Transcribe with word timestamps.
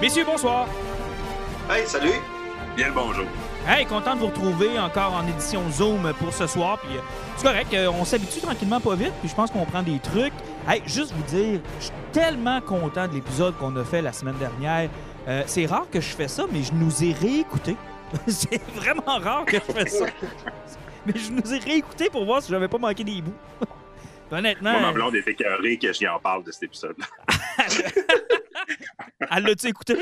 Messieurs, 0.00 0.24
bonsoir. 0.24 0.66
Hey, 1.68 1.86
salut. 1.86 2.14
Bien 2.74 2.88
le 2.88 2.94
bonjour. 2.94 3.26
Hey, 3.68 3.84
content 3.84 4.14
de 4.14 4.20
vous 4.20 4.28
retrouver 4.28 4.78
encore 4.78 5.12
en 5.12 5.26
édition 5.28 5.60
Zoom 5.70 6.14
pour 6.18 6.32
ce 6.32 6.46
soir. 6.46 6.78
Puis 6.78 6.96
euh, 6.96 7.00
c'est 7.36 7.46
correct, 7.46 7.74
euh, 7.74 7.90
on 7.90 8.06
s'habitue 8.06 8.40
tranquillement 8.40 8.80
pas 8.80 8.94
vite. 8.94 9.12
Puis 9.20 9.28
je 9.28 9.34
pense 9.34 9.50
qu'on 9.50 9.66
prend 9.66 9.82
des 9.82 9.98
trucs. 9.98 10.32
Hey, 10.66 10.80
juste 10.86 11.12
vous 11.12 11.22
dire, 11.24 11.60
je 11.80 11.84
suis 11.84 11.94
tellement 12.12 12.62
content 12.62 13.08
de 13.08 13.12
l'épisode 13.12 13.54
qu'on 13.58 13.76
a 13.76 13.84
fait 13.84 14.00
la 14.00 14.14
semaine 14.14 14.38
dernière. 14.38 14.88
Euh, 15.28 15.42
c'est 15.44 15.66
rare 15.66 15.86
que 15.90 16.00
je 16.00 16.08
fais 16.08 16.28
ça, 16.28 16.46
mais 16.50 16.62
je 16.62 16.72
nous 16.72 17.04
ai 17.04 17.12
réécouté. 17.12 17.76
c'est 18.26 18.62
vraiment 18.74 19.18
rare 19.18 19.44
que 19.44 19.58
je 19.58 19.72
fais 19.72 19.86
ça. 19.86 20.06
mais 21.06 21.12
je 21.14 21.30
nous 21.30 21.52
ai 21.52 21.58
réécouté 21.58 22.08
pour 22.08 22.24
voir 22.24 22.42
si 22.42 22.50
j'avais 22.50 22.68
pas 22.68 22.78
manqué 22.78 23.04
des 23.04 23.20
bouts. 23.20 23.36
Honnêtement. 24.32 24.72
Moi, 24.72 24.80
ma 24.80 24.92
blonde 24.92 25.14
est 25.16 25.28
écœurée 25.28 25.76
que 25.76 25.92
j'y 25.92 26.08
en 26.08 26.18
parle 26.18 26.42
de 26.44 26.52
cet 26.52 26.62
épisode-là. 26.62 27.06
Elle 29.30 29.44
l'a-tu 29.44 29.68
écouté? 29.68 29.96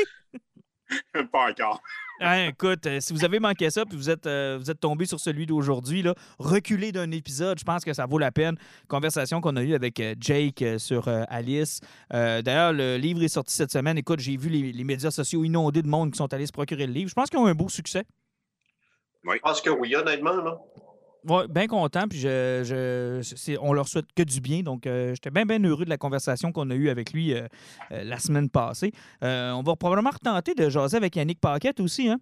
pas 1.33 1.51
encore. 1.51 1.83
Hein, 2.21 2.49
écoute, 2.49 2.87
euh, 2.87 2.99
si 3.01 3.13
vous 3.13 3.25
avez 3.25 3.39
manqué 3.39 3.71
ça, 3.71 3.85
puis 3.85 3.97
vous 3.97 4.11
êtes, 4.11 4.27
euh, 4.27 4.59
vous 4.59 4.71
êtes 4.71 4.81
tombé 4.81 5.07
sur 5.07 5.21
celui 5.21 5.47
d'aujourd'hui, 5.47 6.03
là, 6.03 6.15
reculez 6.39 6.91
d'un 6.91 7.11
épisode, 7.13 7.59
je 7.59 7.65
pense 7.65 7.85
que 7.85 7.93
ça 7.93 8.07
vaut 8.07 8.19
la 8.19 8.33
peine. 8.33 8.57
Conversation 8.89 9.41
qu'on 9.41 9.55
a 9.57 9.63
eue 9.63 9.75
avec 9.75 10.01
euh, 10.01 10.15
Jake 10.19 10.65
sur 10.79 11.07
euh, 11.07 11.23
Alice. 11.29 11.81
Euh, 12.13 12.43
D'ailleurs, 12.43 12.73
le 12.73 12.97
livre 12.97 13.23
est 13.23 13.29
sorti 13.29 13.55
cette 13.55 13.71
semaine. 13.71 13.99
Écoute, 13.99 14.19
j'ai 14.19 14.37
vu 14.37 14.49
les, 14.49 14.73
les 14.73 14.85
médias 14.85 15.11
sociaux 15.11 15.45
inondés 15.45 15.83
de 15.83 15.89
monde 15.89 16.11
qui 16.11 16.19
sont 16.19 16.33
allés 16.33 16.47
se 16.47 16.53
procurer 16.53 16.87
le 16.87 16.93
livre. 16.93 17.09
Je 17.09 17.15
pense 17.15 17.31
qu'ils 17.31 17.39
ont 17.39 17.47
un 17.47 17.55
beau 17.55 17.69
succès. 17.69 18.05
Je 19.25 19.39
pense 19.39 19.61
que 19.61 19.71
oui, 19.71 19.95
honnêtement, 19.95 20.37
là. 20.37 20.59
Ouais, 21.29 21.47
bien 21.49 21.67
content, 21.67 22.09
puis 22.09 22.19
je, 22.19 23.59
on 23.61 23.73
leur 23.73 23.87
souhaite 23.89 24.07
que 24.17 24.23
du 24.23 24.41
bien. 24.41 24.63
Donc, 24.63 24.87
euh, 24.87 25.15
j'étais 25.15 25.31
bien, 25.31 25.45
bien 25.45 25.63
heureux 25.63 25.85
de 25.85 25.91
la 25.91 25.99
conversation 25.99 26.53
qu'on 26.53 26.71
a 26.71 26.75
eue 26.75 26.89
avec 26.89 27.13
lui 27.13 27.35
euh, 27.35 27.47
euh, 27.93 28.03
la 28.05 28.19
semaine 28.19 28.49
passée. 28.49 28.93
On 29.23 29.63
va 29.65 29.77
probablement 29.77 30.11
retenter 30.11 30.55
de 30.55 30.69
jaser 30.69 30.97
avec 30.97 31.17
Yannick 31.17 31.41
Paquette 31.41 31.81
aussi, 31.81 32.09
hein? 32.09 32.19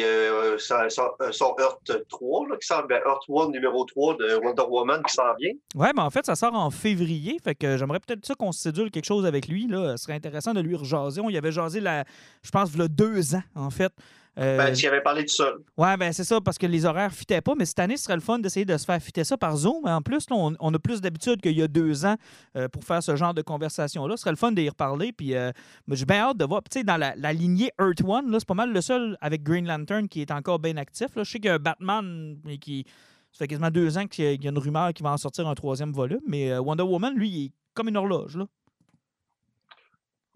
Euh, 0.00 0.56
son, 0.58 0.88
son- 0.88 1.10
son 1.30 1.54
Earth 1.60 2.08
3, 2.08 2.48
là, 2.48 2.56
qui 2.56 2.66
vient. 2.88 2.98
Earth 3.06 3.22
1 3.28 3.50
numéro 3.50 3.84
3 3.84 4.16
de 4.16 4.34
Wonder 4.42 4.62
Woman 4.68 5.02
qui 5.06 5.12
s'en 5.14 5.34
vient. 5.38 5.52
Ouais, 5.74 5.92
mais 5.94 6.02
en 6.02 6.10
fait, 6.10 6.26
ça 6.26 6.34
sort 6.34 6.54
en 6.54 6.70
février. 6.70 7.38
Fait 7.42 7.54
que 7.54 7.76
j'aimerais 7.76 8.00
peut-être 8.00 8.26
ça 8.26 8.34
qu'on 8.34 8.50
se 8.50 8.60
sédule 8.60 8.90
quelque 8.90 9.04
chose 9.04 9.24
avec 9.24 9.46
lui. 9.46 9.66
Là. 9.68 9.96
Ce 9.96 10.04
serait 10.04 10.14
intéressant 10.14 10.52
de 10.52 10.60
lui 10.60 10.74
rejaser. 10.74 11.20
On 11.20 11.30
y 11.30 11.36
avait 11.36 11.52
jasé, 11.52 11.80
la, 11.80 12.04
je 12.42 12.50
pense, 12.50 12.70
il 12.74 12.78
y 12.80 12.82
a 12.82 12.88
deux 12.88 13.34
ans, 13.36 13.42
en 13.54 13.70
fait. 13.70 13.92
Euh, 14.38 14.56
Ben, 14.56 14.72
tu 14.72 14.84
y 14.84 14.86
avais 14.86 15.00
parlé 15.00 15.22
tout 15.24 15.34
seul. 15.34 15.54
ouais, 15.76 15.96
ben 15.96 16.12
c'est 16.12 16.22
ça, 16.24 16.40
parce 16.40 16.58
que 16.58 16.66
les 16.66 16.84
horaires 16.84 17.10
ne 17.10 17.14
fitaient 17.14 17.40
pas. 17.40 17.54
Mais 17.56 17.64
cette 17.64 17.78
année, 17.80 17.96
ce 17.96 18.04
serait 18.04 18.14
le 18.14 18.20
fun 18.20 18.38
d'essayer 18.38 18.64
de 18.64 18.76
se 18.76 18.84
faire 18.84 19.02
fitter 19.02 19.24
ça 19.24 19.36
par 19.36 19.56
Zoom. 19.56 19.84
En 19.84 20.00
plus, 20.00 20.30
là, 20.30 20.36
on, 20.36 20.54
on 20.60 20.72
a 20.74 20.78
plus 20.78 21.00
d'habitude 21.00 21.40
qu'il 21.40 21.58
y 21.58 21.62
a 21.62 21.66
deux 21.68 22.04
ans 22.06 22.14
euh, 22.56 22.68
pour 22.68 22.84
faire 22.84 23.02
ce 23.02 23.16
genre 23.16 23.34
de 23.34 23.42
conversation-là. 23.42 24.16
Ce 24.16 24.20
serait 24.22 24.30
le 24.30 24.36
fun 24.36 24.52
d'y 24.52 24.68
reparler. 24.68 25.12
Puis 25.12 25.34
euh, 25.34 25.50
j'ai 25.90 26.04
bien 26.04 26.18
hâte 26.18 26.36
de 26.36 26.44
voir. 26.44 26.62
Tu 26.70 26.78
sais, 26.78 26.84
dans 26.84 26.96
la, 26.96 27.14
la 27.16 27.32
lignée 27.32 27.70
Earth 27.80 28.02
One, 28.06 28.30
là, 28.30 28.38
c'est 28.38 28.46
pas 28.48 28.54
mal 28.54 28.72
le 28.72 28.80
seul 28.80 29.16
avec 29.20 29.42
Green 29.42 29.66
Lantern 29.66 30.08
qui 30.08 30.20
est 30.20 30.30
encore 30.30 30.58
bien 30.60 30.76
actif. 30.76 31.08
Là. 31.16 31.24
Je 31.24 31.30
sais 31.32 31.40
qu'il 31.40 31.48
y 31.50 31.52
a 31.52 31.58
Batman, 31.58 32.36
mais 32.44 32.58
qui. 32.58 32.84
Ça 33.32 33.38
fait 33.44 33.48
quasiment 33.48 33.70
deux 33.70 33.98
ans 33.98 34.06
qu'il 34.06 34.24
y 34.42 34.46
a- 34.46 34.50
une 34.50 34.58
rumeur 34.58 34.92
qui 34.94 35.02
va 35.02 35.10
en 35.12 35.16
sortir 35.18 35.46
un 35.48 35.54
troisième 35.54 35.92
volume. 35.92 36.20
Mais 36.26 36.50
euh, 36.52 36.60
Wonder 36.60 36.84
Woman, 36.84 37.14
lui, 37.14 37.28
il 37.28 37.44
est 37.46 37.52
comme 37.74 37.88
une 37.88 37.96
horloge. 37.96 38.36
Là. 38.36 38.46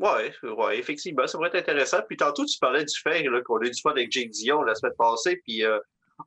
Ouais, 0.02 0.34
ouais, 0.42 0.78
effectivement, 0.78 1.28
ça 1.28 1.38
pourrait 1.38 1.50
être 1.50 1.70
intéressant. 1.70 1.98
Puis 2.08 2.16
tantôt, 2.16 2.44
tu 2.44 2.58
parlais 2.58 2.84
du 2.84 2.98
fait 3.00 3.24
qu'on 3.44 3.58
a 3.58 3.66
eu 3.66 3.70
du 3.70 3.80
fun 3.80 3.92
avec 3.92 4.10
Jake 4.10 4.30
Dion 4.30 4.62
la 4.62 4.74
semaine 4.74 4.96
passée. 4.98 5.40
Puis, 5.46 5.64
euh, 5.64 5.78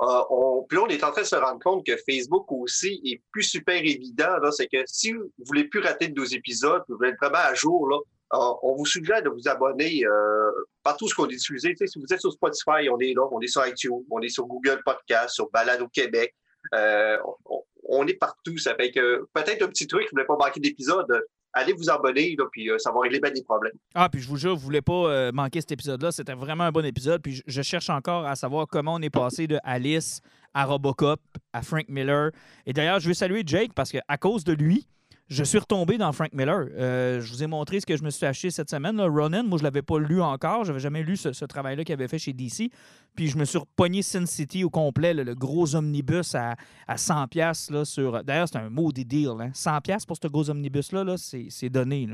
euh, 0.02 0.24
on, 0.30 0.66
là, 0.72 0.81
on 0.84 0.88
est 0.88 1.03
en 1.03 1.12
train 1.12 1.24
de 1.24 1.28
se 1.28 1.36
rendre 1.36 1.59
compte 1.62 1.86
que 1.86 1.97
Facebook 2.09 2.50
aussi 2.53 3.02
est 3.03 3.22
plus 3.34 3.44
super 3.44 3.75
évident. 3.75 4.40
C'est 4.52 4.68
que 4.68 4.78
si 4.86 5.12
vous 5.12 5.30
voulez 5.46 5.66
plus 5.66 5.81
rater 5.81 6.08
de 6.08 6.18
nos 6.18 6.25
épisodes, 6.25 6.84
vous 6.88 6.96
voulez 6.96 7.09
être 7.09 7.18
vraiment 7.22 7.44
à 7.44 7.53
jour, 7.53 7.91
euh, 8.34 8.38
on 8.63 8.75
vous 8.78 8.86
suggère 8.86 9.22
de 9.22 9.28
vous 9.28 9.46
abonner 9.50 10.06
euh, 10.06 10.52
partout 10.81 11.09
ce 11.09 11.13
qu'on 11.13 11.28
est 11.28 11.36
diffusé. 11.36 11.75
Si 11.86 12.00
vous 12.00 12.13
êtes 12.13 12.22
sur 12.22 12.31
Spotify, 12.31 12.90
on 12.90 13.00
est 13.00 13.13
là. 13.13 13.28
On 13.30 13.42
est 13.42 13.47
sur 13.47 13.68
iTunes, 13.68 14.06
on 14.09 14.22
est 14.22 14.30
sur 14.30 14.46
Google 14.46 14.81
Podcast, 14.86 15.36
sur 15.36 15.50
Balade 15.50 15.81
au 15.81 15.90
Québec. 15.90 16.34
On, 16.72 17.62
on 17.90 18.07
est 18.07 18.18
partout. 18.18 18.57
Ça 18.57 18.74
fait 18.75 18.92
que 18.92 19.28
peut-être 19.34 19.63
un 19.63 19.68
petit 19.68 19.86
truc, 19.86 20.03
vous 20.03 20.18
ne 20.18 20.24
voulez 20.24 20.28
pas 20.28 20.46
manquer 20.46 20.62
d'épisode, 20.62 21.07
allez 21.56 21.74
vous 21.74 21.90
abonner, 21.90 22.36
là, 22.38 22.46
puis 22.52 22.70
euh, 22.70 22.78
ça 22.78 22.92
va 22.92 23.00
régler 23.00 23.20
bien 23.20 23.32
des 23.32 23.44
problèmes. 23.44 23.74
Ah, 23.96 24.10
puis 24.10 24.22
je 24.22 24.28
vous 24.28 24.38
jure, 24.38 24.56
vous 24.56 24.62
voulez 24.62 24.82
pas 24.82 24.94
euh, 24.94 25.32
manquer 25.32 25.62
cet 25.62 25.72
épisode-là. 25.72 26.12
C'était 26.12 26.34
vraiment 26.34 26.66
un 26.66 26.72
bon 26.72 26.86
épisode. 26.86 27.22
Puis 27.22 27.36
je, 27.36 27.42
je 27.48 27.62
cherche 27.62 27.90
encore 27.90 28.26
à 28.26 28.36
savoir 28.36 28.68
comment 28.68 28.96
on 28.96 29.02
est 29.02 29.10
passé 29.10 29.48
de 29.48 29.58
Alice 29.64 30.22
à 30.54 30.66
Robocop 30.66 31.20
à 31.54 31.62
Frank 31.62 31.86
Miller. 31.88 32.32
Et 32.66 32.74
d'ailleurs, 32.74 33.00
je 33.00 33.08
veux 33.08 33.14
saluer 33.14 33.44
Jake 33.46 33.72
parce 33.74 33.92
qu'à 33.92 34.18
cause 34.18 34.44
de 34.44 34.54
lui, 34.54 34.88
je 35.28 35.44
suis 35.44 35.58
retombé 35.58 35.97
dans 35.97 36.12
Frank 36.12 36.34
Miller. 36.34 36.68
Euh, 36.74 37.19
je 37.19 37.31
vous 37.31 37.44
ai 37.44 37.47
montré 37.47 37.80
ce 37.80 37.86
que 37.86 37.97
je 37.97 38.03
me 38.03 38.12
suis 38.12 38.25
acheté 38.25 38.52
cette 38.52 38.69
semaine. 38.69 38.96
Là. 38.96 39.08
Ronin, 39.08 39.41
moi, 39.41 39.58
je 39.58 39.63
l'avais 39.63 39.81
pas 39.81 39.97
lu 39.97 40.22
encore. 40.22 40.66
J'avais 40.66 40.80
jamais 40.80 41.02
lu 41.02 41.18
ce, 41.18 41.46
travail-là 41.46 41.84
qu'il 41.84 41.94
avait 41.94 42.08
fait 42.08 42.19
chez 42.19 42.31
DC. 42.31 42.69
Puis 43.16 43.28
je 43.28 43.38
me 43.38 43.46
suis 43.46 43.58
repogné 43.58 44.03
Sin 44.03 44.25
City 44.28 44.63
au 44.63 44.69
complet, 44.69 45.13
le 45.13 45.34
gros 45.34 45.75
omnibus 45.75 46.36
à, 46.36 46.56
à 46.88 46.96
100$. 46.96 47.28
piastres, 47.28 47.74
Là, 47.74 47.86
sur... 47.86 48.24
D'ailleurs, 48.24 48.47
c'est 48.47 48.58
un 48.58 48.69
maudit 48.69 49.06
deal. 49.06 49.31
Hein. 49.40 49.50
100$ 49.53 49.81
piastres 49.81 50.08
pour 50.08 50.18
ce 50.22 50.28
gros 50.28 50.50
omnibus-là, 50.50 51.03
là, 51.03 51.16
c'est 51.18 51.69
donné. 51.69 52.07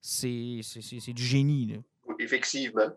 C'est 0.00 0.60
du 1.08 1.22
génie. 1.22 1.78
Effectivement. 2.18 2.90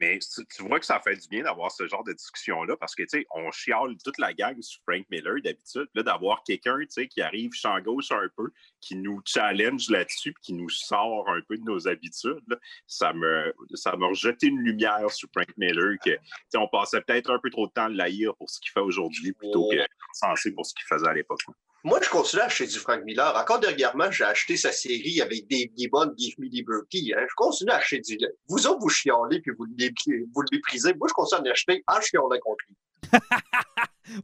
Mais 0.00 0.18
tu, 0.18 0.46
tu 0.46 0.62
vois 0.62 0.78
que 0.78 0.86
ça 0.86 1.00
fait 1.00 1.16
du 1.16 1.28
bien 1.28 1.42
d'avoir 1.42 1.72
ce 1.72 1.86
genre 1.86 2.04
de 2.04 2.12
discussion-là 2.12 2.76
parce 2.76 2.94
que, 2.94 3.02
tu 3.02 3.20
sais, 3.20 3.26
on 3.30 3.50
chiale 3.50 3.96
toute 4.04 4.18
la 4.18 4.32
gang 4.32 4.60
sur 4.60 4.80
Frank 4.82 5.04
Miller 5.10 5.36
d'habitude. 5.42 5.88
Là, 5.94 6.02
d'avoir 6.02 6.42
quelqu'un, 6.44 6.78
tu 6.80 6.86
sais, 6.90 7.08
qui 7.08 7.20
arrive 7.20 7.52
champ 7.52 7.78
gauche 7.80 8.12
un 8.12 8.28
peu, 8.36 8.50
qui 8.80 8.96
nous 8.96 9.20
challenge 9.24 9.90
là-dessus, 9.90 10.32
puis 10.32 10.42
qui 10.42 10.52
nous 10.52 10.70
sort 10.70 11.28
un 11.28 11.40
peu 11.48 11.56
de 11.56 11.64
nos 11.64 11.88
habitudes, 11.88 12.42
là, 12.46 12.56
ça 12.86 13.12
me 13.12 13.52
ça 13.74 13.96
m'a 13.96 14.06
rejeté 14.06 14.46
une 14.46 14.60
lumière 14.60 15.10
sur 15.10 15.28
Frank 15.32 15.48
Miller 15.56 15.96
que, 16.04 16.10
tu 16.10 16.18
sais, 16.48 16.58
on 16.58 16.68
passait 16.68 17.00
peut-être 17.00 17.30
un 17.30 17.38
peu 17.38 17.50
trop 17.50 17.66
de 17.66 17.72
temps 17.72 17.86
à 17.86 17.88
l'haïr 17.88 18.34
pour 18.36 18.48
ce 18.50 18.60
qu'il 18.60 18.70
fait 18.70 18.80
aujourd'hui 18.80 19.32
plutôt 19.32 19.68
que 19.68 19.76
censé 20.12 20.52
pour 20.52 20.64
ce 20.64 20.74
qu'il 20.74 20.86
faisait 20.86 21.08
à 21.08 21.14
l'époque. 21.14 21.40
Moi, 21.84 22.00
je 22.02 22.10
continue 22.10 22.42
à 22.42 22.46
acheter 22.46 22.66
du 22.66 22.78
Frank 22.78 23.04
Miller. 23.04 23.36
Encore 23.36 23.60
dernièrement, 23.60 24.10
j'ai 24.10 24.24
acheté 24.24 24.56
sa 24.56 24.72
série 24.72 25.20
avec 25.20 25.48
Dave 25.48 25.68
Gibbon, 25.76 26.12
Give 26.16 26.34
Me 26.38 26.48
Liberty. 26.48 27.12
Hein. 27.16 27.24
Je 27.28 27.34
continue 27.36 27.70
à 27.70 27.76
acheter 27.76 28.00
du 28.00 28.18
Vous 28.48 28.66
autres, 28.66 28.80
vous 28.80 28.88
chialez 28.88 29.40
puis 29.40 29.52
vous 29.56 29.64
vous 29.64 30.42
le 30.42 30.48
méprisez. 30.50 30.92
Moi, 30.94 31.06
je 31.08 31.14
continue 31.14 31.48
à 31.48 31.52
acheter 31.52 31.84
en 31.86 32.00
chialant 32.00 32.28
contre 32.28 32.64
lui. 32.68 32.76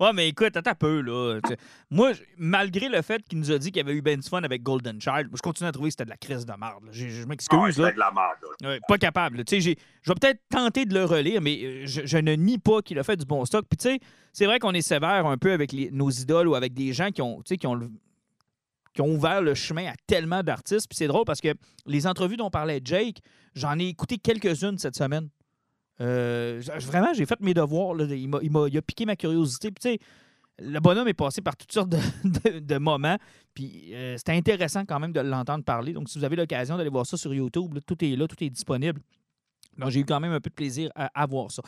Ouais, 0.00 0.14
mais 0.14 0.28
écoute, 0.30 0.56
attends 0.56 0.70
un 0.70 0.74
peu, 0.74 1.02
là. 1.02 1.40
Moi, 1.90 2.12
malgré 2.38 2.88
le 2.88 3.02
fait 3.02 3.22
qu'il 3.28 3.38
nous 3.38 3.52
a 3.52 3.58
dit 3.58 3.70
qu'il 3.70 3.76
y 3.76 3.84
avait 3.86 3.92
eu 3.94 4.00
ben 4.00 4.18
du 4.18 4.26
fun 4.26 4.42
avec 4.42 4.62
Golden 4.62 4.98
Child, 4.98 5.28
je 5.34 5.42
continue 5.42 5.68
à 5.68 5.72
trouver 5.72 5.88
que 5.88 5.92
c'était 5.92 6.06
de 6.06 6.10
la 6.10 6.16
crise 6.16 6.46
de 6.46 6.52
merde. 6.58 6.84
Je, 6.90 7.06
je 7.06 7.16
Ah 7.16 7.20
ouais, 7.20 7.26
m'excuse, 7.26 7.60
là. 7.60 7.70
c'était 7.88 7.92
de 7.92 7.98
la 7.98 8.10
merde. 8.10 8.36
là. 8.62 8.68
Ouais, 8.70 8.80
pas 8.88 8.96
capable. 8.96 9.44
Tu 9.44 9.60
sais, 9.60 9.76
Je 10.00 10.10
vais 10.10 10.14
peut-être 10.18 10.40
tenter 10.48 10.86
de 10.86 10.94
le 10.94 11.04
relire, 11.04 11.42
mais 11.42 11.60
euh, 11.62 11.82
je, 11.86 12.00
je 12.06 12.16
ne 12.16 12.32
nie 12.32 12.56
pas 12.56 12.80
qu'il 12.80 12.98
a 12.98 13.02
fait 13.02 13.16
du 13.18 13.26
bon 13.26 13.44
stock. 13.44 13.66
Puis, 13.68 13.76
tu 13.76 13.90
sais, 13.90 14.00
c'est 14.32 14.46
vrai 14.46 14.58
qu'on 14.58 14.72
est 14.72 14.80
sévère 14.80 15.26
un 15.26 15.36
peu 15.36 15.52
avec 15.52 15.70
les- 15.70 15.90
nos 15.90 16.08
idoles 16.10 16.48
ou 16.48 16.54
avec 16.54 16.72
des 16.72 16.94
gens 16.94 17.10
qui 17.10 17.20
ont, 17.20 17.42
qui 17.42 17.66
ont, 17.66 17.74
le- 17.74 17.90
qui 18.94 19.02
ont 19.02 19.14
ouvert 19.14 19.42
le 19.42 19.54
chemin 19.54 19.88
à 19.88 19.94
tellement 20.06 20.42
d'artistes. 20.42 20.88
Puis, 20.88 20.96
c'est 20.96 21.08
drôle 21.08 21.26
parce 21.26 21.42
que 21.42 21.52
les 21.84 22.06
entrevues 22.06 22.38
dont 22.38 22.48
parlait 22.48 22.80
Jake, 22.82 23.18
j'en 23.54 23.78
ai 23.78 23.84
écouté 23.88 24.16
quelques-unes 24.16 24.78
cette 24.78 24.96
semaine. 24.96 25.28
Euh, 26.00 26.60
vraiment, 26.80 27.12
j'ai 27.14 27.26
fait 27.26 27.40
mes 27.40 27.54
devoirs. 27.54 27.94
là. 27.94 28.04
Il, 28.04 28.28
m'a, 28.28 28.38
il 28.42 28.50
il 28.72 28.78
a 28.78 28.82
piqué 28.82 29.06
ma 29.06 29.16
curiosité. 29.16 29.70
Puis, 29.70 29.80
tu 29.80 29.88
sais, 29.90 29.98
le 30.58 30.78
bonhomme 30.80 31.08
est 31.08 31.14
passé 31.14 31.40
par 31.40 31.56
toutes 31.56 31.72
sortes 31.72 31.88
de, 31.90 31.98
de- 32.50 32.58
de 32.60 32.78
moments. 32.78 33.18
Puis 33.54 33.94
euh, 33.94 34.16
c'était 34.16 34.32
intéressant 34.32 34.84
quand 34.84 34.98
même 35.00 35.12
de 35.12 35.20
l'entendre 35.20 35.64
parler. 35.64 35.92
Donc, 35.92 36.08
si 36.08 36.18
vous 36.18 36.24
avez 36.24 36.36
l'occasion 36.36 36.76
d'aller 36.76 36.90
voir 36.90 37.06
ça 37.06 37.16
sur 37.16 37.32
YouTube, 37.32 37.74
là, 37.74 37.80
tout 37.86 38.02
est 38.04 38.16
là, 38.16 38.26
tout 38.26 38.42
est 38.42 38.50
disponible. 38.50 39.00
Donc, 39.78 39.90
j'ai 39.90 40.00
eu 40.00 40.04
quand 40.04 40.20
même 40.20 40.32
un 40.32 40.40
peu 40.40 40.50
de 40.50 40.54
plaisir 40.54 40.90
à, 40.94 41.10
à 41.20 41.26
voir 41.26 41.50
ça. 41.50 41.62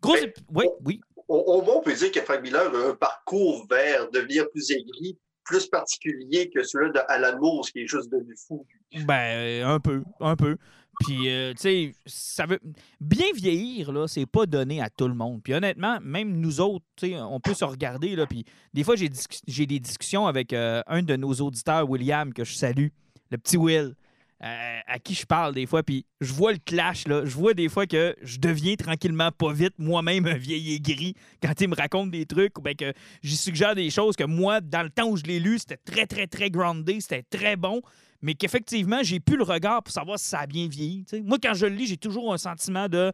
Gros. 0.00 0.14
Mais- 0.14 0.32
Oui, 0.54 0.64
oui. 0.84 1.00
Au, 1.28 1.62
moins, 1.62 1.76
on 1.76 1.80
peut 1.82 1.94
dire 1.94 2.10
que 2.10 2.20
Frank 2.22 2.42
Miller 2.42 2.74
a 2.74 2.90
un 2.90 2.94
parcours 2.94 3.64
vers 3.70 4.10
devenir 4.10 4.50
plus 4.50 4.68
aigri, 4.72 5.16
plus 5.44 5.66
particulier 5.68 6.50
que 6.50 6.62
celui 6.64 6.90
de 6.90 6.98
Alan 7.08 7.38
Moore, 7.38 7.68
qui 7.70 7.80
est 7.80 7.86
juste 7.86 8.10
devenu 8.10 8.34
fou. 8.48 8.66
Ben, 9.06 9.64
un 9.64 9.78
peu, 9.78 10.02
un 10.20 10.34
peu. 10.34 10.56
Puis, 11.00 11.30
euh, 11.30 11.52
tu 11.54 11.60
sais, 11.60 11.94
ça 12.04 12.44
veut. 12.44 12.60
Bien 13.00 13.26
vieillir, 13.34 13.90
là, 13.90 14.06
c'est 14.06 14.26
pas 14.26 14.44
donné 14.44 14.82
à 14.82 14.90
tout 14.90 15.08
le 15.08 15.14
monde. 15.14 15.42
Puis, 15.42 15.54
honnêtement, 15.54 15.98
même 16.02 16.38
nous 16.38 16.60
autres, 16.60 16.84
tu 16.96 17.08
sais, 17.08 17.16
on 17.20 17.40
peut 17.40 17.54
se 17.54 17.64
regarder, 17.64 18.14
là. 18.16 18.26
Puis, 18.26 18.44
des 18.74 18.84
fois, 18.84 18.96
j'ai, 18.96 19.66
des 19.66 19.80
discussions 19.80 20.26
avec 20.26 20.52
euh, 20.52 20.82
un 20.86 21.02
de 21.02 21.16
nos 21.16 21.32
auditeurs, 21.32 21.88
William, 21.88 22.32
que 22.34 22.44
je 22.44 22.54
salue, 22.54 22.88
le 23.30 23.38
petit 23.38 23.56
Will. 23.56 23.94
Euh, 24.42 24.80
à 24.86 24.98
qui 24.98 25.12
je 25.12 25.26
parle 25.26 25.54
des 25.54 25.66
fois, 25.66 25.82
puis 25.82 26.06
je 26.22 26.32
vois 26.32 26.52
le 26.52 26.58
clash, 26.64 27.06
là. 27.06 27.26
Je 27.26 27.34
vois 27.34 27.52
des 27.52 27.68
fois 27.68 27.86
que 27.86 28.16
je 28.22 28.38
deviens 28.38 28.74
tranquillement 28.74 29.30
pas 29.32 29.52
vite 29.52 29.74
moi-même 29.76 30.24
un 30.24 30.38
vieil 30.38 30.76
aigri 30.76 31.14
quand 31.42 31.60
il 31.60 31.68
me 31.68 31.74
raconte 31.74 32.10
des 32.10 32.24
trucs 32.24 32.56
ou 32.58 32.62
bien 32.62 32.72
que 32.72 32.94
j'y 33.22 33.36
suggère 33.36 33.74
des 33.74 33.90
choses 33.90 34.16
que 34.16 34.24
moi, 34.24 34.62
dans 34.62 34.82
le 34.82 34.88
temps 34.88 35.10
où 35.10 35.18
je 35.18 35.24
l'ai 35.24 35.40
lu, 35.40 35.58
c'était 35.58 35.76
très, 35.76 36.06
très, 36.06 36.26
très 36.26 36.48
groundé, 36.48 37.02
c'était 37.02 37.22
très 37.22 37.56
bon, 37.56 37.82
mais 38.22 38.34
qu'effectivement, 38.34 39.02
j'ai 39.02 39.20
plus 39.20 39.36
le 39.36 39.44
regard 39.44 39.82
pour 39.82 39.92
savoir 39.92 40.18
si 40.18 40.26
ça 40.26 40.40
a 40.40 40.46
bien 40.46 40.68
vieilli. 40.68 41.04
Moi, 41.24 41.38
quand 41.42 41.54
je 41.54 41.66
le 41.66 41.74
lis, 41.74 41.86
j'ai 41.86 41.96
toujours 41.96 42.32
un 42.32 42.38
sentiment 42.38 42.88
de 42.88 43.12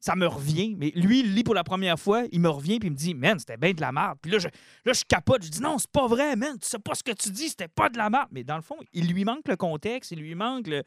ça 0.00 0.14
me 0.14 0.26
revient. 0.26 0.74
Mais 0.76 0.92
lui, 0.94 1.20
il 1.20 1.34
lit 1.34 1.42
pour 1.42 1.54
la 1.54 1.64
première 1.64 1.98
fois, 1.98 2.24
il 2.30 2.40
me 2.40 2.48
revient 2.48 2.78
puis 2.78 2.88
il 2.88 2.92
me 2.92 2.96
dit 2.96 3.14
Man, 3.14 3.38
c'était 3.38 3.56
bien 3.56 3.72
de 3.72 3.80
la 3.80 3.92
merde. 3.92 4.18
Puis 4.20 4.30
là 4.30 4.38
je, 4.38 4.48
là, 4.84 4.92
je 4.92 5.02
capote, 5.04 5.42
je 5.42 5.48
dis 5.48 5.60
Non, 5.60 5.78
c'est 5.78 5.90
pas 5.90 6.06
vrai, 6.06 6.36
man, 6.36 6.58
tu 6.58 6.68
sais 6.68 6.78
pas 6.78 6.94
ce 6.94 7.02
que 7.02 7.12
tu 7.12 7.30
dis, 7.30 7.48
c'était 7.48 7.68
pas 7.68 7.88
de 7.88 7.98
la 7.98 8.10
merde. 8.10 8.28
Mais 8.30 8.44
dans 8.44 8.56
le 8.56 8.62
fond, 8.62 8.76
il 8.92 9.08
lui 9.08 9.24
manque 9.24 9.48
le 9.48 9.56
contexte, 9.56 10.10
il 10.10 10.20
lui 10.20 10.34
manque 10.34 10.68
le, 10.68 10.84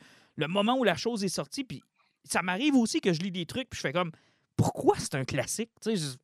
moment 0.47 0.77
où 0.77 0.83
la 0.83 0.95
chose 0.95 1.23
est 1.23 1.29
sortie. 1.29 1.63
Puis 1.63 1.81
ça 2.23 2.41
m'arrive 2.41 2.75
aussi 2.75 3.01
que 3.01 3.13
je 3.13 3.19
lis 3.19 3.31
des 3.31 3.45
trucs, 3.45 3.69
puis 3.69 3.77
je 3.77 3.81
fais 3.81 3.93
comme 3.93 4.11
Pourquoi 4.55 4.95
c'est 4.97 5.15
un 5.15 5.25
classique 5.25 5.71
tu 5.81 5.97
sais, 5.97 6.17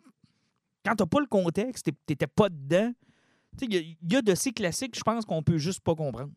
Quand 0.85 0.95
t'as 0.95 1.05
pas 1.05 1.19
le 1.19 1.27
contexte, 1.27 1.89
t'étais 2.05 2.27
pas 2.27 2.49
dedans. 2.49 2.93
Il 3.61 3.95
y, 4.11 4.15
a 4.15 4.21
de 4.21 4.35
ces 4.35 4.51
classiques, 4.51 4.97
je 4.97 5.03
pense 5.03 5.23
qu'on 5.25 5.41
peut 5.41 5.57
juste 5.57 5.79
pas 5.79 5.95
comprendre. 5.95 6.31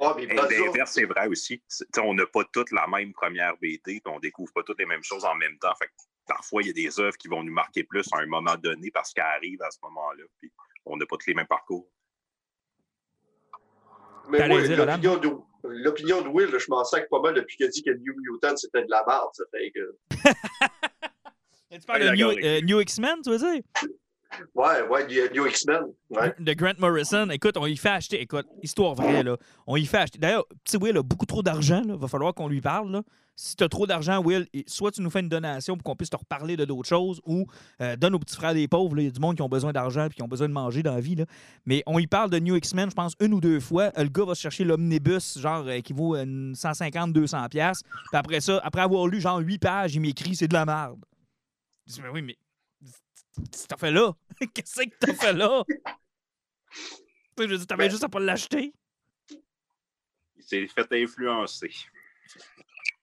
Ah, 0.00 0.14
L'inverse, 0.16 0.92
c'est 0.92 1.04
vrai 1.04 1.26
aussi. 1.26 1.60
on 1.98 2.14
n'a 2.14 2.26
pas 2.26 2.44
toutes 2.52 2.70
la 2.70 2.86
même 2.86 3.12
première 3.12 3.56
BD, 3.56 3.80
puis 3.84 4.02
on 4.06 4.20
découvre 4.20 4.52
pas 4.52 4.62
toutes 4.62 4.78
les 4.78 4.86
mêmes 4.86 5.02
choses 5.02 5.24
en 5.24 5.34
même 5.34 5.58
temps. 5.58 5.74
Fait 5.80 5.90
parfois, 6.26 6.62
il 6.62 6.68
y 6.68 6.70
a 6.70 6.72
des 6.72 7.00
œuvres 7.00 7.16
qui 7.16 7.26
vont 7.26 7.42
nous 7.42 7.52
marquer 7.52 7.82
plus 7.82 8.06
à 8.12 8.18
un 8.18 8.26
moment 8.26 8.56
donné 8.56 8.90
parce 8.90 9.12
qu'elles 9.12 9.24
arrivent 9.24 9.62
à 9.62 9.70
ce 9.70 9.78
moment-là, 9.82 10.24
puis 10.38 10.52
on 10.86 10.96
n'a 10.96 11.06
pas 11.06 11.16
tous 11.16 11.26
les 11.26 11.34
mêmes 11.34 11.46
parcours. 11.46 11.88
Mais 14.28 14.46
moi, 14.46 14.60
l'opinion 14.60 16.22
de, 16.22 16.28
Will, 16.28 16.58
je 16.58 16.66
m'en 16.68 16.84
sers 16.84 17.08
pas 17.08 17.20
mal 17.20 17.34
depuis 17.34 17.56
qu'il 17.56 17.66
a 17.66 17.68
dit 17.70 17.82
que 17.82 17.90
New 17.90 18.14
Mutant, 18.18 18.56
c'était 18.56 18.84
de 18.84 18.90
la 18.90 19.02
merde. 19.06 19.30
Ça 19.32 19.44
fait 19.50 19.72
que... 19.72 19.96
tu 21.72 21.86
parles 21.86 22.02
de 22.02 22.14
New, 22.14 22.30
euh, 22.30 22.60
New 22.60 22.80
X-Men, 22.80 23.22
tu 23.22 23.30
veux 23.30 23.38
dire? 23.38 23.62
Ouais, 24.54 24.82
ouais, 24.90 25.06
du 25.06 25.20
New 25.34 25.46
X-Men. 25.46 25.84
De 26.38 26.52
Grant 26.52 26.74
Morrison. 26.78 27.28
Écoute, 27.30 27.56
on 27.56 27.66
y 27.66 27.76
fait 27.76 27.88
acheter. 27.88 28.20
Écoute, 28.20 28.46
histoire 28.62 28.94
vraie, 28.94 29.22
là. 29.22 29.36
On 29.66 29.76
y 29.76 29.86
fait 29.86 29.98
acheter. 29.98 30.18
D'ailleurs, 30.18 30.44
petit 30.64 30.76
Will 30.76 30.96
a 30.96 31.02
beaucoup 31.02 31.26
trop 31.26 31.42
d'argent. 31.42 31.82
Il 31.84 31.94
va 31.94 32.08
falloir 32.08 32.34
qu'on 32.34 32.48
lui 32.48 32.60
parle. 32.60 32.92
Là. 32.92 33.02
Si 33.36 33.54
tu 33.56 33.64
as 33.64 33.68
trop 33.68 33.86
d'argent, 33.86 34.20
Will, 34.22 34.46
soit 34.66 34.90
tu 34.90 35.00
nous 35.00 35.10
fais 35.10 35.20
une 35.20 35.28
donation 35.28 35.76
pour 35.76 35.84
qu'on 35.84 35.96
puisse 35.96 36.10
te 36.10 36.16
reparler 36.16 36.56
de 36.56 36.64
d'autres 36.64 36.88
choses 36.88 37.20
ou 37.24 37.46
euh, 37.80 37.96
donne 37.96 38.14
aux 38.16 38.18
petits 38.18 38.34
frères 38.34 38.52
des 38.52 38.66
pauvres. 38.68 38.98
Il 38.98 39.04
y 39.04 39.06
a 39.06 39.10
du 39.10 39.20
monde 39.20 39.36
qui 39.36 39.42
ont 39.42 39.48
besoin 39.48 39.72
d'argent 39.72 40.06
et 40.06 40.10
qui 40.10 40.22
ont 40.22 40.28
besoin 40.28 40.48
de 40.48 40.52
manger 40.52 40.82
dans 40.82 40.94
la 40.94 41.00
vie. 41.00 41.14
Là. 41.14 41.24
Mais 41.64 41.82
on 41.86 41.98
y 41.98 42.06
parle 42.06 42.30
de 42.30 42.38
New 42.38 42.56
X-Men, 42.56 42.90
je 42.90 42.94
pense, 42.94 43.14
une 43.20 43.32
ou 43.32 43.40
deux 43.40 43.60
fois. 43.60 43.92
Le 43.96 44.08
gars 44.08 44.24
va 44.24 44.34
chercher 44.34 44.64
l'omnibus, 44.64 45.38
genre, 45.38 45.64
euh, 45.68 45.80
qui 45.80 45.92
vaut 45.92 46.16
150-200$. 46.16 47.48
Puis 47.48 47.60
après 48.12 48.40
ça, 48.40 48.60
après 48.64 48.82
avoir 48.82 49.06
lu, 49.06 49.20
genre, 49.20 49.38
8 49.38 49.58
pages, 49.58 49.94
il 49.94 50.00
m'écrit 50.00 50.34
c'est 50.34 50.48
de 50.48 50.54
la 50.54 50.66
merde. 50.66 50.98
Je 51.86 51.94
dis, 51.94 52.02
mais 52.02 52.08
oui, 52.08 52.22
mais 52.22 52.36
t'as 53.68 53.76
fait 53.76 53.90
là? 53.90 54.12
Qu'est-ce 54.54 54.82
que 54.82 54.96
t'as 54.98 55.14
fait 55.14 55.32
là? 55.32 55.64
Je 57.38 57.44
veux 57.44 57.56
dire, 57.56 57.66
t'avais 57.66 57.84
ben 57.84 57.90
juste 57.90 58.04
à 58.04 58.08
pas 58.08 58.20
l'acheter? 58.20 58.72
Il 60.36 60.42
s'est 60.42 60.66
fait 60.66 60.92
influencer. 60.92 61.70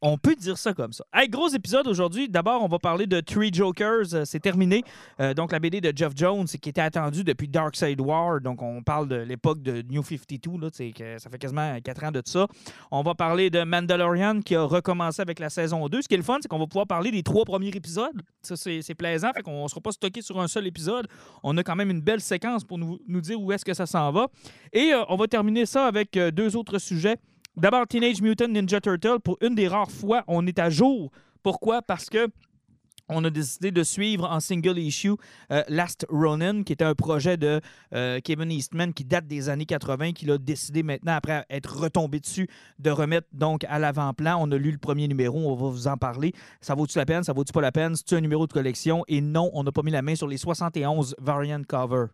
On 0.08 0.20
peut 0.20 0.36
dire 0.36 0.60
ça 0.60 0.72
comme 0.76 0.94
ça. 0.94 1.04
Hey, 1.12 1.28
gros 1.28 1.48
épisode 1.48 1.88
aujourd'hui. 1.88 2.30
D'abord, 2.30 2.62
on 2.62 2.68
va 2.68 2.78
parler 2.78 3.08
de 3.08 3.22
Three 3.22 3.52
Jokers. 3.52 4.14
Euh, 4.14 4.24
c'est 4.24 4.40
terminé. 4.40 4.84
Euh, 5.20 5.34
donc, 5.34 5.52
la 5.52 5.58
BD 5.58 5.82
de 5.82 5.92
Jeff 5.96 6.14
Jones 6.16 6.46
qui 6.46 6.70
était 6.70 6.80
attendue 6.82 7.24
depuis 7.24 7.48
Dark 7.48 7.76
Side 7.76 8.00
War. 8.00 8.40
Donc, 8.40 8.62
on 8.62 8.84
parle 8.84 9.08
de 9.08 9.16
l'époque 9.16 9.64
de 9.64 9.82
New 9.82 10.04
52. 10.04 10.60
Là, 10.62 10.70
que 10.70 11.18
ça 11.18 11.28
fait 11.32 11.40
quasiment 11.40 11.80
quatre 11.84 12.04
ans 12.04 12.12
de 12.12 12.22
ça. 12.24 12.46
On 12.92 13.02
va 13.02 13.16
parler 13.16 13.50
de 13.50 13.64
Mandalorian 13.64 14.42
qui 14.42 14.54
a 14.54 14.62
recommencé 14.62 15.24
avec 15.24 15.40
la 15.40 15.50
saison 15.50 15.88
2. 15.88 16.04
Ce 16.04 16.08
qui 16.08 16.14
est 16.14 16.18
le 16.18 16.24
fun, 16.24 16.38
c'est 16.40 16.50
qu'on 16.50 16.60
va 16.60 16.68
pouvoir 16.68 16.86
parler 16.86 17.10
des 17.10 17.24
trois 17.24 17.44
premiers 17.44 17.70
épisodes. 17.70 18.22
Ça, 18.44 18.56
c'est 18.56 18.96
plaisant. 18.96 19.32
Fait 19.34 19.42
qu'on 19.42 19.64
ne 19.64 19.68
sera 19.68 19.82
pas 19.82 19.92
stocké 19.92 20.22
sur 20.22 20.40
un 20.40 20.48
seul 20.48 20.68
épisode. 20.68 21.08
On 21.42 21.58
a 21.58 21.64
quand 21.64 21.76
même 21.76 21.90
une 21.90 22.02
belle 22.02 22.22
séquence 22.22 22.64
pour 22.64 22.78
nous, 22.78 23.22
dire 23.22 23.42
où 23.42 23.52
est-ce 23.52 23.66
que 23.66 23.74
ça 23.74 23.88
s'en 23.88 24.12
va. 24.12 24.28
Et 24.72 24.94
euh, 24.94 25.04
on 25.10 25.16
va 25.16 25.26
terminer 25.26 25.66
ça 25.66 25.88
avec 25.88 26.12
deux 26.16 26.56
autres 26.56 26.78
sujets. 26.78 27.18
D'abord, 27.58 27.88
Teenage 27.88 28.22
Mutant 28.22 28.50
Ninja 28.50 28.82
Turtle, 28.82 29.20
pour 29.24 29.38
une 29.42 29.56
des 29.56 29.70
rares 29.70 29.92
fois, 29.92 30.26
on 30.28 30.46
est 30.46 30.60
à 30.60 30.70
jour. 30.70 31.10
Pourquoi? 31.42 31.82
Parce 31.82 32.10
que 32.10 32.28
on 33.08 33.24
a 33.24 33.30
décidé 33.30 33.72
de 33.72 33.84
suivre 33.84 34.30
en 34.30 34.40
single 34.40 34.78
issue 34.80 35.14
euh, 35.52 35.64
Last 35.70 36.06
Ronin, 36.10 36.64
qui 36.64 36.74
était 36.74 36.84
un 36.84 36.96
projet 36.96 37.38
de 37.38 37.62
euh, 37.94 38.20
Kevin 38.22 38.52
Eastman 38.52 38.94
qui 38.94 39.06
date 39.06 39.28
des 39.28 39.48
années 39.48 39.66
80, 39.66 40.14
qu'il 40.14 40.32
a 40.32 40.38
décidé 40.38 40.84
maintenant, 40.84 41.14
après 41.14 41.46
être 41.50 41.78
retombé 41.78 42.20
dessus, 42.20 42.50
de 42.80 42.90
remettre 42.90 43.28
donc 43.32 43.64
à 43.70 43.80
l'avant-plan. 43.80 44.38
On 44.42 44.52
a 44.52 44.58
lu 44.58 44.72
le 44.72 44.78
premier 44.78 45.08
numéro, 45.08 45.38
on 45.38 45.56
va 45.56 45.70
vous 45.70 45.88
en 45.88 45.98
parler. 45.98 46.34
Ça 46.62 46.74
vaut-tu 46.74 46.98
la 46.98 47.06
peine? 47.06 47.24
Ça 47.24 47.32
vaut-tu 47.32 47.54
pas 47.54 47.62
la 47.62 47.72
peine? 47.72 47.96
C'est 47.96 48.16
un 48.16 48.22
numéro 48.22 48.48
de 48.48 48.54
collection? 48.54 49.04
Et 49.08 49.22
non, 49.22 49.50
on 49.54 49.64
n'a 49.64 49.72
pas 49.72 49.84
mis 49.84 49.92
la 49.92 50.02
main 50.02 50.16
sur 50.16 50.28
les 50.28 50.38
71 50.38 51.16
variant 51.20 51.62
cover. 51.64 52.08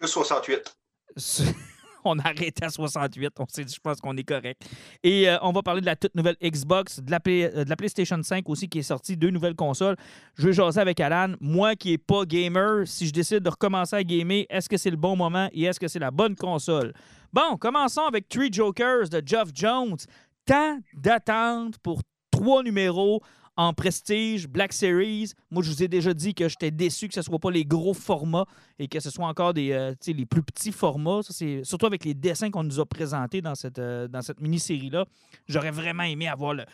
Juste 0.00 0.12
68. 0.12 0.76
on 2.04 2.18
arrête 2.18 2.62
à 2.62 2.68
68. 2.68 3.32
On 3.38 3.46
s'est 3.48 3.64
je 3.66 3.80
pense 3.80 4.00
qu'on 4.00 4.16
est 4.16 4.24
correct. 4.24 4.62
Et 5.02 5.28
euh, 5.28 5.38
on 5.42 5.52
va 5.52 5.62
parler 5.62 5.80
de 5.80 5.86
la 5.86 5.96
toute 5.96 6.14
nouvelle 6.14 6.36
Xbox, 6.42 7.00
de 7.00 7.10
la, 7.10 7.20
euh, 7.26 7.64
PlayStation 7.76 8.20
5 8.22 8.48
aussi 8.48 8.68
qui 8.68 8.78
est 8.80 8.82
sortie, 8.82 9.16
deux 9.16 9.30
nouvelles 9.30 9.54
consoles. 9.54 9.96
Je 10.36 10.46
vais 10.46 10.52
jaser 10.52 10.80
avec 10.80 11.00
Alan. 11.00 11.34
Moi 11.40 11.76
qui 11.76 11.90
n'ai 11.90 11.98
pas 11.98 12.24
gamer, 12.24 12.86
si 12.86 13.06
je 13.06 13.12
décide 13.12 13.40
de 13.40 13.50
recommencer 13.50 13.96
à 13.96 14.04
gamer, 14.04 14.46
est-ce 14.48 14.68
que 14.68 14.76
c'est 14.76 14.90
le 14.90 14.96
bon 14.96 15.16
moment 15.16 15.48
et 15.52 15.64
est-ce 15.64 15.80
que 15.80 15.88
c'est 15.88 15.98
la 15.98 16.10
bonne 16.10 16.36
console? 16.36 16.92
Bon, 17.32 17.56
commençons 17.58 18.02
avec 18.02 18.28
Three 18.28 18.52
Jokers 18.52 19.08
de 19.08 19.22
Geoff 19.24 19.50
Jones. 19.54 19.96
Tant 20.44 20.78
d'attente 20.94 21.78
pour 21.78 22.02
trois 22.30 22.62
numéros 22.62 23.22
en 23.56 23.74
prestige, 23.74 24.48
Black 24.48 24.72
Series, 24.72 25.32
moi, 25.50 25.62
je 25.62 25.70
vous 25.70 25.82
ai 25.82 25.88
déjà 25.88 26.14
dit 26.14 26.34
que 26.34 26.48
j'étais 26.48 26.70
déçu 26.70 27.08
que 27.08 27.14
ce 27.14 27.20
ne 27.20 27.24
soit 27.24 27.38
pas 27.38 27.50
les 27.50 27.66
gros 27.66 27.92
formats 27.92 28.46
et 28.78 28.88
que 28.88 28.98
ce 28.98 29.10
soit 29.10 29.26
encore 29.26 29.52
des, 29.52 29.72
euh, 29.72 29.94
les 30.06 30.24
plus 30.24 30.42
petits 30.42 30.72
formats. 30.72 31.20
surtout 31.22 31.86
avec 31.86 32.04
les 32.04 32.14
dessins 32.14 32.50
qu'on 32.50 32.62
nous 32.62 32.80
a 32.80 32.86
présentés 32.86 33.42
dans 33.42 33.54
cette, 33.54 33.78
euh, 33.78 34.08
dans 34.08 34.22
cette 34.22 34.40
mini-série-là. 34.40 35.04
J'aurais 35.46 35.70
vraiment 35.70 36.04
aimé 36.04 36.28
avoir 36.28 36.54
le, 36.54 36.64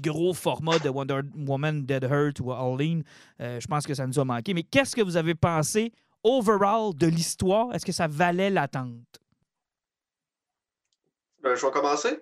gros 0.00 0.34
format 0.34 0.78
de 0.78 0.88
Wonder 0.88 1.20
Woman, 1.36 1.84
Dead 1.84 2.04
Hurt 2.04 2.40
ou 2.40 2.52
All 2.52 2.74
euh, 3.40 3.60
je 3.60 3.66
pense 3.66 3.86
que 3.86 3.94
ça 3.94 4.06
nous 4.06 4.18
a 4.18 4.24
manqué. 4.24 4.54
Mais 4.54 4.62
qu'est-ce 4.64 4.96
que 4.96 5.02
vous 5.02 5.16
avez 5.16 5.34
pensé 5.34 5.92
overall 6.24 6.94
de 6.96 7.06
l'histoire? 7.06 7.72
Est-ce 7.74 7.84
que 7.84 7.92
ça 7.92 8.08
valait 8.08 8.50
l'attente? 8.50 9.20
Ben, 11.42 11.54
je 11.54 11.64
vais 11.64 11.72
commencer. 11.72 12.18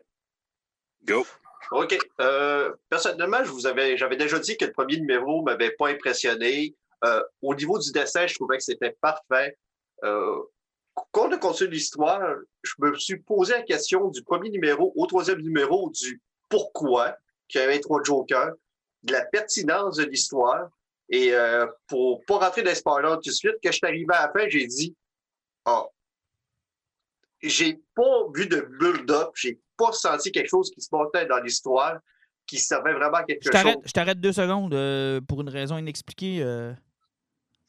Go. 1.06 1.24
OK. 1.72 1.98
Euh, 2.20 2.72
personnellement, 2.88 3.42
j'avais 3.58 4.16
déjà 4.16 4.38
dit 4.38 4.56
que 4.56 4.66
le 4.66 4.72
premier 4.72 4.98
numéro 4.98 5.40
ne 5.40 5.44
m'avait 5.44 5.72
pas 5.72 5.88
impressionné. 5.88 6.74
Euh, 7.04 7.22
au 7.40 7.54
niveau 7.54 7.78
du 7.78 7.90
dessin, 7.92 8.26
je 8.26 8.34
trouvais 8.34 8.58
que 8.58 8.64
c'était 8.64 8.96
parfait. 9.00 9.58
Euh, 10.04 10.42
quand 11.10 11.28
on 11.28 11.32
a 11.32 11.38
continué 11.38 11.70
l'histoire, 11.70 12.22
je 12.62 12.74
me 12.78 12.94
suis 12.98 13.18
posé 13.18 13.54
la 13.54 13.62
question 13.62 14.08
du 14.08 14.22
premier 14.22 14.50
numéro 14.50 14.92
au 14.96 15.06
troisième 15.06 15.40
numéro 15.40 15.90
du 15.90 16.20
pourquoi 16.48 17.16
qu'il 17.48 17.60
y 17.60 17.64
avait 17.64 17.80
trois 17.80 18.02
jokers, 18.02 18.52
de 19.02 19.12
la 19.12 19.24
pertinence 19.24 19.96
de 19.96 20.04
l'histoire. 20.04 20.68
Et 21.08 21.34
euh, 21.34 21.66
pour 21.88 22.24
pas 22.24 22.38
rentrer 22.38 22.62
dans 22.62 22.70
les 22.70 22.76
spoilers 22.76 23.16
tout 23.22 23.30
de 23.30 23.34
suite, 23.34 23.56
quand 23.62 23.70
je 23.70 23.76
suis 23.76 23.86
arrivé 23.86 24.06
à 24.10 24.26
la 24.26 24.32
fin, 24.32 24.48
j'ai 24.48 24.66
dit 24.66 24.94
Ah, 25.64 25.86
j'ai 27.42 27.80
pas 27.94 28.28
vu 28.34 28.46
de 28.46 28.60
build-up, 28.60 29.30
pas 29.86 29.92
senti 29.92 30.32
quelque 30.32 30.48
chose 30.48 30.70
qui 30.70 30.80
se 30.80 30.88
montait 30.92 31.26
dans 31.26 31.38
l'histoire 31.38 31.98
qui 32.46 32.58
servait 32.58 32.92
vraiment 32.92 33.18
à 33.18 33.24
quelque 33.24 33.44
chose. 33.44 33.74
Je 33.84 33.92
t'arrête 33.92 34.20
deux 34.20 34.32
secondes 34.32 34.74
euh, 34.74 35.20
pour 35.20 35.40
une 35.40 35.48
raison 35.48 35.78
inexpliquée. 35.78 36.40
Euh. 36.42 36.72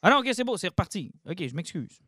Ah 0.02 0.10
non, 0.10 0.18
ok, 0.18 0.30
c'est 0.34 0.44
beau, 0.44 0.58
c'est 0.58 0.68
reparti. 0.68 1.12
Ok, 1.30 1.38
je 1.48 1.56
m'excuse. 1.56 2.00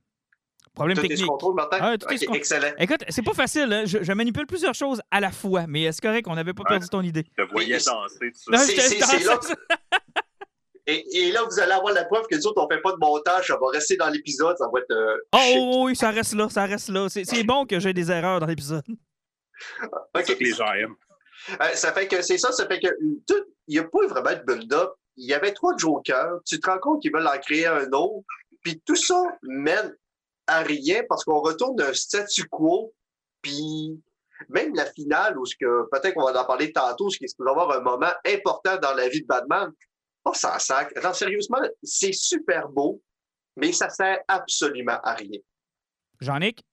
Problème 0.74 0.98
technique. 0.98 1.26
Contrôle, 1.26 1.56
Martin? 1.56 1.78
Ah, 1.80 1.96
excellent. 2.34 2.74
Écoute, 2.78 3.06
c'est 3.08 3.22
pas 3.22 3.34
facile. 3.34 3.72
Hein. 3.72 3.86
Je, 3.86 4.12
manipule 4.12 4.46
plusieurs 4.46 4.74
choses 4.74 5.02
à 5.10 5.22
la 5.22 5.32
fois, 5.32 5.68
mais 5.68 5.84
est-ce 5.84 6.02
correct? 6.02 6.28
On 6.28 6.36
n'avait 6.36 6.54
pas 6.54 6.64
perdu 6.64 6.88
ton 6.90 7.02
idée? 7.02 7.24
Je 7.38 7.44
te 7.44 7.52
voyais 7.52 7.78
danser. 7.78 8.32
C'est 8.34 9.24
là. 9.24 9.40
Et, 10.88 11.32
là, 11.32 11.42
vous 11.50 11.60
allez 11.60 11.72
avoir 11.72 11.94
la 11.96 12.06
preuve 12.06 12.28
que 12.30 12.36
nous 12.36 12.46
autres, 12.46 12.62
on 12.64 12.70
fait 12.70 12.82
pas 12.82 12.92
de 12.92 12.98
montage, 12.98 13.48
ça 13.48 13.58
va 13.58 13.70
rester 13.72 13.98
dans 13.98 14.10
l'épisode, 14.10 14.56
ça 14.58 14.68
va 14.72 14.80
être. 14.80 14.92
Euh, 14.92 15.18
oh, 15.34 15.86
oui, 15.86 15.96
ça 15.96 16.12
reste 16.12 16.36
là, 16.36 16.48
ça 16.48 16.66
reste 16.66 16.90
là. 16.90 17.08
C'est 17.10 17.44
bon 17.44 17.66
que 17.66 17.80
j'ai 17.80 17.92
des 17.92 18.12
erreurs 18.12 18.40
dans 18.40 18.46
l'épisode. 18.46 18.84
C'est 20.16 20.26
ça 20.26 20.36
que 20.36 20.44
les 20.44 20.54
gens 20.54 20.74
aiment. 20.74 20.96
Euh, 21.62 21.74
ça 21.76 21.94
fait 21.94 22.08
que 22.08 22.22
c'est 22.22 22.38
ça, 22.38 22.52
ça 22.52 22.68
fait 22.68 22.80
que 22.80 22.88
il 23.68 23.74
n'y 23.74 23.80
a 23.80 23.84
pas 23.84 24.08
vraiment 24.08 24.32
de 24.32 24.44
build-up. 24.46 24.94
Il 25.18 25.28
y 25.28 25.34
avait 25.34 25.54
trois 25.54 25.76
jokers. 25.78 26.40
Tu 26.46 26.60
te 26.60 26.70
rends 26.70 26.80
compte 26.80 27.02
qu'ils 27.02 27.12
veulent 27.12 27.28
en 27.28 27.40
créer 27.40 27.68
un 27.68 27.90
autre. 27.92 28.26
Puis 28.62 28.82
tout 28.86 28.96
ça 28.96 29.22
mène 29.44 29.96
à 30.48 30.62
rien 30.62 31.04
parce 31.08 31.24
qu'on 31.24 31.40
retourne 31.40 31.76
d'un 31.76 31.94
statu 31.94 32.48
quo, 32.48 32.94
puis 33.42 34.02
même 34.50 34.76
la 34.76 34.86
finale, 34.86 35.38
où 35.38 35.46
ce 35.46 35.56
que 35.56 35.88
peut-être 35.92 36.14
qu'on 36.14 36.32
va 36.32 36.42
en 36.42 36.46
parler 36.46 36.72
tantôt, 36.72 37.10
ce 37.10 37.18
qui 37.18 37.26
va 37.40 37.52
avoir 37.52 37.72
un 37.72 37.82
moment 37.82 38.12
important 38.26 38.78
dans 38.78 38.94
la 38.94 39.08
vie 39.08 39.22
de 39.22 39.28
Batman, 39.28 39.72
oh, 40.26 40.34
ça 40.34 40.60
sac. 40.60 40.92
Non, 41.04 41.14
sérieusement, 41.14 41.62
c'est 41.84 42.14
super 42.14 42.70
beau, 42.70 43.02
mais 43.56 43.72
ça 43.72 43.90
sert 43.90 44.20
absolument 44.28 45.00
à 45.04 45.14
rien. 45.14 45.40
Jean-Nic? 46.20 46.64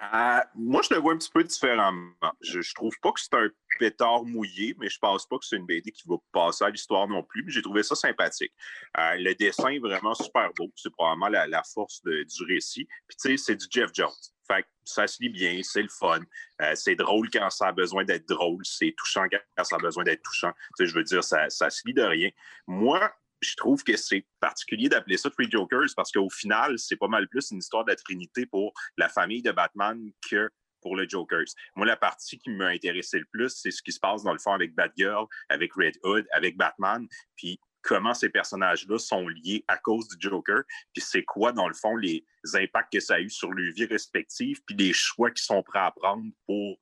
Euh, 0.00 0.40
moi, 0.54 0.80
je 0.88 0.94
le 0.94 1.00
vois 1.00 1.12
un 1.12 1.18
petit 1.18 1.30
peu 1.30 1.42
différemment. 1.42 2.12
Je, 2.40 2.74
trouve 2.74 2.94
pas 3.02 3.10
que 3.12 3.20
c'est 3.20 3.34
un 3.34 3.48
pétard 3.78 4.24
mouillé, 4.24 4.76
mais 4.78 4.88
je 4.88 4.98
pense 4.98 5.26
pas 5.26 5.38
que 5.38 5.44
c'est 5.44 5.56
une 5.56 5.66
BD 5.66 5.90
qui 5.90 6.04
va 6.06 6.16
passer 6.32 6.64
à 6.64 6.70
l'histoire 6.70 7.08
non 7.08 7.22
plus. 7.22 7.42
Mais 7.44 7.50
j'ai 7.50 7.62
trouvé 7.62 7.82
ça 7.82 7.94
sympathique. 7.94 8.52
Euh, 8.96 9.16
le 9.16 9.34
dessin 9.34 9.68
est 9.68 9.80
vraiment 9.80 10.14
super 10.14 10.50
beau. 10.56 10.70
C'est 10.76 10.90
probablement 10.90 11.28
la, 11.28 11.62
force 11.62 12.02
du 12.02 12.44
récit. 12.44 12.86
Puis 13.08 13.16
tu 13.20 13.30
sais, 13.30 13.36
c'est 13.36 13.56
du 13.56 13.66
Jeff 13.70 13.90
Jones. 13.92 14.10
Fait 14.46 14.64
ça 14.84 15.06
se 15.06 15.22
lit 15.22 15.28
bien, 15.28 15.60
c'est 15.62 15.82
le 15.82 15.88
fun. 15.88 16.20
Euh, 16.62 16.74
c'est 16.74 16.94
drôle 16.94 17.28
quand 17.30 17.50
ça 17.50 17.68
a 17.68 17.72
besoin 17.72 18.04
d'être 18.04 18.26
drôle. 18.26 18.64
C'est 18.64 18.94
touchant 18.96 19.26
quand 19.30 19.64
ça 19.64 19.76
a 19.76 19.78
besoin 19.78 20.04
d'être 20.04 20.22
touchant. 20.22 20.52
Tu 20.76 20.84
sais, 20.84 20.86
je 20.86 20.94
veux 20.94 21.04
dire, 21.04 21.24
ça 21.24 21.48
se 21.50 21.82
lit 21.86 21.92
de 21.92 22.02
rien. 22.02 22.30
Moi, 22.66 23.12
je 23.40 23.56
trouve 23.56 23.82
que 23.84 23.96
c'est 23.96 24.26
particulier 24.40 24.88
d'appeler 24.88 25.16
ça 25.16 25.30
Three 25.30 25.50
Jokers 25.50 25.88
parce 25.96 26.10
qu'au 26.10 26.30
final, 26.30 26.78
c'est 26.78 26.96
pas 26.96 27.08
mal 27.08 27.28
plus 27.28 27.50
une 27.50 27.58
histoire 27.58 27.84
de 27.84 27.90
la 27.90 27.96
Trinité 27.96 28.46
pour 28.46 28.72
la 28.96 29.08
famille 29.08 29.42
de 29.42 29.52
Batman 29.52 30.10
que 30.28 30.50
pour 30.80 30.96
le 30.96 31.08
Jokers. 31.08 31.46
Moi, 31.76 31.86
la 31.86 31.96
partie 31.96 32.38
qui 32.38 32.50
m'a 32.50 32.68
intéressé 32.68 33.18
le 33.18 33.26
plus, 33.32 33.50
c'est 33.50 33.70
ce 33.70 33.82
qui 33.82 33.92
se 33.92 34.00
passe 34.00 34.22
dans 34.22 34.32
le 34.32 34.38
fond 34.38 34.52
avec 34.52 34.74
Batgirl, 34.74 35.26
avec 35.48 35.72
Red 35.74 35.96
Hood, 36.04 36.26
avec 36.32 36.56
Batman, 36.56 37.06
puis 37.36 37.58
comment 37.82 38.14
ces 38.14 38.28
personnages-là 38.28 38.98
sont 38.98 39.26
liés 39.28 39.64
à 39.68 39.78
cause 39.78 40.08
du 40.08 40.16
Joker, 40.20 40.62
puis 40.92 41.02
c'est 41.02 41.24
quoi, 41.24 41.52
dans 41.52 41.68
le 41.68 41.74
fond, 41.74 41.96
les 41.96 42.24
impacts 42.54 42.92
que 42.92 43.00
ça 43.00 43.14
a 43.14 43.20
eu 43.20 43.30
sur 43.30 43.52
leur 43.52 43.72
vie 43.74 43.86
respective, 43.86 44.60
puis 44.66 44.76
les 44.76 44.92
choix 44.92 45.30
qu'ils 45.30 45.44
sont 45.44 45.62
prêts 45.62 45.78
à 45.78 45.90
prendre 45.90 46.24
pour 46.46 46.78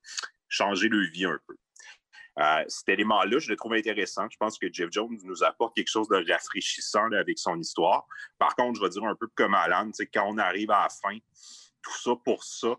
changer 0.48 0.88
leur 0.88 1.08
vie 1.10 1.24
un 1.24 1.38
peu. 1.46 1.56
Euh, 2.38 2.64
cet 2.68 2.88
élément-là, 2.90 3.38
je 3.38 3.48
le 3.48 3.56
trouve 3.56 3.74
intéressant. 3.74 4.26
Je 4.30 4.36
pense 4.36 4.58
que 4.58 4.66
Jeff 4.70 4.88
Jones 4.90 5.18
nous 5.24 5.42
apporte 5.42 5.74
quelque 5.74 5.90
chose 5.90 6.08
de 6.08 6.24
rafraîchissant 6.30 7.10
avec 7.12 7.38
son 7.38 7.58
histoire. 7.58 8.06
Par 8.38 8.54
contre, 8.56 8.78
je 8.78 8.84
vais 8.84 8.90
dire 8.90 9.04
un 9.04 9.14
peu 9.14 9.26
comme 9.34 9.54
Alan, 9.54 9.90
quand 10.12 10.26
on 10.26 10.38
arrive 10.38 10.70
à 10.70 10.82
la 10.82 10.88
fin, 10.88 11.16
tout 11.82 11.98
ça 12.02 12.12
pour 12.24 12.44
ça, 12.44 12.76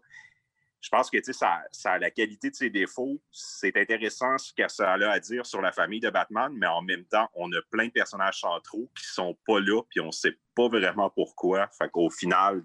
je 0.80 0.90
pense 0.90 1.10
que 1.10 1.18
ça, 1.34 1.64
a 1.86 2.00
la 2.00 2.12
qualité 2.12 2.50
de 2.50 2.56
ses 2.56 2.70
défauts. 2.70 3.22
C'est 3.32 3.76
intéressant 3.78 4.38
ce 4.38 4.54
que 4.54 4.68
ça 4.68 4.94
a 4.94 5.10
à 5.10 5.20
dire 5.20 5.46
sur 5.46 5.62
la 5.62 5.72
famille 5.72 6.00
de 6.00 6.10
Batman, 6.10 6.54
mais 6.56 6.68
en 6.68 6.82
même 6.82 7.04
temps, 7.06 7.28
on 7.34 7.52
a 7.52 7.62
plein 7.72 7.88
de 7.88 7.92
personnages 7.92 8.40
centraux 8.40 8.90
qui 8.98 9.06
sont 9.06 9.38
pas 9.46 9.60
là, 9.60 9.82
puis 9.90 10.00
on 10.00 10.12
sait 10.12 10.38
pas 10.56 10.70
vraiment 10.70 11.10
pourquoi. 11.10 11.68
Fait 11.78 11.90
qu'au 11.90 12.10
final, 12.10 12.64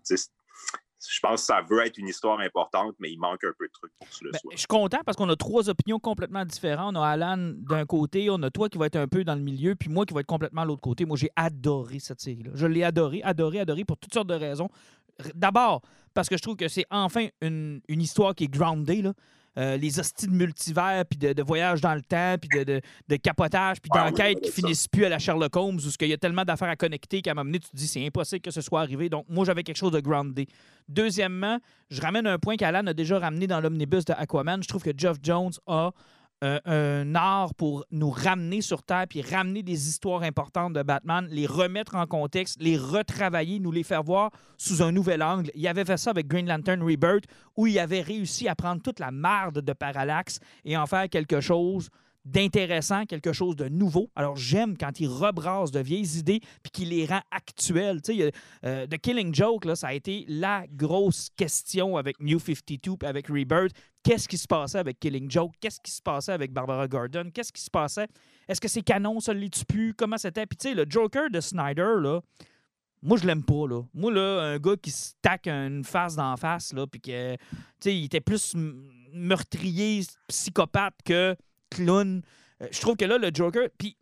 je 1.09 1.21
pense 1.21 1.41
que 1.41 1.47
ça 1.47 1.63
veut 1.69 1.85
être 1.85 1.99
une 1.99 2.09
histoire 2.09 2.41
importante, 2.41 2.95
mais 2.99 3.11
il 3.11 3.19
manque 3.19 3.45
un 3.45 3.53
peu 3.59 3.67
de 3.67 3.73
trucs 3.73 3.93
pour 3.99 4.09
que 4.09 4.15
ce 4.15 4.25
ben, 4.25 4.39
soit. 4.39 4.53
Je 4.53 4.59
suis 4.59 4.67
content 4.67 4.99
parce 5.05 5.17
qu'on 5.17 5.29
a 5.29 5.37
trois 5.37 5.69
opinions 5.69 5.99
complètement 5.99 6.45
différentes. 6.45 6.97
On 6.97 7.03
a 7.03 7.09
Alan 7.09 7.37
d'un 7.39 7.87
côté, 7.87 8.31
on 8.31 8.43
a 8.43 8.51
toi 8.51 8.69
qui 8.69 8.79
va 8.79 8.87
être 8.87 8.97
un 8.97 9.09
peu 9.09 9.25
dans 9.25 9.35
le 9.35 9.41
milieu, 9.41 9.75
puis 9.75 9.89
moi 9.89 10.07
qui 10.07 10.15
va 10.15 10.21
être 10.21 10.27
complètement 10.27 10.63
à 10.63 10.65
l'autre 10.65 10.81
côté. 10.81 11.05
Moi, 11.05 11.17
j'ai 11.17 11.31
adoré 11.37 11.99
cette 11.99 12.21
série-là. 12.21 12.51
Je 12.55 12.67
l'ai 12.67 12.85
adoré, 12.85 13.23
adoré, 13.23 13.61
adoré 13.61 13.85
pour 13.85 13.97
toutes 13.97 14.15
sortes 14.15 14.29
de 14.29 14.35
raisons. 14.35 14.69
D'abord, 15.35 15.83
parce 16.15 16.29
que 16.29 16.37
je 16.37 16.43
trouve 16.43 16.57
que 16.57 16.69
c'est 16.69 16.87
enfin 16.91 17.29
une, 17.41 17.81
histoire 17.89 18.35
qui 18.35 18.45
est 18.45 18.49
groundée. 18.49 19.03
Là. 19.03 19.13
Euh, 19.59 19.77
les 19.77 20.01
hosties 20.01 20.29
de 20.29 20.33
multivers, 20.33 21.05
puis 21.05 21.19
de, 21.19 21.43
voyage 21.43 21.83
dans 21.83 21.95
le 21.95 22.01
temps, 22.01 22.37
puis 22.41 22.65
de, 22.65 22.81
de, 23.09 23.17
capotage, 23.17 23.83
puis 23.83 23.91
ah 23.95 24.09
d'enquête 24.09 24.41
qui 24.41 24.51
finissent 24.51 24.89
plus 24.89 25.05
à 25.05 25.11
la 25.11 25.19
Sherlock 25.19 25.55
Holmes, 25.55 25.77
où 25.77 25.91
il 26.01 26.09
y 26.09 26.13
a 26.15 26.17
tellement 26.17 26.45
d'affaires 26.45 26.71
à 26.71 26.77
connecter 26.77 27.21
qu'à 27.21 27.33
un 27.33 27.35
moment 27.35 27.45
donné, 27.45 27.59
tu 27.59 27.69
te 27.69 27.77
dis 27.77 27.87
c'est 27.87 28.07
impossible 28.07 28.41
que 28.41 28.51
ce 28.51 28.63
soit 28.63 28.81
arrivé. 28.81 29.11
Donc, 29.11 29.27
moi, 29.29 29.45
j'avais 29.45 29.63
quelque 29.63 29.77
chose 29.77 29.93
de 29.93 30.01
groundé. 30.01 30.49
Deuxièmement, 30.89 31.59
je 31.91 32.01
ramène 32.01 32.27
un 32.27 32.39
point 32.39 32.57
qu'Alan 32.57 32.87
a 32.87 32.95
déjà 32.95 33.19
ramené 33.19 33.47
dans 33.47 33.61
l'omnibus 33.61 34.07
de 34.07 34.15
Aquaman. 34.15 34.63
Je 34.63 34.69
trouve 34.69 34.83
que 34.83 34.93
Geoff 34.97 35.19
Jones 35.23 35.53
a 35.67 35.93
euh, 36.43 36.61
un 36.65 37.15
art 37.15 37.55
pour 37.55 37.85
nous 37.91 38.11
ramener 38.11 38.61
sur 38.61 38.83
Terre, 38.83 39.07
puis 39.09 39.23
ramener 39.23 39.63
des 39.63 39.89
histoires 39.89 40.23
importantes 40.23 40.73
de 40.73 40.83
Batman, 40.83 41.27
les 41.31 41.47
remettre 41.47 41.95
en 41.95 42.07
contexte, 42.07 42.61
les 42.61 42.77
retravailler, 42.77 43.61
nous 43.61 43.71
les 43.71 43.83
faire 43.83 44.03
voir 44.03 44.31
sous 44.59 44.83
un 44.83 44.93
nouvel 44.93 45.23
angle. 45.23 45.51
Il 45.55 45.67
avait 45.69 45.85
fait 45.85 45.97
ça 45.97 46.11
avec 46.11 46.27
Green 46.27 46.49
Lantern 46.49 46.83
Rebirth, 46.83 47.25
où 47.57 47.67
il 47.67 47.79
avait 47.79 48.01
réussi 48.01 48.49
à 48.49 48.55
prendre 48.55 48.83
toute 48.83 48.99
la 48.99 49.11
marde 49.11 49.61
de 49.61 49.73
Parallax 49.73 50.41
et 50.65 50.77
en 50.77 50.87
faire 50.87 51.09
quelque 51.09 51.41
chose 51.41 51.91
d'intéressant, 52.25 53.05
quelque 53.05 53.33
chose 53.33 53.57
de 53.57 53.69
nouveau. 53.69 54.11
Alors, 54.15 54.37
j'aime 54.37 54.77
quand 54.77 55.01
il 55.01 55.09
rebrasse 55.09 55.71
de 55.71 55.81
vieilles 55.81 56.19
idées 56.19 56.41
puis 56.63 56.71
qu'il 56.73 56.89
les 56.91 57.07
rend 57.07 57.21
actuelles. 57.31 58.01
Tu 58.03 58.23
euh, 58.65 58.87
The 58.87 58.99
Killing 58.99 59.35
Joke, 59.35 59.67
ça 59.75 59.89
a 59.89 59.95
été 59.95 60.25
la 60.29 60.65
grosse 60.71 61.31
question 61.37 61.97
avec 61.97 62.21
New 62.21 62.39
52 62.39 62.93
et 63.03 63.07
avec 63.07 63.27
Rebirth. 63.27 63.73
Qu'est-ce 64.03 64.29
qui 64.29 64.39
se 64.39 64.47
passait 64.47 64.79
avec 64.79 64.99
Killing 64.99 65.31
Joke? 65.31 65.53
Qu'est-ce 65.61 65.81
qui 65.81 65.91
se 65.91 66.03
passait 66.03 66.33
avec 66.33 66.53
Barbara 66.53 66.89
Gordon? 66.89 67.31
Qu'est-ce 67.33 67.53
qui 67.53 67.63
se 67.63 67.71
passait? 67.71 68.09
Est-ce 68.49 68.61
que 68.61 68.69
c'est 68.69 68.83
canon, 68.83 69.21
ça 69.21 69.33
le 69.33 69.49
tue 69.49 69.65
plus? 69.65 69.95
Comment 69.95 70.19
c'était? 70.19 70.47
Puis, 70.47 70.57
tu 70.57 70.69
sais, 70.69 70.75
le 70.75 70.87
Joker 70.89 71.31
de 71.31 71.41
Snyder, 71.41 71.95
là, 72.01 72.21
moi, 73.03 73.19
je 73.19 73.27
l'aime 73.27 73.45
pas, 73.45 73.67
là. 73.69 73.83
Moi, 73.95 74.13
là, 74.13 74.41
un 74.43 74.59
gars 74.59 74.77
qui 74.81 74.91
se 74.91 75.13
taque 75.21 75.49
une 75.49 75.85
face 75.85 76.15
d'en 76.15 76.37
face, 76.37 76.73
là, 76.73 76.87
puis 76.87 77.01
que, 77.01 77.35
tu 77.35 77.41
sais, 77.81 77.97
il 77.97 78.05
était 78.05 78.21
plus 78.21 78.55
meurtrier, 79.13 80.03
psychopathe 80.29 80.95
que 81.05 81.37
clown. 81.75 82.23
Euh, 82.61 82.69
je 82.71 82.81
trouve 82.81 82.97
que 82.97 83.05
là, 83.05 83.19
le 83.19 83.31
Joker. 83.33 83.69
Puis 83.79 83.97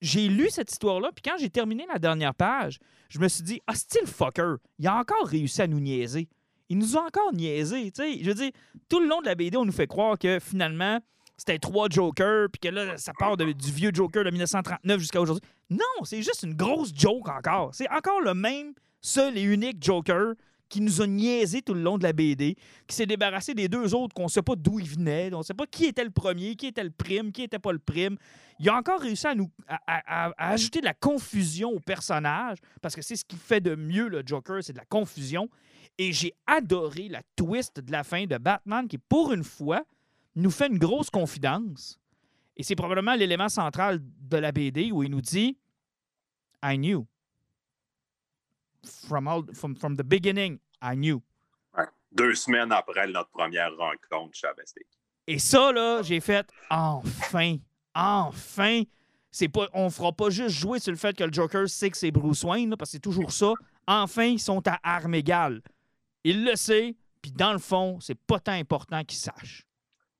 j'ai 0.00 0.28
lu 0.28 0.50
cette 0.50 0.70
histoire-là, 0.70 1.10
puis 1.14 1.22
quand 1.22 1.36
j'ai 1.38 1.50
terminé 1.50 1.86
la 1.92 1.98
dernière 1.98 2.34
page, 2.34 2.78
je 3.08 3.18
me 3.18 3.28
suis 3.28 3.42
dit, 3.42 3.60
ah, 3.66 3.74
style 3.74 4.06
fucker, 4.06 4.56
il 4.78 4.86
a 4.86 4.96
encore 4.96 5.26
réussi 5.26 5.62
à 5.62 5.66
nous 5.66 5.80
niaiser. 5.80 6.28
Il 6.68 6.78
nous 6.78 6.96
a 6.96 7.02
encore 7.02 7.32
niaisé. 7.32 7.92
sais. 7.94 8.18
Je 8.20 8.26
veux 8.26 8.34
dire, 8.34 8.50
tout 8.88 9.00
le 9.00 9.06
long 9.06 9.20
de 9.20 9.26
la 9.26 9.34
BD, 9.34 9.56
on 9.56 9.64
nous 9.64 9.72
fait 9.72 9.86
croire 9.86 10.18
que 10.18 10.38
finalement, 10.40 11.00
c'était 11.36 11.58
trois 11.58 11.88
Jokers, 11.90 12.48
puis 12.52 12.60
que 12.60 12.68
là, 12.68 12.96
ça 12.96 13.12
part 13.18 13.36
du 13.36 13.72
vieux 13.72 13.90
Joker 13.92 14.24
de 14.24 14.30
1939 14.30 15.00
jusqu'à 15.00 15.20
aujourd'hui. 15.20 15.48
Non, 15.70 16.04
c'est 16.04 16.22
juste 16.22 16.42
une 16.42 16.54
grosse 16.54 16.92
joke 16.94 17.28
encore. 17.28 17.74
C'est 17.74 17.90
encore 17.90 18.20
le 18.20 18.34
même, 18.34 18.72
seul 19.00 19.36
et 19.36 19.42
unique 19.42 19.82
Joker 19.82 20.34
qui 20.68 20.80
nous 20.80 21.02
a 21.02 21.06
niaisé 21.06 21.62
tout 21.62 21.74
le 21.74 21.82
long 21.82 21.98
de 21.98 22.02
la 22.02 22.12
BD, 22.12 22.56
qui 22.86 22.96
s'est 22.96 23.06
débarrassé 23.06 23.54
des 23.54 23.68
deux 23.68 23.94
autres 23.94 24.14
qu'on 24.14 24.24
ne 24.24 24.28
sait 24.28 24.42
pas 24.42 24.56
d'où 24.56 24.78
ils 24.80 24.88
venaient, 24.88 25.32
on 25.32 25.38
ne 25.38 25.42
sait 25.42 25.54
pas 25.54 25.66
qui 25.66 25.86
était 25.86 26.04
le 26.04 26.10
premier, 26.10 26.56
qui 26.56 26.66
était 26.66 26.84
le 26.84 26.90
prime, 26.90 27.32
qui 27.32 27.42
n'était 27.42 27.58
pas 27.58 27.72
le 27.72 27.78
prime. 27.78 28.16
Il 28.58 28.68
a 28.68 28.76
encore 28.76 29.00
réussi 29.00 29.26
à 29.26 29.34
nous 29.34 29.50
ajouter 30.36 30.80
de 30.80 30.86
la 30.86 30.94
confusion 30.94 31.70
au 31.70 31.80
personnage, 31.80 32.58
parce 32.80 32.94
que 32.94 33.02
c'est 33.02 33.16
ce 33.16 33.24
qui 33.24 33.36
fait 33.36 33.60
de 33.60 33.74
mieux 33.74 34.08
le 34.08 34.22
Joker, 34.24 34.62
c'est 34.62 34.72
de 34.72 34.78
la 34.78 34.84
confusion. 34.84 35.48
Et 35.98 36.12
j'ai 36.12 36.34
adoré 36.46 37.08
la 37.08 37.22
twist 37.36 37.80
de 37.80 37.92
la 37.92 38.02
fin 38.02 38.26
de 38.26 38.36
Batman 38.36 38.88
qui, 38.88 38.98
pour 38.98 39.32
une 39.32 39.44
fois, 39.44 39.84
nous 40.34 40.50
fait 40.50 40.66
une 40.66 40.78
grosse 40.78 41.10
confidence. 41.10 42.00
Et 42.56 42.62
c'est 42.62 42.76
probablement 42.76 43.14
l'élément 43.14 43.48
central 43.48 44.00
de 44.02 44.36
la 44.36 44.52
BD 44.52 44.90
où 44.92 45.02
il 45.02 45.10
nous 45.10 45.20
dit 45.20 45.56
I 46.64 46.76
knew. 46.76 47.06
From, 48.84 49.28
all, 49.28 49.44
from, 49.54 49.74
from 49.76 49.96
the 49.96 50.04
beginning, 50.04 50.58
I 50.82 50.94
knew. 50.96 51.22
Deux 52.12 52.36
semaines 52.36 52.70
après 52.70 53.08
notre 53.08 53.30
première 53.30 53.72
rencontre 53.76 54.36
chez 54.36 54.46
Et 55.26 55.40
ça, 55.40 55.72
là, 55.72 56.00
j'ai 56.02 56.20
fait 56.20 56.46
enfin, 56.70 57.56
enfin. 57.92 58.82
C'est 59.32 59.48
pas, 59.48 59.68
on 59.72 59.90
fera 59.90 60.12
pas 60.12 60.30
juste 60.30 60.54
jouer 60.54 60.78
sur 60.78 60.92
le 60.92 60.96
fait 60.96 61.16
que 61.16 61.24
le 61.24 61.32
Joker 61.32 61.68
sait 61.68 61.90
que 61.90 61.96
c'est 61.96 62.12
Bruce 62.12 62.44
Wayne, 62.44 62.76
parce 62.78 62.90
que 62.90 62.92
c'est 62.92 63.00
toujours 63.00 63.32
ça. 63.32 63.52
Enfin, 63.88 64.26
ils 64.26 64.38
sont 64.38 64.62
à 64.68 64.78
armes 64.84 65.14
égales. 65.14 65.60
Il 66.22 66.44
le 66.44 66.54
sait, 66.54 66.94
puis 67.20 67.32
dans 67.32 67.52
le 67.52 67.58
fond, 67.58 67.98
c'est 68.00 68.14
pas 68.14 68.38
tant 68.38 68.52
important 68.52 69.02
qu'il 69.02 69.18
sache. 69.18 69.66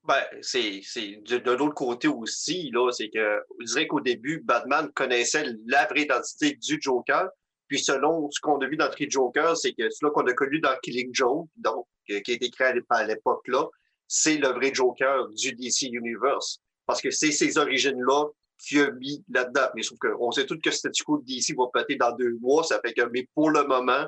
Ben, 0.02 0.22
c'est 0.42 0.82
de, 1.26 1.38
de 1.38 1.50
l'autre 1.52 1.74
côté 1.74 2.08
aussi, 2.08 2.70
là, 2.72 2.90
c'est 2.90 3.08
que 3.08 3.42
je 3.60 3.66
dirais 3.66 3.86
qu'au 3.86 4.00
début, 4.00 4.40
Batman 4.44 4.90
connaissait 4.92 5.46
la 5.66 5.86
vraie 5.86 6.02
identité 6.02 6.56
du 6.56 6.78
Joker, 6.80 7.28
puis 7.74 7.82
selon 7.82 8.30
ce 8.30 8.38
qu'on 8.40 8.58
a 8.58 8.68
vu 8.68 8.76
dans 8.76 8.88
Three 8.88 9.10
Joker, 9.10 9.56
c'est 9.56 9.72
que 9.72 9.90
celui 9.90 10.12
qu'on 10.12 10.24
a 10.28 10.32
connu 10.32 10.60
dans 10.60 10.76
Killing 10.80 11.10
Joke, 11.12 11.48
donc 11.56 11.88
qui 12.06 12.14
a 12.14 12.18
été 12.18 12.48
créé 12.48 12.72
à 12.88 13.04
l'époque-là, 13.04 13.66
c'est 14.06 14.36
le 14.36 14.46
vrai 14.50 14.72
Joker 14.72 15.28
du 15.30 15.52
DC 15.54 15.88
Universe. 15.90 16.60
Parce 16.86 17.02
que 17.02 17.10
c'est 17.10 17.32
ces 17.32 17.58
origines-là 17.58 18.26
qui 18.58 18.78
a 18.78 18.92
mis 18.92 19.24
là-dedans. 19.28 19.66
Mais 19.74 19.82
sauf 19.82 19.98
qu'on 19.98 20.30
sait 20.30 20.46
tous 20.46 20.60
que 20.60 20.70
statu 20.70 21.02
quo 21.02 21.18
de 21.18 21.24
DC 21.24 21.56
va 21.58 21.64
péter 21.74 21.96
dans 21.96 22.14
deux 22.14 22.38
mois. 22.40 22.62
Ça 22.62 22.80
fait 22.80 22.92
que, 22.92 23.02
mais 23.12 23.28
pour 23.34 23.50
le 23.50 23.64
moment, 23.64 24.06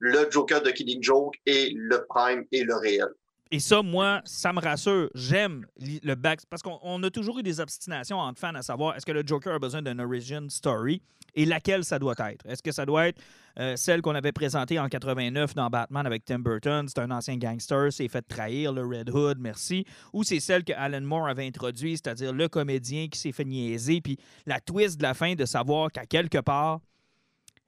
le 0.00 0.30
Joker 0.30 0.60
de 0.60 0.70
Killing 0.70 1.02
Joke 1.02 1.34
est 1.46 1.72
le 1.74 2.04
prime 2.10 2.44
et 2.52 2.62
le 2.62 2.76
réel. 2.76 3.08
Et 3.50 3.60
ça, 3.60 3.82
moi, 3.82 4.20
ça 4.24 4.52
me 4.52 4.60
rassure. 4.60 5.08
J'aime 5.14 5.64
le 5.78 6.14
back. 6.14 6.40
Parce 6.50 6.62
qu'on 6.62 7.02
a 7.02 7.10
toujours 7.10 7.38
eu 7.38 7.42
des 7.42 7.60
obstinations 7.60 8.18
entre 8.18 8.38
fans 8.38 8.54
à 8.54 8.62
savoir 8.62 8.96
est-ce 8.96 9.06
que 9.06 9.12
le 9.12 9.22
Joker 9.24 9.54
a 9.54 9.58
besoin 9.58 9.80
d'une 9.80 10.00
origin 10.00 10.50
story 10.50 11.00
et 11.34 11.46
laquelle 11.46 11.84
ça 11.84 11.98
doit 11.98 12.14
être? 12.18 12.44
Est-ce 12.46 12.62
que 12.62 12.72
ça 12.72 12.84
doit 12.84 13.08
être 13.08 13.22
euh, 13.58 13.74
celle 13.76 14.02
qu'on 14.02 14.14
avait 14.14 14.32
présentée 14.32 14.78
en 14.78 14.88
89 14.88 15.54
dans 15.54 15.70
Batman 15.70 16.06
avec 16.06 16.24
Tim 16.26 16.40
Burton 16.40 16.86
C'est 16.88 17.00
un 17.00 17.10
ancien 17.10 17.36
gangster, 17.36 17.90
s'est 17.90 18.08
fait 18.08 18.22
trahir, 18.22 18.72
le 18.72 18.84
Red 18.84 19.08
Hood, 19.10 19.38
merci. 19.40 19.86
Ou 20.12 20.24
c'est 20.24 20.40
celle 20.40 20.62
que 20.62 20.72
Alan 20.74 21.00
Moore 21.00 21.28
avait 21.28 21.46
introduite, 21.46 22.00
c'est-à-dire 22.04 22.34
le 22.34 22.48
comédien 22.48 23.08
qui 23.08 23.18
s'est 23.18 23.32
fait 23.32 23.44
niaiser, 23.44 24.00
puis 24.02 24.18
la 24.46 24.60
twist 24.60 24.98
de 24.98 25.02
la 25.02 25.14
fin 25.14 25.34
de 25.34 25.44
savoir 25.46 25.90
qu'à 25.90 26.04
quelque 26.04 26.38
part, 26.38 26.80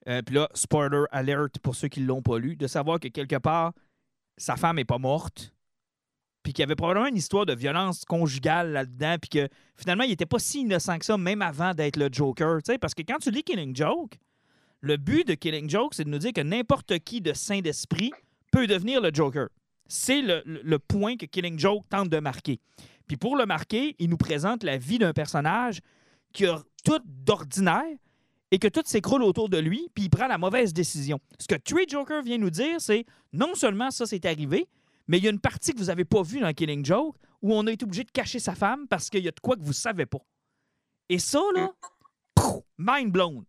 euh, 0.09 0.21
puis 0.23 0.35
là, 0.35 0.49
spoiler 0.55 1.05
alert 1.11 1.59
pour 1.59 1.75
ceux 1.75 1.89
qui 1.89 2.01
ne 2.01 2.07
l'ont 2.07 2.23
pas 2.23 2.39
lu, 2.39 2.57
de 2.57 2.67
savoir 2.67 3.01
que 3.01 3.09
quelque 3.09 3.37
part, 3.37 3.73
sa 4.37 4.57
femme 4.57 4.77
n'est 4.77 4.85
pas 4.85 4.99
morte, 4.99 5.53
puis 6.43 6.53
qu'il 6.53 6.63
y 6.63 6.65
avait 6.65 6.77
probablement 6.77 7.07
une 7.07 7.17
histoire 7.17 7.47
de 7.47 7.55
violence 7.55 8.05
conjugale 8.05 8.73
là-dedans, 8.73 9.17
puis 9.21 9.29
que 9.29 9.49
finalement, 9.77 10.05
il 10.05 10.11
n'était 10.11 10.27
pas 10.27 10.39
si 10.39 10.61
innocent 10.61 10.99
que 10.99 11.05
ça, 11.05 11.19
même 11.19 11.43
avant 11.43 11.75
d'être 11.75 11.97
le 11.97 12.09
Joker. 12.11 12.59
Parce 12.81 12.95
que 12.95 13.03
quand 13.03 13.19
tu 13.19 13.31
lis 13.31 13.43
Killing 13.43 13.75
Joke, 13.77 14.19
le 14.81 14.97
but 14.97 15.27
de 15.27 15.35
Killing 15.35 15.69
Joke, 15.69 15.95
c'est 15.95 16.05
de 16.05 16.11
nous 16.11 16.19
dire 16.19 16.33
que 16.33 16.41
n'importe 16.41 16.99
qui 17.01 17.21
de 17.21 17.33
saint 17.33 17.61
d'esprit 17.61 18.13
peut 18.51 18.67
devenir 18.67 19.01
le 19.01 19.11
Joker. 19.13 19.49
C'est 19.87 20.23
le, 20.23 20.43
le 20.45 20.79
point 20.79 21.17
que 21.17 21.27
Killing 21.27 21.59
Joke 21.59 21.85
tente 21.89 22.09
de 22.09 22.19
marquer. 22.19 22.61
Puis 23.07 23.17
pour 23.17 23.37
le 23.37 23.45
marquer, 23.45 23.97
il 23.99 24.09
nous 24.09 24.17
présente 24.17 24.63
la 24.63 24.79
vie 24.79 24.99
d'un 24.99 25.13
personnage 25.13 25.81
qui 26.33 26.47
a 26.47 26.63
tout 26.85 27.01
d'ordinaire, 27.05 27.97
et 28.51 28.59
que 28.59 28.69
tout 28.69 28.83
s'écroule 28.85 29.23
autour 29.23 29.49
de 29.49 29.59
lui, 29.59 29.89
puis 29.95 30.05
il 30.05 30.11
prend 30.11 30.27
la 30.27 30.39
mauvaise 30.39 30.73
décision. 30.73 31.21
Ce 31.39 31.47
que 31.47 31.55
Tree 31.55 31.87
Joker 31.89 32.23
vient 32.23 32.39
nous 32.39 32.51
dire, 32.51 32.81
c'est 32.81 33.05
non 33.33 33.55
seulement 33.55 33.91
ça 33.91 34.07
s'est 34.07 34.27
arrivé, 34.27 34.67
mais 35.11 35.19
il 35.19 35.25
y 35.25 35.27
a 35.27 35.31
une 35.31 35.41
partie 35.41 35.73
que 35.73 35.79
vous 35.79 35.87
n'avez 35.87 36.05
pas 36.05 36.23
vue 36.23 36.39
dans 36.39 36.53
Killing 36.53 36.85
Joke 36.85 37.17
où 37.43 37.53
on 37.53 37.67
a 37.67 37.73
été 37.73 37.85
obligé 37.85 38.05
de 38.05 38.11
cacher 38.13 38.39
sa 38.39 38.55
femme 38.55 38.87
parce 38.87 39.11
qu'il 39.11 39.25
y 39.25 39.29
a 39.29 39.33
de 39.33 39.41
quoi 39.41 39.57
que 39.57 39.63
vous 39.63 39.71
ne 39.71 39.73
savez 39.73 40.07
pas. 40.07 40.21
Et 41.09 41.19
ça, 41.19 41.43
là, 41.57 41.73
mind 42.79 43.11
blown. 43.11 43.45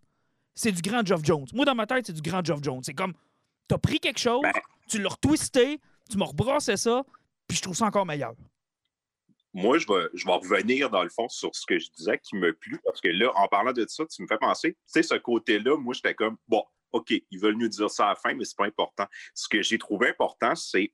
C'est 0.55 0.71
du 0.71 0.81
grand 0.81 1.05
Geoff 1.05 1.23
Jones. 1.23 1.45
Moi, 1.53 1.65
dans 1.65 1.75
ma 1.75 1.85
tête, 1.85 2.07
c'est 2.07 2.13
du 2.13 2.21
grand 2.23 2.43
Geoff 2.43 2.63
Jones. 2.63 2.81
C'est 2.81 2.95
comme, 2.95 3.13
t'as 3.67 3.77
pris 3.77 3.99
quelque 3.99 4.19
chose, 4.19 4.41
ben. 4.41 4.53
tu 4.89 4.99
l'as 4.99 5.09
retwisté, 5.09 5.79
tu 6.09 6.17
m'as 6.17 6.25
rebrassé 6.25 6.77
ça, 6.77 7.03
puis 7.47 7.57
je 7.57 7.61
trouve 7.61 7.75
ça 7.75 7.85
encore 7.85 8.07
meilleur 8.07 8.33
moi, 9.53 9.77
je 9.77 9.85
vais, 9.85 10.07
je 10.13 10.25
vais 10.25 10.31
revenir 10.31 10.89
dans 10.89 11.03
le 11.03 11.09
fond 11.09 11.27
sur 11.27 11.53
ce 11.53 11.65
que 11.65 11.77
je 11.77 11.89
disais 11.91 12.17
qui 12.19 12.37
me 12.37 12.53
plu, 12.53 12.79
parce 12.85 13.01
que 13.01 13.09
là, 13.09 13.33
en 13.35 13.49
parlant 13.49 13.73
de 13.73 13.85
ça, 13.85 14.05
tu 14.05 14.21
me 14.21 14.27
fais 14.27 14.37
penser, 14.37 14.71
tu 14.71 14.79
sais, 14.85 15.03
ce 15.03 15.15
côté-là, 15.15 15.77
moi, 15.77 15.93
j'étais 15.93 16.15
comme, 16.15 16.37
bon, 16.47 16.63
OK, 16.93 17.11
ils 17.11 17.39
veulent 17.39 17.57
nous 17.57 17.67
dire 17.67 17.89
ça 17.89 18.05
à 18.05 18.09
la 18.09 18.15
fin, 18.15 18.33
mais 18.33 18.45
c'est 18.45 18.57
pas 18.57 18.65
important. 18.65 19.05
Ce 19.33 19.47
que 19.47 19.61
j'ai 19.61 19.77
trouvé 19.77 20.09
important, 20.09 20.55
c'est, 20.55 20.93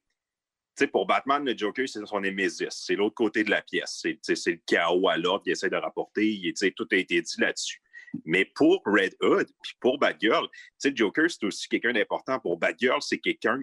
sais, 0.77 0.87
pour 0.87 1.05
Batman, 1.05 1.43
le 1.45 1.57
Joker, 1.57 1.87
c'est 1.87 2.05
son 2.05 2.19
Némésis. 2.19 2.67
C'est 2.69 2.95
l'autre 2.95 3.15
côté 3.15 3.43
de 3.43 3.49
la 3.49 3.61
pièce. 3.61 4.03
C'est 4.21 4.45
le 4.47 4.61
chaos 4.65 5.07
à 5.09 5.17
l'ordre, 5.17 5.43
il 5.45 5.51
essaie 5.51 5.69
de 5.69 5.75
rapporter, 5.75 6.53
tout 6.75 6.87
a 6.91 6.95
été 6.95 7.21
dit 7.21 7.35
là-dessus. 7.41 7.81
Mais 8.25 8.45
pour 8.45 8.81
Red 8.85 9.15
Hood, 9.21 9.47
puis 9.61 9.73
pour 9.79 9.99
Batgirl, 9.99 10.47
sais, 10.77 10.93
Joker, 10.95 11.29
c'est 11.29 11.43
aussi 11.45 11.67
quelqu'un 11.67 11.93
d'important. 11.93 12.39
Pour 12.39 12.57
Batgirl, 12.57 13.01
c'est 13.01 13.19
quelqu'un 13.19 13.59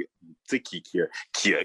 qui, 0.48 0.60
qui, 0.60 0.82
qui, 1.32 1.54
a 1.54 1.64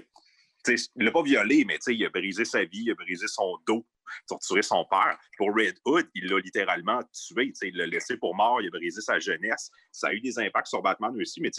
il 0.68 1.04
l'a 1.04 1.10
pas 1.10 1.22
violé, 1.22 1.64
mais 1.64 1.78
il 1.86 2.04
a 2.04 2.10
brisé 2.10 2.44
sa 2.44 2.64
vie, 2.64 2.82
il 2.84 2.90
a 2.90 2.94
brisé 2.94 3.26
son 3.26 3.58
dos, 3.66 3.86
torturé 4.28 4.62
son 4.62 4.84
père. 4.84 5.18
Pour 5.36 5.54
Red 5.54 5.76
Hood, 5.84 6.08
il 6.14 6.26
l'a 6.26 6.38
littéralement 6.38 7.00
tué. 7.12 7.52
Il 7.62 7.76
l'a 7.76 7.86
laissé 7.86 8.16
pour 8.16 8.34
mort, 8.34 8.60
il 8.60 8.68
a 8.68 8.70
brisé 8.70 9.00
sa 9.00 9.18
jeunesse. 9.18 9.70
Ça 9.92 10.08
a 10.08 10.12
eu 10.12 10.20
des 10.20 10.38
impacts 10.38 10.68
sur 10.68 10.82
Batman 10.82 11.14
aussi, 11.20 11.40
mais 11.40 11.50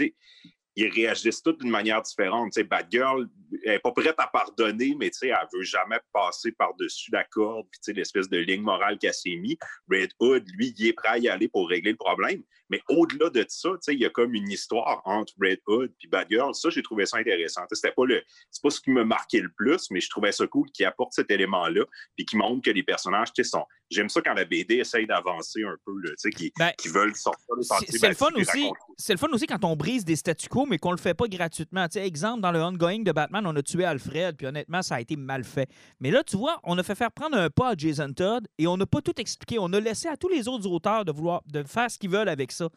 ils 0.75 0.89
réagissent 0.89 1.41
tous 1.41 1.53
d'une 1.53 1.69
manière 1.69 2.01
différente. 2.01 2.51
T'sais, 2.51 2.63
Batgirl 2.63 3.27
n'est 3.65 3.79
pas 3.79 3.91
prête 3.91 4.15
à 4.17 4.27
pardonner, 4.27 4.95
mais 4.97 5.11
elle 5.21 5.29
ne 5.29 5.57
veut 5.57 5.63
jamais 5.63 5.99
passer 6.13 6.51
par-dessus 6.51 7.11
la 7.11 7.23
corde, 7.23 7.67
puis 7.71 7.93
l'espèce 7.93 8.29
de 8.29 8.37
ligne 8.37 8.61
morale 8.61 8.97
qu'elle 8.97 9.13
s'est 9.13 9.35
mise. 9.35 9.57
Red 9.89 10.11
Hood, 10.19 10.47
lui, 10.55 10.73
il 10.77 10.87
est 10.87 10.93
prêt 10.93 11.09
à 11.09 11.17
y 11.17 11.27
aller 11.27 11.47
pour 11.47 11.69
régler 11.69 11.91
le 11.91 11.97
problème. 11.97 12.43
Mais 12.69 12.81
au-delà 12.87 13.29
de 13.29 13.45
ça, 13.49 13.71
il 13.89 13.99
y 13.99 14.05
a 14.05 14.09
comme 14.09 14.33
une 14.33 14.49
histoire 14.49 15.01
entre 15.03 15.33
Red 15.41 15.59
Hood 15.67 15.93
et 16.03 16.07
Batgirl. 16.07 16.55
Ça, 16.55 16.69
j'ai 16.69 16.81
trouvé 16.81 17.05
ça 17.05 17.17
intéressant. 17.17 17.63
C'était 17.69 17.91
pas 17.91 18.05
le, 18.05 18.23
c'est 18.49 18.63
pas 18.63 18.69
ce 18.69 18.79
qui 18.79 18.91
me 18.91 19.03
marquait 19.03 19.41
le 19.41 19.51
plus, 19.51 19.91
mais 19.91 19.99
je 19.99 20.09
trouvais 20.09 20.31
ça 20.31 20.47
cool 20.47 20.71
qui 20.71 20.85
apporte 20.85 21.11
cet 21.11 21.29
élément-là, 21.31 21.83
puis 22.15 22.25
qui 22.25 22.37
montre 22.37 22.61
que 22.61 22.71
les 22.71 22.83
personnages, 22.83 23.27
sont. 23.43 23.65
J'aime 23.89 24.07
ça 24.07 24.21
quand 24.21 24.33
la 24.33 24.45
BD 24.45 24.75
essaye 24.75 25.05
d'avancer 25.05 25.63
un 25.63 25.75
peu, 25.85 25.91
qui, 26.31 26.53
ben, 26.57 26.71
qui 26.77 26.87
veulent 26.87 27.15
sortir 27.15 27.45
C'est 27.89 28.07
le 28.07 28.13
fun 28.13 28.29
aussi. 28.35 28.71
C'est 28.97 29.13
le 29.13 29.19
fun 29.19 29.27
aussi 29.33 29.47
quand 29.47 29.65
on 29.65 29.75
brise 29.75 30.05
des 30.05 30.15
statu 30.15 30.47
quo, 30.47 30.65
mais 30.65 30.77
qu'on 30.77 30.91
le 30.91 30.97
fait 30.97 31.13
pas 31.13 31.27
gratuitement. 31.27 31.87
exemple, 31.95 32.41
dans 32.41 32.53
le 32.53 32.61
ongoing 32.61 32.99
de 32.99 33.11
Batman, 33.11 33.40
on 33.45 33.55
a 33.55 33.61
tué 33.61 33.85
Alfred, 33.85 34.35
puis 34.35 34.47
honnêtement, 34.47 34.81
ça 34.81 34.95
a 34.95 35.01
été 35.01 35.15
mal 35.15 35.43
fait. 35.43 35.69
Mais 35.99 36.11
là, 36.11 36.23
tu 36.23 36.37
vois, 36.37 36.59
on 36.63 36.77
a 36.77 36.83
fait 36.83 36.95
faire 36.95 37.11
prendre 37.11 37.37
un 37.37 37.49
pas 37.49 37.69
à 37.69 37.75
Jason 37.75 38.11
Todd 38.13 38.47
et 38.57 38.67
on 38.67 38.77
n'a 38.77 38.85
pas 38.85 39.01
tout 39.01 39.19
expliqué. 39.19 39.57
On 39.59 39.71
a 39.73 39.79
laissé 39.79 40.07
à 40.07 40.17
tous 40.17 40.29
les 40.29 40.47
autres 40.47 40.67
auteurs 40.67 41.05
de 41.05 41.11
vouloir 41.11 41.41
de 41.47 41.63
faire 41.63 41.89
ce 41.89 41.97
qu'ils 41.97 42.09
veulent 42.09 42.29
avec 42.29 42.51
ça. 42.51 42.69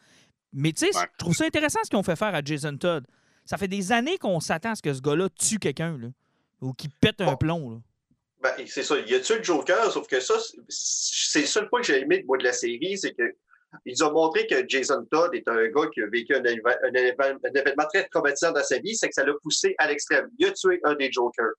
Mais 0.53 0.73
tu 0.73 0.87
sais, 0.87 0.93
je 0.93 1.07
trouve 1.19 1.35
ça 1.35 1.45
intéressant 1.45 1.81
ce 1.83 1.91
qu'ils 1.91 1.99
ont 1.99 2.03
fait 2.03 2.17
faire 2.17 2.35
à 2.35 2.43
Jason 2.43 2.77
Todd. 2.77 3.05
Ça 3.45 3.59
fait 3.59 3.69
des 3.69 3.93
années 3.93 4.19
qu'on 4.19 4.41
s'attend 4.41 4.71
à 4.71 4.75
ce 4.75 4.83
que 4.83 4.93
ce 4.93 5.01
gars-là 5.01 5.29
tue 5.29 5.59
quelqu'un, 5.59 5.99
ou 6.61 6.73
qu'il 6.73 6.91
pète 6.91 7.21
un 7.21 7.37
plomb. 7.37 7.71
Là. 7.71 7.77
Ben, 8.43 8.67
c'est 8.67 8.83
ça. 8.83 8.97
Il 9.07 9.15
a 9.15 9.21
tué 9.21 9.39
le 9.39 9.43
Joker, 9.43 9.91
sauf 9.91 10.07
que 10.07 10.21
ça, 10.21 10.35
c'est 10.69 11.41
le 11.41 11.47
seul 11.47 11.69
point 11.69 11.81
que 11.81 11.87
j'ai 11.87 12.01
aimé 12.01 12.19
de, 12.19 12.39
de 12.39 12.45
la 12.45 12.53
série, 12.53 12.97
c'est 12.99 13.13
que 13.15 13.23
ils 13.85 14.05
ont 14.05 14.13
montré 14.13 14.47
que 14.47 14.67
Jason 14.69 15.05
Todd 15.11 15.35
est 15.35 15.47
un 15.49 15.69
gars 15.69 15.89
qui 15.93 16.03
a 16.03 16.07
vécu 16.07 16.35
un, 16.35 16.45
événement 16.45 17.87
très 17.93 18.09
traumatisant 18.09 18.53
dans 18.53 18.63
sa 18.63 18.79
vie, 18.79 18.97
c'est 18.97 19.09
que 19.09 19.15
ça 19.15 19.25
l'a 19.25 19.35
poussé 19.43 19.75
à 19.79 19.89
l'extrême. 19.89 20.29
Il 20.39 20.47
a 20.47 20.53
tué 20.53 20.81
un 20.85 20.95
des 20.95 21.11
Jokers. 21.11 21.55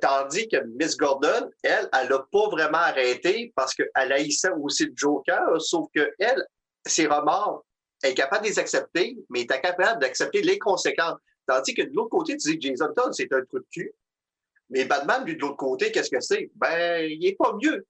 Tandis 0.00 0.48
que 0.48 0.64
Miss 0.78 0.96
Gordon, 0.96 1.50
elle, 1.62 1.88
elle 1.92 2.08
n'a 2.08 2.18
pas 2.30 2.48
vraiment 2.50 2.78
arrêté 2.78 3.52
parce 3.56 3.74
qu'elle 3.74 4.12
haïssait 4.12 4.50
aussi 4.62 4.86
le 4.86 4.92
Joker, 4.94 5.60
sauf 5.60 5.88
qu'elle, 5.94 6.44
ses 6.86 7.06
remords, 7.06 7.64
est 8.02 8.14
capable 8.14 8.44
de 8.44 8.50
les 8.50 8.58
accepter, 8.58 9.16
mais 9.28 9.40
est 9.40 9.52
incapable 9.52 10.00
d'accepter 10.00 10.42
les 10.42 10.58
conséquences. 10.58 11.18
Tandis 11.46 11.74
que 11.74 11.82
de 11.82 11.90
l'autre 11.92 12.10
côté, 12.10 12.36
tu 12.36 12.50
dis 12.50 12.58
que 12.58 12.68
Jason 12.68 12.92
Todd, 12.94 13.12
c'est 13.12 13.32
un 13.32 13.44
trou 13.44 13.58
de 13.58 13.66
cul. 13.70 13.92
Mais 14.70 14.84
Batman, 14.84 15.24
de 15.24 15.32
l'autre 15.32 15.56
côté, 15.56 15.90
qu'est-ce 15.90 16.10
que 16.10 16.20
c'est? 16.20 16.50
Ben, 16.54 17.04
il 17.10 17.18
n'est 17.18 17.34
pas 17.34 17.54
mieux. 17.60 17.84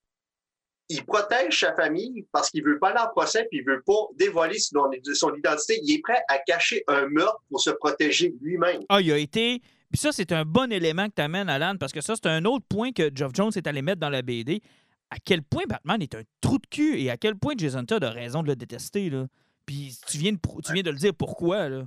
Il 0.90 1.05
protège 1.07 1.61
sa 1.61 1.74
famille 1.74 2.26
parce 2.33 2.50
qu'il 2.50 2.62
ne 2.62 2.70
veut 2.70 2.79
pas 2.79 2.90
aller 2.90 3.00
en 3.00 3.09
procès 3.09 3.46
puis 3.48 3.61
il 3.61 3.66
ne 3.66 3.72
veut 3.72 3.83
pas 3.87 4.09
dévoiler 4.16 4.59
son, 4.59 4.90
son, 5.14 5.35
identité. 5.35 5.81
Il 5.83 5.94
est 5.94 6.03
prêt 6.03 6.20
à 6.29 6.38
cacher 6.38 6.85
un 6.88 7.07
meurtre 7.09 7.40
pour 7.48 7.61
se 7.61 7.70
protéger 7.70 8.35
lui-même. 8.42 8.83
Ah, 8.88 9.00
il 9.00 9.11
a 9.12 9.16
été. 9.16 9.62
Puis 9.90 9.98
ça, 9.98 10.12
c'est 10.12 10.33
un 10.33 10.44
bon 10.44 10.70
élément 10.70 11.07
que 11.07 11.14
tu 11.16 11.22
amènes, 11.22 11.48
Alan, 11.48 11.76
parce 11.79 11.92
que 11.92 12.00
ça, 12.00 12.14
c'est 12.14 12.29
un 12.29 12.44
autre 12.44 12.64
point 12.68 12.92
que 12.92 13.11
Geoff 13.14 13.33
Jones 13.35 13.53
est 13.57 13.66
allé 13.66 13.83
mettre 13.83 14.00
dans 14.00 14.11
la 14.11 14.22
BD 14.22 14.62
à 15.11 15.16
quel 15.24 15.42
point 15.42 15.64
Batman 15.68 16.00
est 16.00 16.14
un 16.14 16.22
trou 16.40 16.59
de 16.59 16.66
cul 16.66 17.00
et 17.00 17.11
à 17.11 17.16
quel 17.16 17.37
point 17.37 17.55
Jason 17.57 17.85
Todd 17.85 18.05
a 18.05 18.11
raison 18.11 18.42
de 18.42 18.48
le 18.48 18.57
détester. 18.57 19.11
Là. 19.11 19.26
Puis 19.66 19.98
tu 20.07 20.18
viens, 20.18 20.33
de, 20.33 20.38
tu 20.64 20.72
viens 20.72 20.83
de 20.83 20.90
le 20.90 20.96
dire 20.96 21.14
pourquoi. 21.14 21.68
Là. 21.68 21.83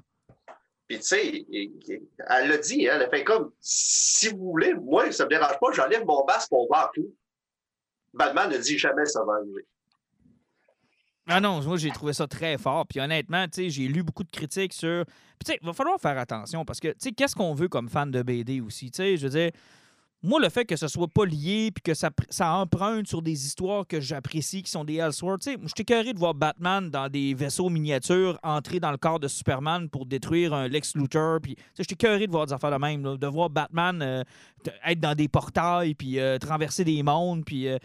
Puis 0.88 1.00
tu 1.00 1.04
sais, 1.04 1.46
elle 2.30 2.50
l'a 2.50 2.58
dit, 2.58 2.88
hein, 2.88 2.94
elle 2.96 3.04
a 3.04 3.10
fait 3.10 3.24
comme 3.24 3.52
si 3.60 4.30
vous 4.30 4.52
voulez, 4.52 4.74
moi, 4.74 5.12
ça 5.12 5.24
ne 5.24 5.30
me 5.30 5.36
dérange 5.36 5.60
pas, 5.60 5.72
j'enlève 5.74 6.06
mon 6.06 6.26
basque 6.26 6.50
pour 6.50 6.68
voir 6.68 6.92
tout. 6.94 7.13
Batman 8.13 8.52
ne 8.52 8.58
dit 8.58 8.78
jamais 8.78 9.06
ça 9.06 9.23
va 9.23 9.34
arriver. 9.34 9.65
Ah 11.28 11.39
non, 11.39 11.62
moi 11.62 11.78
j'ai 11.78 11.89
trouvé 11.89 12.13
ça 12.13 12.28
très 12.28 12.58
fort. 12.58 12.86
Puis 12.86 12.99
honnêtement, 12.99 13.45
j'ai 13.56 13.88
lu 13.88 14.04
beaucoup 14.04 14.23
de 14.23 14.32
critiques 14.32 14.73
sur. 14.73 15.06
Puis 15.06 15.45
tu 15.45 15.52
sais, 15.54 15.60
il 15.62 15.65
va 15.65 15.73
falloir 15.73 15.99
faire 15.99 16.17
attention 16.17 16.65
parce 16.65 16.80
que, 16.80 16.89
tu 16.89 16.95
sais, 16.99 17.12
qu'est-ce 17.12 17.36
qu'on 17.36 17.54
veut 17.54 17.69
comme 17.69 17.89
fan 17.89 18.12
de 18.12 18.21
BD 18.21 18.60
aussi? 18.60 18.91
Tu 18.91 18.97
sais, 18.97 19.17
je 19.17 19.28
veux 19.28 19.30
dire, 19.30 19.52
moi, 20.26 20.39
le 20.39 20.47
fait 20.47 20.63
que 20.63 20.78
ce 20.78 20.88
soit 20.88 21.10
pas 21.10 21.26
lié 21.26 21.69
puis 21.76 21.82
que 21.82 21.93
ça, 21.93 22.10
ça 22.30 22.54
emprunte 22.54 23.08
sur 23.08 23.21
des 23.21 23.45
histoires 23.45 23.86
que 23.86 23.99
j'apprécie, 23.99 24.63
qui 24.63 24.71
sont 24.71 24.86
des 24.86 24.95
Elseworlds, 24.95 25.43
tu 25.43 25.52
sais, 25.52 25.58
je 25.62 25.67
suis 25.76 25.84
curieux 25.84 26.13
de 26.13 26.19
voir 26.19 26.34
Batman 26.34 26.89
dans 26.89 27.10
des 27.10 27.34
vaisseaux 27.34 27.69
miniatures 27.69 28.39
entrer 28.41 28.80
dans 28.80 28.91
le 28.91 28.97
corps 28.97 29.19
de 29.19 29.28
Superman 29.28 29.89
pour 29.89 30.06
détruire 30.06 30.54
un 30.54 30.69
Lex 30.69 30.95
Luthor. 30.95 31.39
Puis, 31.41 31.58
j'étais 31.78 31.95
curieux 31.95 32.26
de 32.26 32.32
voir 32.32 32.45
des 32.45 32.54
affaires 32.54 32.71
de 32.71 32.78
même, 32.78 33.04
de 33.04 33.28
voir 33.28 33.49
Batman 33.49 34.02
euh, 34.02 34.23
être 34.86 34.99
dans 35.02 35.13
des 35.13 35.28
portails 35.28 35.93
puis 35.93 36.19
euh, 36.19 36.38
traverser 36.38 36.86
des 36.86 37.04
mondes. 37.04 37.43
Puis, 37.43 37.67
euh, 37.67 37.78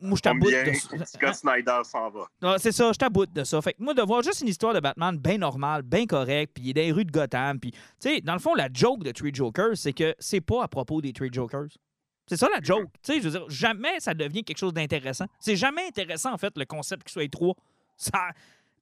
moi, 0.00 0.16
je 0.16 0.22
t'aboute 0.22 0.50
de 0.50 0.72
ça. 0.72 1.06
Scott 1.06 1.34
Snyder 1.34 1.80
s'en 1.84 2.10
va? 2.10 2.58
c'est 2.58 2.72
ça, 2.72 2.92
je 2.92 2.98
t'aboute 2.98 3.32
de 3.32 3.44
ça. 3.44 3.60
Fait 3.62 3.72
que 3.72 3.82
moi, 3.82 3.94
de 3.94 4.02
voir 4.02 4.22
juste 4.22 4.40
une 4.40 4.48
histoire 4.48 4.74
de 4.74 4.80
Batman 4.80 5.16
bien 5.16 5.38
normale, 5.38 5.82
bien 5.82 6.06
correcte, 6.06 6.54
puis 6.54 6.64
il 6.64 6.70
est 6.70 6.74
dans 6.74 6.80
les 6.82 6.92
rues 6.92 7.04
de 7.04 7.10
Gotham, 7.10 7.58
puis, 7.58 7.72
tu 7.72 7.78
sais, 8.00 8.20
dans 8.20 8.34
le 8.34 8.38
fond, 8.38 8.54
la 8.54 8.68
joke 8.72 9.02
de 9.02 9.10
Three 9.10 9.34
Jokers, 9.34 9.76
c'est 9.76 9.92
que 9.92 10.14
c'est 10.18 10.40
pas 10.40 10.64
à 10.64 10.68
propos 10.68 11.00
des 11.00 11.12
Three 11.12 11.32
Jokers. 11.32 11.68
C'est 12.26 12.36
ça 12.36 12.48
la 12.48 12.62
joke. 12.62 12.88
Tu 13.02 13.12
sais, 13.12 13.20
je 13.20 13.28
veux 13.28 13.38
dire, 13.38 13.50
jamais 13.50 13.98
ça 13.98 14.14
devient 14.14 14.44
quelque 14.44 14.58
chose 14.58 14.72
d'intéressant. 14.72 15.26
C'est 15.40 15.56
jamais 15.56 15.86
intéressant, 15.88 16.32
en 16.32 16.38
fait, 16.38 16.56
le 16.56 16.64
concept 16.64 17.02
qu'il 17.02 17.12
soit 17.12 17.22
les 17.22 17.28
trois. 17.28 17.54
Ça, 17.96 18.30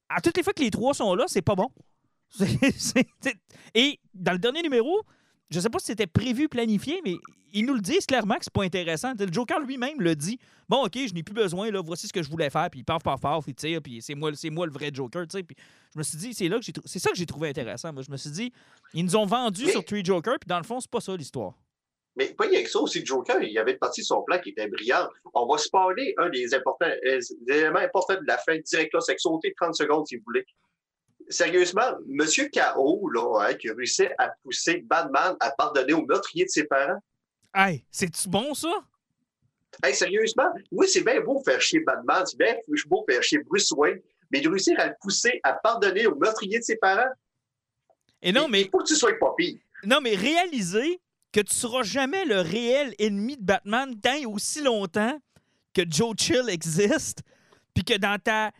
à 0.09 0.21
toutes 0.21 0.37
les 0.37 0.43
fois 0.43 0.53
que 0.53 0.63
les 0.63 0.71
trois 0.71 0.93
sont 0.93 1.15
là, 1.15 1.25
c'est 1.29 1.43
pas 1.43 1.55
bon. 1.55 1.71
Et 3.75 3.99
dans 4.13 4.33
le 4.33 4.39
dernier 4.39 4.63
numéro, 4.63 5.03
je 5.51 5.61
sais 5.61 5.71
pas 5.71 5.79
si 5.79 5.87
c'était 5.87 6.07
prévu, 6.07 6.49
planifié, 6.49 7.01
mais 7.05 7.17
ils 7.53 7.65
nous 7.65 7.75
le 7.75 7.81
disent 7.81 8.07
clairement 8.07 8.37
que 8.37 8.45
c'est 8.45 8.53
pas 8.53 8.65
intéressant. 8.65 9.15
Le 9.19 9.33
Joker 9.33 9.61
lui-même 9.61 10.01
le 10.01 10.15
dit. 10.15 10.39
Bon, 10.69 10.85
OK, 10.85 10.95
je 10.95 11.15
n'ai 11.15 11.23
plus 11.23 11.35
besoin, 11.35 11.71
là, 11.71 11.81
voici 11.83 12.07
ce 12.07 12.13
que 12.13 12.23
je 12.23 12.31
voulais 12.31 12.51
faire, 12.51 12.69
puis 12.71 12.81
il 12.81 12.85
part, 12.85 12.99
part 12.99 13.19
fort, 13.19 13.43
puis 13.43 13.55
tire, 13.55 13.81
puis 13.83 14.03
c'est 14.03 14.15
moi, 14.15 14.31
c'est 14.35 14.51
moi 14.51 14.67
le 14.67 14.73
vrai 14.73 14.91
Joker, 14.93 15.27
tu 15.27 15.39
sais. 15.39 15.43
Puis 15.43 15.57
je 15.95 15.99
me 15.99 16.03
suis 16.03 16.19
dit, 16.19 16.35
c'est 16.35 16.49
là 16.49 16.59
que 16.59 16.65
j'ai 16.65 16.73
c'est 16.85 16.99
ça 16.99 17.11
que 17.11 17.17
j'ai 17.17 17.27
trouvé 17.27 17.49
intéressant. 17.49 17.93
Moi, 17.93 18.03
je 18.03 18.11
me 18.11 18.17
suis 18.17 18.31
dit, 18.31 18.53
ils 18.93 19.05
nous 19.05 19.17
ont 19.17 19.25
vendu 19.25 19.67
sur 19.71 19.85
Three 19.85 20.05
Joker, 20.05 20.39
puis 20.39 20.47
dans 20.47 20.59
le 20.59 20.65
fond, 20.65 20.81
c'est 20.81 20.91
pas 20.91 21.01
ça 21.01 21.17
l'histoire. 21.17 21.55
Mais 22.17 22.35
pas 22.35 22.47
a 22.47 22.63
que 22.63 22.69
ça 22.69 22.81
aussi, 22.81 23.07
Joker, 23.07 23.41
il 23.43 23.53
y 23.53 23.59
avait 23.59 23.73
une 23.73 23.79
partie 23.79 24.01
de 24.01 24.07
son 24.07 24.23
plan 24.23 24.41
qui 24.41 24.51
était 24.51 24.67
brillant. 24.67 25.09
On 25.35 25.47
va 25.47 25.57
se 25.57 25.71
parler 25.71 26.15
un 26.19 26.29
des, 26.31 26.53
importants, 26.53 26.87
euh, 26.87 27.21
des 27.43 27.55
éléments 27.55 27.79
importants 27.79 28.15
de 28.21 28.27
la 28.27 28.37
fin 28.39 28.59
direct 28.59 28.93
là, 28.93 29.01
c'est 29.01 29.15
que 29.15 29.21
sauter 29.21 29.55
30 29.57 29.77
secondes 29.77 30.05
si 30.07 30.17
vous 30.17 30.25
voulez. 30.27 30.45
Sérieusement, 31.31 31.99
M. 32.09 32.27
K.O., 32.51 33.11
là, 33.11 33.41
hein, 33.43 33.55
qui 33.55 33.71
réussit 33.71 34.09
à 34.19 34.31
pousser 34.43 34.83
Batman 34.87 35.37
à 35.41 35.51
pardonner 35.51 35.93
au 35.93 36.05
meurtrier 36.07 36.45
de 36.45 36.51
ses 36.51 36.65
parents. 36.65 37.01
Hey, 37.55 37.85
c'est-tu 37.91 38.29
bon, 38.29 38.55
ça? 38.55 38.83
Hey, 39.83 39.95
sérieusement, 39.95 40.51
oui, 40.73 40.89
c'est 40.89 41.03
bien 41.03 41.21
beau 41.21 41.43
faire 41.45 41.61
chier 41.61 41.81
Batman, 41.81 42.25
c'est 42.27 42.39
bien 42.39 42.57
beau 42.87 43.05
faire 43.09 43.23
chier 43.23 43.39
Bruce 43.39 43.71
Wayne, 43.73 44.01
mais 44.31 44.41
de 44.41 44.49
réussir 44.49 44.79
à 44.79 44.87
le 44.87 44.95
pousser 45.01 45.41
à 45.43 45.53
pardonner 45.53 46.07
au 46.07 46.15
meurtrier 46.17 46.59
de 46.59 46.65
ses 46.65 46.77
parents? 46.77 47.11
Et 48.23 48.33
non, 48.33 48.49
mais. 48.49 48.63
Il 48.63 48.71
faut 48.71 48.79
que 48.79 48.89
tu 48.89 48.97
sois 48.97 49.13
pas 49.19 49.35
pire. 49.37 49.59
Non, 49.85 50.01
mais 50.01 50.15
réaliser 50.15 51.01
que 51.33 51.41
tu 51.41 51.55
seras 51.55 51.83
jamais 51.83 52.25
le 52.25 52.41
réel 52.41 52.95
ennemi 52.99 53.37
de 53.37 53.45
Batman 53.45 53.95
tant 54.01 54.15
et 54.15 54.27
aussi 54.27 54.63
longtemps 54.63 55.21
que 55.75 55.83
Joe 55.89 56.15
Chill 56.19 56.49
existe, 56.49 57.23
puis 57.75 57.85
que 57.85 57.97
dans 57.97 58.19
ta 58.19 58.51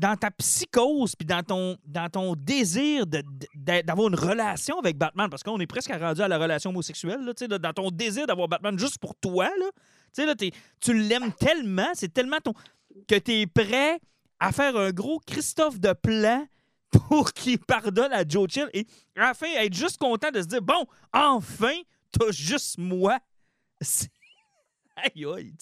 dans 0.00 0.16
ta 0.16 0.30
psychose, 0.30 1.14
puis 1.14 1.26
dans 1.26 1.42
ton, 1.42 1.76
dans 1.84 2.08
ton 2.08 2.34
désir 2.34 3.04
d'avoir 3.06 4.08
une 4.08 4.14
relation 4.14 4.78
avec 4.78 4.96
Batman, 4.96 5.28
parce 5.28 5.42
qu'on 5.42 5.60
est 5.60 5.66
presque 5.66 5.92
rendu 5.92 6.22
à 6.22 6.28
la 6.28 6.38
relation 6.38 6.70
homosexuelle, 6.70 7.20
là, 7.20 7.58
dans 7.58 7.72
ton 7.74 7.90
désir 7.90 8.26
d'avoir 8.26 8.48
Batman 8.48 8.78
juste 8.78 8.96
pour 8.96 9.14
toi, 9.14 9.50
là, 9.58 10.24
là, 10.24 10.34
tu 10.80 10.94
l'aimes 10.94 11.32
tellement, 11.38 11.90
c'est 11.92 12.12
tellement 12.12 12.38
ton 12.42 12.54
que 13.06 13.16
tu 13.16 13.32
es 13.42 13.46
prêt 13.46 14.00
à 14.38 14.52
faire 14.52 14.74
un 14.74 14.90
gros 14.90 15.20
Christophe 15.26 15.78
de 15.78 15.92
plan 15.92 16.46
pour 16.90 17.34
qu'il 17.34 17.58
pardonne 17.58 18.12
à 18.14 18.26
Joe 18.26 18.48
Chill 18.50 18.70
et 18.72 18.86
à 19.16 19.20
la 19.20 19.34
fin 19.34 19.48
être 19.48 19.74
juste 19.74 19.98
content 19.98 20.30
de 20.30 20.40
se 20.40 20.46
dire 20.46 20.62
bon, 20.62 20.86
enfin, 21.12 21.76
t'as 22.10 22.30
juste 22.30 22.78
moi. 22.78 23.18
Aïe, 24.96 25.24
aïe, 25.24 25.54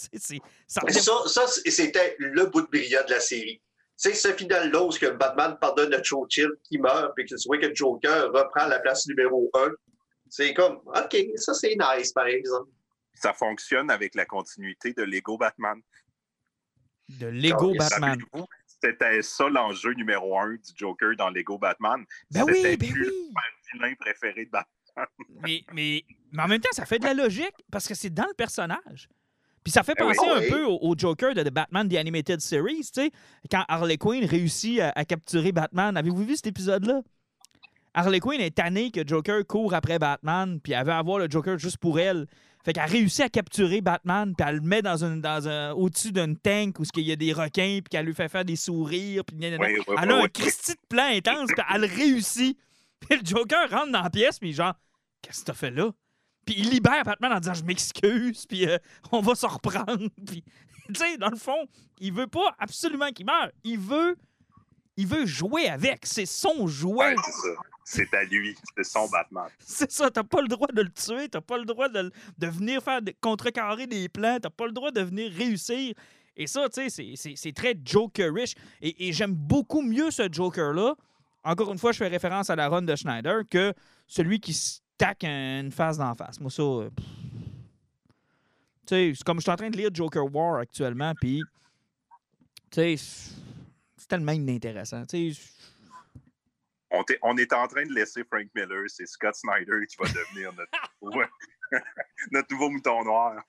ça 0.66 0.80
Ça, 1.26 1.46
c'était 1.46 2.16
le 2.18 2.46
bout 2.46 2.62
de 2.62 2.66
brillant 2.66 3.04
de 3.06 3.12
la 3.12 3.20
série. 3.20 3.60
C'est 4.00 4.14
ce 4.14 4.32
final-là 4.32 4.80
où 4.84 4.90
que 4.90 5.10
Batman 5.10 5.58
pardonne 5.60 5.92
à 5.92 6.00
Churchill 6.00 6.50
qui 6.62 6.78
meurt, 6.78 7.12
puis 7.16 7.26
que 7.26 7.34
tu 7.34 7.48
vois 7.48 7.58
que 7.58 7.74
Joker 7.74 8.30
reprend 8.32 8.68
la 8.68 8.78
place 8.78 9.04
numéro 9.08 9.50
un. 9.54 9.70
C'est 10.30 10.54
comme, 10.54 10.76
OK, 10.86 11.16
ça 11.34 11.52
c'est 11.52 11.74
nice, 11.76 12.12
par 12.12 12.26
exemple. 12.26 12.70
Ça 13.14 13.32
fonctionne 13.32 13.90
avec 13.90 14.14
la 14.14 14.24
continuité 14.24 14.92
de 14.92 15.02
Lego 15.02 15.36
Batman. 15.36 15.80
de 17.08 17.26
Lego 17.26 17.74
Batman. 17.74 18.20
C'était 18.66 19.20
ça 19.22 19.48
l'enjeu 19.48 19.92
numéro 19.94 20.38
un 20.38 20.52
du 20.52 20.72
Joker 20.76 21.16
dans 21.16 21.30
Lego 21.30 21.58
Batman. 21.58 22.04
Ben 22.30 22.44
oui, 22.44 22.54
C'était 22.54 22.76
ben 22.76 22.92
plus 22.92 23.10
oui. 23.10 23.34
le 23.34 23.72
vilain 23.72 23.94
préféré 23.98 24.44
de 24.44 24.50
Batman. 24.50 25.06
Mais, 25.42 25.64
mais, 25.72 26.04
mais 26.30 26.42
en 26.44 26.46
même 26.46 26.60
temps, 26.60 26.68
ça 26.70 26.86
fait 26.86 27.00
de 27.00 27.04
la 27.04 27.14
logique 27.14 27.54
parce 27.72 27.88
que 27.88 27.94
c'est 27.94 28.10
dans 28.10 28.26
le 28.26 28.34
personnage. 28.34 29.08
Puis 29.68 29.72
ça 29.74 29.82
fait 29.82 30.00
oui. 30.00 30.14
penser 30.14 30.26
Ah 30.26 30.38
un 30.38 30.50
peu 30.50 30.64
au, 30.64 30.78
au 30.80 30.94
Joker 30.96 31.34
de 31.34 31.42
The 31.42 31.52
Batman 31.52 31.86
The 31.90 31.96
Animated 31.96 32.40
Series, 32.40 32.90
tu 32.90 33.02
sais, 33.02 33.10
quand 33.50 33.66
Harley 33.68 33.98
Quinn 33.98 34.24
réussit 34.24 34.80
à, 34.80 34.94
à 34.96 35.04
capturer 35.04 35.52
Batman. 35.52 35.94
Avez-vous 35.94 36.24
vu 36.24 36.36
cet 36.36 36.46
épisode-là? 36.46 37.02
Harley 37.92 38.20
Quinn 38.20 38.40
est 38.40 38.56
tannée 38.56 38.90
que 38.90 39.06
Joker 39.06 39.46
court 39.46 39.74
après 39.74 39.98
Batman, 39.98 40.58
puis 40.58 40.72
elle 40.72 40.86
veut 40.86 40.92
avoir 40.92 41.18
le 41.18 41.28
Joker 41.28 41.58
juste 41.58 41.76
pour 41.76 42.00
elle. 42.00 42.26
Fait 42.64 42.72
qu'elle 42.72 42.88
réussit 42.88 43.20
à 43.20 43.28
capturer 43.28 43.82
Batman, 43.82 44.32
puis 44.34 44.46
elle 44.48 44.54
le 44.54 44.62
met 44.62 44.80
dans 44.80 45.04
un, 45.04 45.18
dans 45.18 45.46
un, 45.46 45.72
au-dessus 45.72 46.12
d'un 46.12 46.32
tank 46.32 46.78
où 46.78 46.84
il 46.96 47.02
y 47.02 47.12
a 47.12 47.16
des 47.16 47.34
requins, 47.34 47.80
puis 47.84 47.90
qu'elle 47.90 48.06
lui 48.06 48.14
fait 48.14 48.30
faire 48.30 48.46
des 48.46 48.56
sourires, 48.56 49.22
puis. 49.26 49.36
Oui, 49.38 49.54
oui, 49.86 49.96
Elle 50.02 50.12
a 50.12 50.22
un. 50.22 50.28
Christy 50.28 50.72
de 50.72 50.86
plan 50.88 51.08
intense, 51.12 51.50
puis 51.54 51.64
elle 51.74 51.84
réussit. 51.84 52.58
Puis 53.06 53.18
le 53.18 53.24
Joker 53.24 53.68
rentre 53.70 53.92
dans 53.92 54.02
la 54.02 54.08
pièce, 54.08 54.38
puis 54.38 54.54
genre, 54.54 54.72
qu'est-ce 55.20 55.40
que 55.40 55.44
t'as 55.44 55.52
fait 55.52 55.70
là? 55.70 55.90
Puis 56.48 56.56
il 56.60 56.70
libère 56.70 57.04
Batman 57.04 57.34
en 57.34 57.40
disant, 57.40 57.52
je 57.52 57.62
m'excuse, 57.62 58.46
puis 58.46 58.66
euh, 58.66 58.78
on 59.12 59.20
va 59.20 59.34
se 59.34 59.44
reprendre. 59.44 60.08
Puis, 60.26 60.42
tu 60.86 60.94
sais, 60.94 61.18
dans 61.18 61.28
le 61.28 61.36
fond, 61.36 61.66
il 62.00 62.10
veut 62.10 62.26
pas 62.26 62.54
absolument 62.58 63.10
qu'il 63.10 63.26
meure. 63.26 63.50
Il 63.64 63.78
veut, 63.78 64.16
il 64.96 65.06
veut 65.06 65.26
jouer 65.26 65.68
avec. 65.68 66.06
C'est 66.06 66.24
son 66.24 66.66
jouet. 66.66 67.14
Ouais, 67.14 67.16
c'est 67.84 68.14
à 68.14 68.24
lui. 68.24 68.56
C'est 68.74 68.84
son 68.84 69.10
Batman. 69.10 69.44
C'est 69.58 69.92
ça, 69.92 70.10
t'as 70.10 70.22
pas 70.22 70.40
le 70.40 70.48
droit 70.48 70.68
de 70.72 70.80
le 70.80 70.88
tuer, 70.88 71.28
t'as 71.28 71.42
pas 71.42 71.58
le 71.58 71.66
droit 71.66 71.90
de, 71.90 72.10
de 72.38 72.46
venir 72.46 72.82
faire 72.82 73.02
de- 73.02 73.12
contrecarrer 73.20 73.86
des 73.86 74.08
plans, 74.08 74.38
t'as 74.40 74.48
pas 74.48 74.64
le 74.64 74.72
droit 74.72 74.90
de 74.90 75.02
venir 75.02 75.30
réussir. 75.30 75.92
Et 76.34 76.46
ça, 76.46 76.66
tu 76.70 76.88
sais, 76.88 77.34
c'est 77.36 77.52
très 77.52 77.74
Jokerish. 77.84 78.54
Et, 78.80 79.08
et 79.08 79.12
j'aime 79.12 79.34
beaucoup 79.34 79.82
mieux 79.82 80.10
ce 80.10 80.32
Joker-là. 80.32 80.94
Encore 81.44 81.70
une 81.72 81.78
fois, 81.78 81.92
je 81.92 81.98
fais 81.98 82.08
référence 82.08 82.48
à 82.48 82.56
la 82.56 82.70
run 82.70 82.80
de 82.80 82.96
Schneider 82.96 83.42
que 83.50 83.74
celui 84.06 84.40
qui 84.40 84.54
taque 84.98 85.24
une 85.24 85.72
face 85.72 85.96
d'en 85.98 86.14
face. 86.14 86.38
Moi, 86.40 86.50
ça. 86.50 86.62
euh, 86.62 86.90
pff. 86.90 87.06
Tu 88.86 88.94
sais, 88.94 89.12
c'est 89.16 89.24
comme 89.24 89.38
je 89.38 89.42
suis 89.42 89.50
en 89.50 89.56
train 89.56 89.70
de 89.70 89.76
lire 89.76 89.90
Joker 89.92 90.24
War 90.34 90.58
actuellement, 90.60 91.12
puis. 91.20 91.42
Tu 92.70 92.96
sais, 92.96 92.96
c'est 93.96 94.08
tellement 94.08 94.32
inintéressant. 94.32 95.06
Tu 95.06 95.32
sais, 95.34 95.40
On, 96.90 97.02
on 97.22 97.36
est 97.36 97.52
en 97.52 97.66
train 97.68 97.84
de 97.86 97.92
laisser 97.92 98.24
Frank 98.24 98.46
Miller. 98.54 98.84
C'est 98.88 99.06
Scott 99.06 99.34
Snyder 99.34 99.86
qui 99.88 99.96
va 99.98 100.04
devenir 100.06 100.52
notre, 100.54 100.70
notre 102.32 102.52
nouveau 102.52 102.70
mouton 102.70 103.04
noir. 103.04 103.42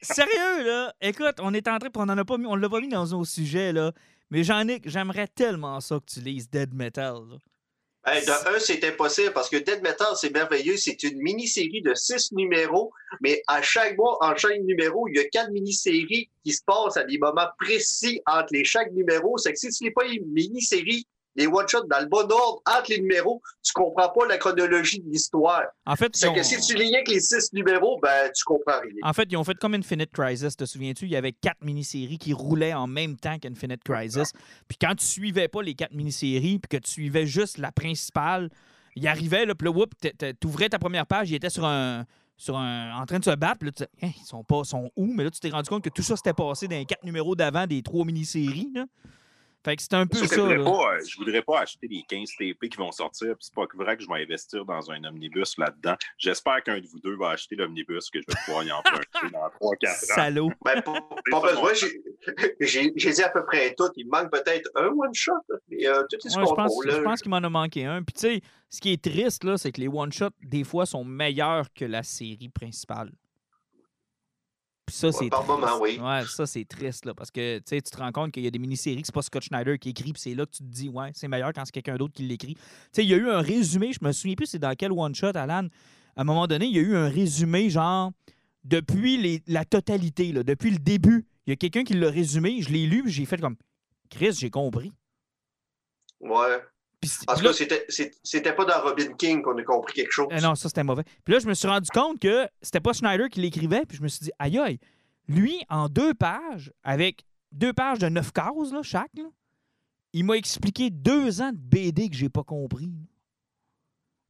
Sérieux, 0.00 0.64
là? 0.66 0.94
Écoute, 1.00 1.36
on 1.40 1.52
est 1.54 1.66
en 1.68 1.78
train, 1.78 1.90
on 1.96 2.08
en 2.08 2.18
a 2.18 2.24
pas 2.24 2.38
mis, 2.38 2.46
on 2.46 2.54
l'a 2.56 2.68
pas 2.68 2.80
mis 2.80 2.88
dans 2.88 3.06
nos 3.06 3.24
sujets, 3.24 3.72
là. 3.72 3.92
Mais 4.30 4.44
j'en 4.44 4.66
ai, 4.68 4.80
j'aimerais 4.84 5.26
tellement 5.28 5.80
ça 5.80 5.98
que 6.00 6.04
tu 6.06 6.20
lises 6.20 6.48
Dead 6.48 6.72
Metal. 6.74 7.14
là. 7.14 7.36
Hey, 8.06 8.22
de 8.26 8.30
un, 8.30 8.58
c'est 8.58 8.84
impossible 8.84 9.32
parce 9.32 9.48
que 9.48 9.56
Dead 9.56 9.82
Metal, 9.82 10.08
c'est 10.14 10.30
merveilleux. 10.30 10.76
C'est 10.76 11.02
une 11.04 11.18
mini-série 11.22 11.80
de 11.80 11.94
six 11.94 12.32
numéros, 12.32 12.92
mais 13.22 13.42
à 13.46 13.62
chaque 13.62 13.96
mois, 13.96 14.18
en 14.20 14.36
chaque 14.36 14.60
numéro, 14.60 15.08
il 15.08 15.16
y 15.16 15.20
a 15.20 15.24
quatre 15.30 15.50
mini-séries 15.50 16.28
qui 16.44 16.52
se 16.52 16.60
passent 16.66 16.98
à 16.98 17.04
des 17.04 17.16
moments 17.16 17.48
précis 17.58 18.20
entre 18.26 18.48
les 18.52 18.64
chaque 18.64 18.92
numéro. 18.92 19.38
C'est 19.38 19.52
que 19.52 19.58
si 19.58 19.70
tu 19.70 19.84
n'es 19.84 19.90
pas 19.90 20.04
une 20.04 20.26
mini-série, 20.26 21.06
les 21.36 21.46
one-shots 21.46 21.86
dans 21.88 22.00
le 22.00 22.06
bon 22.06 22.30
ordre 22.30 22.62
entre 22.66 22.90
les 22.90 23.00
numéros, 23.00 23.42
tu 23.62 23.72
comprends 23.72 24.08
pas 24.08 24.26
la 24.26 24.38
chronologie 24.38 25.00
de 25.00 25.10
l'histoire. 25.10 25.64
En 25.86 25.96
fait, 25.96 26.12
ont, 26.26 26.32
que 26.32 26.42
si 26.42 26.60
tu 26.60 26.74
liais 26.74 27.02
que 27.04 27.10
les 27.10 27.20
six 27.20 27.52
numéros, 27.52 27.98
ben, 28.00 28.30
tu 28.34 28.44
comprends 28.44 28.80
rien. 28.80 28.92
en 29.02 29.12
fait, 29.12 29.26
ils 29.30 29.36
ont 29.36 29.44
fait 29.44 29.56
comme 29.58 29.74
Infinite 29.74 30.10
Crisis, 30.12 30.56
te 30.56 30.64
souviens-tu? 30.64 31.06
Il 31.06 31.10
y 31.10 31.16
avait 31.16 31.32
quatre 31.32 31.62
mini-séries 31.62 32.18
qui 32.18 32.32
roulaient 32.32 32.74
en 32.74 32.86
même 32.86 33.16
temps 33.16 33.38
qu'Infinite 33.38 33.82
Crisis. 33.82 34.32
Puis 34.68 34.78
quand 34.80 34.94
tu 34.94 35.04
suivais 35.04 35.48
pas 35.48 35.62
les 35.62 35.74
quatre 35.74 35.94
mini-séries, 35.94 36.58
puis 36.58 36.78
que 36.78 36.84
tu 36.84 36.90
suivais 36.90 37.26
juste 37.26 37.58
la 37.58 37.72
principale, 37.72 38.50
il 38.96 39.06
arrivait, 39.08 39.44
là, 39.44 39.54
puis 39.54 39.66
là, 39.66 39.72
whoop, 39.72 39.90
tu 40.00 40.46
ouvrais 40.46 40.68
ta 40.68 40.78
première 40.78 41.06
page, 41.06 41.30
il 41.30 41.34
était 41.34 41.50
sur 41.50 41.64
un. 41.64 42.04
Sur 42.36 42.58
un, 42.58 43.00
en 43.00 43.06
train 43.06 43.20
de 43.20 43.24
se 43.24 43.30
battre, 43.36 43.58
puis 43.60 43.68
là, 43.68 43.72
tu 43.72 43.84
Hein, 44.04 44.10
ils 44.20 44.26
sont 44.26 44.42
pas, 44.42 44.64
sont 44.64 44.90
où? 44.96 45.06
Mais 45.06 45.22
là, 45.22 45.30
tu 45.30 45.38
t'es 45.38 45.50
rendu 45.50 45.70
compte 45.70 45.84
que 45.84 45.88
tout 45.88 46.02
ça 46.02 46.16
s'était 46.16 46.32
passé 46.32 46.66
dans 46.66 46.74
les 46.74 46.84
quatre 46.84 47.04
numéros 47.04 47.36
d'avant 47.36 47.64
des 47.68 47.80
trois 47.80 48.04
mini-séries. 48.04 48.72
là. 48.74 48.86
Fait 49.64 49.76
que 49.76 49.82
c'était 49.82 49.96
un 49.96 50.06
peu 50.06 50.18
Je 50.18 50.26
ça. 50.26 50.36
voudrais, 50.36 50.58
là. 50.58 50.64
pas, 50.64 50.98
je 51.08 51.16
voudrais 51.16 51.40
pas 51.42 51.60
acheter 51.60 51.88
les 51.88 52.02
15 52.06 52.30
TP 52.38 52.68
qui 52.68 52.76
vont 52.76 52.92
sortir. 52.92 53.28
puis 53.28 53.38
C'est 53.40 53.54
pas 53.54 53.64
vrai 53.74 53.96
que 53.96 54.02
je 54.02 54.08
vais 54.08 54.22
investir 54.22 54.64
dans 54.64 54.90
un 54.90 55.02
omnibus 55.04 55.56
là-dedans. 55.56 55.94
J'espère 56.18 56.62
qu'un 56.62 56.78
de 56.80 56.86
vous 56.86 57.00
deux 57.00 57.16
va 57.16 57.30
acheter 57.30 57.56
l'omnibus 57.56 58.10
que 58.10 58.20
je 58.20 58.26
vais 58.28 58.34
pouvoir 58.44 58.64
y 58.64 58.70
emprunter 58.70 59.30
dans 59.32 59.48
3-4 59.60 59.88
ans. 59.90 60.14
Salaud. 60.14 60.50
Ben, 60.64 60.82
pas, 60.82 61.40
besoin. 61.40 61.72
J'ai- 62.60 62.90
dit 62.90 63.22
à 63.22 63.28
peu 63.30 63.44
près 63.44 63.74
tout. 63.76 63.88
Il 63.96 64.06
me 64.06 64.10
manque 64.10 64.30
peut-être 64.30 64.68
un 64.74 64.86
one-shot, 64.88 65.32
mais 65.68 65.86
euh, 65.86 66.02
tout 66.10 66.16
est 66.24 66.28
ce 66.28 66.36
Ouais, 66.36 66.44
je 66.44 66.48
qu'on 66.50 66.56
pense, 66.56 66.72
je 66.86 66.98
pense 67.00 67.20
qu'il 67.22 67.30
m'en 67.30 67.36
a 67.38 67.48
manqué 67.48 67.84
un. 67.86 68.02
Puis, 68.02 68.12
tu 68.14 68.20
sais, 68.20 68.40
ce 68.70 68.80
qui 68.80 68.92
est 68.92 69.02
triste, 69.02 69.44
là, 69.44 69.56
c'est 69.56 69.72
que 69.72 69.80
les 69.80 69.88
one-shots, 69.88 70.30
des 70.42 70.64
fois, 70.64 70.84
sont 70.84 71.04
meilleurs 71.04 71.72
que 71.72 71.84
la 71.84 72.02
série 72.02 72.48
principale. 72.48 73.12
Puis 74.86 74.96
ça, 74.96 75.06
Ouais, 75.06 75.12
c'est 75.14 75.30
par 75.30 75.44
triste. 75.44 75.58
moment, 75.60 75.78
oui. 75.80 75.98
Ouais, 75.98 76.24
ça, 76.26 76.46
c'est 76.46 76.64
triste, 76.66 77.06
là, 77.06 77.14
parce 77.14 77.30
que, 77.30 77.58
tu 77.58 77.80
te 77.82 77.96
rends 77.96 78.12
compte 78.12 78.32
qu'il 78.32 78.42
y 78.44 78.46
a 78.46 78.50
des 78.50 78.58
mini-séries 78.58 79.00
que 79.00 79.06
c'est 79.06 79.14
pas 79.14 79.22
Scott 79.22 79.42
Schneider 79.42 79.78
qui 79.78 79.88
écrit, 79.90 80.12
puis 80.12 80.20
c'est 80.20 80.34
là 80.34 80.44
que 80.44 80.50
tu 80.50 80.58
te 80.58 80.68
dis, 80.68 80.88
ouais, 80.90 81.10
c'est 81.14 81.26
meilleur 81.26 81.52
quand 81.54 81.64
c'est 81.64 81.72
quelqu'un 81.72 81.96
d'autre 81.96 82.12
qui 82.12 82.22
l'écrit. 82.24 82.54
Tu 82.54 82.60
sais, 82.92 83.04
il 83.04 83.08
y 83.08 83.14
a 83.14 83.16
eu 83.16 83.30
un 83.30 83.40
résumé, 83.40 83.92
je 83.92 84.04
me 84.04 84.12
souviens 84.12 84.34
plus 84.34 84.46
c'est 84.46 84.58
dans 84.58 84.74
quel 84.76 84.92
one-shot, 84.92 85.32
Alan. 85.36 85.68
À 86.16 86.20
un 86.20 86.24
moment 86.24 86.46
donné, 86.46 86.66
il 86.66 86.74
y 86.76 86.78
a 86.78 86.82
eu 86.82 86.94
un 86.96 87.08
résumé, 87.08 87.70
genre, 87.70 88.12
depuis 88.62 89.16
les- 89.16 89.42
la 89.46 89.64
totalité, 89.64 90.32
là, 90.32 90.42
depuis 90.42 90.70
le 90.70 90.78
début. 90.78 91.26
Il 91.46 91.50
y 91.50 91.52
a 91.52 91.56
quelqu'un 91.56 91.84
qui 91.84 91.94
l'a 91.94 92.10
résumé, 92.10 92.60
je 92.62 92.70
l'ai 92.70 92.86
lu, 92.86 93.04
j'ai 93.06 93.24
fait 93.24 93.40
comme, 93.40 93.56
Chris, 94.10 94.32
j'ai 94.32 94.50
compris. 94.50 94.92
Ouais. 96.20 96.62
Parce 97.26 97.40
que 97.42 97.52
c'était- 97.52 97.86
c'était 98.22 98.54
pas 98.54 98.64
dans 98.64 98.80
Robin 98.82 99.12
King 99.14 99.42
qu'on 99.42 99.56
a 99.58 99.62
compris 99.62 99.94
quelque 99.94 100.12
chose. 100.12 100.28
Eh 100.30 100.40
non, 100.40 100.54
ça 100.54 100.68
c'était 100.68 100.84
mauvais. 100.84 101.04
Puis 101.24 101.34
là, 101.34 101.40
je 101.40 101.46
me 101.46 101.54
suis 101.54 101.68
rendu 101.68 101.90
compte 101.90 102.18
que 102.20 102.48
c'était 102.62 102.80
pas 102.80 102.92
Schneider 102.92 103.28
qui 103.28 103.40
l'écrivait, 103.40 103.84
puis 103.86 103.96
je 103.98 104.02
me 104.02 104.08
suis 104.08 104.24
dit, 104.24 104.30
aïe 104.38 104.58
aïe, 104.58 104.78
lui, 105.28 105.58
en 105.68 105.88
deux 105.88 106.14
pages, 106.14 106.72
avec 106.82 107.24
deux 107.52 107.72
pages 107.72 107.98
de 107.98 108.08
neuf 108.08 108.32
cases, 108.32 108.72
là, 108.72 108.82
chaque, 108.82 109.12
là, 109.16 109.24
il 110.12 110.24
m'a 110.24 110.36
expliqué 110.36 110.90
deux 110.90 111.40
ans 111.40 111.50
de 111.52 111.58
BD 111.58 112.08
que 112.10 112.16
j'ai 112.16 112.28
pas 112.28 112.44
compris. 112.44 112.90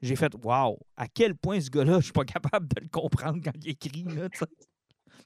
J'ai 0.02 0.16
fait, 0.16 0.32
waouh, 0.42 0.78
à 0.96 1.08
quel 1.08 1.34
point 1.34 1.60
ce 1.60 1.70
gars-là, 1.70 1.98
je 2.00 2.04
suis 2.04 2.12
pas 2.12 2.24
capable 2.24 2.68
de 2.68 2.80
le 2.82 2.88
comprendre 2.88 3.38
quand 3.42 3.52
il 3.62 3.70
écrit. 3.70 4.04
Là. 4.04 4.28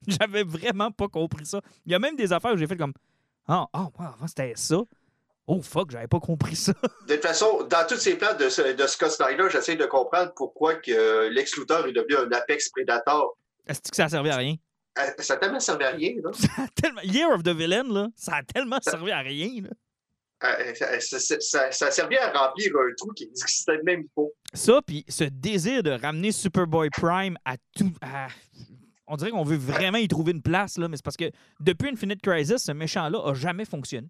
J'avais 0.07 0.45
vraiment 0.45 0.91
pas 0.93 1.09
compris 1.09 1.47
ça. 1.47 1.61
Il 1.85 1.93
y 1.93 1.95
a 1.95 1.99
même 1.99 2.15
des 2.17 2.33
affaires 2.33 2.53
où 2.55 2.57
j'ai 2.57 2.67
fait 2.67 2.77
comme, 2.77 2.93
ah, 3.47 3.67
ah, 3.73 3.89
wow, 3.99 4.07
avant, 4.07 4.27
c'était 4.27 4.53
ça. 4.55 4.81
Oh 5.51 5.63
fuck, 5.63 5.91
j'avais 5.91 6.07
pas 6.07 6.21
compris 6.21 6.55
ça. 6.57 6.73
De 7.09 7.15
toute 7.15 7.23
façon, 7.25 7.63
dans 7.71 7.87
tous 7.89 7.97
ces 7.97 8.17
plans 8.17 8.37
de, 8.39 8.49
ce- 8.51 8.75
de 8.75 8.87
Scott 8.87 9.11
Snyder, 9.11 9.49
j'essaie 9.51 9.77
de 9.77 9.87
comprendre 9.87 10.33
pourquoi 10.37 10.75
que 10.75 10.91
euh, 10.93 11.31
Lex 11.31 11.57
Luthor 11.57 11.87
est 11.87 11.93
devenu 11.93 12.17
un 12.17 12.31
Apex 12.37 12.69
Predator. 12.69 13.37
Est-ce 13.67 13.81
que 13.81 13.97
ça 13.97 14.05
a 14.05 14.09
servi 14.11 14.29
à 14.31 14.37
rien? 14.37 14.57
Euh, 14.99 15.03
Ça 15.19 15.35
n'a 15.35 15.41
tellement 15.41 15.61
servi 15.61 15.85
à 15.85 15.91
rien. 15.91 16.13
Là. 16.23 16.31
Ça 16.35 16.49
a 16.63 16.69
tellement... 16.69 17.01
Year 17.03 17.31
of 17.31 17.43
the 17.43 17.49
Villain, 17.49 17.85
là, 17.85 18.09
ça 18.15 18.37
a 18.37 18.43
tellement 18.43 18.79
servi 18.83 19.11
à 19.11 19.21
rien. 19.21 19.63
Là. 19.63 19.71
Euh, 20.45 20.75
ça, 20.75 21.19
ça- 21.19 21.41
ça- 21.41 21.73
ça 21.73 21.87
a 21.87 21.91
servi 21.91 22.17
à 22.17 22.31
remplir 22.31 22.71
un 22.77 22.95
trou 22.97 23.11
qui 23.13 23.27
n'existait 23.27 23.83
même 23.85 24.07
pas. 24.15 24.23
Ça, 24.55 24.81
puis 24.87 25.05
ce 25.09 25.25
désir 25.25 25.83
de 25.83 25.91
ramener 25.93 26.31
Superboy 26.31 26.91
Prime 26.91 27.37
à 27.45 27.57
tout. 27.77 27.93
à- 28.03 28.29
On 29.07 29.17
dirait 29.17 29.31
qu'on 29.31 29.43
veut 29.45 29.57
vraiment 29.57 29.99
y 29.99 30.07
trouver 30.09 30.33
une 30.33 30.43
place, 30.43 30.77
là, 30.79 30.87
mais 30.89 30.97
c'est 30.97 31.05
parce 31.05 31.17
que 31.17 31.31
depuis 31.61 31.89
Infinite 31.89 32.21
Crisis, 32.21 32.59
ce 32.65 32.73
méchant-là 32.73 33.19
a 33.25 33.33
jamais 33.35 33.65
fonctionné. 33.65 34.09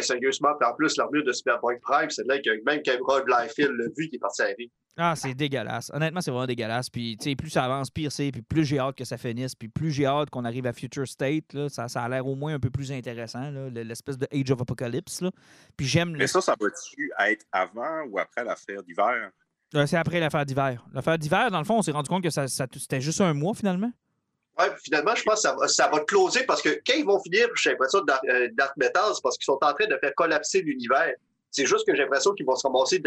Sérieusement, 0.00 0.50
puis 0.58 0.68
en 0.68 0.74
plus, 0.74 0.96
l'armure 0.96 1.24
de 1.24 1.32
Superboy 1.32 1.78
Prime, 1.80 2.10
c'est 2.10 2.26
là 2.26 2.38
que 2.38 2.50
même 2.64 2.82
Cameron 2.82 3.20
Blyfield 3.24 3.72
l'a 3.72 3.86
vu 3.96 4.08
qui 4.08 4.16
est 4.16 4.20
parti 4.20 4.42
à 4.42 4.48
la 4.48 4.54
vie. 4.54 4.70
Ah, 5.00 5.14
c'est 5.14 5.32
dégueulasse. 5.32 5.92
Honnêtement, 5.94 6.20
c'est 6.20 6.32
vraiment 6.32 6.46
dégueulasse. 6.46 6.90
Puis, 6.90 7.16
tu 7.20 7.30
sais, 7.30 7.36
plus 7.36 7.50
ça 7.50 7.64
avance, 7.64 7.88
pire 7.88 8.10
c'est. 8.10 8.32
Puis, 8.32 8.42
plus 8.42 8.64
j'ai 8.64 8.80
hâte 8.80 8.96
que 8.96 9.04
ça 9.04 9.16
finisse. 9.16 9.54
Puis, 9.54 9.68
plus 9.68 9.92
j'ai 9.92 10.06
hâte 10.06 10.28
qu'on 10.28 10.44
arrive 10.44 10.66
à 10.66 10.72
Future 10.72 11.06
State. 11.06 11.52
Là, 11.52 11.68
ça, 11.68 11.86
ça 11.86 12.02
a 12.02 12.08
l'air 12.08 12.26
au 12.26 12.34
moins 12.34 12.54
un 12.54 12.58
peu 12.58 12.68
plus 12.68 12.90
intéressant, 12.90 13.50
là, 13.50 13.70
l'espèce 13.70 14.18
de 14.18 14.26
Age 14.32 14.50
of 14.50 14.60
Apocalypse. 14.60 15.20
Là. 15.20 15.30
Puis, 15.76 15.86
j'aime. 15.86 16.16
Mais 16.16 16.26
ça, 16.26 16.40
ça 16.40 16.56
va-tu 16.60 17.12
être 17.26 17.46
avant 17.52 18.02
ou 18.10 18.18
après 18.18 18.44
l'affaire 18.44 18.82
d'hiver? 18.82 19.30
Euh, 19.76 19.86
c'est 19.86 19.96
après 19.96 20.18
l'affaire 20.18 20.44
d'hiver. 20.44 20.84
L'affaire 20.92 21.18
d'hiver, 21.18 21.50
dans 21.52 21.58
le 21.58 21.64
fond, 21.64 21.78
on 21.78 21.82
s'est 21.82 21.92
rendu 21.92 22.08
compte 22.08 22.24
que 22.24 22.30
ça, 22.30 22.48
ça 22.48 22.66
c'était 22.72 23.00
juste 23.00 23.20
un 23.20 23.34
mois, 23.34 23.54
finalement. 23.54 23.92
Finalement, 24.82 25.14
je 25.14 25.22
pense 25.22 25.36
que 25.36 25.40
ça 25.40 25.54
va, 25.54 25.68
ça 25.68 25.90
closer 26.06 26.44
parce 26.44 26.62
que 26.62 26.70
quand 26.84 26.94
ils 26.96 27.04
vont 27.04 27.20
finir, 27.20 27.48
j'ai 27.54 27.70
l'impression, 27.70 28.00
Dark, 28.00 28.22
euh, 28.28 28.48
Dark 28.54 28.76
Metal, 28.76 29.04
c'est 29.14 29.22
parce 29.22 29.36
qu'ils 29.38 29.44
sont 29.44 29.58
en 29.62 29.72
train 29.72 29.86
de 29.86 29.96
faire 29.98 30.14
collapser 30.16 30.62
l'univers. 30.62 31.14
C'est 31.50 31.66
juste 31.66 31.86
que 31.86 31.94
j'ai 31.94 32.02
l'impression 32.02 32.34
qu'ils 32.34 32.46
vont 32.46 32.56
se 32.56 32.66
ramasser 32.66 33.00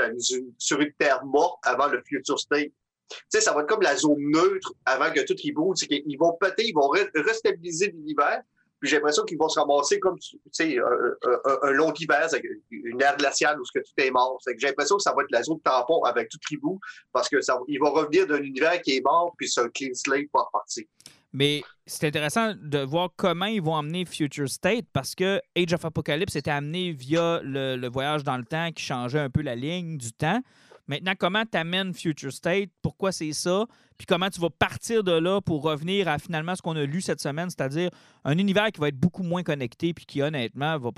sur 0.57 0.79
une 0.79 0.93
terre 0.93 1.23
morte 1.25 1.59
avant 1.63 1.87
le 1.87 2.01
future 2.03 2.39
state. 2.39 2.71
Tu 3.09 3.17
sais, 3.29 3.41
ça 3.41 3.53
va 3.53 3.61
être 3.61 3.67
comme 3.67 3.81
la 3.81 3.97
zone 3.97 4.19
neutre 4.19 4.73
avant 4.85 5.11
que 5.11 5.19
tout 5.21 5.35
reboot. 5.45 5.77
C'est 5.77 5.87
qu'ils 5.87 6.17
vont 6.17 6.37
peut-être, 6.39 6.63
ils 6.63 6.73
vont 6.73 6.89
restabiliser 7.13 7.87
l'univers. 7.87 8.41
Puis 8.79 8.89
j'ai 8.89 8.95
l'impression 8.95 9.23
qu'ils 9.25 9.37
vont 9.37 9.49
se 9.49 9.59
ramasser 9.59 9.99
comme, 9.99 10.17
tu 10.17 10.39
sais, 10.51 10.77
un, 10.79 11.71
long 11.71 11.93
hiver, 11.99 12.27
une 12.71 12.99
ère 12.99 13.15
glaciale 13.17 13.59
où 13.59 13.63
tout 13.63 13.81
est 13.97 14.09
mort. 14.09 14.39
J'ai 14.57 14.67
l'impression 14.67 14.95
que 14.97 15.03
ça 15.03 15.13
va 15.13 15.21
être 15.21 15.31
la 15.31 15.43
zone 15.43 15.59
tampon 15.61 16.01
avec 16.03 16.29
tout 16.29 16.39
reboot 16.49 16.79
parce 17.11 17.29
que 17.29 17.41
ça, 17.41 17.59
ils 17.67 17.79
vont 17.79 17.91
revenir 17.91 18.25
d'un 18.25 18.41
univers 18.41 18.81
qui 18.81 18.97
est 18.97 19.01
mort 19.01 19.35
puis 19.37 19.47
c'est 19.47 19.61
un 19.61 19.69
clean 19.69 19.93
slate 19.93 20.31
pour 20.31 20.45
repartir. 20.45 20.85
Mais 21.33 21.63
c'est 21.85 22.07
intéressant 22.07 22.53
de 22.61 22.79
voir 22.79 23.09
comment 23.15 23.45
ils 23.45 23.61
vont 23.61 23.75
amener 23.75 24.05
Future 24.05 24.49
State 24.49 24.85
parce 24.91 25.15
que 25.15 25.41
Age 25.55 25.73
of 25.73 25.85
Apocalypse 25.85 26.35
était 26.35 26.51
amené 26.51 26.91
via 26.91 27.39
le, 27.43 27.87
voyage 27.87 28.23
dans 28.23 28.37
le 28.37 28.43
temps 28.43 28.71
qui 28.71 28.83
changeait 28.83 29.19
un 29.19 29.29
peu 29.29 29.41
la 29.41 29.55
ligne 29.55 29.97
du 29.97 30.11
temps. 30.11 30.41
Maintenant, 30.87 31.13
comment 31.17 31.43
tu 31.49 31.57
amènes 31.57 31.93
Future 31.93 32.33
State? 32.33 32.69
Pourquoi 32.81 33.13
c'est 33.13 33.31
ça? 33.31 33.65
Puis 33.97 34.05
comment 34.05 34.29
tu 34.29 34.41
vas 34.41 34.49
partir 34.49 35.03
de 35.03 35.11
là 35.11 35.39
pour 35.39 35.61
revenir 35.61 36.07
à 36.07 36.17
finalement 36.17 36.55
ce 36.55 36.61
qu'on 36.61 36.75
a 36.75 36.83
lu 36.83 37.01
cette 37.01 37.21
semaine, 37.21 37.49
c'est-à-dire 37.49 37.91
un 38.25 38.37
univers 38.37 38.71
qui 38.71 38.81
va 38.81 38.89
être 38.89 38.99
beaucoup 38.99 39.23
moins 39.23 39.43
connecté 39.43 39.93
puis 39.93 40.05
qui, 40.05 40.21
honnêtement, 40.21 40.77
va. 40.79 40.89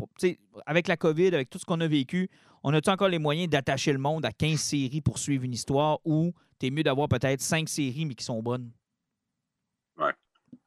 Avec 0.65 0.87
la 0.87 0.97
COVID, 0.97 1.27
avec 1.27 1.49
tout 1.49 1.59
ce 1.59 1.65
qu'on 1.65 1.81
a 1.81 1.87
vécu, 1.87 2.29
on 2.63 2.73
a-tu 2.73 2.89
encore 2.89 3.09
les 3.09 3.19
moyens 3.19 3.49
d'attacher 3.49 3.91
le 3.91 3.99
monde 3.99 4.25
à 4.25 4.31
15 4.31 4.59
séries 4.59 5.01
pour 5.01 5.19
suivre 5.19 5.43
une 5.43 5.53
histoire 5.53 5.99
ou 6.05 6.33
t'es 6.57 6.71
mieux 6.71 6.83
d'avoir 6.83 7.07
peut-être 7.07 7.41
5 7.41 7.67
séries 7.69 8.05
mais 8.05 8.15
qui 8.15 8.23
sont 8.23 8.41
bonnes? 8.41 8.71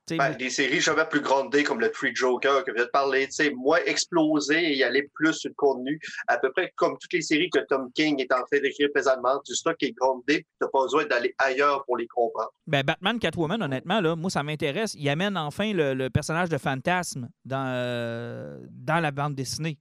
Ben, 0.08 0.36
des 0.36 0.50
séries 0.50 0.80
jamais 0.80 1.04
plus 1.04 1.20
grandées 1.20 1.64
comme 1.64 1.80
le 1.80 1.90
Free 1.92 2.14
Joker 2.14 2.64
que 2.64 2.70
je 2.70 2.76
viens 2.76 2.84
de 2.84 2.90
parler, 2.90 3.28
moins 3.56 3.80
exploser 3.86 4.72
et 4.72 4.76
y 4.76 4.84
aller 4.84 5.10
plus 5.14 5.34
sur 5.34 5.48
le 5.48 5.54
contenu, 5.54 6.00
à 6.28 6.38
peu 6.38 6.52
près 6.52 6.72
comme 6.76 6.96
toutes 6.98 7.12
les 7.12 7.22
séries 7.22 7.50
que 7.50 7.58
Tom 7.68 7.90
King 7.92 8.20
est 8.20 8.32
en 8.32 8.42
train 8.44 8.60
d'écrire 8.60 8.88
présentement, 8.94 9.40
du 9.44 9.54
stock 9.54 9.76
est 9.82 9.92
grandé, 9.92 10.42
tu 10.42 10.46
n'as 10.60 10.68
pas 10.68 10.82
besoin 10.82 11.06
d'aller 11.06 11.34
ailleurs 11.38 11.84
pour 11.86 11.96
les 11.96 12.06
comprendre. 12.06 12.52
Ben, 12.68 12.84
Batman, 12.84 13.18
Catwoman, 13.18 13.60
honnêtement, 13.60 14.00
là, 14.00 14.14
moi, 14.14 14.30
ça 14.30 14.44
m'intéresse. 14.44 14.94
Il 14.94 15.08
amène 15.08 15.36
enfin 15.36 15.72
le, 15.72 16.08
personnage 16.08 16.48
de 16.48 16.58
Fantasme 16.58 17.28
dans, 17.44 17.66
euh, 17.66 18.60
dans 18.70 19.00
la 19.00 19.10
bande 19.10 19.34
dessinée. 19.34 19.78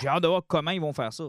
J'ai 0.00 0.08
hâte 0.08 0.22
de 0.22 0.28
voir 0.28 0.42
comment 0.46 0.70
ils 0.70 0.80
vont 0.80 0.92
faire 0.92 1.12
ça. 1.12 1.24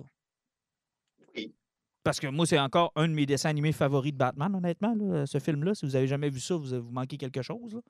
Parce 2.03 2.19
que 2.19 2.27
moi, 2.27 2.45
c'est 2.45 2.59
encore 2.59 2.91
un 2.95 3.07
de 3.07 3.13
mes 3.13 3.25
dessins 3.25 3.49
animés 3.49 3.71
favoris 3.71 4.13
de 4.13 4.17
Batman, 4.17 4.55
honnêtement, 4.55 4.95
ce 5.25 5.39
film-là. 5.39 5.75
Si 5.75 5.85
vous 5.85 5.95
avez 5.95 6.07
jamais 6.07 6.29
vu 6.29 6.39
ça, 6.39 6.55
vous, 6.55 6.81
vous 6.81 6.91
manquez 6.91 7.17
quelque 7.17 7.41
chose. 7.41 7.81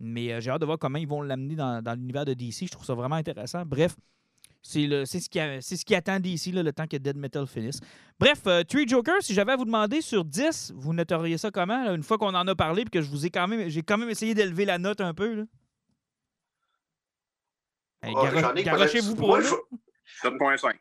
Mais 0.00 0.32
euh, 0.32 0.40
j'ai 0.40 0.50
hâte 0.50 0.60
de 0.62 0.66
voir 0.66 0.78
comment 0.78 0.98
ils 0.98 1.06
vont 1.06 1.20
l'amener 1.20 1.54
dans, 1.54 1.94
l'univers 1.94 2.24
de 2.24 2.32
DC. 2.32 2.66
Je 2.66 2.70
trouve 2.70 2.86
ça 2.86 2.94
vraiment 2.94 3.16
intéressant. 3.16 3.64
Bref, 3.66 3.94
c'est 4.62 4.86
ce, 5.06 5.28
qui 5.28 5.38
ce 5.38 5.84
qui 5.84 5.94
attend 5.94 6.18
DC 6.20 6.46
le 6.52 6.72
temps 6.72 6.86
que 6.86 6.96
Dead 6.96 7.16
Metal 7.16 7.46
finisse. 7.46 7.80
Bref, 8.18 8.40
euh, 8.46 8.62
Three 8.62 8.88
Jokers, 8.88 9.22
si 9.22 9.34
j'avais 9.34 9.52
à 9.52 9.56
vous 9.56 9.66
demander 9.66 10.00
sur 10.00 10.24
10, 10.24 10.72
vous 10.74 10.94
noteriez 10.94 11.38
ça 11.38 11.50
comment? 11.50 11.94
une 11.94 12.02
fois 12.02 12.18
qu'on 12.18 12.34
en 12.34 12.46
a 12.46 12.54
parlé 12.54 12.82
et 12.82 12.84
que 12.86 13.02
je 13.02 13.10
vous 13.10 13.26
ai 13.26 13.30
quand 13.30 13.46
même. 13.46 13.68
J'ai 13.68 13.82
quand 13.82 13.98
même 13.98 14.10
essayé 14.10 14.34
d'élever 14.34 14.64
la 14.64 14.78
note 14.78 15.00
un 15.02 15.12
peu. 15.12 15.46
Ah, 18.02 18.08
garochez-vous 18.62 19.14
pour 19.16 19.38
7.5 19.38 20.76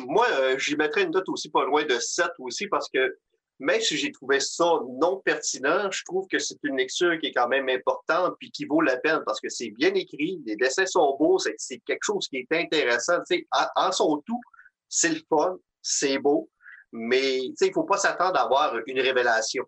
moi, 0.00 0.26
euh, 0.32 0.58
j'y 0.58 0.76
mettrais 0.76 1.04
une 1.04 1.10
note 1.10 1.28
aussi 1.28 1.50
pas 1.50 1.64
loin 1.64 1.84
de 1.84 1.98
7 1.98 2.26
aussi 2.38 2.66
parce 2.66 2.88
que 2.88 3.16
même 3.58 3.80
si 3.80 3.96
j'ai 3.96 4.12
trouvé 4.12 4.38
ça 4.40 4.80
non 5.00 5.20
pertinent, 5.24 5.90
je 5.90 6.04
trouve 6.04 6.26
que 6.28 6.38
c'est 6.38 6.58
une 6.62 6.76
lecture 6.76 7.18
qui 7.18 7.26
est 7.26 7.32
quand 7.32 7.48
même 7.48 7.68
importante 7.68 8.34
puis 8.38 8.50
qui 8.50 8.66
vaut 8.66 8.82
la 8.82 8.98
peine 8.98 9.20
parce 9.24 9.40
que 9.40 9.48
c'est 9.48 9.70
bien 9.70 9.94
écrit, 9.94 10.42
les 10.44 10.56
dessins 10.56 10.86
sont 10.86 11.16
beaux, 11.18 11.38
c'est 11.38 11.78
quelque 11.86 12.02
chose 12.02 12.28
qui 12.28 12.36
est 12.38 12.52
intéressant. 12.52 13.18
en, 13.52 13.66
en 13.76 13.92
son 13.92 14.22
tout, 14.26 14.40
c'est 14.88 15.08
le 15.08 15.20
fun, 15.28 15.56
c'est 15.80 16.18
beau, 16.18 16.50
mais 16.92 17.38
il 17.38 17.54
ne 17.60 17.72
faut 17.72 17.84
pas 17.84 17.96
s'attendre 17.96 18.38
à 18.38 18.44
avoir 18.44 18.74
une 18.86 19.00
révélation. 19.00 19.64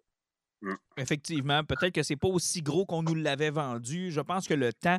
Mm. 0.60 0.74
Effectivement, 0.96 1.64
peut-être 1.64 1.94
que 1.94 2.02
c'est 2.02 2.16
pas 2.16 2.28
aussi 2.28 2.62
gros 2.62 2.84
qu'on 2.84 3.02
nous 3.02 3.14
l'avait 3.14 3.50
vendu. 3.50 4.10
Je 4.10 4.20
pense 4.20 4.46
que 4.46 4.54
le 4.54 4.72
temps 4.72 4.98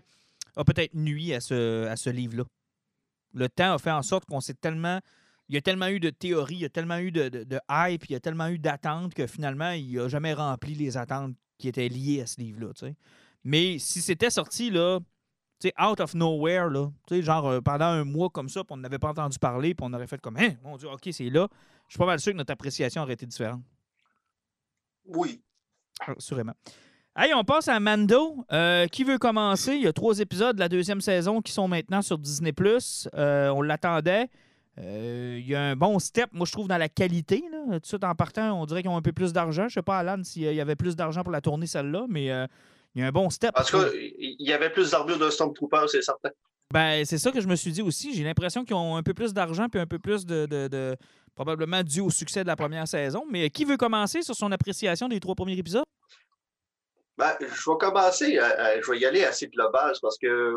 a 0.56 0.64
peut-être 0.64 0.94
nuit 0.96 1.34
à 1.34 1.42
ce, 1.42 1.86
à 1.86 1.96
ce 1.96 2.10
livre-là. 2.10 2.44
Le 3.34 3.50
temps 3.50 3.74
a 3.74 3.78
fait 3.78 3.92
en 3.92 4.02
sorte 4.02 4.26
qu'on 4.26 4.42
s'est 4.42 4.56
tellement 4.56 5.00
il 5.50 5.56
y 5.56 5.58
a 5.58 5.62
tellement 5.62 5.88
eu 5.88 6.00
de 6.00 6.12
théories, 6.12 6.56
il 6.56 6.62
y 6.62 6.66
a 6.66 6.70
tellement 6.70 6.98
eu 7.00 7.12
de, 7.12 7.28
de, 7.28 7.60
hype, 7.70 8.06
il 8.06 8.14
y 8.14 8.16
a 8.16 8.20
tellement 8.20 8.48
eu 8.50 8.60
d'attentes 8.60 9.16
que 9.16 9.26
finalement, 9.26 9.72
il 9.72 9.96
n'a 9.96 10.08
jamais 10.08 10.34
rempli 10.34 10.76
les 10.76 10.96
attentes 10.96 11.36
qui 11.58 11.68
étaient 11.68 11.90
liées 11.90 12.22
à 12.22 12.28
ce 12.28 12.40
livre-là. 12.40 12.72
Mais 13.44 13.80
si 13.80 14.02
c'était 14.02 14.30
sorti 14.30 14.70
là, 14.70 15.00
out 15.82 16.00
of 16.00 16.14
nowhere, 16.14 16.70
là, 16.70 16.92
genre 17.22 17.48
euh, 17.48 17.62
pendant 17.62 17.86
un 17.86 18.04
mois 18.04 18.30
comme 18.30 18.48
ça, 18.48 18.64
puis 18.64 18.74
on 18.74 18.78
n'avait 18.78 19.00
pas 19.00 19.10
entendu 19.10 19.40
parler, 19.40 19.74
puis 19.74 19.86
on 19.90 19.94
aurait 19.94 20.08
fait 20.08 20.22
comme 20.22 20.38
Hein, 20.38 20.54
mon 20.64 20.78
Dieu, 20.78 20.88
OK, 20.88 21.10
c'est 21.12 21.30
là, 21.30 21.48
je 21.88 21.94
suis 21.94 21.98
pas 21.98 22.06
mal 22.06 22.20
sûr 22.20 22.32
que 22.32 22.38
notre 22.38 22.54
appréciation 22.54 23.02
aurait 23.02 23.14
été 23.14 23.26
différente. 23.26 23.64
Oui. 25.06 25.42
Sûrement. 26.20 26.54
Hey, 27.18 27.34
on 27.34 27.44
passe 27.44 27.68
à 27.68 27.80
Mando. 27.80 28.46
Euh, 28.52 28.88
qui 28.88 29.04
veut 29.04 29.18
commencer? 29.18 29.74
Il 29.76 29.82
y 29.82 29.88
a 29.88 29.94
trois 29.94 30.20
épisodes 30.20 30.56
de 30.56 30.60
la 30.60 30.70
deuxième 30.70 31.02
saison 31.02 31.42
qui 31.42 31.52
sont 31.52 31.68
maintenant 31.68 32.02
sur 32.02 32.18
Disney. 32.18 32.54
Euh, 33.16 33.50
on 33.50 33.62
l'attendait. 33.62 34.30
Euh, 34.78 35.38
il 35.40 35.48
y 35.48 35.56
a 35.56 35.62
un 35.62 35.76
bon 35.76 36.00
step, 36.00 36.30
moi, 36.32 36.46
je 36.46 36.54
trouve, 36.54 36.68
dans 36.68 36.78
la 36.78 36.88
qualité. 36.88 37.44
Là. 37.52 37.74
Tout 37.74 37.80
de 37.80 37.86
suite, 37.86 38.04
en 38.04 38.16
partant, 38.16 38.62
on 38.62 38.66
dirait 38.66 38.82
qu'ils 38.82 38.92
ont 38.92 38.96
un 38.98 39.02
peu 39.02 39.12
plus 39.12 39.34
d'argent. 39.34 39.64
Je 39.64 39.68
ne 39.68 39.70
sais 39.72 39.82
pas, 39.82 39.98
Alan, 39.98 40.24
s'il 40.24 40.44
y 40.44 40.62
avait 40.62 40.78
plus 40.78 40.96
d'argent 40.96 41.24
pour 41.24 41.32
la 41.32 41.42
tournée, 41.42 41.68
celle-là, 41.68 42.06
mais 42.08 42.26
il 42.26 43.02
y 43.02 43.04
a 43.04 43.08
un 43.08 43.12
bon 43.12 43.30
step. 43.30 43.52
Parce 43.54 43.72
qu'il 43.72 44.36
y 44.40 44.54
avait 44.54 44.70
plus 44.70 44.92
d'armure 44.92 45.20
de 45.20 45.30
Stormtrooper, 45.30 45.88
c'est 45.88 46.02
certain. 46.02 46.30
Ben, 46.72 47.04
c'est 47.04 47.18
ça 47.18 47.32
que 47.32 47.42
je 47.42 47.48
me 47.48 47.56
suis 47.56 47.72
dit 47.72 47.82
aussi. 47.82 48.14
J'ai 48.14 48.24
l'impression 48.24 48.64
qu'ils 48.64 48.76
ont 48.76 48.96
un 48.96 49.04
peu 49.04 49.16
plus 49.16 49.34
d'argent 49.34 49.68
puis 49.70 49.82
un 49.82 49.88
peu 49.88 49.98
plus 50.00 50.26
de, 50.26 50.96
probablement 51.36 51.84
dû 51.84 52.00
au 52.00 52.12
succès 52.12 52.44
de 52.44 52.48
la 52.48 52.56
première 52.56 52.88
saison. 52.88 53.26
Mais 53.30 53.50
qui 53.50 53.66
veut 53.66 53.78
commencer 53.78 54.22
sur 54.22 54.36
son 54.36 54.52
appréciation 54.52 55.10
des 55.10 55.20
trois 55.20 55.36
premiers 55.36 55.58
épisodes? 55.58 55.84
Ben, 57.20 57.36
je 57.42 57.70
vais 57.70 57.78
commencer, 57.78 58.40
je 58.82 58.92
vais 58.92 59.00
y 59.00 59.06
aller 59.06 59.26
assez 59.26 59.48
global 59.48 59.92
parce 60.02 60.18
que 60.18 60.56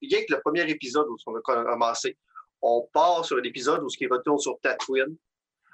rien 0.00 0.20
que 0.26 0.32
le 0.32 0.40
premier 0.40 0.66
épisode 0.70 1.06
où 1.06 1.18
on 1.26 1.36
a 1.36 1.42
commencé, 1.42 2.16
on 2.62 2.88
part 2.94 3.26
sur 3.26 3.36
un 3.36 3.42
épisode 3.42 3.82
où 3.82 3.90
ce 3.90 3.98
qui 3.98 4.06
retourne 4.06 4.38
sur 4.38 4.58
Tatooine, 4.62 5.14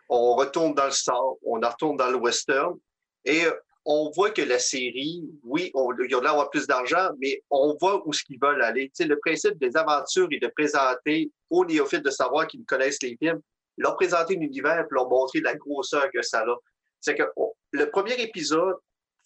on 0.09 0.35
retourne 0.35 0.75
dans 0.75 0.87
le 0.87 0.91
Star, 0.91 1.23
on 1.47 1.61
retourne 1.61 1.97
dans 1.97 2.11
le 2.11 2.17
Western, 2.17 2.77
et 3.25 3.45
on 3.85 4.11
voit 4.11 4.31
que 4.31 4.43
la 4.43 4.59
série, 4.59 5.23
oui, 5.45 5.71
on, 5.73 5.93
ils 6.05 6.17
ont 6.17 6.21
l'air 6.21 6.51
plus 6.51 6.67
d'argent, 6.67 7.11
mais 7.21 7.41
on 7.49 7.77
voit 7.81 8.03
où 8.05 8.13
ce 8.13 8.25
qu'ils 8.25 8.41
veulent 8.43 8.63
aller. 8.63 8.91
Le 8.99 9.19
principe 9.21 9.57
des 9.61 9.77
aventures 9.77 10.27
est 10.33 10.41
de 10.41 10.49
présenter 10.49 11.31
aux 11.49 11.65
néophytes 11.65 12.05
de 12.05 12.11
savoir 12.11 12.49
qu'ils 12.49 12.65
connaissent 12.65 13.01
les 13.05 13.17
films, 13.23 13.41
leur 13.77 13.95
présenter 13.95 14.35
l'univers 14.35 14.81
et 14.81 14.87
leur 14.91 15.09
montrer 15.09 15.43
la 15.43 15.55
grosseur 15.55 16.11
que 16.13 16.23
ça 16.23 16.41
a. 16.41 16.57
C'est 17.01 17.15
que 17.15 17.23
le 17.71 17.91
premier 17.91 18.21
épisode, 18.21 18.75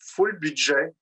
full 0.08 0.38
budget, 0.38 0.94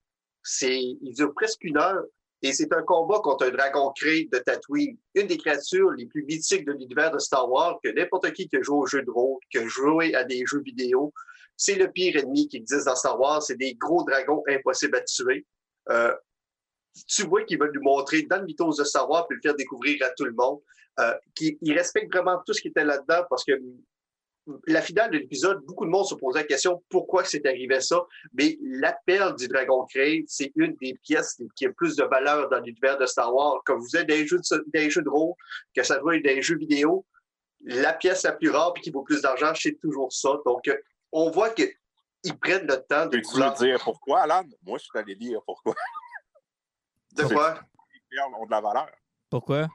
c'est, 0.42 0.78
il 0.78 1.12
dure 1.14 1.34
presque 1.34 1.64
une 1.64 1.78
heure, 1.78 2.04
et 2.42 2.52
c'est 2.52 2.72
un 2.72 2.82
combat 2.82 3.18
contre 3.20 3.46
un 3.46 3.50
dragon 3.50 3.92
créé 3.96 4.28
de 4.30 4.38
Tatooine, 4.38 4.96
une 5.14 5.26
des 5.26 5.38
créatures 5.38 5.90
les 5.92 6.06
plus 6.06 6.24
mythiques 6.24 6.66
de 6.66 6.72
l'univers 6.72 7.10
de 7.10 7.18
Star 7.18 7.50
Wars 7.50 7.78
que 7.82 7.88
n'importe 7.88 8.30
qui 8.32 8.48
qui 8.48 8.56
a 8.56 8.62
joué 8.62 8.76
au 8.76 8.86
jeu 8.86 9.02
de 9.02 9.10
rôle, 9.10 9.38
qui 9.50 9.58
a 9.58 9.66
joué 9.66 10.14
à 10.14 10.24
des 10.24 10.44
jeux 10.46 10.60
vidéo. 10.60 11.12
C'est 11.56 11.76
le 11.76 11.90
pire 11.90 12.16
ennemi 12.16 12.48
qui 12.48 12.58
existe 12.58 12.86
dans 12.86 12.94
Star 12.94 13.18
Wars. 13.18 13.42
C'est 13.42 13.56
des 13.56 13.74
gros 13.74 14.04
dragons 14.04 14.42
impossibles 14.48 14.96
à 14.96 15.00
tuer. 15.00 15.46
Euh, 15.88 16.14
tu 17.08 17.22
vois 17.22 17.42
qu'il 17.44 17.58
va 17.58 17.66
nous 17.72 17.82
montrer 17.82 18.22
dans 18.22 18.38
le 18.38 18.44
mythos 18.44 18.76
de 18.76 18.84
Star 18.84 19.08
Wars 19.08 19.26
puis 19.26 19.36
le 19.36 19.42
faire 19.42 19.56
découvrir 19.56 19.96
à 20.04 20.10
tout 20.10 20.24
le 20.24 20.34
monde. 20.34 20.60
Euh, 21.00 21.14
respecte 21.68 22.12
vraiment 22.12 22.40
tout 22.46 22.52
ce 22.52 22.60
qui 22.60 22.68
était 22.68 22.84
là-dedans 22.84 23.24
parce 23.28 23.44
que 23.44 23.52
la 24.66 24.80
finale 24.80 25.10
de 25.10 25.18
l'épisode, 25.18 25.64
beaucoup 25.64 25.84
de 25.84 25.90
monde 25.90 26.06
se 26.06 26.14
posait 26.14 26.40
la 26.40 26.44
question 26.44 26.82
pourquoi 26.88 27.24
c'est 27.24 27.44
arrivé 27.46 27.80
ça? 27.80 28.00
Mais 28.32 28.58
l'appel 28.62 29.34
du 29.36 29.48
Dragon 29.48 29.84
Crate, 29.86 30.24
c'est 30.28 30.52
une 30.56 30.76
des 30.76 30.94
pièces 31.02 31.40
qui 31.56 31.66
a 31.66 31.72
plus 31.72 31.96
de 31.96 32.04
valeur 32.04 32.48
dans 32.48 32.60
l'univers 32.60 32.98
de 32.98 33.06
Star 33.06 33.34
Wars. 33.34 33.60
Comme 33.64 33.80
vous 33.80 33.96
êtes 33.96 34.06
des 34.06 34.26
jeux 34.26 34.38
de, 34.38 34.64
des 34.72 34.90
jeux 34.90 35.02
de 35.02 35.08
rôle, 35.08 35.34
que 35.74 35.82
ça 35.82 35.98
doit 35.98 36.16
être 36.16 36.24
des 36.24 36.42
jeux 36.42 36.56
vidéo, 36.56 37.04
la 37.64 37.92
pièce 37.92 38.22
la 38.22 38.32
plus 38.32 38.50
rare 38.50 38.72
et 38.76 38.80
qui 38.80 38.90
vaut 38.90 39.02
plus 39.02 39.22
d'argent, 39.22 39.52
c'est 39.54 39.78
toujours 39.80 40.12
ça. 40.12 40.30
Donc, 40.44 40.68
euh, 40.68 40.76
on 41.10 41.30
voit 41.30 41.50
qu'ils 41.50 42.38
prennent 42.40 42.66
le 42.66 42.76
temps 42.88 43.06
de. 43.06 43.16
Peux-tu 43.16 43.38
me 43.38 43.58
dire 43.58 43.80
pourquoi, 43.82 44.22
Alan? 44.22 44.44
Moi, 44.62 44.78
je 44.78 44.84
suis 44.84 44.98
allé 44.98 45.14
dire 45.16 45.40
pourquoi. 45.44 45.74
De 47.12 47.22
quoi? 47.22 47.58
Les 47.94 48.00
perles 48.10 48.34
ont 48.38 48.44
de 48.44 48.50
la 48.50 48.60
valeur. 48.60 48.90
Pourquoi? 49.30 49.68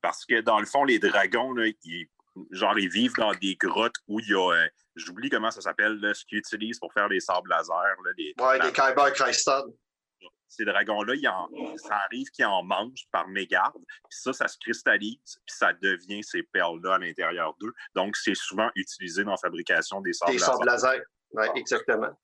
Parce 0.00 0.24
que 0.24 0.40
dans 0.42 0.60
le 0.60 0.66
fond, 0.66 0.84
les 0.84 1.00
dragons, 1.00 1.52
là, 1.54 1.66
ils, 1.82 2.08
genre, 2.50 2.78
ils 2.78 2.88
vivent 2.90 3.14
dans 3.16 3.32
des 3.34 3.56
grottes 3.56 3.96
où 4.06 4.20
il 4.20 4.28
y 4.28 4.34
a. 4.34 4.52
euh, 4.54 4.68
J'oublie 4.96 5.30
comment 5.30 5.50
ça 5.50 5.60
s'appelle, 5.60 6.00
ce 6.14 6.24
qu'ils 6.24 6.38
utilisent 6.38 6.78
pour 6.80 6.92
faire 6.92 7.08
les 7.08 7.20
sables 7.20 7.48
laser. 7.50 7.74
Là, 7.76 8.10
les, 8.16 8.34
Ouais, 8.40 8.58
des 8.58 8.72
Kyber 8.72 9.12
Crystal. 9.12 9.62
ces 10.48 10.64
dragons-là, 10.64 11.14
ça 11.76 11.94
arrive 12.06 12.28
qu'ils 12.30 12.46
en 12.46 12.62
mangent 12.64 13.06
par 13.12 13.28
mégarde, 13.28 13.74
puis 13.76 14.18
ça, 14.18 14.32
ça 14.32 14.48
se 14.48 14.56
cristallise, 14.58 15.18
puis 15.46 15.54
ça 15.56 15.72
devient 15.74 16.24
ces 16.24 16.42
perles-là 16.42 16.94
à 16.94 16.98
l'intérieur 16.98 17.54
d'eux. 17.60 17.72
Donc, 17.94 18.16
c'est 18.16 18.34
souvent 18.34 18.68
utilisé 18.74 19.22
dans 19.24 19.32
la 19.32 19.36
fabrication 19.36 20.00
des 20.00 20.12
sables 20.14 20.32
Des 20.32 20.38
laser. 20.38 20.52
sables 20.54 20.66
laser. 20.66 21.00
Oui, 21.32 21.46
exactement. 21.54 22.18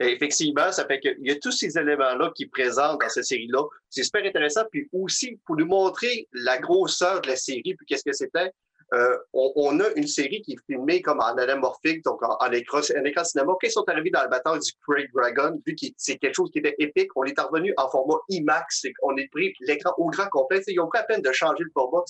Et 0.00 0.12
effectivement, 0.12 0.72
ça 0.72 0.84
fait 0.84 0.98
qu'il 1.00 1.16
y 1.20 1.30
a 1.30 1.36
tous 1.38 1.52
ces 1.52 1.78
éléments-là 1.78 2.32
qui 2.34 2.46
présentent 2.46 3.00
dans 3.00 3.08
cette 3.08 3.24
série-là. 3.24 3.62
C'est 3.88 4.02
super 4.02 4.24
intéressant. 4.24 4.64
Puis 4.70 4.88
aussi, 4.92 5.40
pour 5.46 5.56
nous 5.56 5.66
montrer 5.66 6.28
la 6.32 6.58
grosseur 6.58 7.20
de 7.20 7.28
la 7.28 7.36
série, 7.36 7.74
puis 7.76 7.86
qu'est-ce 7.86 8.04
que 8.04 8.12
c'était, 8.12 8.50
euh, 8.92 9.16
on, 9.32 9.52
on 9.56 9.80
a 9.80 9.88
une 9.96 10.06
série 10.06 10.42
qui 10.42 10.52
est 10.54 10.66
filmée 10.66 11.00
comme 11.00 11.20
en 11.20 11.36
anamorphique, 11.36 12.02
donc 12.04 12.22
en, 12.22 12.36
en 12.40 12.50
écran, 12.52 12.80
un 12.96 13.04
écran 13.04 13.24
cinéma. 13.24 13.52
Quand 13.52 13.66
ils 13.68 13.70
sont 13.70 13.88
arrivés 13.88 14.10
dans 14.10 14.22
le 14.22 14.28
bataille 14.28 14.58
du 14.58 14.72
Craig 14.86 15.08
Dragon, 15.14 15.60
vu 15.66 15.74
que 15.76 15.86
c'est 15.96 16.16
quelque 16.16 16.34
chose 16.34 16.50
qui 16.50 16.58
était 16.58 16.74
épique, 16.78 17.10
on 17.16 17.24
est 17.24 17.38
revenu 17.40 17.72
en 17.76 17.88
format 17.88 18.16
IMAX. 18.28 18.86
On 19.02 19.16
est 19.16 19.28
pris 19.28 19.54
l'écran 19.60 19.92
au 19.98 20.10
grand 20.10 20.28
complet. 20.28 20.60
Ils 20.66 20.80
ont 20.80 20.88
pris 20.88 20.98
à 20.98 21.04
peine 21.04 21.22
de 21.22 21.32
changer 21.32 21.62
le 21.62 21.70
format. 21.72 22.02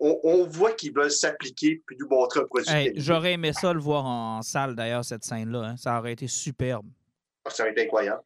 On, 0.00 0.18
on 0.24 0.44
voit 0.44 0.72
qu'ils 0.72 0.92
veulent 0.92 1.10
s'appliquer 1.10 1.82
puis 1.86 1.96
nous 2.00 2.08
montrer 2.08 2.40
un 2.40 2.44
produit. 2.46 2.70
Hey. 2.70 2.92
J'aurais 2.96 3.34
aimé 3.34 3.52
ça 3.52 3.72
le 3.72 3.80
voir 3.80 4.04
en 4.04 4.42
salle, 4.42 4.74
d'ailleurs, 4.74 5.04
cette 5.04 5.24
scène-là. 5.24 5.60
hein. 5.60 5.76
Ça 5.76 5.98
aurait 5.98 6.12
été 6.12 6.26
superbe. 6.26 6.86
Ça 7.48 7.62
aurait 7.62 7.72
été 7.72 7.82
incroyable. 7.84 8.22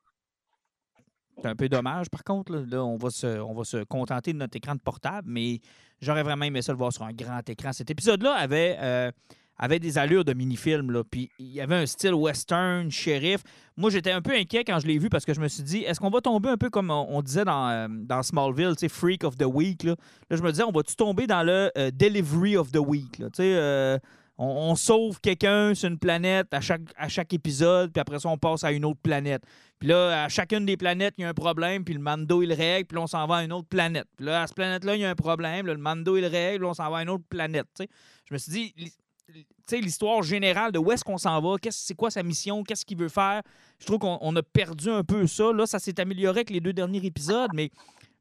C'est 1.41 1.49
un 1.49 1.57
peu 1.57 1.69
dommage, 1.69 2.09
par 2.11 2.25
contre. 2.25 2.53
Là, 2.53 2.85
on, 2.85 2.97
va 2.97 3.11
se, 3.11 3.41
on 3.41 3.55
va 3.55 3.65
se 3.65 3.85
contenter 3.85 4.33
de 4.33 4.39
notre 4.39 4.57
écran 4.57 4.75
de 4.75 4.81
portable, 4.81 5.29
mais 5.31 5.61
j'aurais 6.01 6.23
vraiment 6.23 6.45
aimé 6.45 6.63
ça 6.63 6.73
le 6.73 6.79
voir 6.79 6.93
sur 6.93 7.05
un 7.05 7.13
grand 7.13 7.49
écran. 7.49 7.73
Cet 7.73 7.91
épisode-là 7.91 8.33
avait, 8.33 8.77
euh, 8.81 9.13
avait 9.57 9.79
des 9.79 9.99
allures 9.99 10.25
de 10.25 10.35
mini-film. 10.35 11.03
Puis 11.09 11.31
il 11.39 11.53
y 11.53 11.61
avait 11.61 11.77
un 11.77 11.87
style 11.87 12.15
western, 12.15 12.91
shérif. 12.91 13.43
Moi, 13.77 13.91
j'étais 13.91 14.11
un 14.11 14.21
peu 14.21 14.33
inquiet 14.33 14.65
quand 14.65 14.81
je 14.81 14.89
l'ai 14.89 14.99
vu 14.99 15.09
parce 15.09 15.25
que 15.25 15.33
je 15.33 15.41
me 15.41 15.47
suis 15.47 15.63
dit, 15.63 15.79
est-ce 15.85 16.01
qu'on 16.01 16.11
va 16.11 16.21
tomber 16.21 16.49
un 16.49 16.57
peu 16.57 16.71
comme 16.71 16.91
on, 16.91 17.23
disait 17.23 17.45
dans, 17.45 17.69
euh, 17.69 17.87
dans 17.89 18.23
Smallville, 18.25 18.75
Freak 18.89 19.23
of 19.23 19.37
the 19.37 19.47
Week? 19.47 19.85
Là, 19.85 19.95
je 20.31 20.43
me 20.43 20.51
disais, 20.51 20.65
on 20.65 20.73
va-tu 20.73 20.97
tomber 20.97 21.29
dans 21.29 21.45
le 21.45 21.71
euh, 21.79 21.93
Delivery 21.93 22.57
of 22.57 22.73
the 22.73 22.79
Week? 22.79 23.13
Tu 23.13 23.29
sais, 23.35 24.01
on, 24.39 24.77
sauve 24.77 25.21
quelqu'un 25.21 25.75
sur 25.75 25.89
une 25.89 25.99
planète 25.99 26.47
à 26.53 26.61
chaque, 26.61 27.33
épisode, 27.35 27.93
puis 27.93 28.01
après 28.01 28.21
ça, 28.21 28.29
on 28.29 28.39
passe 28.39 28.63
à 28.63 28.71
une 28.71 28.85
autre 28.85 29.01
planète. 29.03 29.43
Puis 29.81 29.89
là, 29.89 30.25
à 30.25 30.29
chacune 30.29 30.65
des 30.65 30.77
planètes, 30.77 31.15
il 31.19 31.23
y 31.23 31.25
a 31.25 31.29
un 31.29 31.35
problème, 31.35 31.85
puis 31.85 31.95
le 31.95 32.01
Mando, 32.01 32.43
il 32.43 32.49
le 32.49 32.55
règle, 32.55 32.87
puis 32.87 32.99
on 32.99 33.09
s'en 33.09 33.27
va 33.27 33.37
à 33.37 33.45
une 33.45 33.53
autre 33.53 33.69
planète. 33.69 34.07
Puis 34.17 34.27
là, 34.27 34.43
à 34.43 34.47
cette 34.47 34.57
planète-là, 34.57 34.95
il 34.95 35.01
y 35.01 35.05
a 35.05 35.11
un 35.11 35.17
problème, 35.17 35.67
là, 35.67 35.75
le 35.75 35.81
Mando, 35.81 36.17
il 36.17 36.23
le 36.23 36.29
règle, 36.29 36.59
puis 36.59 36.65
là, 36.67 36.71
on 36.71 36.75
s'en 36.75 36.89
va 36.91 36.99
à 36.99 37.03
une 37.03 37.11
autre 37.11 37.25
planète. 37.29 37.67
Je 37.79 38.33
me 38.33 38.39
suis 38.39 38.53
dit, 38.53 38.75
tu 38.79 39.45
sais, 39.67 39.81
l'histoire 39.81 40.23
générale 40.23 40.71
de 40.73 40.79
où 40.79 40.93
est-ce 40.93 41.05
qu'on 41.05 41.19
s'en 41.19 41.41
va, 41.41 41.57
c'est 41.71 41.95
quoi 41.95 42.11
sa 42.11 42.23
mission, 42.23 42.63
qu'est-ce 42.63 42.87
qu'il 42.87 42.97
veut 42.97 43.09
faire. 43.09 43.43
Je 43.81 43.87
trouve 43.87 43.99
qu'on 43.99 44.19
on 44.21 44.35
a 44.37 44.43
perdu 44.43 44.89
un 44.89 45.03
peu 45.03 45.27
ça. 45.27 45.53
Là, 45.53 45.67
ça 45.67 45.79
s'est 45.79 46.01
amélioré 46.01 46.39
avec 46.39 46.51
les 46.51 46.61
deux 46.61 46.73
derniers 46.73 47.05
épisodes, 47.05 47.51
mais 47.55 47.71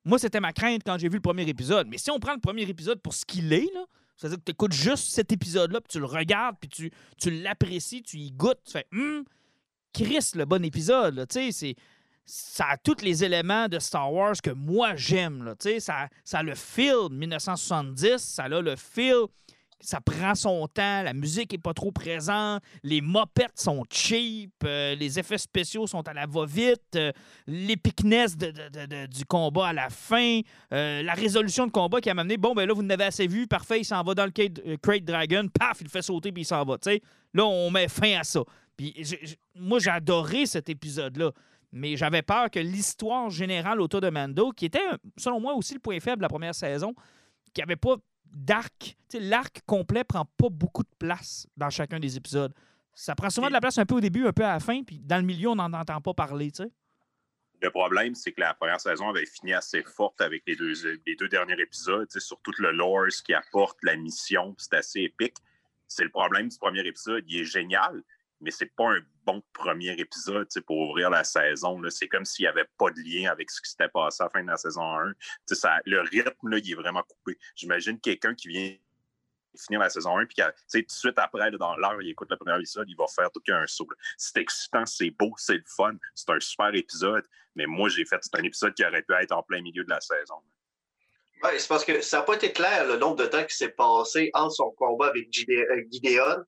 moi, 0.04 0.18
c'était 0.18 0.40
ma 0.40 0.52
crainte 0.52 0.82
quand 0.86 0.98
j'ai 0.98 1.10
vu 1.10 1.16
le 1.16 1.22
premier 1.22 1.48
épisode. 1.48 1.88
Mais 1.88 1.98
si 1.98 2.10
on 2.12 2.20
prend 2.20 2.34
le 2.34 2.40
premier 2.40 2.64
épisode 2.64 3.00
pour 3.02 3.14
ce 3.14 3.24
qu'il 3.26 3.54
est, 3.54 3.70
là, 3.74 3.86
c'est-à-dire 4.18 4.40
que 4.40 4.44
tu 4.46 4.52
écoutes 4.52 4.74
juste 4.74 5.12
cet 5.12 5.32
épisode-là, 5.32 5.80
puis 5.80 5.90
tu 5.90 6.00
le 6.00 6.06
regardes, 6.06 6.58
puis 6.60 6.70
tu, 6.70 6.92
tu 7.18 7.30
l'apprécies, 7.30 8.02
tu 8.02 8.18
y 8.18 8.32
goûtes, 8.32 8.60
tu 8.66 8.72
fais 8.72 8.88
Hum, 8.92 9.24
Chris, 9.94 10.32
le 10.36 10.46
bon 10.46 10.64
épisode. 10.66 11.28
Tu 11.30 11.52
sais. 11.52 11.76
Ça 12.26 12.66
a 12.72 12.78
tous 12.78 13.02
les 13.04 13.24
éléments 13.24 13.70
de 13.70 13.80
Star 13.80 14.12
Wars 14.12 14.36
que 14.44 14.50
moi 14.50 14.96
j'aime. 14.96 15.56
Tu 15.60 15.70
sais, 15.70 15.80
Ça, 15.80 16.10
ça 16.26 16.40
a 16.40 16.44
le 16.44 16.56
feel 16.56 17.10
1970, 17.10 18.18
ça 18.18 18.44
a 18.44 18.50
le 18.50 18.76
feel, 18.76 19.28
ça 19.80 20.02
prend 20.02 20.36
son 20.36 20.68
temps, 20.68 21.04
la 21.04 21.14
musique 21.14 21.54
est 21.54 21.60
pas 21.60 21.74
trop 21.74 21.92
présente, 21.92 22.64
les 22.84 23.02
mopettes 23.02 23.60
sont 23.60 23.84
cheap, 23.92 24.52
euh, 24.64 24.96
les 24.96 25.20
effets 25.20 25.38
spéciaux 25.38 25.88
sont 25.88 26.08
à 26.08 26.14
la 26.14 26.26
va-vite, 26.26 26.96
euh, 26.96 27.12
l'épicness 27.46 28.36
du 28.38 29.26
combat 29.26 29.68
à 29.68 29.74
la 29.74 29.90
fin, 29.90 30.42
euh, 30.74 31.04
la 31.04 31.14
résolution 31.14 31.68
de 31.68 31.72
combat 31.72 32.02
qui 32.02 32.10
a 32.10 32.14
amené, 32.14 32.38
bon, 32.38 32.54
ben 32.54 32.68
là, 32.68 32.74
vous 32.74 32.84
n'avez 32.84 33.06
assez 33.06 33.28
vu, 33.28 33.48
parfait, 33.48 33.82
il 33.82 33.86
s'en 33.86 34.02
va 34.04 34.16
dans 34.16 34.26
le 34.26 34.32
Crate, 34.32 34.60
euh, 34.66 34.78
Crate 34.82 35.04
Dragon, 35.04 35.48
paf, 35.48 35.82
il 35.82 35.86
le 35.86 35.90
fait 35.90 36.02
sauter, 36.02 36.32
puis 36.32 36.42
il 36.42 36.46
s'en 36.46 36.64
va. 36.64 36.78
Là, 37.34 37.46
on 37.46 37.70
met 37.70 37.88
fin 37.88 38.20
à 38.20 38.24
ça. 38.24 38.42
Moi, 39.56 39.80
j'ai 39.80 40.46
cet 40.46 40.70
épisode-là. 40.70 41.32
Mais 41.74 41.98
j'avais 41.98 42.22
peur 42.22 42.50
que 42.50 42.60
l'histoire 42.60 43.30
générale 43.30 43.82
autour 43.82 44.00
de 44.00 44.10
Mando, 44.10 44.52
qui 44.52 44.66
était, 44.66 44.80
selon 45.18 45.42
moi, 45.42 45.54
aussi 45.54 45.74
le 45.74 45.82
point 45.82 46.00
faible 46.00 46.18
de 46.18 46.22
la 46.22 46.30
première 46.30 46.56
saison, 46.56 46.94
qui 47.54 47.62
avait 47.62 47.76
pas 47.76 47.98
d'arc. 48.34 48.98
L'arc 49.14 49.62
complet 49.66 50.04
prend 50.04 50.26
pas 50.26 50.50
beaucoup 50.50 50.84
de 50.84 50.96
place 51.00 51.48
dans 51.56 51.70
chacun 51.70 52.00
des 52.00 52.18
épisodes. 52.18 52.54
Ça 52.94 53.16
prend 53.16 53.30
souvent 53.30 53.48
de 53.48 53.54
la 53.54 53.62
place 53.62 53.78
un 53.78 53.86
peu 53.86 53.96
au 53.96 54.00
début, 54.00 54.26
un 54.26 54.34
peu 54.34 54.44
à 54.44 54.54
la 54.54 54.60
fin, 54.60 54.84
puis 54.84 55.00
dans 55.00 55.18
le 55.18 55.24
milieu, 55.24 55.50
on 55.50 55.56
n'en 55.56 55.72
entend 55.72 56.02
pas 56.02 56.14
parler, 56.14 56.52
tu 56.52 56.64
sais. 56.64 56.72
Le 57.62 57.72
problème, 57.72 58.14
c'est 58.14 58.34
que 58.34 58.42
la 58.42 58.54
première 58.54 58.80
saison 58.80 59.10
avait 59.10 59.26
fini 59.26 59.54
assez 59.54 59.82
forte 59.84 60.22
avec 60.22 60.44
les 60.46 60.56
deux, 60.56 60.74
les 61.06 61.16
deux 61.16 61.28
derniers 61.28 61.60
épisodes, 61.60 62.08
sur 62.10 62.40
tout 62.42 62.54
le 62.60 62.72
lore, 62.72 63.06
ce 63.10 63.24
qui 63.24 63.34
apporte 63.34 63.78
la 63.82 63.96
mission, 63.96 64.54
c'est 64.58 64.76
assez 64.76 65.02
épique. 65.02 65.38
C'est 65.88 66.04
le 66.04 66.12
problème 66.12 66.50
du 66.50 66.58
premier 66.58 66.86
épisode. 66.86 67.24
Il 67.28 67.42
est 67.42 67.46
génial, 67.46 68.04
mais 68.42 68.52
c'est 68.52 68.76
pas 68.76 68.92
un 68.92 69.00
bon 69.28 69.44
premier 69.52 69.92
épisode 70.00 70.48
pour 70.66 70.78
ouvrir 70.78 71.10
la 71.10 71.26
saison. 71.26 71.80
C'est 71.90 72.08
comme 72.08 72.24
s'il 72.24 72.44
n'y 72.44 72.48
avait 72.48 72.68
pas 72.78 72.90
de 72.90 73.02
lien 73.02 73.30
avec 73.30 73.52
ce 73.52 73.62
qui 73.62 73.70
s'était 73.70 73.90
passé 73.90 74.24
à 74.24 74.26
la 74.26 74.30
fin 74.30 74.42
de 74.42 74.48
la 74.48 74.58
saison 74.58 74.82
1. 74.82 75.12
Tu 75.12 75.18
sais, 75.48 75.56
ça, 75.56 75.80
le 75.86 76.00
rythme, 76.02 76.48
là, 76.48 76.58
il 76.58 76.72
est 76.72 76.76
vraiment 76.76 77.04
coupé. 77.04 77.38
J'imagine 77.56 78.00
quelqu'un 78.00 78.34
qui 78.34 78.48
vient 78.48 78.74
finir 79.58 79.82
la 79.82 79.90
saison 79.90 80.18
1, 80.18 80.26
puis 80.28 80.38
tout 80.38 80.80
de 80.80 80.92
suite 80.92 81.18
après, 81.18 81.52
dans 81.52 81.76
l'heure, 81.76 82.02
il 82.02 82.10
écoute 82.10 82.30
le 82.30 82.38
premier 82.38 82.56
épisode, 82.58 82.88
il 82.90 82.96
va 82.96 83.06
faire 83.08 83.30
tout 83.32 83.42
qu'un 83.42 83.66
saut. 83.68 83.88
C'est 84.16 84.38
excitant, 84.38 84.86
c'est 84.86 85.10
beau, 85.10 85.34
c'est 85.38 85.56
le 85.56 85.64
fun, 85.66 85.96
c'est 86.14 86.30
un 86.30 86.40
super 86.40 86.74
épisode, 86.74 87.26
mais 87.56 87.66
moi, 87.66 87.90
j'ai 87.90 88.06
fait 88.06 88.18
c'est 88.22 88.36
un 88.36 88.44
épisode 88.44 88.74
qui 88.76 88.86
aurait 88.86 89.02
pu 89.02 89.14
être 89.16 89.32
en 89.32 89.44
plein 89.44 89.62
milieu 89.62 89.84
de 89.84 89.90
la 89.90 90.00
saison. 90.00 90.36
Ouais, 91.44 91.60
c'est 91.60 91.68
parce 91.68 91.86
que 91.86 92.02
ça 92.02 92.18
n'a 92.18 92.24
pas 92.24 92.36
été 92.36 92.52
clair 92.52 92.88
le 92.88 92.98
nombre 92.98 93.18
de 93.18 93.26
temps 93.26 93.44
qui 93.44 93.56
s'est 93.56 93.70
passé 93.70 94.30
entre 94.34 94.54
son 94.54 94.72
combat 94.72 95.08
avec 95.08 95.28
euh, 95.50 95.84
Gideon 95.92 96.46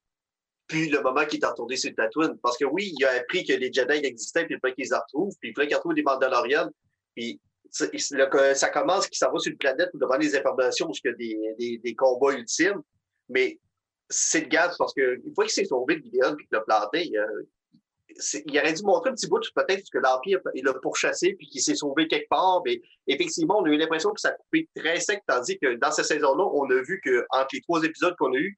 puis 0.70 0.88
le 0.88 1.02
moment 1.02 1.26
qu'il 1.26 1.44
est 1.44 1.48
retourné 1.48 1.76
sur 1.76 1.94
Tatooine. 1.96 2.38
Parce 2.42 2.58
que 2.58 2.64
oui, 2.64 2.94
il 2.98 3.04
a 3.04 3.14
appris 3.14 3.44
que 3.44 3.54
les 3.54 3.74
Jedi 3.74 4.06
existaient, 4.06 4.46
puis 4.46 4.56
il 4.56 4.60
fallait 4.60 4.76
qu'ils 4.76 4.88
les 4.90 4.96
retrouvent, 4.96 5.36
puis 5.42 5.50
il 5.50 5.54
fallait 5.56 5.68
qu'il 5.68 5.76
retrouve 5.76 5.96
des 5.96 6.04
Mandalorians. 6.04 6.70
Puis 7.16 7.42
ça 7.72 8.70
commence 8.70 9.08
qu'il 9.08 9.18
s'en 9.18 9.32
va 9.32 9.40
sur 9.40 9.52
une 9.52 9.58
planète 9.58 9.90
pour 9.92 10.00
demander 10.00 10.28
des 10.28 10.38
informations 10.38 10.88
où 10.88 10.94
il 11.04 11.10
y 11.10 11.50
a 11.50 11.54
des, 11.56 11.78
des, 11.80 11.96
combats 11.96 12.34
ultimes. 12.34 12.82
Mais 13.30 13.60
c'est 14.10 14.42
le 14.42 14.48
gaz 14.48 14.76
parce 14.78 14.94
que 14.94 15.20
une 15.26 15.34
fois 15.34 15.46
qu'il 15.46 15.54
s'est 15.54 15.66
sauvé 15.66 15.98
de 15.98 16.04
Gideon 16.04 16.36
puis 16.36 16.46
qu'il 16.48 16.56
l'a 16.56 16.62
planté, 16.62 17.06
il, 17.06 17.20
c'est- 18.18 18.44
il 18.46 18.60
aurait 18.60 18.74
dû 18.74 18.84
montrer 18.84 19.10
un 19.10 19.14
petit 19.14 19.28
bout 19.28 19.42
peut-être 19.56 19.84
que 19.92 19.98
l'Empire 19.98 20.40
l'a 20.54 20.74
pourchassé 20.76 21.34
puis 21.34 21.48
qu'il 21.48 21.62
s'est 21.62 21.76
sauvé 21.76 22.08
quelque 22.08 22.30
part. 22.30 22.62
Mais 22.64 22.80
effectivement, 23.08 23.60
on 23.60 23.66
a 23.66 23.70
eu 23.70 23.78
l'impression 23.78 24.12
que 24.12 24.22
ça 24.22 24.30
a 24.30 24.34
coupé 24.34 24.70
très 24.76 25.00
sec, 25.00 25.24
tandis 25.28 25.58
que 25.58 25.76
dans 25.76 25.92
cette 25.92 26.06
saison-là, 26.06 26.44
on 26.54 26.70
a 26.70 26.82
vu 26.84 27.02
que 27.04 27.26
entre 27.32 27.50
les 27.54 27.62
trois 27.62 27.84
épisodes 27.84 28.16
qu'on 28.18 28.34
a 28.34 28.38
eus, 28.38 28.58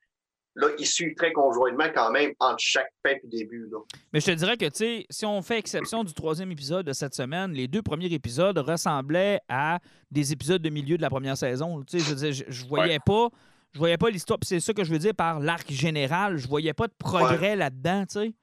là, 0.55 0.67
ils 0.77 0.85
suivent 0.85 1.15
très 1.15 1.31
conjointement 1.31 1.87
quand 1.93 2.11
même 2.11 2.31
entre 2.39 2.59
chaque 2.59 2.91
fin 3.05 3.13
et 3.13 3.27
début. 3.27 3.67
Là. 3.71 3.79
Mais 4.13 4.19
je 4.19 4.25
te 4.25 4.31
dirais 4.31 4.57
que, 4.57 4.65
tu 4.65 4.71
sais, 4.75 5.05
si 5.09 5.25
on 5.25 5.41
fait 5.41 5.57
exception 5.57 6.03
du 6.03 6.13
troisième 6.13 6.51
épisode 6.51 6.85
de 6.85 6.93
cette 6.93 7.15
semaine, 7.15 7.53
les 7.53 7.67
deux 7.67 7.81
premiers 7.81 8.11
épisodes 8.13 8.57
ressemblaient 8.57 9.39
à 9.47 9.79
des 10.09 10.33
épisodes 10.33 10.61
de 10.61 10.69
milieu 10.69 10.97
de 10.97 11.01
la 11.01 11.09
première 11.09 11.37
saison. 11.37 11.81
Tu 11.83 11.99
sais, 11.99 12.05
je 12.05 12.09
veux 12.13 12.31
dire, 12.31 12.45
je, 12.47 12.65
voyais 12.65 12.99
pas. 12.99 13.29
Je 13.73 13.79
voyais 13.79 13.97
pas 13.97 14.09
l'histoire. 14.09 14.39
C'est 14.43 14.59
ça 14.59 14.73
que 14.73 14.83
je 14.83 14.91
veux 14.91 14.99
dire 14.99 15.15
par 15.15 15.39
l'arc 15.39 15.71
général. 15.71 16.37
Je 16.37 16.47
voyais 16.47 16.73
pas 16.73 16.87
de 16.87 16.93
progrès 16.97 17.55
là-dedans, 17.55 18.05
tu 18.05 18.19
sais. 18.19 18.33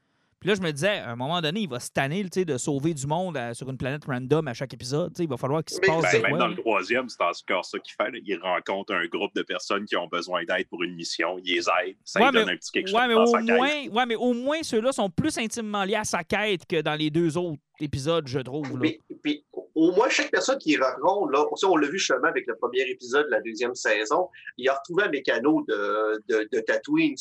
Puis 0.40 0.48
là, 0.50 0.54
je 0.54 0.60
me 0.60 0.70
disais, 0.70 0.98
à 0.98 1.10
un 1.10 1.16
moment 1.16 1.40
donné, 1.40 1.60
il 1.60 1.68
va 1.68 1.80
se 1.80 1.90
tanner 1.90 2.22
tu 2.24 2.28
sais, 2.40 2.44
de 2.44 2.56
sauver 2.58 2.94
du 2.94 3.06
monde 3.08 3.36
à- 3.36 3.54
sur 3.54 3.68
une 3.68 3.76
planète 3.76 4.04
random 4.04 4.46
à 4.46 4.54
chaque 4.54 4.72
épisode. 4.72 5.12
tu 5.12 5.16
sais. 5.18 5.24
Il 5.24 5.28
va 5.28 5.36
falloir 5.36 5.64
qu'il 5.64 5.74
se 5.76 5.80
passe 5.80 6.00
Ben, 6.02 6.18
de 6.18 6.22
même 6.22 6.30
quoi, 6.30 6.38
dans 6.38 6.46
là. 6.46 6.54
le 6.54 6.60
troisième, 6.60 7.08
c'est 7.08 7.20
encore 7.22 7.64
ça 7.64 7.78
qu'il 7.80 7.92
fait. 7.94 8.10
là. 8.10 8.18
Il 8.24 8.38
rencontre 8.38 8.94
un 8.94 9.04
groupe 9.06 9.34
de 9.34 9.42
personnes 9.42 9.84
qui 9.84 9.96
ont 9.96 10.06
besoin 10.06 10.44
d'aide 10.44 10.68
pour 10.68 10.82
une 10.84 10.94
mission. 10.94 11.38
Il 11.42 11.54
les 11.54 11.62
aide. 11.82 11.96
Ça 12.04 12.20
Ouais, 12.20 12.26
lui 12.26 12.32
donne 12.34 12.46
mais- 12.46 12.52
un 12.52 12.56
petit 12.56 12.70
quelque 12.70 12.86
Ouais, 12.92 13.00
chose 13.00 13.08
mais 13.08 13.14
dans 13.14 13.22
au 13.24 13.26
sa 13.26 13.38
quête. 13.42 13.56
moins, 13.56 13.88
ouais, 13.96 14.06
mais 14.06 14.14
au 14.14 14.32
moins 14.32 14.62
ceux-là 14.62 14.92
sont 14.92 15.10
plus 15.10 15.36
intimement 15.38 15.82
liés 15.82 15.96
à 15.96 16.04
sa 16.04 16.22
quête 16.22 16.64
que 16.66 16.80
dans 16.82 16.94
les 16.94 17.10
deux 17.10 17.36
autres 17.36 17.58
épisodes, 17.80 18.28
je 18.28 18.38
trouve. 18.38 18.68
là. 18.74 18.78
Mais, 18.80 19.00
puis, 19.22 19.44
au 19.74 19.92
moins, 19.92 20.08
chaque 20.08 20.30
personne 20.30 20.58
qui 20.58 20.76
rencontre, 20.76 21.32
là, 21.32 21.44
on 21.66 21.76
l'a 21.76 21.88
vu 21.88 21.98
justement 21.98 22.28
avec 22.28 22.46
le 22.46 22.54
premier 22.56 22.82
épisode 22.88 23.26
de 23.26 23.30
la 23.30 23.40
deuxième 23.40 23.74
saison, 23.74 24.28
il 24.56 24.68
a 24.68 24.74
retrouvé 24.74 25.04
un 25.04 25.08
mécano 25.10 25.64
de, 25.68 26.22
de, 26.28 26.48
de 26.52 26.60
Tatooine. 26.60 27.14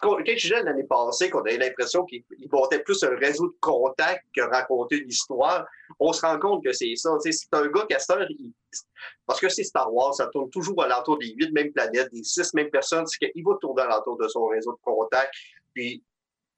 Quand 0.00 0.18
je 0.24 0.32
disais 0.34 0.62
l'année 0.62 0.84
passée 0.84 1.30
qu'on 1.30 1.40
avait 1.40 1.58
l'impression 1.58 2.04
qu'il 2.04 2.22
il 2.38 2.48
portait 2.48 2.80
plus 2.80 3.02
un 3.02 3.16
réseau 3.16 3.48
de 3.48 3.56
contacts 3.60 4.24
que 4.34 4.42
raconter 4.42 4.96
une 4.98 5.08
histoire, 5.08 5.66
on 5.98 6.12
se 6.12 6.20
rend 6.24 6.38
compte 6.38 6.64
que 6.64 6.72
c'est 6.72 6.94
ça. 6.96 7.10
C'est 7.20 7.32
un 7.52 7.66
gars 7.68 7.86
casteur, 7.88 8.24
il- 8.30 8.52
parce 9.26 9.40
que 9.40 9.48
c'est 9.48 9.64
Star 9.64 9.92
Wars, 9.92 10.14
ça 10.14 10.26
tourne 10.28 10.50
toujours 10.50 10.82
alentour 10.82 11.18
des 11.18 11.28
huit 11.28 11.52
mêmes 11.52 11.72
planètes, 11.72 12.12
des 12.12 12.22
six 12.22 12.54
mêmes 12.54 12.70
personnes, 12.70 13.06
c'est 13.06 13.18
qu'il 13.18 13.44
va 13.44 13.52
tourner 13.60 13.82
alentour 13.82 14.16
de 14.18 14.28
son 14.28 14.46
réseau 14.46 14.72
de 14.72 14.78
contacts. 14.82 15.34
Puis, 15.74 16.02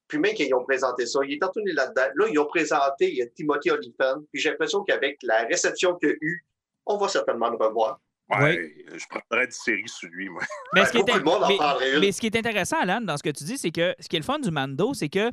puis 0.07 0.18
même 0.18 0.35
qu'ils 0.35 0.55
ont 0.55 0.64
présenté 0.64 1.07
ça, 1.07 1.20
il 1.27 1.35
est 1.35 1.45
retourné 1.45 1.72
là-dedans. 1.72 2.09
Là, 2.14 2.27
ils 2.31 2.39
ont 2.39 2.47
présenté 2.47 3.22
euh, 3.22 3.27
Timothy 3.35 3.70
Olyphant. 3.70 4.20
Puis 4.31 4.41
j'ai 4.43 4.51
l'impression 4.51 4.83
qu'avec 4.85 5.18
la 5.22 5.45
réception 5.45 5.97
qu'il 5.97 6.11
y 6.11 6.12
a 6.12 6.16
eu, 6.20 6.45
on 6.87 6.99
va 6.99 7.09
certainement 7.09 7.49
le 7.49 7.57
revoir. 7.57 8.01
Ouais, 8.31 8.75
je 8.95 9.05
prendrais 9.09 9.45
une 9.45 9.51
série 9.51 9.89
sur 9.89 10.09
lui, 10.11 10.29
moi. 10.29 10.43
Mais, 10.72 10.81
Ben, 10.81 10.87
ce 10.87 10.93
qui 10.93 10.99
est, 10.99 11.01
beaucoup 11.03 11.18
de 11.18 11.25
monde 11.25 11.43
en 11.45 12.01
mais- 12.01 12.12
ce 12.12 12.20
qui 12.20 12.27
est 12.27 12.37
intéressant, 12.37 12.77
Alan, 12.81 13.01
dans 13.03 13.16
ce 13.16 13.22
que 13.22 13.31
tu 13.31 13.45
dis, 13.45 13.59
c'est 13.59 13.70
que 13.70 13.95
ce 14.01 14.09
qui 14.09 14.16
est 14.16 14.18
le 14.20 14.25
fun 14.25 14.39
du 14.39 14.51
Mando, 14.51 14.95
c'est 14.95 15.09
que 15.11 15.31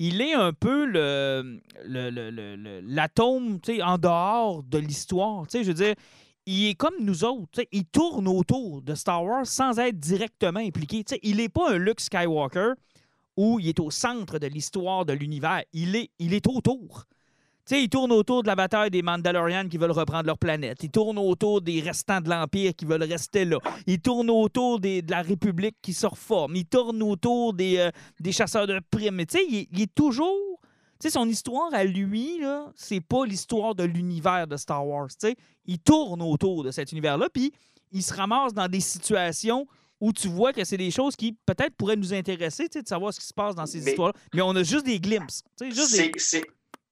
il 0.00 0.20
est 0.20 0.34
un 0.34 0.52
peu 0.52 0.84
le, 0.84 1.60
le- 1.84 2.10
le- 2.10 2.30
le- 2.30 2.56
le- 2.56 2.80
l'atome 2.80 3.60
tu 3.60 3.76
sais, 3.76 3.82
en 3.82 3.98
dehors 3.98 4.64
de 4.64 4.78
l'histoire. 4.78 5.46
Tu 5.46 5.58
sais, 5.58 5.62
Je 5.64 5.68
veux 5.68 5.74
dire, 5.74 5.94
il 6.46 6.70
est 6.70 6.74
comme 6.74 6.94
nous 7.00 7.22
autres. 7.24 7.46
tu 7.52 7.60
sais, 7.60 7.68
Il 7.70 7.84
tourne 7.84 8.26
autour 8.26 8.82
de 8.82 8.94
Star 8.96 9.22
Wars 9.24 9.46
sans 9.46 9.78
être 9.78 9.98
directement 9.98 10.58
impliqué. 10.60 11.04
Tu 11.04 11.14
sais, 11.14 11.20
Il 11.22 11.36
n'est 11.36 11.48
pas 11.48 11.70
un 11.70 11.78
Luke 11.78 12.00
Skywalker 12.00 12.72
où 13.36 13.60
il 13.60 13.68
est 13.68 13.78
au 13.80 13.90
centre 13.92 14.38
de 14.40 14.48
l'histoire 14.48 15.04
de 15.04 15.12
l'univers. 15.12 15.62
Il 15.72 15.94
est, 15.94 16.10
il 16.18 16.34
est 16.34 16.46
autour. 16.48 17.04
Sais, 17.66 17.82
il 17.82 17.88
tourne 17.88 18.12
autour 18.12 18.42
de 18.42 18.46
la 18.48 18.54
bataille 18.56 18.90
des 18.90 19.00
Mandalorians 19.02 19.66
qui 19.68 19.78
veulent 19.78 19.90
reprendre 19.90 20.26
leur 20.26 20.36
planète. 20.38 20.82
Il 20.82 20.90
tourne 20.90 21.16
autour 21.18 21.62
des 21.62 21.80
restants 21.80 22.20
de 22.20 22.28
l'Empire 22.28 22.72
qui 22.76 22.84
veulent 22.84 23.02
rester 23.04 23.46
là. 23.46 23.58
Il 23.86 24.00
tourne 24.00 24.28
autour 24.28 24.80
des- 24.80 25.00
de 25.00 25.10
la 25.10 25.22
République 25.22 25.76
qui 25.80 25.94
se 25.94 26.06
reforme. 26.06 26.56
Il 26.56 26.66
tourne 26.66 27.02
autour 27.02 27.54
des, 27.54 27.78
euh, 27.78 27.90
des 28.20 28.32
chasseurs 28.32 28.66
de 28.66 28.78
primes. 28.90 29.14
Mais 29.14 29.24
tu 29.26 29.38
sais, 29.38 29.44
il, 29.48 29.56
est- 29.56 29.68
il 29.72 29.80
est 29.82 29.94
toujours. 29.94 30.60
Tu 31.00 31.08
sais, 31.08 31.10
son 31.10 31.26
histoire 31.26 31.72
à 31.72 31.84
lui, 31.84 32.38
là, 32.40 32.70
c'est 32.76 33.00
pas 33.00 33.24
l'histoire 33.24 33.74
de 33.74 33.84
l'univers 33.84 34.46
de 34.46 34.56
Star 34.58 34.86
Wars. 34.86 35.08
Tu 35.08 35.28
sais, 35.28 35.36
il 35.64 35.78
tourne 35.78 36.20
autour 36.20 36.64
de 36.64 36.70
cet 36.70 36.92
univers-là, 36.92 37.28
puis 37.32 37.50
il 37.92 38.02
se 38.02 38.12
ramasse 38.12 38.52
dans 38.52 38.68
des 38.68 38.80
situations 38.80 39.66
où 40.00 40.12
tu 40.12 40.28
vois 40.28 40.52
que 40.52 40.64
c'est 40.64 40.76
des 40.76 40.90
choses 40.90 41.16
qui 41.16 41.34
peut-être 41.46 41.74
pourraient 41.76 41.96
nous 41.96 42.12
intéresser, 42.12 42.64
tu 42.68 42.74
sais, 42.78 42.82
de 42.82 42.88
savoir 42.88 43.14
ce 43.14 43.20
qui 43.20 43.26
se 43.26 43.32
passe 43.34 43.54
dans 43.54 43.64
ces 43.64 43.80
histoires-là. 43.88 44.14
Mais 44.34 44.42
on 44.42 44.54
a 44.54 44.62
juste 44.62 44.84
des 44.84 45.00
glimpses. 45.00 45.42
Tu 45.58 45.64
sais, 45.70 45.74
juste 45.74 45.92
des- 46.12 46.12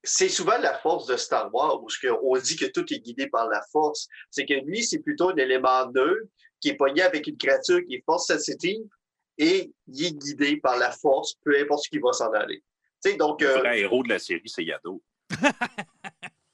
C'est- 0.03 0.29
souvent 0.29 0.57
la 0.57 0.77
force 0.79 1.07
de 1.07 1.15
Star 1.15 1.53
Wars, 1.53 1.81
où 1.81 1.87
on 2.23 2.37
dit 2.37 2.55
que 2.55 2.65
tout 2.65 2.85
est 2.93 2.99
guidé 2.99 3.27
par 3.27 3.47
la 3.49 3.61
force. 3.71 4.07
C'est 4.29 4.45
que 4.45 4.53
lui, 4.65 4.83
c'est 4.83 4.99
plutôt 4.99 5.29
un 5.29 5.35
élément 5.35 5.89
neutre 5.91 6.27
qui 6.59 6.69
est 6.69 6.75
pogné 6.75 7.01
avec 7.01 7.27
une 7.27 7.37
créature 7.37 7.79
qui 7.87 7.95
est 7.95 8.03
force 8.05 8.27
sensitive 8.27 8.83
et 9.37 9.71
il 9.87 10.05
est 10.05 10.11
guidé 10.17 10.57
par 10.57 10.77
la 10.77 10.91
force, 10.91 11.35
peu 11.43 11.57
importe 11.59 11.83
ce 11.85 11.89
qui 11.89 11.99
va 11.99 12.13
s'en 12.13 12.31
aller. 12.31 12.63
Tu 13.03 13.11
sais, 13.11 13.17
donc, 13.17 13.41
Le 13.41 13.49
euh, 13.49 13.57
vrai 13.59 13.79
héros 13.79 14.03
de 14.03 14.09
la 14.09 14.19
série, 14.19 14.47
c'est 14.47 14.63
Yado. 14.63 15.01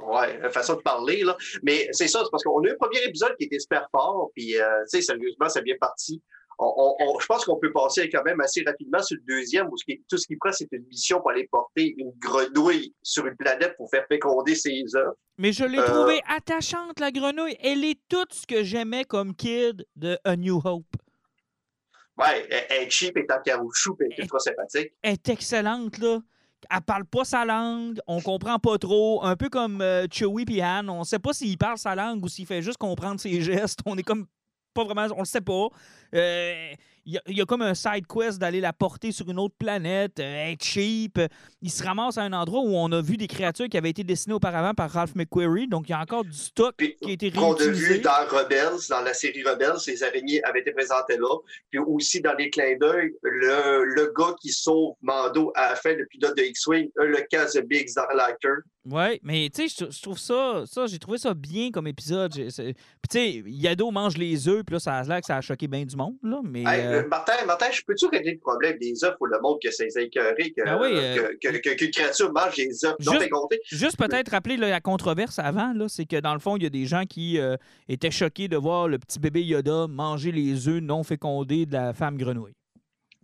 Ouais, 0.00 0.50
façon 0.50 0.76
de 0.76 0.80
parler, 0.80 1.22
là. 1.22 1.36
Mais 1.62 1.88
c'est 1.92 2.08
ça, 2.08 2.22
c'est 2.24 2.30
parce 2.30 2.42
qu'on 2.42 2.62
a 2.62 2.68
eu 2.68 2.70
un 2.72 2.76
premier 2.76 3.02
épisode 3.04 3.36
qui 3.36 3.44
était 3.44 3.58
super 3.58 3.86
fort, 3.90 4.30
puis, 4.34 4.58
euh, 4.58 4.82
tu 4.90 4.98
sais, 4.98 5.02
sérieusement, 5.02 5.48
c'est 5.50 5.60
bien 5.62 5.76
parti. 5.78 6.22
On, 6.60 6.74
on- 6.76 6.96
on- 7.14 7.18
je 7.20 7.26
pense 7.26 7.44
qu'on 7.44 7.56
peut 7.58 7.72
passer 7.72 8.08
quand 8.10 8.24
même 8.24 8.40
assez 8.40 8.62
rapidement 8.66 9.00
sur 9.02 9.16
le 9.16 9.22
deuxième, 9.36 9.68
où 9.68 9.76
ce 9.76 9.84
qui- 9.84 10.02
tout 10.10 10.16
ce 10.18 10.26
qui 10.26 10.36
prend, 10.36 10.50
c'est 10.52 10.66
une 10.72 10.84
mission 10.86 11.20
pour 11.20 11.30
aller 11.30 11.46
porter 11.50 11.94
une 11.98 12.10
grenouille 12.18 12.92
sur 13.02 13.26
une 13.26 13.36
planète 13.36 13.76
pour 13.76 13.88
faire 13.90 14.04
féconder 14.08 14.54
ses 14.56 14.82
œufs. 14.96 15.14
Mais 15.38 15.52
je 15.52 15.64
l'ai 15.64 15.78
Euh, 15.78 15.84
trouvée 15.86 16.20
attachante, 16.28 16.98
la 16.98 17.12
grenouille. 17.12 17.56
Elle 17.62 17.84
est 17.84 17.98
tout 18.08 18.26
ce 18.32 18.44
que 18.46 18.64
j'aimais 18.64 19.04
comme 19.04 19.36
kid 19.36 19.86
de 19.94 20.18
A 20.24 20.34
New 20.34 20.60
Hope. 20.64 20.84
Ouais, 22.18 22.48
elle, 22.50 22.82
est 22.86 22.90
cheap, 22.90 23.16
elle 23.16 23.22
est 23.22 23.32
en 23.32 23.40
caoutchouc, 23.40 23.96
elle 24.00 24.12
est 24.12 24.18
ultra 24.22 24.40
sympathique. 24.40 24.92
Elle 25.02 25.12
est 25.12 25.28
excellente, 25.28 25.98
là. 25.98 26.18
Elle 26.68 26.80
parle 26.80 27.04
pas 27.04 27.24
sa 27.24 27.44
langue, 27.44 28.00
on 28.08 28.20
comprend 28.20 28.58
pas 28.58 28.76
trop. 28.78 29.22
Un 29.24 29.36
peu 29.36 29.48
comme 29.48 29.80
euh, 29.80 30.06
Chewie 30.10 30.44
et 30.48 30.64
Han, 30.64 30.88
on 30.88 31.04
sait 31.04 31.20
pas 31.20 31.32
s'il 31.32 31.56
parle 31.56 31.78
sa 31.78 31.94
langue 31.94 32.24
ou 32.24 32.28
s'il 32.28 32.46
fait 32.46 32.62
juste 32.62 32.78
comprendre 32.78 33.20
ses 33.20 33.40
gestes. 33.40 33.78
On 33.86 33.96
est 33.96 34.02
comme 34.02 34.26
pas 34.78 34.84
vraiment, 34.84 35.14
on 35.16 35.20
le 35.20 35.26
sait 35.26 35.40
pas. 35.40 35.68
Euh, 36.14 36.72
Il 37.10 37.14
y, 37.14 37.16
a- 37.16 37.22
il 37.26 37.38
y 37.38 37.40
a 37.40 37.46
comme 37.46 37.62
un 37.62 37.72
side 37.74 38.06
quest 38.06 38.38
d'aller 38.38 38.60
la 38.60 38.74
porter 38.74 39.12
sur 39.12 39.30
une 39.30 39.38
autre 39.38 39.54
planète, 39.58 40.20
euh, 40.20 40.50
être 40.52 40.62
cheap. 40.62 41.18
Il 41.62 41.70
se 41.70 41.82
ramasse 41.82 42.18
à 42.18 42.22
un 42.22 42.34
endroit 42.34 42.60
où 42.60 42.74
on 42.76 42.92
a 42.92 43.00
vu 43.00 43.16
des 43.16 43.26
créatures 43.26 43.66
qui 43.70 43.78
avaient 43.78 43.88
été 43.88 44.04
dessinées 44.04 44.34
auparavant 44.34 44.74
par 44.74 44.90
Ralph 44.90 45.14
McQuarrie. 45.14 45.68
Donc, 45.68 45.88
il 45.88 45.92
y 45.92 45.94
a 45.94 46.00
encore 46.00 46.22
du 46.22 46.34
stock 46.36 46.74
Puis, 46.76 46.96
qui 47.00 47.08
a 47.08 47.12
été 47.14 47.30
qu'on 47.32 47.54
a 47.54 47.56
réutilisé. 47.56 47.94
vu 47.94 48.00
dans 48.00 48.10
Rebels, 48.28 48.78
dans 48.90 49.00
la 49.00 49.14
série 49.14 49.42
Rebels, 49.42 49.78
les 49.86 50.02
araignées 50.02 50.44
avaient 50.44 50.60
été 50.60 50.72
présentées 50.72 51.16
là. 51.16 51.34
Puis 51.70 51.78
aussi 51.78 52.20
dans 52.20 52.34
les 52.34 52.50
clins 52.50 52.76
d'œil, 52.78 53.10
le, 53.22 53.84
le 53.84 54.12
gars 54.14 54.34
qui 54.42 54.50
sauve 54.50 54.94
Mando 55.00 55.50
à 55.54 55.70
la 55.70 55.76
fin, 55.76 55.94
le 55.94 56.04
pilote 56.04 56.36
de 56.36 56.42
X-Wing, 56.42 56.90
a 57.00 57.04
le 57.04 57.26
cas 57.30 57.46
de 57.46 57.60
Biggs 57.62 57.88
dans 57.96 58.14
l'acteur. 58.14 58.58
Ouais, 58.84 59.20
mais 59.22 59.50
tu 59.54 59.68
sais, 59.68 59.86
je- 59.90 60.00
trouve 60.00 60.18
ça, 60.18 60.62
ça 60.64 60.86
j'ai 60.86 60.98
trouvé 60.98 61.18
ça 61.18 61.34
bien 61.34 61.70
comme 61.70 61.86
épisode. 61.86 62.32
Puis 62.32 62.52
tu 62.54 62.74
sais, 63.10 63.42
Yado 63.46 63.90
mange 63.90 64.16
les 64.16 64.48
œufs, 64.48 64.62
puis 64.64 64.74
là, 64.74 64.78
ça 64.80 64.94
a 64.94 65.02
l'air 65.04 65.20
que 65.20 65.26
ça 65.26 65.36
a 65.36 65.40
choqué 65.42 65.68
bien 65.68 65.84
du 65.84 65.94
monde, 65.94 66.14
là. 66.22 66.40
Mais 66.42 66.60
Hey, 66.62 66.86
euh, 66.86 66.97
euh, 67.04 67.08
Martin, 67.08 67.44
Martin, 67.46 67.70
je 67.70 67.82
peux-tu 67.86 68.06
régler 68.06 68.32
le 68.32 68.38
problème 68.38 68.78
des 68.78 69.04
œufs 69.04 69.14
ou 69.20 69.26
le 69.26 69.38
monde 69.40 69.58
que 69.62 69.70
c'est 69.70 69.88
écœuré 69.96 70.52
que, 70.52 70.64
Ben 70.64 70.78
oui, 70.80 70.90
euh, 70.94 71.32
que, 71.40 71.48
que- 71.48 71.58
que- 71.58 71.74
qu'une 71.74 71.90
créature 71.90 72.32
mange 72.32 72.56
les 72.56 72.84
œufs? 72.84 72.94
Non 73.06 73.18
fécondés? 73.18 73.60
juste 73.66 73.96
peut-être 73.96 74.30
rappeler 74.30 74.56
là, 74.56 74.68
la 74.70 74.80
controverse 74.80 75.38
avant, 75.38 75.72
là, 75.72 75.86
c'est 75.88 76.06
que 76.06 76.20
dans 76.20 76.34
le 76.34 76.40
fond, 76.40 76.56
il 76.56 76.62
y 76.62 76.66
a 76.66 76.70
des 76.70 76.86
gens 76.86 77.04
qui 77.04 77.38
euh, 77.38 77.56
étaient 77.88 78.10
choqués 78.10 78.48
de 78.48 78.56
voir 78.56 78.88
le 78.88 78.98
petit 78.98 79.18
bébé 79.18 79.42
Yoda 79.42 79.86
manger 79.88 80.32
les 80.32 80.68
œufs 80.68 80.80
non 80.82 81.02
fécondés 81.02 81.66
de 81.66 81.72
la 81.74 81.92
femme 81.92 82.16
grenouille. 82.16 82.54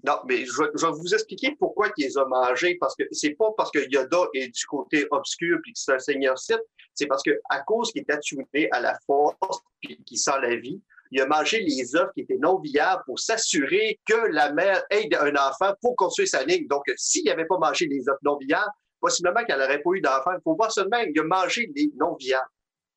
Non, 0.06 0.16
mais 0.28 0.44
je 0.44 0.52
vais, 0.62 0.68
je 0.74 0.84
vais 0.84 0.92
vous 0.92 1.14
expliquer 1.14 1.56
pourquoi 1.58 1.88
il 1.96 2.04
les 2.04 2.18
a 2.18 2.26
mangés. 2.26 2.76
Parce 2.78 2.94
que 2.94 3.04
c'est 3.10 3.30
pas 3.30 3.46
parce 3.56 3.70
que 3.70 3.78
Yoda 3.90 4.18
est 4.34 4.48
du 4.48 4.66
côté 4.66 5.06
obscur 5.10 5.58
puis 5.62 5.72
que 5.72 5.78
c'est 5.78 5.94
un 5.94 5.98
seigneur 5.98 6.38
Sith. 6.38 6.60
C'est 6.92 7.06
parce 7.06 7.22
que 7.22 7.30
à 7.48 7.60
cause 7.60 7.90
qu'il 7.90 8.02
est 8.02 8.12
attuné 8.12 8.68
à 8.72 8.80
la 8.80 8.98
force 9.06 9.60
puis 9.80 9.98
qu'il 10.04 10.18
sent 10.18 10.38
la 10.42 10.56
vie, 10.56 10.78
il 11.10 11.20
a 11.20 11.26
mangé 11.26 11.60
les 11.60 11.94
œufs 11.96 12.08
qui 12.14 12.22
étaient 12.22 12.38
non 12.38 12.58
viables 12.60 13.02
pour 13.06 13.18
s'assurer 13.18 13.98
que 14.06 14.32
la 14.32 14.52
mère 14.52 14.82
aide 14.90 15.14
un 15.14 15.34
enfant 15.36 15.74
pour 15.80 15.96
construire 15.96 16.28
sa 16.28 16.44
ligne. 16.44 16.66
Donc, 16.68 16.82
s'il 16.96 17.24
n'avait 17.24 17.46
pas 17.46 17.58
mangé 17.58 17.86
les 17.86 18.08
œufs 18.08 18.18
non 18.22 18.38
viables, 18.38 18.70
possiblement 19.00 19.44
qu'elle 19.44 19.58
n'aurait 19.58 19.82
pas 19.82 19.90
eu 19.92 20.00
d'enfant. 20.00 20.32
Il 20.32 20.42
faut 20.42 20.56
voir 20.56 20.70
même. 20.90 21.10
Il 21.14 21.20
a 21.20 21.24
mangé 21.24 21.70
les 21.74 21.90
non 21.98 22.16
viables. 22.18 22.48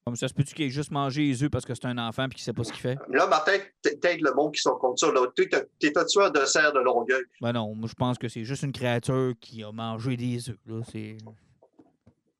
Comme 0.05 0.15
ça, 0.15 0.29
se 0.29 0.33
peut-tu 0.33 0.55
qu'il 0.55 0.65
ait 0.65 0.69
juste 0.69 0.91
mangé 0.91 1.23
les 1.23 1.43
œufs 1.43 1.51
parce 1.51 1.65
que 1.65 1.75
c'est 1.75 1.85
un 1.85 1.97
enfant 1.97 2.27
et 2.27 2.29
qu'il 2.29 2.39
sait 2.39 2.53
pas 2.53 2.63
ce 2.63 2.71
qu'il 2.71 2.81
fait? 2.81 2.97
Là, 3.09 3.27
Martin, 3.27 3.57
t'aides 3.81 4.21
le 4.21 4.33
monde 4.33 4.53
qui 4.53 4.61
sont 4.61 4.75
contre 4.77 5.01
ça. 5.01 5.11
T'es 5.35 5.49
t'es 5.79 5.97
un 5.97 6.05
tueur 6.05 6.31
de 6.31 6.45
serre 6.45 6.71
de 6.71 6.79
Longueuil. 6.79 7.25
Ben 7.41 7.51
non, 7.51 7.75
moi 7.75 7.89
je 7.89 7.93
pense 7.93 8.17
que 8.17 8.29
c'est 8.29 8.45
juste 8.45 8.63
une 8.63 8.71
créature 8.71 9.33
qui 9.41 9.65
a 9.65 9.71
mangé 9.73 10.15
des 10.15 10.49
œufs. 10.49 10.57
Là, 10.65 10.81
c'est. 10.89 11.17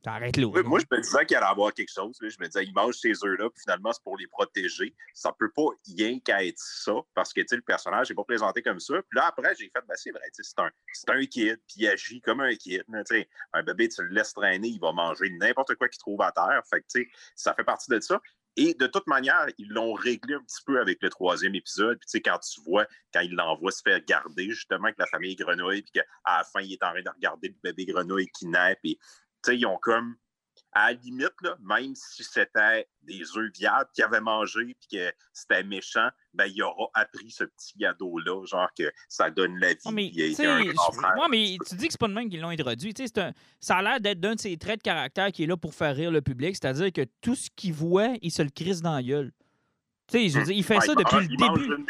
Oui, 0.08 0.62
là. 0.62 0.64
moi, 0.64 0.80
je 0.80 0.96
me 0.96 1.02
disais 1.02 1.26
qu'il 1.26 1.38
allait 1.38 1.46
avoir 1.46 1.74
quelque 1.74 1.92
chose. 1.92 2.18
Je 2.22 2.26
me 2.40 2.46
disais, 2.46 2.64
il 2.64 2.74
mange 2.74 2.96
ces 2.96 3.12
œufs-là, 3.24 3.50
puis 3.50 3.62
finalement, 3.62 3.92
c'est 3.92 4.04
pour 4.04 4.18
les 4.18 4.28
protéger. 4.28 4.94
Ça 5.14 5.32
peut 5.38 5.52
pas 5.52 5.68
rien 5.88 6.20
qu'à 6.20 6.44
être 6.46 6.60
ça, 6.60 6.94
parce 7.14 7.34
que 7.34 7.42
le 7.50 7.62
personnage 7.62 8.10
n'est 8.10 8.16
pas 8.16 8.24
présenté 8.24 8.62
comme 8.62 8.80
ça. 8.80 8.96
Puis 9.10 9.20
là, 9.20 9.28
après, 9.28 9.54
j'ai 9.56 9.66
fait, 9.66 9.82
ben, 9.88 9.96
c'est 9.96 10.12
vrai, 10.12 10.24
c'est 10.32 10.60
un, 10.60 10.70
un 11.10 11.26
kid, 11.26 11.60
puis 11.68 11.78
il 11.78 11.88
agit 11.88 12.22
comme 12.22 12.42
un 12.42 12.56
kid. 12.56 12.84
Un 13.54 13.64
bébé, 13.64 13.90
tu 13.90 14.02
le 14.04 14.10
laisses 14.10 14.34
traîner, 14.34 14.68
il 14.68 14.80
va 14.80 14.92
manger 14.92 15.30
n'importe 15.30 15.76
quoi 15.76 15.90
qu'il 15.90 16.00
trouve 16.00 16.22
à 16.22 16.32
terre. 16.32 16.62
Fait 16.70 16.82
que, 16.82 17.10
ça 17.36 17.54
fait 17.54 17.64
partie 17.64 17.90
de 17.90 18.00
ça. 18.00 18.22
Et 18.60 18.74
de 18.74 18.88
toute 18.88 19.06
manière, 19.06 19.46
ils 19.60 19.70
l'ont 19.70 19.94
réglé 19.94 20.34
un 20.34 20.42
petit 20.42 20.64
peu 20.66 20.82
avec 20.82 20.98
le 21.04 21.12
troisième 21.12 21.54
épisode. 21.54 22.00
Puis, 22.00 22.08
tu 22.08 22.12
sais, 22.18 22.22
quand 22.22 22.40
tu 22.40 22.60
vois, 22.62 22.88
quand 23.14 23.20
il 23.20 23.36
l'envoie 23.36 23.72
se 23.72 23.84
faire 23.84 24.04
garder, 24.04 24.50
justement, 24.50 24.86
avec 24.86 24.98
la 24.98 25.06
famille 25.06 25.36
Grenouille, 25.36 25.84
puis 25.84 25.92
qu'à 25.92 26.04
la 26.26 26.44
fin, 26.44 26.62
il 26.62 26.74
est 26.74 26.84
en 26.84 26.90
train 26.90 27.04
de 27.04 27.10
regarder 27.10 27.50
le 27.50 27.56
bébé 27.62 27.86
Grenouille 27.86 28.30
qui 28.30 28.48
naît, 28.48 28.76
puis 28.82 28.98
ils 29.48 29.66
ont 29.66 29.78
comme, 29.78 30.16
à 30.74 30.92
la 30.92 31.00
limite, 31.00 31.32
là, 31.42 31.56
même 31.62 31.96
si 31.96 32.24
c'était 32.24 32.88
des 33.02 33.24
œufs 33.36 33.52
viables 33.54 33.90
qu'ils 33.94 34.04
avaient 34.04 34.22
mangé 34.22 34.76
puis 34.80 35.00
que 35.00 35.12
c'était 35.34 35.64
méchant, 35.64 36.10
ben, 36.34 36.46
il 36.46 36.62
aura 36.62 36.90
appris 36.94 37.32
ce 37.32 37.46
petit 37.46 37.74
gado-là, 37.78 38.46
genre 38.46 38.68
que 38.78 38.92
ça 39.08 39.32
donne 39.32 39.58
la 39.60 39.74
vie. 39.74 39.80
Ah, 39.86 39.92
mais, 39.92 40.08
il 40.08 40.46
a 40.46 40.56
un 40.56 40.64
grand 40.66 41.30
mais 41.30 41.58
tu 41.68 41.76
dis 41.76 41.88
que 41.88 41.94
c'est 41.94 42.00
pas 42.00 42.08
de 42.08 42.14
même 42.14 42.30
qu'ils 42.30 42.42
l'ont 42.42 42.50
introduit. 42.50 42.94
Tu 42.94 43.04
sais, 43.04 43.12
c'est 43.14 43.22
un- 43.22 43.34
ça 43.60 43.78
a 43.78 43.82
l'air 43.82 44.00
d'être 44.02 44.20
d'un 44.20 44.36
de 44.36 44.40
ses 44.40 44.58
traits 44.58 44.80
de 44.80 44.84
caractère 44.84 45.32
qui 45.32 45.44
est 45.44 45.48
là 45.48 45.58
pour 45.58 45.74
faire 45.74 45.96
rire 45.96 46.12
le 46.12 46.22
public, 46.22 46.56
c'est-à-dire 46.56 46.92
que 46.92 47.06
tout 47.22 47.36
ce 47.36 47.50
qu'il 47.56 47.74
voit, 47.74 48.14
il 48.22 48.32
se 48.32 48.42
le 48.44 48.50
crisse 48.50 48.82
dans 48.82 48.94
la 48.96 49.04
gueule. 49.04 49.32
Tu 50.08 50.30
sais, 50.30 50.42
dire, 50.44 50.52
il 50.52 50.64
fait 50.64 50.80
ça 50.80 50.96
depuis 50.96 51.28
le 51.28 51.36
début. 51.36 51.84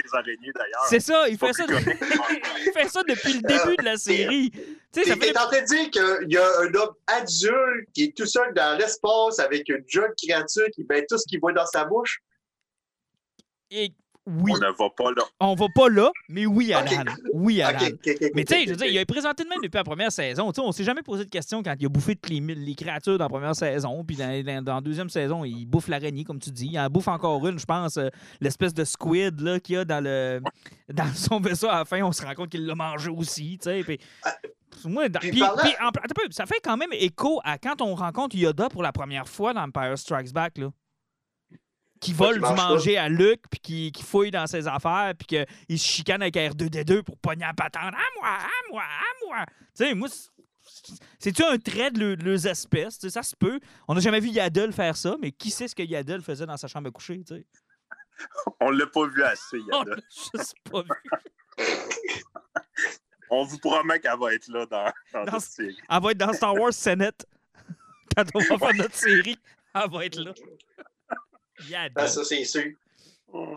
C'est 0.89 0.99
ça, 0.99 1.30
il 1.30 1.38
fait 1.38 1.53
ça, 1.53 1.65
il 2.65 2.72
fait 2.74 2.89
ça 2.89 3.03
depuis 3.03 3.34
le 3.34 3.41
début 3.41 3.78
de 3.78 3.84
la 3.84 3.97
série. 3.97 4.49
Tu 4.91 5.03
sais, 5.03 5.15
fait 5.15 5.38
en 5.38 5.47
train 5.47 5.61
de 5.61 5.65
dire 5.65 5.91
qu'il 5.91 6.32
y 6.32 6.38
a 6.38 6.47
un 6.61 6.74
homme 6.74 6.95
adulte 7.05 7.89
qui 7.93 8.05
est 8.05 8.18
tout 8.18 8.26
seul 8.26 8.55
dans 8.55 8.76
l'espace 8.80 9.38
avec 9.38 9.70
une 9.70 9.84
jeune 9.88 10.11
créature 10.18 10.65
qui 10.74 10.84
met 10.89 11.05
tout 11.05 11.20
ce 11.20 11.26
qu'il 11.28 11.39
voit 11.39 11.53
dans 11.53 11.68
sa 11.68 11.86
bouche? 11.86 12.24
Et 13.70 13.93
oui, 14.28 14.51
On 14.53 14.57
ne 14.57 14.78
va 14.78 14.89
pas 14.95 15.11
là. 15.11 15.23
on 15.39 15.55
va 15.55 15.65
pas 15.73 15.89
là, 15.89 16.11
mais 16.30 16.45
oui. 16.45 16.73
Alan. 16.73 17.03
Oui, 17.34 17.61
Alan. 17.61 17.80
Mais 18.36 18.43
tu 18.43 18.53
sais, 18.53 18.65
je 18.65 18.69
veux 18.71 18.75
dire, 18.75 18.88
il 18.88 18.99
a 18.99 19.05
présenté 19.05 19.43
de 19.43 19.49
même 19.49 19.59
depuis 19.63 19.78
la 19.78 19.84
première 19.84 20.11
saison. 20.11 20.51
Tu 20.51 20.61
sais, 20.61 20.67
on 20.67 20.71
s'est 20.71 20.84
jamais 20.84 21.01
posé 21.01 21.23
de 21.25 21.30
questions 21.30 21.63
quand 21.63 21.73
il 21.80 21.86
a 21.86 21.89
bouffé 21.89 22.15
toutes 22.15 22.30
les, 22.32 22.39
les 22.39 22.75
créatures 22.75 23.17
dans 23.17 23.25
la 23.25 23.30
première 23.30 23.55
saison. 23.55 24.03
Puis 24.03 24.17
dans, 24.17 24.43
dans- 24.43 24.61
dans 24.63 24.75
la 24.75 24.82
deuxième 24.82 25.09
saison, 25.09 25.45
il 25.45 25.65
bouffe 25.65 25.88
l'araignée, 25.88 26.23
comme 26.25 26.39
tu 26.39 26.51
dis. 26.51 26.67
Il 26.73 26.80
en 26.80 26.88
bouffe 26.89 27.07
encore 27.07 27.47
une, 27.47 27.57
je 27.57 27.65
pense, 27.65 27.97
euh, 27.97 28.09
l'espèce 28.41 28.73
de 28.73 28.84
squid 28.84 29.39
là, 29.39 29.59
qu'il 29.59 29.75
y 29.75 29.78
a 29.78 29.86
dans, 29.86 30.03
le, 30.03 30.41
dans 30.93 31.13
son 31.15 31.39
vaisseau 31.39 31.69
à 31.69 31.80
la 31.80 31.86
fin. 31.86 32.01
On 32.03 32.11
se 32.11 32.25
rend 32.25 32.34
compte 32.34 32.49
qu'il 32.49 32.65
l'a 32.65 32.75
mangé 32.75 33.09
aussi. 33.09 33.57
tu 33.61 33.69
sais. 33.69 33.84
Puis, 33.84 33.99
moi, 34.86 35.07
dans- 35.09 35.19
puis 35.19 35.32
puis- 35.32 35.39
parlant- 35.39 35.61
puis, 35.63 35.71
en- 35.82 35.88
attends 35.88 36.01
un 36.03 36.13
peu, 36.13 36.28
ça 36.32 36.45
fait 36.45 36.59
quand 36.63 36.75
même 36.78 36.91
écho 36.91 37.39
à 37.43 37.57
quand 37.57 37.82
on 37.82 37.95
rencontre 37.95 38.36
Yoda 38.36 38.69
pour 38.69 38.84
la 38.84 38.91
première 38.91 39.28
fois 39.28 39.53
dans 39.53 39.61
Empire 39.61 39.97
Strikes 39.97 40.34
Back. 40.34 40.57
Là. 40.57 40.69
Qui 42.00 42.14
vole 42.14 42.36
du 42.36 42.41
pas. 42.41 42.54
manger 42.54 42.98
à 42.98 43.10
Luke, 43.10 43.41
puis 43.50 43.60
qui, 43.60 43.91
qui 43.91 44.04
fouille 44.04 44.32
dans 44.32 44.45
ses 44.48 44.68
affaires, 44.68 45.14
puis 45.18 45.28
qu'il 45.28 45.80
se 45.80 45.86
chicane 45.86 46.22
avec 46.22 46.36
R2D2 46.36 47.02
pour 47.04 47.18
pogner 47.18 47.45
la 47.45 47.54
patente. 47.54 47.93
À 47.93 48.20
moi, 48.20 48.28
à 48.30 48.48
moi, 48.72 48.84
à 48.84 49.26
moi. 49.26 49.45
Tu 49.48 49.86
sais, 49.86 49.93
moi, 49.93 50.08
c'est- 50.10 50.30
C'est-tu 51.20 51.43
un 51.43 51.58
trait 51.58 51.91
de 51.91 52.00
le- 52.00 52.16
leurs 52.16 52.45
espèces? 52.45 53.00
Tu 53.00 53.08
sais, 53.08 53.14
Ça 53.14 53.24
se 53.24 53.36
peut. 53.36 53.60
On 53.88 53.95
n'a 53.95 54.00
jamais 54.02 54.20
vu 54.20 54.30
Yaddle 54.30 54.72
faire 54.74 54.95
ça, 54.95 55.16
mais 55.22 55.32
qui 55.32 55.50
sait 55.50 55.68
ce 55.68 55.76
que 55.76 55.82
Yaddle 55.84 56.22
faisait 56.22 56.45
dans 56.45 56.58
sa 56.58 56.68
chambre 56.68 56.88
à 56.89 56.91
coucher? 56.91 57.24
tu 57.26 57.36
sais? 57.36 57.45
On 58.62 58.70
l'a 58.72 58.86
pas 58.88 59.08
vu 59.08 59.24
assez, 59.24 59.58
On 59.72 59.80
Yada. 59.80 59.91
l'a 59.95 60.02
juste 60.34 60.56
pas 60.70 60.82
vu. 60.84 60.89
On 63.30 63.43
vous 63.43 63.58
promet 63.60 64.00
qu'elle 64.00 64.18
va 64.20 64.34
être 64.34 64.48
là 64.48 64.66
dans, 64.66 64.86
dans, 65.14 65.26
Dans- 65.26 65.32
notre 65.34 65.41
série. 65.45 65.78
Elle 65.89 66.02
va 66.02 66.12
être 66.12 66.18
dans 66.18 66.34
Star 66.34 66.54
Wars 66.56 66.74
Senate. 66.74 67.26
Quand 68.16 68.24
on 68.34 68.39
va 68.39 68.58
faire 68.58 68.74
notre 68.76 68.95
série, 68.95 69.38
elle 69.76 69.89
va 69.91 70.06
être 70.06 70.16
là. 70.20 70.34
Yaddle. 71.70 71.93
Ah, 71.95 72.08
ça, 72.08 72.24
c'est 72.24 72.43
sûr. 72.43 72.72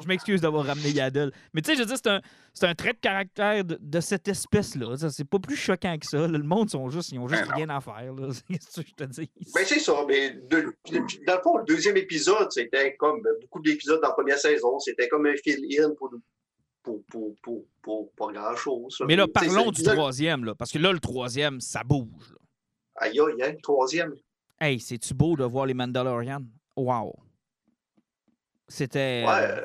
Je 0.00 0.06
m'excuse 0.08 0.40
d'avoir 0.40 0.66
ramené 0.66 0.90
Yaddle. 0.90 1.30
Mais 1.54 1.62
tu 1.62 1.70
sais, 1.70 1.74
je 1.76 1.80
veux 1.80 1.86
dire, 1.86 1.96
c'est 1.96 2.10
un, 2.10 2.20
c'est 2.52 2.66
un 2.66 2.74
trait 2.74 2.92
de 2.92 2.98
caractère 2.98 3.64
de, 3.64 3.78
de 3.80 4.00
cette 4.00 4.26
espèce-là. 4.26 4.96
C'est 5.10 5.24
pas 5.24 5.38
plus 5.38 5.54
choquant 5.54 5.96
que 5.96 6.06
ça. 6.06 6.18
là. 6.18 6.26
Le 6.26 6.42
monde, 6.42 6.68
sont 6.70 6.90
juste, 6.90 7.12
ils 7.12 7.20
ont 7.20 7.28
juste 7.28 7.42
Ben 7.42 7.48
non. 7.50 7.54
rien 7.56 7.68
à 7.68 7.80
faire. 7.80 8.12
que 8.48 8.82
je 8.82 8.94
te 8.94 9.04
dis? 9.04 9.30
Ben, 9.54 9.64
c'est 9.64 9.78
ça. 9.78 9.94
Mais 10.08 10.30
de- 10.32 10.74
de- 10.90 11.24
dans 11.24 11.36
le 11.36 11.42
fond, 11.42 11.56
le 11.58 11.64
deuxième 11.66 11.96
épisode, 11.96 12.50
c'était 12.50 12.96
comme 12.96 13.22
beaucoup 13.42 13.60
d'épisodes 13.62 14.00
dans 14.02 14.08
la 14.08 14.14
première 14.14 14.38
saison. 14.38 14.76
C'était 14.80 15.08
comme 15.08 15.26
un 15.26 15.36
fill-in 15.36 15.94
pour, 15.96 16.10
pour, 16.82 17.04
pour, 17.04 17.34
pour, 17.40 17.64
pour 17.80 18.12
pas 18.14 18.32
grand-chose. 18.32 19.00
Mais 19.06 19.14
là, 19.14 19.28
parlons 19.28 19.72
c'est- 19.72 19.84
du 19.84 19.88
troisième, 19.88 20.44
là, 20.44 20.56
parce 20.56 20.72
que 20.72 20.78
là, 20.78 20.90
le 20.92 20.98
troisième, 20.98 21.60
ça 21.60 21.84
bouge. 21.84 22.34
Aïe, 22.96 23.20
aïe, 23.20 23.40
aïe, 23.42 23.52
le 23.52 23.60
troisième. 23.62 24.14
Hey, 24.60 24.80
c'est-tu 24.80 25.14
beau 25.14 25.36
de 25.36 25.44
voir 25.44 25.66
les 25.66 25.74
Mandalorians? 25.74 26.42
Wow! 26.76 27.14
C'était. 28.70 29.24
Ouais. 29.26 29.32
euh, 29.42 29.60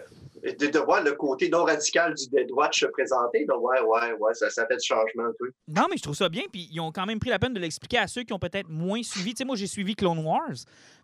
euh, 0.45 0.51
De, 0.59 0.67
de 0.67 0.79
voir 0.79 1.01
le 1.03 1.13
côté 1.13 1.49
non 1.49 1.63
radical 1.63 2.13
du 2.13 2.27
Dead 2.29 2.51
Watch 2.51 2.81
se 2.81 2.85
présenter, 2.87 3.45
là, 3.47 3.57
ouais, 3.57 3.79
ouais, 3.81 4.13
ouais, 4.19 4.33
ça, 4.35 4.49
ça 4.51 4.67
fait 4.67 4.77
du 4.77 4.85
changement 4.85 5.31
peu. 5.39 5.49
Non, 5.67 5.85
mais 5.89 5.97
je 5.97 6.03
trouve 6.03 6.15
ça 6.15 6.29
bien. 6.29 6.43
Puis 6.51 6.67
ils 6.71 6.79
ont 6.79 6.91
quand 6.91 7.05
même 7.07 7.19
pris 7.19 7.31
la 7.31 7.39
peine 7.39 7.53
de 7.53 7.59
l'expliquer 7.59 7.97
à 7.97 8.07
ceux 8.07 8.21
qui 8.23 8.31
ont 8.33 8.37
peut-être 8.37 8.69
moins 8.69 9.01
suivi. 9.01 9.33
Tu 9.33 9.37
sais, 9.39 9.45
moi, 9.45 9.55
j'ai 9.55 9.65
suivi 9.65 9.95
Clone 9.95 10.19
Wars, 10.19 10.57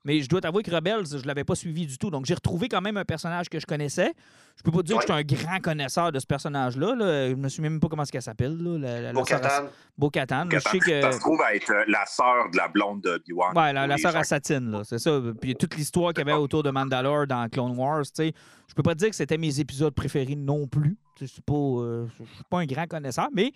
mais 0.04 0.22
je 0.22 0.30
dois 0.30 0.42
t'avouer 0.42 0.62
que 0.62 0.70
Rebels, 0.70 1.06
je 1.20 1.26
l'avais 1.26 1.44
pas 1.44 1.56
suivi 1.56 1.88
du 1.88 1.98
tout. 1.98 2.12
Donc, 2.12 2.26
j'ai 2.28 2.36
retrouvé 2.36 2.68
quand 2.70 2.82
même 2.82 2.98
un 2.98 3.06
personnage 3.06 3.50
que 3.50 3.60
je 3.60 3.66
connaissais. 3.66 4.14
Je 4.62 4.70
peux 4.70 4.78
pas 4.78 4.84
dire 4.84 4.98
que 4.98 5.02
je 5.02 5.12
suis 5.12 5.20
un 5.20 5.24
grand 5.24 5.60
connaisseur 5.60 6.12
de 6.12 6.20
ce 6.20 6.28
personnage-là. 6.28 6.94
là. 6.94 7.30
Je 7.32 7.34
me 7.34 7.50
souviens 7.50 7.72
même 7.72 7.80
pas 7.80 7.88
comment 7.88 8.04
qu'elle 8.04 8.22
s'appelle. 8.22 8.56
Bo-Katan. 9.12 9.70
Bo-Katan. 9.98 10.50
Je 10.52 10.60
sais 10.60 11.02
Ça 11.02 11.12
se 11.14 11.20
trouve 11.20 11.42
à 11.42 11.56
être 11.56 11.72
euh, 11.72 11.84
la 11.88 12.06
sœur 12.06 12.52
de 12.52 12.58
la 12.58 12.68
blonde 12.68 13.02
de 13.02 13.10
Obi-Wan. 13.10 13.58
Ouais, 13.58 13.74
la, 13.74 13.98
sœur 13.98 14.16
à 14.16 14.24
Satine, 14.24 14.70
là, 14.70 14.84
c'est 14.84 15.00
ça. 15.00 15.20
Puis 15.42 15.56
toute 15.56 15.76
l'histoire 15.76 16.14
qu'il 16.14 16.28
y 16.28 16.30
avait 16.30 16.40
autour 16.40 16.62
de 16.62 16.70
Mandalore 16.70 17.26
dans 17.26 17.50
Clone 17.50 17.76
Wars, 17.76 18.04
tu 18.04 18.12
sais, 18.14 18.34
je 18.68 18.76
peux 18.76 18.84
pas 18.84 18.94
dire 18.94 19.10
que 19.10 19.16
c'était 19.16 19.40
mes 19.40 19.60
épisodes 19.60 19.96
préférés 19.96 20.36
non 20.36 20.68
plus. 20.68 20.96
C'est 21.18 21.44
pas, 21.44 21.54
euh, 21.54 22.06
je 22.20 22.24
suis 22.24 22.44
pas 22.48 22.60
un 22.60 22.66
grand 22.66 22.86
connaisseur, 22.86 23.30
mais 23.34 23.54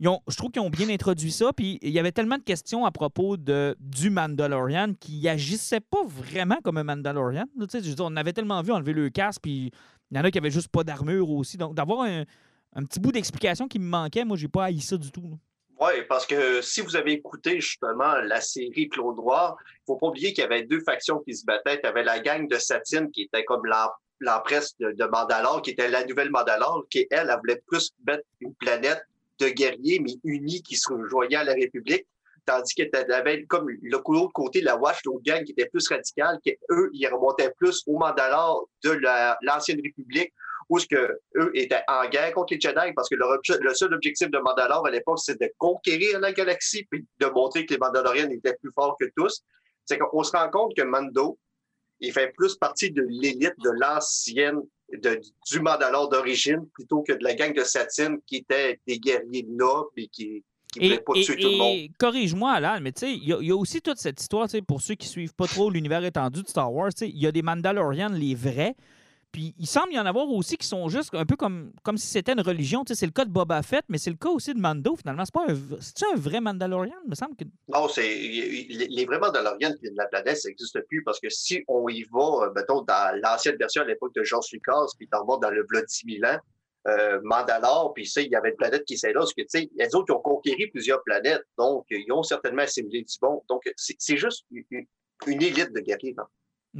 ils 0.00 0.08
ont, 0.08 0.20
je 0.28 0.36
trouve 0.36 0.50
qu'ils 0.50 0.62
ont 0.62 0.70
bien 0.70 0.88
introduit 0.88 1.32
ça. 1.32 1.52
Puis 1.52 1.78
il 1.82 1.90
y 1.90 1.98
avait 1.98 2.12
tellement 2.12 2.38
de 2.38 2.42
questions 2.42 2.86
à 2.86 2.90
propos 2.90 3.36
de, 3.36 3.76
du 3.80 4.08
Mandalorian 4.10 4.94
qui 4.98 5.28
agissait 5.28 5.80
pas 5.80 6.04
vraiment 6.06 6.58
comme 6.64 6.78
un 6.78 6.84
Mandalorian. 6.84 7.44
tu 7.60 7.66
sais, 7.68 7.82
je 7.82 7.90
veux 7.90 7.94
dire, 7.96 8.04
on 8.06 8.16
avait 8.16 8.32
tellement 8.32 8.62
vu 8.62 8.72
enlever 8.72 8.92
le 8.92 9.10
casque, 9.10 9.42
puis 9.42 9.72
il 10.10 10.16
y 10.16 10.20
en 10.20 10.24
a 10.24 10.30
qui 10.30 10.38
avaient 10.38 10.50
juste 10.50 10.68
pas 10.68 10.84
d'armure 10.84 11.30
aussi. 11.30 11.56
Donc 11.56 11.74
d'avoir 11.74 12.02
un, 12.02 12.24
un 12.74 12.84
petit 12.84 13.00
bout 13.00 13.12
d'explication 13.12 13.68
qui 13.68 13.78
me 13.78 13.88
manquait, 13.88 14.24
moi, 14.24 14.36
j'ai 14.36 14.48
pas 14.48 14.64
haï 14.64 14.80
ça 14.80 14.96
du 14.96 15.10
tout. 15.10 15.38
Oui, 15.80 15.92
parce 16.08 16.26
que 16.26 16.60
si 16.60 16.80
vous 16.80 16.96
avez 16.96 17.12
écouté 17.12 17.60
justement 17.60 18.16
la 18.24 18.40
série 18.40 18.88
Claude 18.88 19.16
Noir, 19.16 19.56
il 19.62 19.82
faut 19.86 19.96
pas 19.96 20.08
oublier 20.08 20.32
qu'il 20.32 20.42
y 20.42 20.44
avait 20.44 20.64
deux 20.64 20.80
factions 20.80 21.20
qui 21.20 21.34
se 21.34 21.44
battaient. 21.44 21.80
Tu 21.80 21.86
avais 21.86 22.02
la 22.02 22.18
gang 22.18 22.48
de 22.48 22.56
Satine 22.56 23.10
qui 23.12 23.22
était 23.22 23.44
comme 23.44 23.64
l'em- 23.64 23.90
l'empresse 24.18 24.76
de, 24.78 24.90
de 24.90 25.04
Mandalore, 25.04 25.62
qui 25.62 25.70
était 25.70 25.88
la 25.88 26.04
nouvelle 26.04 26.30
Mandalore, 26.30 26.84
qui, 26.90 27.06
elle, 27.12 27.28
elle 27.30 27.38
voulait 27.38 27.62
plus 27.68 27.92
mettre 28.04 28.24
une 28.40 28.54
planète 28.54 29.00
de 29.38 29.50
guerriers, 29.50 30.00
mais 30.00 30.14
unis, 30.24 30.62
qui 30.62 30.74
se 30.74 30.92
rejoignaient 30.92 31.36
à 31.36 31.44
la 31.44 31.52
République. 31.52 32.04
Tandis 32.48 32.72
qu'il 32.74 32.88
y 32.90 33.12
avait 33.12 33.44
comme 33.44 33.68
l'autre 33.82 34.32
côté, 34.32 34.62
la 34.62 34.74
Watch, 34.78 35.00
l'autre 35.04 35.22
gang 35.22 35.44
qui 35.44 35.52
était 35.52 35.68
plus 35.68 35.86
radicale, 35.86 36.38
qui 36.42 36.56
eux, 36.70 36.88
ils 36.94 37.06
remontaient 37.06 37.52
plus 37.58 37.82
au 37.86 37.98
Mandalore 37.98 38.66
de 38.84 38.92
la- 38.92 39.36
l'ancienne 39.42 39.78
République, 39.84 40.32
où 40.70 40.78
ce 40.78 40.86
que 40.86 41.20
eux 41.36 41.50
étaient 41.52 41.82
en 41.86 42.08
guerre 42.08 42.32
contre 42.32 42.54
les 42.54 42.60
Jedi, 42.60 42.92
parce 42.96 43.10
que 43.10 43.16
le 43.16 43.74
seul 43.74 43.92
objectif 43.92 44.30
de 44.30 44.38
Mandalore 44.38 44.86
à 44.86 44.90
l'époque, 44.90 45.18
c'était 45.18 45.48
de 45.48 45.52
conquérir 45.58 46.20
la 46.20 46.32
galaxie, 46.32 46.86
puis 46.90 47.04
de 47.20 47.26
montrer 47.26 47.66
que 47.66 47.74
les 47.74 47.78
Mandaloriens 47.78 48.30
étaient 48.30 48.56
plus 48.56 48.72
forts 48.74 48.96
que 48.98 49.06
tous. 49.14 49.42
C'est 49.84 49.98
qu'on 49.98 50.22
se 50.22 50.32
rend 50.34 50.48
compte 50.48 50.74
que 50.74 50.82
Mando, 50.82 51.38
il 52.00 52.12
fait 52.12 52.32
plus 52.34 52.56
partie 52.56 52.90
de 52.90 53.02
l'élite 53.02 53.58
de 53.58 53.70
l'ancienne, 53.78 54.62
de- 54.90 55.20
du 55.50 55.60
Mandalore 55.60 56.08
d'origine, 56.08 56.66
plutôt 56.72 57.02
que 57.02 57.12
de 57.12 57.22
la 57.24 57.34
gang 57.34 57.52
de 57.52 57.64
Satine, 57.64 58.20
qui 58.26 58.36
était 58.36 58.80
des 58.86 58.98
guerriers 58.98 59.44
nobles 59.46 59.90
et 59.98 60.08
qui 60.08 60.42
qui 60.72 60.80
voulait 60.80 60.94
Et, 60.96 60.98
pas 61.00 61.12
et- 61.16 61.22
tuer 61.24 61.36
tout 61.36 61.48
le 61.48 61.56
monde. 61.56 61.78
corrige-moi, 61.98 62.52
Alan, 62.52 62.78
mais 62.80 62.92
tu 62.92 63.00
sais, 63.00 63.12
il 63.12 63.24
y, 63.28 63.32
a- 63.32 63.38
il 63.40 63.46
y 63.48 63.50
a 63.52 63.56
aussi 63.56 63.80
toute 63.80 63.98
cette 63.98 64.20
histoire, 64.20 64.46
tu 64.46 64.52
sais, 64.52 64.62
pour 64.62 64.80
ceux 64.80 64.94
qui 64.94 65.08
suivent 65.08 65.34
pas 65.34 65.46
trop 65.46 65.70
l'univers 65.70 66.04
étendu 66.04 66.42
de 66.42 66.48
Star 66.48 66.72
Wars, 66.72 66.90
tu 66.92 66.98
sais, 67.06 67.08
il 67.08 67.18
y 67.18 67.26
a 67.26 67.32
des 67.32 67.42
Mandalorians, 67.42 68.10
les 68.10 68.34
vrais, 68.34 68.74
puis 69.30 69.54
il 69.58 69.66
semble 69.66 69.92
y 69.92 69.98
en 69.98 70.06
avoir 70.06 70.26
aussi 70.30 70.56
qui 70.56 70.66
sont 70.66 70.88
juste 70.88 71.14
un 71.14 71.26
peu 71.26 71.36
comme, 71.36 71.72
comme 71.82 71.98
si 71.98 72.06
c'était 72.06 72.32
une 72.32 72.40
religion, 72.40 72.82
tu 72.82 72.94
sais, 72.94 73.00
c'est 73.00 73.06
le 73.06 73.12
cas 73.12 73.26
de 73.26 73.30
Boba 73.30 73.62
Fett, 73.62 73.84
mais 73.88 73.98
c'est 73.98 74.08
le 74.10 74.16
cas 74.16 74.30
aussi 74.30 74.54
de 74.54 74.58
Mando, 74.58 74.96
finalement. 74.96 75.22
C'est 75.26 75.34
pas 75.34 75.44
un, 75.46 75.52
un 75.52 76.18
vrai 76.18 76.40
Mandalorian, 76.40 76.94
il 77.04 77.10
me 77.10 77.14
semble 77.14 77.36
que... 77.36 77.44
Non, 77.68 77.88
c'est 77.88 78.08
les, 78.08 79.04
vrais 79.04 79.18
qui 79.20 79.58
viennent 79.60 79.72
de 79.82 79.96
la 79.96 80.06
planète, 80.06 80.38
ça 80.38 80.48
n'existe 80.48 80.80
plus 80.88 81.02
parce 81.04 81.20
que 81.20 81.28
si 81.28 81.62
on 81.68 81.86
y 81.90 82.04
va, 82.10 82.44
euh, 82.46 82.52
mettons, 82.56 82.80
dans 82.82 83.20
l'ancienne 83.22 83.56
version 83.56 83.82
à 83.82 83.84
l'époque 83.84 84.14
de 84.14 84.22
George 84.22 84.46
Lucas, 84.52 84.86
puis 84.98 85.06
t'en 85.08 85.24
vas 85.26 85.36
dans 85.42 85.50
le 85.50 85.62
Blood 85.62 85.84
10 85.86 86.20
000 86.20 86.32
ans, 86.32 86.38
euh, 86.88 87.20
Mandalore, 87.22 87.92
puis 87.94 88.06
ça, 88.06 88.20
il 88.20 88.30
y 88.30 88.36
avait 88.36 88.50
une 88.50 88.56
planète 88.56 88.84
qui 88.84 88.96
s'est 88.96 89.12
là, 89.12 89.20
parce 89.20 89.34
que, 89.34 89.42
tu 89.42 89.48
sais, 89.48 89.70
les 89.76 89.94
autres, 89.94 90.06
ils 90.08 90.12
ont 90.12 90.20
conquéri 90.20 90.66
plusieurs 90.68 91.02
planètes, 91.04 91.42
donc 91.56 91.84
ils 91.90 92.10
ont 92.12 92.22
certainement 92.22 92.62
assimilé 92.62 93.02
du 93.02 93.14
bon. 93.20 93.42
Donc, 93.48 93.62
c'est 93.76 94.16
juste 94.16 94.46
une, 94.50 94.86
élite 95.26 95.72
de 95.72 95.80
guerriers. 95.80 96.14
non? 96.16 96.24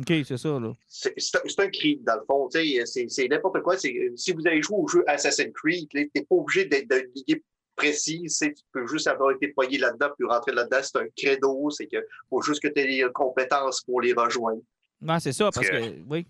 OK, 0.01 0.13
c'est 0.25 0.37
ça, 0.37 0.61
là. 0.61 0.73
C'est 0.87 1.61
un, 1.61 1.71
cri, 1.71 2.01
dans 2.03 2.17
le 2.17 2.25
fond. 2.27 2.49
tu 2.49 2.61
sais, 2.85 3.09
C'est 3.09 3.29
n'importe 3.29 3.63
quoi. 3.63 3.77
Si 3.79 4.33
vous 4.33 4.47
avez 4.47 4.63
joué 4.63 4.77
au 4.77 4.87
jeu 4.87 5.03
Assassin's 5.07 5.53
Creed, 5.55 5.89
tu 5.91 6.11
n'es 6.15 6.23
pas 6.23 6.37
obligé 6.37 6.67
d'être 6.67 6.89
d'une 6.89 7.11
lignée 7.15 7.43
précise. 7.75 8.39
tu 8.39 8.55
peux 8.73 8.87
juste 8.87 9.07
avoir 9.07 9.33
été 9.33 9.49
poigné 9.49 9.79
là-dedans, 9.79 10.11
puis 10.17 10.27
rentrer 10.27 10.53
là-dedans. 10.53 10.81
C'est 10.83 10.99
un 10.99 11.07
credo. 11.17 11.71
C'est 11.71 11.87
que 11.87 11.97
faut 12.29 12.43
juste 12.43 12.63
que 12.63 12.69
tu 12.69 12.81
aies 12.81 12.87
les 12.87 13.13
compétences 13.13 13.81
pour 13.83 14.01
les 14.01 14.13
rejoindre. 14.13 14.61
Ouais, 15.01 15.21
c'est 15.21 15.33
ça, 15.33 15.51
parce 15.53 15.69
que- 15.69 15.77
que, 15.77 16.03
oui. 16.09 16.27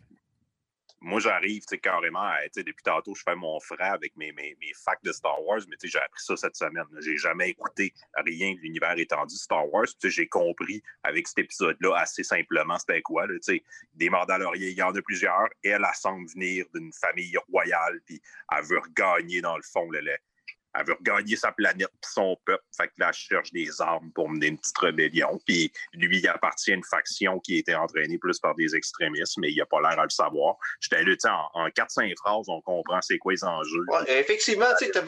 Moi, 1.01 1.21
j'arrive, 1.21 1.65
carrément, 1.81 2.21
à- 2.23 2.41
depuis 2.57 2.83
tantôt, 2.83 3.15
je 3.15 3.23
fais 3.23 3.37
mon 3.37 3.61
frère 3.61 3.93
avec 3.95 4.17
mes, 4.17 4.33
mes, 4.33 4.57
mes 4.61 4.73
de 5.05 5.13
Star 5.13 5.41
Wars, 5.45 5.61
mais 5.69 5.77
j'ai 5.83 5.99
appris 5.99 6.23
ça 6.23 6.37
cette 6.37 6.57
semaine. 6.57 6.85
là. 6.93 7.01
J'ai 7.01 7.17
jamais 7.17 7.51
écouté 7.51 7.93
rien 8.17 8.53
de 8.55 8.59
l'univers 8.59 8.99
étendu 8.99 9.37
Star 9.37 9.73
Wars. 9.73 9.87
J'ai 10.03 10.27
compris 10.29 10.83
avec 11.05 11.29
cet 11.29 11.39
épisode-là 11.39 11.95
assez 11.97 12.25
simplement 12.25 12.79
c'était 12.79 13.03
quoi, 13.03 13.27
là, 13.27 13.35
des 13.95 14.11
Mandaloriens, 14.11 14.69
il 14.69 14.77
y 14.77 14.83
en 14.83 14.95
a 14.95 15.03
plusieurs. 15.03 15.49
Elle, 15.63 15.73
elle 15.87 15.95
semble 15.95 16.29
venir 16.31 16.67
d'une 16.75 16.93
famille 16.93 17.37
royale, 17.49 18.01
puis 18.07 18.21
elle 18.57 18.65
veut 18.65 18.79
regagner, 18.79 19.41
dans 19.41 19.57
le 19.57 19.63
fond, 19.63 19.89
le, 19.91 20.01
le- 20.01 20.17
elle 20.79 20.87
veut 20.87 20.95
regagner 20.95 21.37
sa 21.37 21.53
planète 21.53 21.89
puis 22.01 22.11
son 22.15 22.37
peuple. 22.45 22.63
Fait 22.77 22.89
que 22.89 22.93
là, 22.99 23.09
elle 23.09 23.15
cherche 23.15 23.51
des 23.53 23.81
armes 23.81 24.11
pour 24.15 24.29
mener 24.29 24.47
une 24.49 24.59
petite 24.59 24.79
rébellion. 24.79 25.39
Puis 25.47 25.73
lui, 25.95 26.19
il 26.19 26.29
appartient 26.29 26.73
à 26.73 26.75
une 26.75 26.85
faction 26.85 27.39
qui 27.41 27.57
a 27.57 27.59
été 27.59 27.75
entraînée 27.75 28.19
plus 28.19 28.39
par 28.39 28.55
des 28.55 28.75
extrémistes, 28.75 29.35
mais 29.39 29.51
il 29.51 29.57
n'a 29.59 29.67
pas 29.67 29.81
l'air 29.81 29.99
à 29.99 30.05
le 30.05 30.11
savoir. 30.11 30.57
J'étais 30.81 31.03
là, 31.03 31.17
tu 31.17 31.29
en, 31.29 31.49
en 31.55 31.69
4-5 31.69 32.15
phrases, 32.19 32.47
on 32.49 32.61
comprend 32.63 33.01
c'est 33.03 33.19
quoi 33.19 33.33
les 33.33 33.45
enjeux. 33.45 33.85
Ouais, 33.89 34.21
effectivement, 34.21 34.67
tu 34.79 34.91
t'a- 34.91 35.03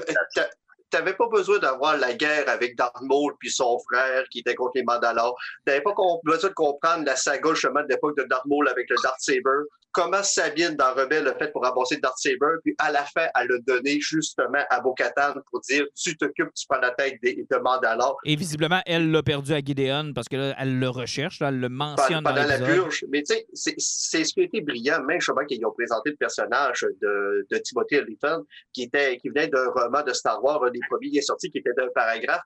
t'avais 0.90 1.14
pas 1.14 1.28
besoin 1.28 1.58
d'avoir 1.60 1.96
la 1.98 2.14
guerre 2.14 2.48
avec 2.48 2.74
Darth 2.76 3.00
Maul 3.02 3.34
puis 3.38 3.48
son 3.48 3.78
frère 3.88 4.24
qui 4.30 4.40
était 4.40 4.56
contre 4.56 4.72
les 4.74 4.82
Mandalores. 4.82 5.36
T'avais 5.64 5.82
pas 5.82 5.92
com- 5.92 6.18
besoin 6.24 6.50
de 6.50 6.54
comprendre 6.54 7.04
la 7.04 7.14
saga 7.14 7.54
justement 7.54 7.82
de 7.82 7.88
l'époque 7.88 8.16
de 8.16 8.24
Darth 8.24 8.44
Maul 8.46 8.68
avec 8.68 8.90
le 8.90 8.96
Darth 9.00 9.20
Saber. 9.20 9.68
Comment 9.93 10.22
Sabine 10.22 10.76
dans 10.76 10.95
Rebelle 10.95 11.26
a 11.26 11.34
fait 11.34 11.51
pour 11.51 11.62
ramasser 11.64 11.97
Darth 11.97 12.16
Saber, 12.18 12.59
puis 12.62 12.74
à 12.78 12.93
la 12.93 13.05
fin, 13.05 13.26
elle 13.41 13.49
l'a 13.49 13.59
donné 13.66 13.99
justement 14.01 14.64
à 14.70 14.80
Bo-Katan 14.80 15.34
pour 15.51 15.61
dire 15.62 15.84
tu 15.97 16.16
t'occupes, 16.16 16.55
tu 16.55 16.64
prends 16.68 16.78
la 16.80 16.93
tête 16.93 17.18
des, 17.22 17.45
de 17.51 17.57
Mandalore 17.57 18.16
Et 18.24 18.36
visiblement, 18.36 18.80
elle 18.86 19.11
l'a 19.11 19.22
perdu 19.24 19.53
à 19.53 19.59
Gideon 19.61 20.12
parce 20.14 20.28
que 20.28 20.36
là, 20.36 20.55
elle 20.59 20.78
le 20.78 20.88
recherche, 20.88 21.41
là, 21.41 21.49
elle 21.49 21.59
le 21.59 21.68
pendant, 21.68 21.91
mentionne 21.97 22.22
dans 22.22 22.30
pendant 22.30 22.47
la 22.47 22.59
l'épisode. 22.59 22.74
purge. 22.82 23.05
Mais 23.11 23.22
tu 23.24 23.34
sais, 23.34 23.47
c'est- 23.78 24.24
ce 24.24 24.32
qui 24.32 24.41
a 24.41 24.45
été 24.45 24.61
brillant, 24.61 25.03
même 25.05 25.20
justement 25.20 25.45
qu'ils 25.45 25.64
ont 25.66 25.72
présenté 25.72 26.11
le 26.11 26.16
personnage 26.16 26.86
de, 27.03 27.47
de 27.51 27.59
Timothy 27.59 27.97
Olyphant, 27.97 28.43
qui 28.72 28.82
était 28.84 29.16
qui 29.18 29.28
venait 29.30 29.49
d'un 29.49 29.70
roman 29.70 30.03
de 30.03 30.12
Star 30.12 30.43
Wars, 30.45 30.62
un 30.64 30.70
des 30.70 30.78
premiers 30.88 31.11
qui 31.11 31.18
est 31.18 31.22
sorti, 31.22 31.51
qui 31.51 31.59
était 31.59 31.72
d'un 31.76 31.88
paragraphe. 31.95 32.43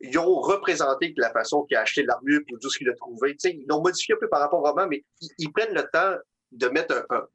Ils 0.00 0.18
ont 0.18 0.34
représenté 0.40 1.14
la 1.16 1.30
façon 1.30 1.62
qu'il 1.62 1.78
a 1.78 1.80
acheté 1.80 2.02
l'armure 2.02 2.40
pour 2.46 2.58
tout 2.58 2.68
ce 2.68 2.76
qu'il 2.76 2.90
a 2.90 2.94
trouvé. 2.94 3.36
Ils 3.44 3.64
l'ont 3.70 3.80
modifié 3.80 4.14
un 4.14 4.18
peu 4.20 4.28
par 4.28 4.40
rapport 4.40 4.60
au 4.60 4.64
roman, 4.68 4.86
mais 4.86 5.02
ils, 5.22 5.28
ils 5.38 5.50
prennent 5.52 5.72
le 5.74 5.84
temps 5.90 6.14
de 6.54 6.68
mettre 6.68 7.06
un, 7.10 7.26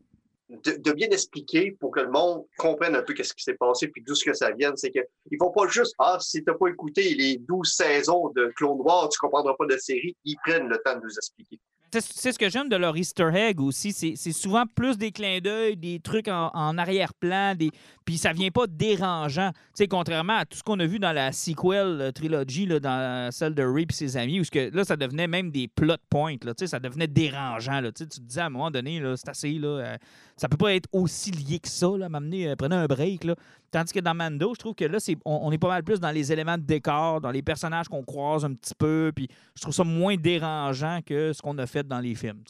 de, 0.49 0.91
bien 0.93 1.09
expliquer 1.09 1.71
pour 1.79 1.91
que 1.91 1.99
le 1.99 2.09
monde 2.09 2.45
comprenne 2.57 2.95
un 2.95 3.03
peu 3.03 3.13
qu'est-ce 3.13 3.33
qui 3.33 3.43
s'est 3.43 3.53
passé 3.53 3.87
puis 3.87 4.03
d'où 4.05 4.15
ce 4.15 4.25
que 4.25 4.33
ça 4.33 4.51
vient. 4.51 4.73
C'est 4.75 4.91
que 4.91 4.99
ils 5.31 5.37
vont 5.37 5.51
pas 5.51 5.67
juste 5.67 5.93
ah 5.99 6.17
si 6.19 6.43
t'as 6.43 6.55
pas 6.55 6.67
écouté 6.67 7.13
les 7.13 7.37
12 7.37 7.71
saisons 7.71 8.29
de 8.35 8.51
Clone 8.55 8.77
Noir, 8.77 9.09
tu 9.09 9.19
comprendras 9.19 9.53
pas 9.55 9.65
de 9.67 9.77
série. 9.77 10.15
Ils 10.25 10.37
prennent 10.43 10.67
le 10.67 10.77
temps 10.79 10.95
de 10.95 11.03
nous 11.03 11.13
expliquer. 11.15 11.59
C'est 11.91 12.31
ce 12.31 12.39
que 12.39 12.49
j'aime 12.49 12.69
de 12.69 12.75
leur 12.75 12.95
Easter 12.95 13.29
egg 13.33 13.59
aussi. 13.59 13.91
C'est 13.91 14.31
souvent 14.31 14.65
plus 14.65 14.97
des 14.97 15.11
clins 15.11 15.39
d'œil, 15.39 15.75
des 15.75 15.99
trucs 15.99 16.27
en, 16.27 16.77
arrière-plan, 16.77 17.55
des... 17.55 17.71
puis 18.05 18.17
ça 18.17 18.33
vient 18.33 18.51
pas 18.51 18.67
dérangeant. 18.67 19.51
contrairement 19.89 20.37
à 20.37 20.45
tout 20.45 20.57
ce 20.57 20.63
qu'on 20.63 20.79
a 20.79 20.85
vu 20.85 20.99
dans 20.99 21.11
la 21.11 21.31
sequel 21.31 22.01
euh, 22.01 22.11
trilogie, 22.11 22.65
là, 22.65 22.79
dans 22.79 23.31
celle 23.31 23.55
de 23.55 23.63
Ray 23.63 23.85
et 23.89 23.93
ses 23.93 24.17
amis, 24.17 24.39
où 24.39 24.43
que, 24.43 24.73
là, 24.75 24.83
ça 24.83 24.95
devenait 24.95 25.27
même 25.27 25.51
des 25.51 25.67
plot 25.67 25.95
points. 26.09 26.35
Ça 26.65 26.79
devenait 26.79 27.07
dérangeant. 27.07 27.81
Là, 27.81 27.91
tu 27.91 28.07
te 28.07 28.19
disais 28.21 28.41
à 28.41 28.45
un 28.45 28.49
moment 28.49 28.71
donné, 28.71 29.01
c'est 29.15 29.29
assez. 29.29 29.53
Là, 29.53 29.67
euh, 29.67 29.97
ça 30.39 30.47
peut 30.47 30.57
pas 30.57 30.73
être 30.73 30.87
aussi 30.93 31.31
lié 31.31 31.59
que 31.59 31.67
ça. 31.67 31.89
M'amener, 31.89 32.49
euh, 32.49 32.55
prenez 32.55 32.75
un 32.75 32.85
break. 32.85 33.23
Là. 33.23 33.35
Tandis 33.71 33.93
que 33.93 33.99
dans 33.99 34.15
Mando, 34.15 34.53
je 34.55 34.59
trouve 34.59 34.73
que 34.73 34.85
là, 34.85 34.99
c'est, 34.99 35.15
on, 35.25 35.51
est 35.51 35.57
pas 35.59 35.67
mal 35.67 35.83
plus 35.83 35.99
dans 35.99 36.09
les 36.09 36.31
éléments 36.31 36.57
de 36.57 36.63
décor, 36.63 37.21
dans 37.21 37.29
les 37.29 37.43
personnages 37.43 37.87
qu'on 37.87 38.03
croise 38.03 38.43
un 38.43 38.53
petit 38.53 38.73
peu. 38.73 39.11
Puis 39.15 39.27
je 39.55 39.61
trouve 39.61 39.73
ça 39.73 39.83
moins 39.83 40.15
dérangeant 40.15 41.01
que 41.05 41.33
ce 41.33 41.41
qu'on 41.41 41.57
a 41.59 41.67
fait 41.67 41.87
dans 41.87 41.99
les 41.99 42.15
films. 42.15 42.41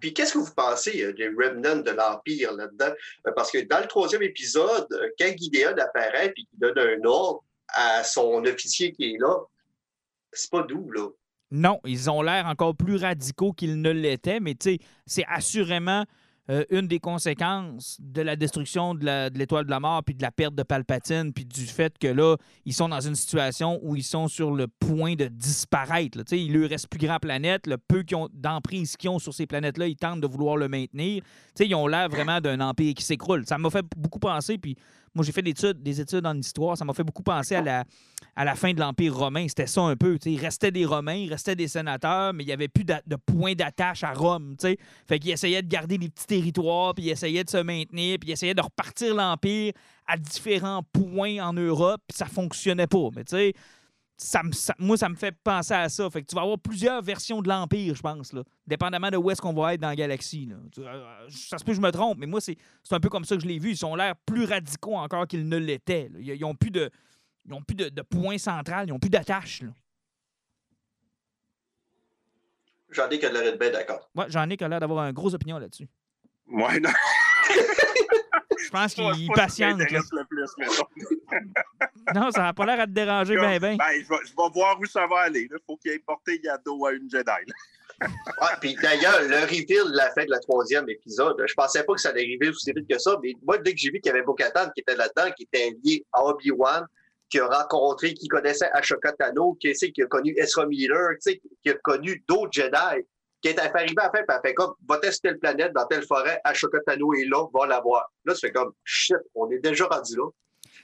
Puis 0.00 0.14
qu'est-ce 0.14 0.34
que 0.34 0.38
vous 0.38 0.54
pensez 0.54 1.02
euh, 1.02 1.12
des 1.12 1.28
remnants 1.28 1.82
de 1.82 1.90
l'Empire 1.90 2.52
là-dedans? 2.52 2.92
Euh, 3.26 3.32
parce 3.36 3.50
que 3.50 3.58
dans 3.66 3.80
le 3.80 3.86
troisième 3.86 4.22
épisode, 4.22 4.86
euh, 4.92 5.08
quand 5.18 5.32
Gideon 5.36 5.76
apparaît 5.76 6.28
et 6.28 6.32
qu'il 6.34 6.58
donne 6.58 6.78
un 6.78 7.04
ordre 7.04 7.44
à 7.68 8.02
son 8.04 8.44
officier 8.44 8.92
qui 8.92 9.12
est 9.12 9.18
là, 9.18 9.36
c'est 10.32 10.50
pas 10.50 10.62
doux, 10.62 10.90
là. 10.92 11.08
Non, 11.50 11.78
ils 11.84 12.10
ont 12.10 12.22
l'air 12.22 12.46
encore 12.46 12.74
plus 12.74 12.96
radicaux 12.96 13.52
qu'ils 13.52 13.80
ne 13.80 13.90
l'étaient, 13.90 14.40
mais 14.40 14.54
tu 14.54 14.70
sais, 14.70 14.78
c'est 15.06 15.24
assurément 15.28 16.04
euh, 16.50 16.64
une 16.70 16.86
des 16.86 16.98
conséquences 16.98 17.96
de 18.00 18.20
la 18.20 18.36
destruction 18.36 18.94
de 18.94 19.30
l'étoile 19.38 19.64
de, 19.64 19.70
la 19.70 19.80
mort, 19.80 20.02
puis 20.04 20.14
de 20.14 20.22
la 20.22 20.30
perte 20.30 20.54
de 20.54 20.62
Palpatine, 20.62 21.32
puis 21.32 21.46
du 21.46 21.64
fait 21.64 21.96
que 21.98 22.08
là, 22.08 22.36
ils 22.66 22.74
sont 22.74 22.88
dans 22.88 23.00
une 23.00 23.14
situation 23.14 23.80
où 23.82 23.96
ils 23.96 24.04
sont 24.04 24.28
sur 24.28 24.52
le 24.52 24.68
point 24.68 25.14
de 25.14 25.26
disparaître. 25.26 26.18
Là. 26.18 26.24
Il 26.32 26.52
leur 26.52 26.68
reste 26.68 26.88
plus 26.88 26.98
grand 26.98 27.18
planète. 27.18 27.66
Le 27.66 27.78
peu 27.78 28.04
d'emprise 28.34 28.96
qu'ils 28.96 29.10
ont 29.10 29.18
sur 29.18 29.32
ces 29.32 29.46
planètes-là, 29.46 29.86
ils 29.86 29.96
tentent 29.96 30.20
de 30.20 30.26
vouloir 30.26 30.56
le 30.56 30.68
maintenir. 30.68 31.22
ils 31.58 31.74
ont 31.74 31.86
l'air 31.86 32.08
vraiment 32.10 32.40
d'un 32.40 32.60
empire 32.60 32.94
qui 32.94 33.04
s'écroule. 33.04 33.46
Ça 33.46 33.56
m'a 33.56 33.70
fait 33.70 33.86
beaucoup 33.96 34.18
penser, 34.18 34.58
puis 34.58 34.76
moi, 35.14 35.24
j'ai 35.24 35.32
fait 35.32 35.42
des 35.42 35.50
études, 35.50 35.82
des 35.82 36.00
études 36.00 36.26
en 36.26 36.36
histoire. 36.36 36.76
Ça 36.76 36.84
m'a 36.84 36.92
fait 36.92 37.04
beaucoup 37.04 37.22
penser 37.22 37.54
à 37.54 37.62
la, 37.62 37.84
à 38.34 38.44
la 38.44 38.54
fin 38.56 38.72
de 38.72 38.80
l'Empire 38.80 39.16
romain. 39.16 39.46
C'était 39.48 39.66
ça 39.66 39.82
un 39.82 39.96
peu. 39.96 40.18
Il 40.24 40.40
restait 40.40 40.72
des 40.72 40.84
Romains, 40.84 41.14
il 41.14 41.30
restait 41.30 41.54
des 41.54 41.68
sénateurs, 41.68 42.32
mais 42.32 42.42
il 42.42 42.46
n'y 42.46 42.52
avait 42.52 42.68
plus 42.68 42.84
de, 42.84 43.16
point 43.24 43.54
d'attache 43.54 44.02
à 44.02 44.12
Rome. 44.12 44.56
T'sais. 44.56 44.76
Fait 45.06 45.18
qu'ils 45.18 45.30
essayaient 45.30 45.62
de 45.62 45.68
garder 45.68 45.98
des 45.98 46.08
petits 46.08 46.26
territoires, 46.26 46.94
puis 46.94 47.04
ils 47.04 47.10
essayaient 47.10 47.44
de 47.44 47.50
se 47.50 47.58
maintenir, 47.58 48.18
puis 48.18 48.30
ils 48.30 48.32
essayaient 48.32 48.54
de 48.54 48.62
repartir 48.62 49.14
l'Empire 49.14 49.72
à 50.06 50.16
différents 50.16 50.82
points 50.82 51.38
en 51.38 51.52
Europe, 51.52 52.00
puis 52.08 52.16
ça 52.16 52.26
fonctionnait 52.26 52.86
pas. 52.86 53.08
Mais 53.14 53.24
tu 53.24 53.36
sais, 53.36 53.54
ça, 54.16 54.42
moi, 54.78 54.96
ça 54.96 55.08
me 55.08 55.16
fait 55.16 55.32
penser 55.32 55.74
à 55.74 55.88
ça. 55.88 56.08
Fait 56.10 56.22
que 56.22 56.26
tu 56.26 56.34
vas 56.34 56.42
avoir 56.42 56.58
plusieurs 56.58 57.02
versions 57.02 57.42
de 57.42 57.48
l'Empire, 57.48 57.94
je 57.94 58.02
pense, 58.02 58.32
là, 58.32 58.42
dépendamment 58.66 59.10
de 59.10 59.16
où 59.16 59.30
est-ce 59.30 59.40
qu'on 59.40 59.52
va 59.52 59.74
être 59.74 59.80
dans 59.80 59.88
la 59.88 59.96
galaxie. 59.96 60.48
Euh, 60.78 61.28
ça 61.28 61.58
se 61.58 61.64
peut 61.64 61.72
que 61.72 61.76
je 61.76 61.80
me 61.80 61.90
trompe, 61.90 62.18
mais 62.18 62.26
moi, 62.26 62.40
c'est 62.40 62.56
un 62.90 63.00
peu 63.00 63.08
comme 63.08 63.24
ça 63.24 63.34
que 63.36 63.42
je 63.42 63.46
l'ai 63.48 63.58
vu. 63.58 63.70
Ils 63.70 63.84
ont 63.84 63.94
l'air 63.94 64.14
plus 64.24 64.44
radicaux 64.44 64.96
encore 64.96 65.26
qu'ils 65.26 65.48
ne 65.48 65.56
l'étaient. 65.56 66.10
Ils 66.18 66.40
n'ont 66.40 66.54
plus 66.54 66.70
de, 66.70 66.90
ils 67.46 67.64
plus 67.64 67.74
de, 67.74 68.02
point 68.02 68.38
central, 68.38 68.86
ils 68.88 68.92
n'ont 68.92 68.98
plus 68.98 69.10
d'attache. 69.10 69.62
J'en 72.90 73.08
ai 73.10 73.18
qui 73.18 73.26
a 73.26 73.32
l'air 73.32 73.42
d'être 73.42 73.58
bien 73.58 73.70
d'accord. 73.70 74.08
Ouais, 74.14 74.26
j'en 74.28 74.48
ai 74.48 74.56
qui 74.56 74.62
a 74.62 74.68
l'air 74.68 74.78
d'avoir 74.78 75.06
une 75.06 75.12
grosse 75.12 75.34
opinion 75.34 75.58
là-dessus. 75.58 75.88
Ouais, 76.46 76.78
non. 76.78 76.90
Je 78.64 78.70
pense 78.70 78.94
qu'il 78.94 79.28
patiente. 79.32 79.80
non, 82.14 82.30
ça 82.30 82.42
n'a 82.42 82.52
pas 82.52 82.66
l'air 82.66 82.80
à 82.80 82.86
te 82.86 82.92
déranger 82.92 83.34
bien, 83.36 83.58
bien. 83.58 83.76
Ben, 83.76 83.92
je, 83.92 84.08
vais, 84.08 84.50
voir 84.54 84.78
où 84.80 84.86
ça 84.86 85.06
va 85.06 85.20
aller. 85.20 85.48
Il 85.50 85.58
faut 85.66 85.76
qu'il 85.76 85.92
ait 85.92 85.98
porté 85.98 86.40
Yado 86.42 86.86
à 86.86 86.92
une 86.92 87.08
Jedi. 87.10 87.30
ouais, 88.00 88.08
puis 88.60 88.76
d'ailleurs, 88.80 89.22
le 89.22 89.42
reveal 89.42 89.90
de 89.92 89.96
la 89.96 90.10
fin 90.10 90.24
de 90.24 90.30
la 90.30 90.40
troisième 90.40 90.88
épisode, 90.88 91.42
je 91.46 91.54
pensais 91.54 91.84
pas 91.84 91.94
que 91.94 92.00
ça 92.00 92.10
allait 92.10 92.22
arriver 92.22 92.48
aussi 92.48 92.72
vite 92.72 92.88
que 92.88 92.98
ça, 92.98 93.16
mais 93.22 93.32
moi, 93.42 93.58
dès 93.58 93.72
que 93.72 93.78
j'ai 93.78 93.90
vu 93.90 94.00
qu'il 94.00 94.10
y 94.10 94.14
avait 94.14 94.24
Bo-Katan 94.24 94.70
qui 94.70 94.80
était 94.80 94.96
là-dedans, 94.96 95.30
qui 95.36 95.44
était 95.44 95.76
lié 95.84 96.04
à 96.12 96.24
Obi-Wan, 96.24 96.86
qui 97.30 97.40
a 97.40 97.46
rencontré, 97.46 98.14
qui 98.14 98.28
connaissait 98.28 98.70
Ashoka 98.72 99.12
Tano, 99.12 99.56
qui, 99.60 99.72
qui 99.72 100.02
a 100.02 100.06
connu 100.06 100.34
Ezra 100.36 100.66
Miller, 100.66 101.10
qui 101.22 101.70
a 101.70 101.74
connu 101.74 102.22
d'autres 102.28 102.52
Jedi, 102.52 103.04
qui 103.44 103.50
est 103.50 103.58
arrivé 103.58 103.94
à 103.98 104.10
faire, 104.10 104.24
puis 104.26 104.36
elle 104.36 104.40
fait 104.42 104.54
comme, 104.54 104.72
va 104.88 104.96
tester 104.96 105.28
telle 105.28 105.38
planète 105.38 105.72
dans 105.74 105.86
telle 105.86 106.02
forêt, 106.02 106.40
Ashoka 106.44 106.78
Tano 106.86 107.12
est 107.12 107.26
là, 107.26 107.46
va 107.52 107.66
la 107.66 107.78
voir. 107.78 108.10
Là, 108.24 108.32
tu 108.32 108.40
fais 108.40 108.50
comme, 108.50 108.72
shit, 108.82 109.18
on 109.34 109.50
est 109.50 109.58
déjà 109.58 109.84
rendu 109.84 110.16
là. 110.16 110.30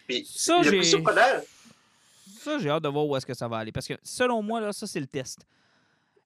Puis, 0.07 0.27
ça, 0.27 0.61
j'ai... 0.63 0.83
Ça, 0.83 2.59
j'ai 2.59 2.69
hâte 2.69 2.83
de 2.83 2.89
voir 2.89 3.07
où 3.07 3.17
est-ce 3.17 3.25
que 3.25 3.33
ça 3.33 3.49
va 3.49 3.59
aller. 3.59 3.73
Parce 3.73 3.87
que, 3.87 3.95
selon 4.03 4.43
moi, 4.43 4.61
là, 4.61 4.75
ça, 4.75 4.87
c'est 4.87 5.01
le 5.01 5.07
test. 5.07 5.47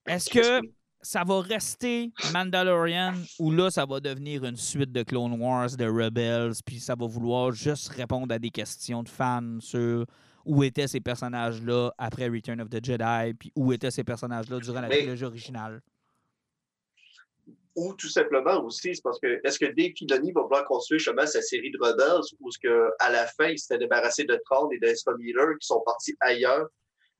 Est-ce 0.05 0.29
que 0.29 0.59
ça 1.01 1.23
va 1.23 1.39
rester 1.39 2.11
Mandalorian 2.33 3.13
ou 3.39 3.51
là, 3.51 3.71
ça 3.71 3.85
va 3.85 4.01
devenir 4.01 4.43
une 4.43 4.57
suite 4.57 4.91
de 4.91 5.03
Clone 5.03 5.39
Wars, 5.41 5.69
de 5.77 5.85
Rebels, 5.85 6.53
puis 6.65 6.81
ça 6.81 6.95
va 6.95 7.05
vouloir 7.05 7.53
juste 7.53 7.87
répondre 7.89 8.33
à 8.33 8.39
des 8.39 8.49
questions 8.49 9.03
de 9.03 9.09
fans 9.09 9.59
sur 9.59 10.05
où 10.43 10.63
étaient 10.63 10.87
ces 10.87 10.99
personnages-là 10.99 11.91
après 11.97 12.27
Return 12.27 12.59
of 12.59 12.69
the 12.69 12.83
Jedi, 12.83 13.33
puis 13.35 13.53
où 13.55 13.71
étaient 13.71 13.91
ces 13.91 14.03
personnages-là 14.03 14.59
durant 14.59 14.81
la 14.81 14.89
trilogie 14.89 15.25
originale? 15.25 15.81
Ou 17.75 17.93
tout 17.93 18.09
simplement 18.09 18.63
aussi, 18.63 18.95
c'est 18.95 19.01
parce 19.03 19.19
que 19.19 19.39
est-ce 19.43 19.59
que 19.59 19.65
Dave 19.65 19.91
Filoni 19.97 20.31
va 20.31 20.41
vouloir 20.41 20.65
construire 20.65 20.99
justement 20.99 21.27
sa 21.27 21.41
série 21.41 21.71
de 21.71 21.77
Rebels 21.79 22.23
ou 22.39 22.49
est-ce 22.49 22.59
qu'à 22.59 23.09
la 23.11 23.27
fin, 23.27 23.49
il 23.49 23.59
s'était 23.59 23.79
débarrassé 23.79 24.23
de 24.23 24.39
Tron 24.45 24.69
et 24.71 24.79
d'Ezra 24.79 25.13
Miller 25.17 25.57
qui 25.59 25.67
sont 25.67 25.81
partis 25.85 26.15
ailleurs? 26.21 26.67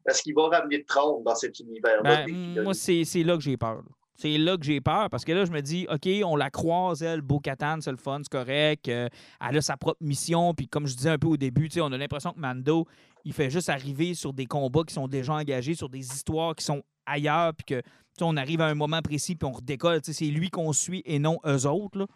Est-ce 0.08 0.22
qu'il 0.22 0.36
va 0.36 0.48
ramener 0.48 0.84
Tron 0.86 1.22
dans 1.24 1.36
cet 1.36 1.60
univers-là? 1.60 2.26
Ben, 2.26 2.64
moi, 2.64 2.74
c'est 2.74 3.04
là 3.24 3.36
que 3.36 3.44
j'ai 3.44 3.58
peur. 3.58 3.84
C'est 4.16 4.38
là 4.38 4.58
que 4.58 4.64
j'ai 4.64 4.80
peur 4.80 5.10
parce 5.10 5.26
que 5.26 5.34
là, 5.34 5.46
je 5.46 5.52
me 5.52 5.62
dis, 5.62 5.88
OK, 5.90 6.08
on 6.24 6.36
la 6.36 6.50
croise, 6.50 7.04
elle, 7.04 7.22
Bo-Katan, 7.22 7.82
c'est 7.82 7.92
le 7.92 7.98
fun, 7.98 8.20
c'est 8.24 8.32
correct. 8.32 8.88
Euh, 8.88 9.10
elle 9.46 9.58
a 9.58 9.62
sa 9.62 9.76
propre 9.76 10.02
mission. 10.02 10.54
Puis 10.54 10.68
comme 10.68 10.88
je 10.88 10.96
disais 10.96 11.10
un 11.10 11.18
peu 11.18 11.28
au 11.28 11.38
début, 11.38 11.70
on 11.80 11.92
a 11.92 11.98
l'impression 11.98 12.32
que 12.32 12.40
Mando, 12.40 12.88
il 13.26 13.34
fait 13.34 13.50
juste 13.50 13.70
arriver 13.70 14.14
sur 14.14 14.32
des 14.32 14.46
combats 14.46 14.84
qui 14.84 14.94
sont 14.94 15.08
déjà 15.08 15.34
engagés, 15.34 15.76
sur 15.76 15.90
des 15.90 16.00
histoires 16.00 16.56
qui 16.56 16.64
sont 16.64 16.82
ailleurs, 17.06 17.54
puis 17.54 17.66
que 17.66 17.82
on 18.22 18.38
arrive 18.38 18.62
à 18.62 18.68
un 18.68 18.76
moment 18.76 19.02
précis 19.02 19.36
puis 19.36 19.46
on 19.48 19.52
redécolle. 19.52 20.00
C'est 20.04 20.26
lui 20.26 20.50
qu'on 20.50 20.72
suit 20.72 21.02
et 21.06 21.20
non 21.20 21.40
eux 21.46 21.68
autres. 21.68 22.08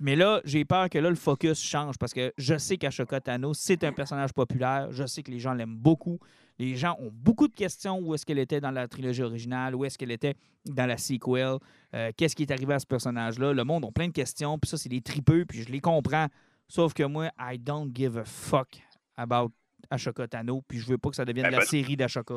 Mais 0.00 0.16
là, 0.16 0.40
j'ai 0.44 0.64
peur 0.64 0.88
que 0.88 0.98
là, 0.98 1.10
le 1.10 1.16
focus 1.16 1.60
change 1.60 1.98
parce 1.98 2.14
que 2.14 2.32
je 2.38 2.56
sais 2.56 2.78
qu'Ashoka 2.78 3.20
Tano, 3.20 3.52
c'est 3.52 3.82
un 3.84 3.92
personnage 3.92 4.32
populaire. 4.32 4.88
Je 4.92 5.04
sais 5.06 5.22
que 5.22 5.30
les 5.30 5.40
gens 5.40 5.54
l'aiment 5.54 5.76
beaucoup. 5.76 6.18
Les 6.58 6.74
gens 6.74 6.96
ont 6.98 7.10
beaucoup 7.12 7.48
de 7.48 7.54
questions. 7.54 8.00
Où 8.00 8.14
est-ce 8.14 8.26
qu'elle 8.26 8.38
était 8.38 8.60
dans 8.60 8.70
la 8.70 8.88
trilogie 8.88 9.22
originale? 9.22 9.74
Où 9.74 9.84
est-ce 9.84 9.96
qu'elle 9.96 10.10
était 10.10 10.34
dans 10.66 10.86
la 10.86 10.96
sequel? 10.96 11.58
Euh, 11.94 12.10
qu'est-ce 12.16 12.34
qui 12.34 12.42
est 12.42 12.50
arrivé 12.50 12.74
à 12.74 12.78
ce 12.78 12.86
personnage-là? 12.86 13.52
Le 13.52 13.64
monde 13.64 13.84
a 13.84 13.90
plein 13.90 14.08
de 14.08 14.12
questions. 14.12 14.58
Puis 14.58 14.68
ça, 14.68 14.76
c'est 14.76 14.88
des 14.88 15.00
tripeux. 15.00 15.44
Puis 15.46 15.62
je 15.62 15.70
les 15.70 15.80
comprends. 15.80 16.26
Sauf 16.66 16.92
que 16.92 17.04
moi, 17.04 17.30
I 17.38 17.58
don't 17.58 17.90
give 17.94 18.18
a 18.18 18.24
fuck 18.24 18.80
about 19.16 19.52
Ashoka 19.90 20.26
Tano. 20.26 20.62
Puis 20.66 20.78
je 20.78 20.86
veux 20.86 20.98
pas 20.98 21.10
que 21.10 21.16
ça 21.16 21.24
devienne 21.24 21.46
eh 21.48 21.52
la 21.52 21.58
ben, 21.58 21.66
série 21.66 21.96
d'Ashoka. 21.96 22.34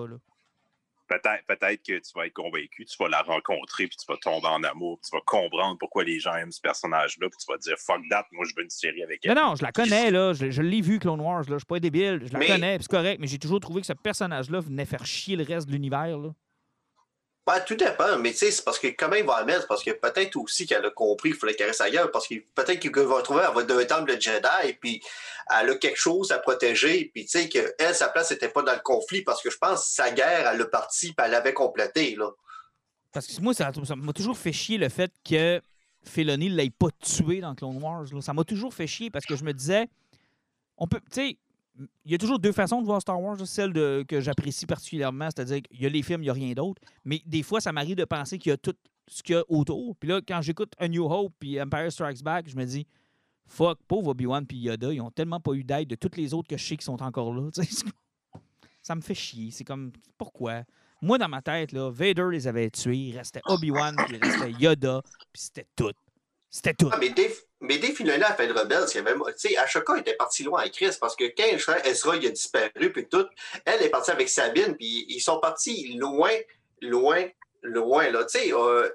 Peut-être 1.20 1.84
que 1.84 2.00
tu 2.00 2.12
vas 2.16 2.28
être 2.28 2.34
convaincu, 2.34 2.86
tu 2.86 2.96
vas 3.00 3.10
la 3.10 3.22
rencontrer, 3.22 3.88
puis 3.88 3.98
tu 3.98 4.06
vas 4.08 4.18
tomber 4.18 4.48
en 4.48 4.64
amour, 4.64 5.00
tu 5.04 5.16
vas 5.16 5.22
comprendre 5.26 5.78
pourquoi 5.78 6.04
les 6.04 6.20
gens 6.20 6.36
aiment 6.36 6.52
ce 6.52 6.62
personnage-là, 6.62 7.28
puis 7.30 7.38
tu 7.46 7.52
vas 7.52 7.58
dire 7.58 7.78
fuck 7.78 8.02
that, 8.10 8.28
moi 8.32 8.46
je 8.48 8.54
veux 8.56 8.64
une 8.64 8.70
série 8.70 9.04
avec 9.04 9.26
elle. 9.26 9.36
Non, 9.36 9.50
non, 9.50 9.56
je 9.56 9.64
la 9.64 9.72
connais, 9.72 10.12
là. 10.12 10.34
Je, 10.34 10.62
l'ai 10.62 10.82
vu, 10.82 11.00
Clone 11.00 11.22
Wars, 11.22 11.42
là. 11.42 11.56
Je 11.56 11.58
suis 11.58 11.66
pas 11.66 11.80
débile. 11.80 12.22
Je 12.26 12.34
la 12.34 12.46
connais, 12.46 12.78
c'est 12.80 12.92
correct, 12.92 13.20
mais 13.20 13.28
j'ai 13.28 13.40
toujours 13.40 13.60
trouvé 13.60 13.82
que 13.82 13.88
ce 13.88 13.94
personnage-là 13.94 14.60
venait 14.60 14.86
faire 14.86 15.06
chier 15.06 15.36
le 15.36 15.44
reste 15.44 15.68
de 15.68 15.74
l'univers. 15.74 16.18
Ben, 17.46 17.60
tout 17.66 17.76
dépend, 17.76 18.20
mais 18.20 18.32
tu 18.32 18.38
sais, 18.38 18.52
c'est 18.52 18.64
parce 18.64 18.78
que 18.78 18.88
même, 19.08 19.22
il 19.22 19.26
va 19.26 19.44
la 19.44 19.60
parce 19.62 19.84
que 19.84 19.90
peut-être 19.92 20.36
aussi 20.38 20.68
qu'elle 20.68 20.86
a 20.86 20.92
compris 20.92 21.32
qu'il 21.32 21.40
fallait 21.40 21.56
qu'elle 21.56 21.68
reste 21.68 21.82
ailleurs, 21.82 22.12
parce 22.12 22.28
que 22.28 22.36
peut-être 22.54 22.80
qu'il 22.80 22.92
va 22.92 23.16
retrouver, 23.16 23.42
elle 23.48 23.56
va 23.56 23.64
d'un 23.64 23.84
temple 23.84 24.16
de 24.16 24.22
Jedi, 24.22 24.48
et 24.66 24.74
puis 24.74 25.02
elle 25.50 25.72
a 25.72 25.76
quelque 25.76 25.98
chose 25.98 26.32
à 26.32 26.38
protéger, 26.38 27.10
puis 27.12 27.26
tu 27.26 27.40
sais, 27.40 27.50
qu'elle, 27.50 27.96
sa 27.96 28.10
place 28.10 28.30
n'était 28.30 28.50
pas 28.50 28.62
dans 28.62 28.74
le 28.74 28.82
conflit, 28.82 29.24
parce 29.24 29.42
que 29.42 29.50
je 29.50 29.58
pense 29.58 29.80
que 29.82 29.88
sa 29.88 30.12
guerre, 30.12 30.52
elle 30.54 30.62
a 30.62 30.66
parti, 30.66 31.14
puis 31.14 31.26
elle 31.26 31.32
l'avait 31.32 31.54
complété, 31.54 32.16
là. 32.16 32.30
Parce 33.12 33.26
que 33.26 33.42
moi, 33.42 33.56
ça 33.56 33.72
m'a 33.96 34.14
toujours 34.14 34.38
fait 34.38 34.54
chier 34.54 34.78
le 34.78 34.88
fait 34.88 35.12
que 35.28 35.60
Filoni 36.04 36.50
ne 36.50 36.56
l'ait 36.56 36.70
pas 36.70 36.88
tué 37.00 37.42
dans 37.42 37.56
Clone 37.56 37.82
Wars. 37.82 38.06
Ça 38.22 38.34
m'a 38.34 38.44
toujours 38.44 38.74
fait 38.74 38.88
chier, 38.88 39.10
parce 39.10 39.26
que 39.26 39.36
je 39.36 39.44
me 39.44 39.52
disais, 39.52 39.88
on 40.78 40.88
peut, 40.88 41.02
tu 41.12 41.30
sais, 41.30 41.38
il 42.06 42.12
y 42.12 42.16
a 42.16 42.18
toujours 42.18 42.40
deux 42.40 42.52
façons 42.52 42.82
de 42.82 42.86
voir 42.86 43.02
Star 43.02 43.22
Wars. 43.22 43.38
Celle 43.46 43.74
que 44.06 44.20
j'apprécie 44.20 44.66
particulièrement, 44.66 45.26
c'est-à-dire 45.26 45.62
qu'il 45.62 45.82
y 45.82 45.86
a 45.86 45.90
les 45.90 46.02
films, 46.02 46.22
il 46.22 46.26
n'y 46.26 46.30
a 46.30 46.34
rien 46.34 46.54
d'autre. 46.54 46.82
Mais 47.06 47.22
des 47.26 47.44
fois, 47.44 47.62
ça 47.62 47.72
m'arrive 47.72 47.96
de 47.96 48.06
penser 48.06 48.38
qu'il 48.38 48.50
y 48.50 48.54
a 48.54 48.58
tout 48.58 48.76
ce 49.08 49.24
qu'il 49.24 49.36
y 49.36 49.38
a 49.38 49.44
autour. 49.50 49.96
Puis 49.98 50.10
là, 50.10 50.22
quand 50.26 50.42
j'écoute 50.42 50.74
A 50.78 50.88
New 50.88 51.06
Hope 51.06 51.34
puis 51.40 51.62
Empire 51.62 51.92
Strikes 51.92 52.24
Back, 52.24 52.50
je 52.50 52.56
me 52.56 52.66
dis, 52.66 52.88
fuck, 53.48 53.80
pauvre 53.88 54.10
Obi-Wan 54.10 54.46
puis 54.46 54.58
Yoda, 54.58 54.94
ils 54.94 55.02
ont 55.02 55.12
tellement 55.12 55.40
pas 55.40 55.54
eu 55.54 55.64
d'aide 55.64 55.88
de 55.88 55.96
toutes 55.96 56.18
les 56.18 56.34
autres 56.34 56.48
que 56.48 56.58
je 56.58 56.66
sais 56.66 56.78
qui 56.78 56.86
sont 56.86 57.02
encore 57.02 57.34
là. 57.34 57.50
ça 58.82 58.96
me 58.96 59.02
fait 59.02 59.16
chier. 59.16 59.52
C'est 59.52 59.64
comme, 59.64 59.92
pourquoi? 60.18 60.64
Moi, 61.02 61.18
dans 61.18 61.30
ma 61.30 61.42
tête, 61.42 61.72
là, 61.72 61.90
Vader 61.90 62.28
les 62.32 62.48
avait 62.48 62.70
tués. 62.70 62.98
Il 62.98 63.18
restait 63.18 63.42
Obi-Wan, 63.46 63.96
puis 63.96 64.18
il 64.18 64.24
restait 64.24 64.52
Yoda, 64.52 65.02
puis 65.34 65.42
c'était 65.42 65.68
tout. 65.76 65.92
C'était 66.52 66.74
tout. 66.74 66.90
Ah, 66.92 66.98
mais 67.00 67.10
Dave, 67.10 67.34
mais 67.62 67.78
Dave 67.78 67.94
Filoni 67.94 68.22
a 68.22 68.34
fait 68.34 68.46
le 68.46 68.54
rebelle. 68.54 68.86
Tu 68.92 69.02
sais, 69.38 69.58
Ashoka 69.58 69.98
était 69.98 70.16
parti 70.16 70.44
loin 70.44 70.60
avec 70.60 70.74
Chris 70.74 70.96
parce 71.00 71.16
que 71.16 71.24
quand 71.24 71.46
Ezra 71.86 72.16
il 72.18 72.28
a 72.28 72.30
disparu, 72.30 72.92
puis 72.92 73.08
tout, 73.08 73.26
elle 73.66 73.82
est 73.82 73.90
partie 73.90 74.12
avec 74.12 74.28
Sabine, 74.28 74.76
puis 74.76 75.06
ils 75.08 75.22
sont 75.22 75.40
partis 75.40 75.98
loin, 75.98 76.32
loin 76.82 77.26
loin, 77.64 78.10
là. 78.10 78.26
Tu 78.26 78.40
sais, 78.40 78.54
euh, 78.54 78.90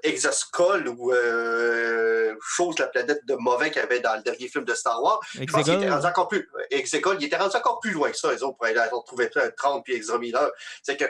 ou 0.97 1.11
euh, 1.11 2.35
Chose, 2.41 2.77
la 2.79 2.87
planète 2.87 3.25
de 3.25 3.35
mauvais 3.35 3.71
qu'il 3.71 3.81
y 3.81 3.85
avait 3.85 3.99
dans 3.99 4.15
le 4.15 4.21
dernier 4.21 4.47
film 4.47 4.65
de 4.65 4.73
Star 4.73 5.01
Wars. 5.01 5.19
Je 5.33 5.45
pense 5.45 5.63
qu'il 5.63 5.73
était 5.73 5.89
rendu 5.89 6.05
encore 6.05 6.27
plus. 6.27 6.47
Exegol, 6.69 7.17
il 7.19 7.25
était 7.25 7.37
rendu 7.37 7.55
encore 7.55 7.79
plus 7.79 7.91
loin 7.91 8.11
que 8.11 8.17
ça, 8.17 8.31
les 8.31 8.43
autres, 8.43 8.57
pour 8.57 8.65
aller 8.65 8.79
retrouver 8.91 9.29
30 9.29 9.83
puis 9.83 9.95
Extra 9.95 10.17
Miller. 10.17 10.49
C'est 10.83 10.97
que 10.97 11.05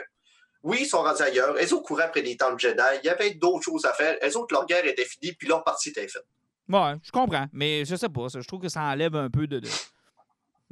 oui, 0.68 0.80
ils 0.82 0.86
sont 0.86 1.02
rendus 1.02 1.22
ailleurs. 1.22 1.54
Les 1.54 1.72
autres 1.72 1.84
couraient 1.84 2.04
après 2.04 2.20
des 2.20 2.36
temples 2.36 2.58
Jedi. 2.58 2.82
Il 3.02 3.06
y 3.06 3.08
avait 3.08 3.32
d'autres 3.32 3.64
choses 3.64 3.86
à 3.86 3.94
faire. 3.94 4.16
Les 4.20 4.36
autres, 4.36 4.54
leur 4.54 4.66
guerre 4.66 4.84
était 4.84 5.06
finie, 5.06 5.32
puis 5.32 5.48
leur 5.48 5.64
partie 5.64 5.88
était 5.88 6.06
faite. 6.06 6.26
Ouais, 6.68 6.94
je 7.02 7.10
comprends. 7.10 7.46
Mais 7.54 7.86
je 7.86 7.96
sais 7.96 8.10
pas. 8.10 8.26
Je 8.28 8.46
trouve 8.46 8.60
que 8.60 8.68
ça 8.68 8.82
enlève 8.82 9.16
un 9.16 9.30
peu 9.30 9.46
de, 9.46 9.62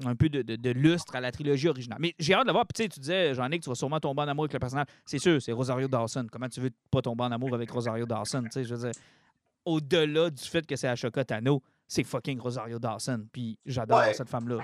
un 0.05 0.15
peu 0.15 0.29
de, 0.29 0.71
lustre 0.73 1.17
à 1.17 1.21
la 1.23 1.33
trilogie 1.33 1.69
originale. 1.69 1.97
Mais 1.99 2.15
j'ai 2.19 2.35
hâte 2.35 2.47
de 2.47 2.53
voir. 2.53 2.67
Puis 2.67 2.91
tu 2.91 3.01
disais, 3.01 3.33
Jean-Nic, 3.33 3.63
tu 3.63 3.71
vas 3.71 3.75
sûrement 3.75 3.99
tomber 3.99 4.21
en 4.21 4.29
amour 4.29 4.45
avec 4.45 4.53
le 4.53 4.59
personnage. 4.59 4.87
C'est 5.07 5.19
sûr, 5.19 5.41
c'est 5.41 5.53
Rosario 5.53 5.89
Dawson. 5.89 6.27
Comment 6.31 6.51
tu 6.51 6.61
veux 6.61 6.73
pas 6.91 7.01
tomber 7.01 7.25
en 7.25 7.33
amour 7.33 7.55
avec 7.55 7.71
Rosario 7.71 8.05
Dawson? 8.05 8.43
Tu 8.43 8.51
sais, 8.51 8.65
je 8.65 8.75
veux 8.75 8.91
dire, 8.91 9.03
au-delà 9.65 10.29
du 10.29 10.45
fait 10.45 10.67
que 10.67 10.77
c'est 10.77 10.89
Ashoka 10.89 11.25
Tano, 11.25 11.63
c'est 11.89 12.05
fucking 12.05 12.39
Rosario 12.39 12.79
Dawson. 12.79 13.27
Puis 13.33 13.59
j'adore 13.65 14.05
cette 14.13 14.29
femme-là. 14.29 14.59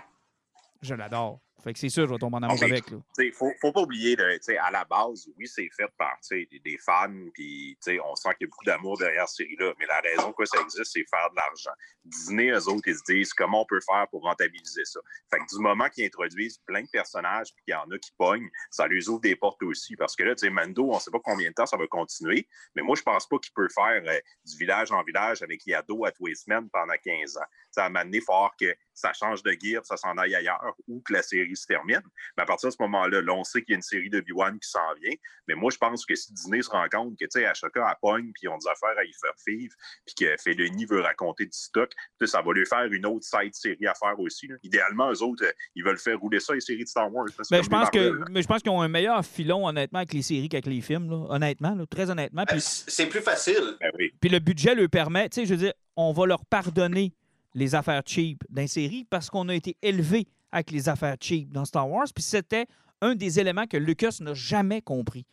Je 0.82 0.94
l'adore. 0.94 1.40
Fait 1.62 1.72
que 1.72 1.78
c'est 1.78 1.88
sûr, 1.88 2.06
je 2.06 2.12
vais 2.12 2.18
tomber 2.18 2.38
en 2.38 2.42
amour 2.42 2.62
avec. 2.62 2.84
Il 3.18 3.32
faut, 3.32 3.50
faut 3.60 3.72
pas 3.72 3.82
oublier, 3.82 4.16
à 4.60 4.70
la 4.70 4.84
base, 4.84 5.28
oui, 5.36 5.46
c'est 5.46 5.68
fait 5.76 5.88
par 5.96 6.18
des, 6.30 6.46
des 6.64 6.78
fans, 6.78 7.30
puis 7.32 7.76
on 8.04 8.16
sent 8.16 8.30
qu'il 8.38 8.42
y 8.42 8.44
a 8.44 8.48
beaucoup 8.48 8.64
d'amour 8.64 8.98
derrière 8.98 9.28
cette 9.28 9.46
série-là. 9.46 9.72
Mais 9.78 9.86
la 9.86 10.00
raison 10.00 10.32
que 10.32 10.44
ça 10.44 10.60
existe, 10.60 10.92
c'est 10.92 11.04
faire 11.08 11.30
de 11.30 11.36
l'argent. 11.36 11.70
Disney, 12.04 12.50
eux 12.50 12.68
autres, 12.68 12.88
ils 12.88 12.96
se 12.96 13.02
disent 13.06 13.32
comment 13.32 13.62
on 13.62 13.66
peut 13.66 13.80
faire 13.80 14.06
pour 14.10 14.22
rentabiliser 14.22 14.84
ça. 14.84 15.00
Fait 15.30 15.38
que 15.38 15.54
du 15.54 15.62
moment 15.62 15.88
qu'ils 15.88 16.04
introduisent 16.04 16.58
plein 16.66 16.82
de 16.82 16.88
personnages, 16.88 17.54
puis 17.54 17.64
qu'il 17.64 17.74
y 17.74 17.76
en 17.76 17.88
a 17.90 17.98
qui 17.98 18.10
pognent, 18.18 18.50
ça 18.70 18.86
lui 18.86 19.08
ouvre 19.08 19.20
des 19.20 19.36
portes 19.36 19.62
aussi. 19.62 19.94
Parce 19.96 20.16
que 20.16 20.24
là, 20.24 20.34
tu 20.34 20.46
sais, 20.46 20.50
Mando, 20.50 20.90
on 20.90 20.98
sait 20.98 21.10
pas 21.10 21.20
combien 21.22 21.48
de 21.48 21.54
temps 21.54 21.66
ça 21.66 21.76
va 21.76 21.86
continuer, 21.86 22.48
mais 22.74 22.82
moi, 22.82 22.96
je 22.96 23.02
pense 23.02 23.28
pas 23.28 23.38
qu'il 23.38 23.52
peut 23.52 23.68
faire 23.72 24.02
euh, 24.06 24.18
du 24.44 24.56
village 24.56 24.90
en 24.90 25.02
village 25.04 25.42
avec 25.42 25.64
Yado 25.66 26.04
à 26.04 26.10
tous 26.10 26.26
les 26.26 26.34
semaines 26.34 26.68
pendant 26.70 26.94
15 27.04 27.36
ans. 27.36 27.46
Ça 27.70 27.84
a 27.84 27.86
amené 27.86 28.20
fort 28.20 28.52
que 28.58 28.74
ça 28.92 29.12
change 29.12 29.42
de 29.42 29.56
gear, 29.60 29.84
ça 29.84 29.96
s'en 29.96 30.16
aille 30.18 30.34
ailleurs, 30.34 30.74
ou 30.88 31.00
que 31.00 31.12
la 31.12 31.22
série 31.22 31.51
se 31.56 31.66
termine. 31.66 32.02
Mais 32.36 32.42
à 32.42 32.46
partir 32.46 32.68
de 32.68 32.74
ce 32.74 32.82
moment-là, 32.82 33.20
là, 33.20 33.32
on 33.32 33.44
sait 33.44 33.62
qu'il 33.62 33.72
y 33.72 33.74
a 33.74 33.76
une 33.76 33.82
série 33.82 34.10
de 34.10 34.20
B1 34.20 34.58
qui 34.58 34.68
s'en 34.68 34.94
vient. 35.00 35.14
Mais 35.48 35.54
moi, 35.54 35.70
je 35.72 35.78
pense 35.78 36.06
que 36.06 36.14
si 36.14 36.32
Disney 36.32 36.62
se 36.62 36.70
rend 36.70 36.86
compte 36.90 37.18
que, 37.18 37.24
tu 37.24 37.40
sais, 37.40 37.46
Ashoka 37.46 37.86
à 37.86 37.94
pogne, 37.96 38.30
puis 38.32 38.44
ils 38.44 38.48
ont 38.48 38.58
des 38.58 38.68
affaires 38.68 38.96
à 38.98 39.04
y 39.04 39.12
faire 39.12 39.34
vivre, 39.46 39.74
puis 40.06 40.14
que 40.14 40.36
Fellini 40.36 40.84
veut 40.86 41.00
raconter 41.00 41.44
du 41.44 41.56
stock, 41.56 41.92
ça 42.24 42.42
va 42.42 42.52
lui 42.52 42.66
faire 42.66 42.84
une 42.84 43.06
autre 43.06 43.24
side 43.24 43.54
série 43.54 43.86
à 43.86 43.94
faire 43.94 44.18
aussi. 44.18 44.48
Idéalement, 44.62 45.10
eux 45.10 45.22
autres, 45.22 45.44
euh, 45.44 45.52
ils 45.74 45.84
veulent 45.84 45.98
faire 45.98 46.18
rouler 46.18 46.40
ça, 46.40 46.54
les 46.54 46.60
séries 46.60 46.84
de 46.84 46.88
Star 46.88 47.12
Wars. 47.12 47.26
Mais 47.50 47.62
je, 47.62 47.68
pense 47.68 47.90
que, 47.90 48.20
mais 48.30 48.42
je 48.42 48.46
pense 48.46 48.62
qu'ils 48.62 48.70
ont 48.70 48.80
un 48.80 48.88
meilleur 48.88 49.24
filon, 49.24 49.66
honnêtement, 49.66 49.98
avec 50.00 50.12
les 50.12 50.22
séries 50.22 50.48
qu'avec 50.48 50.66
les 50.66 50.80
films. 50.80 51.10
Honnêtement, 51.28 51.76
très 51.86 52.10
honnêtement. 52.10 52.44
Ben, 52.48 52.58
c'est 52.60 53.06
plus 53.06 53.20
facile. 53.20 53.76
Ben 53.80 53.90
puis 54.20 54.30
le 54.30 54.38
budget 54.38 54.74
le 54.74 54.88
permet. 54.88 55.28
Tu 55.28 55.40
sais, 55.40 55.46
je 55.46 55.54
veux 55.54 55.60
dire, 55.60 55.72
on 55.96 56.12
va 56.12 56.26
leur 56.26 56.44
pardonner 56.44 57.12
les 57.54 57.74
affaires 57.74 58.02
cheap 58.04 58.42
dans 58.48 58.66
série 58.66 59.04
parce 59.08 59.30
qu'on 59.30 59.48
a 59.48 59.54
été 59.54 59.76
élevé 59.82 60.26
avec 60.52 60.70
les 60.70 60.88
affaires 60.88 61.16
cheap 61.20 61.50
dans 61.50 61.64
Star 61.64 61.88
Wars. 61.90 62.06
Puis 62.14 62.22
c'était 62.22 62.66
un 63.00 63.14
des 63.14 63.40
éléments 63.40 63.66
que 63.66 63.76
Lucas 63.76 64.18
n'a 64.20 64.34
jamais 64.34 64.80
compris. 64.80 65.26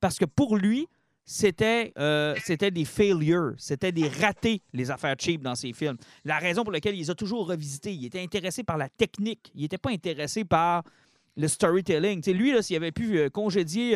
Parce 0.00 0.18
que 0.18 0.24
pour 0.24 0.56
lui, 0.56 0.86
c'était 1.24 1.92
euh, 1.98 2.36
c'était 2.44 2.70
des 2.70 2.84
failures, 2.84 3.54
c'était 3.58 3.90
des 3.90 4.08
ratés, 4.08 4.62
les 4.72 4.92
affaires 4.92 5.16
cheap 5.18 5.42
dans 5.42 5.56
ses 5.56 5.72
films. 5.72 5.96
La 6.24 6.38
raison 6.38 6.62
pour 6.62 6.72
laquelle 6.72 6.94
il 6.94 7.00
les 7.00 7.10
a 7.10 7.16
toujours 7.16 7.48
revisités, 7.48 7.92
il 7.92 8.04
était 8.04 8.22
intéressé 8.22 8.62
par 8.62 8.76
la 8.76 8.88
technique, 8.88 9.50
il 9.54 9.62
n'était 9.62 9.78
pas 9.78 9.90
intéressé 9.90 10.44
par 10.44 10.84
le 11.36 11.48
storytelling. 11.48 12.22
lui, 12.32 12.62
s'il 12.62 12.76
avait 12.76 12.92
pu 12.92 13.18
euh, 13.18 13.28
congédier, 13.28 13.94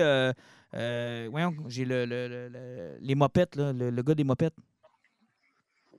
euh, 0.74 1.28
voyons, 1.30 1.54
j'ai 1.68 1.84
le, 1.84 2.98
les 3.00 3.14
mopettes, 3.14 3.56
le, 3.56 4.02
gars 4.02 4.14
des 4.14 4.24
mopettes. 4.24 4.54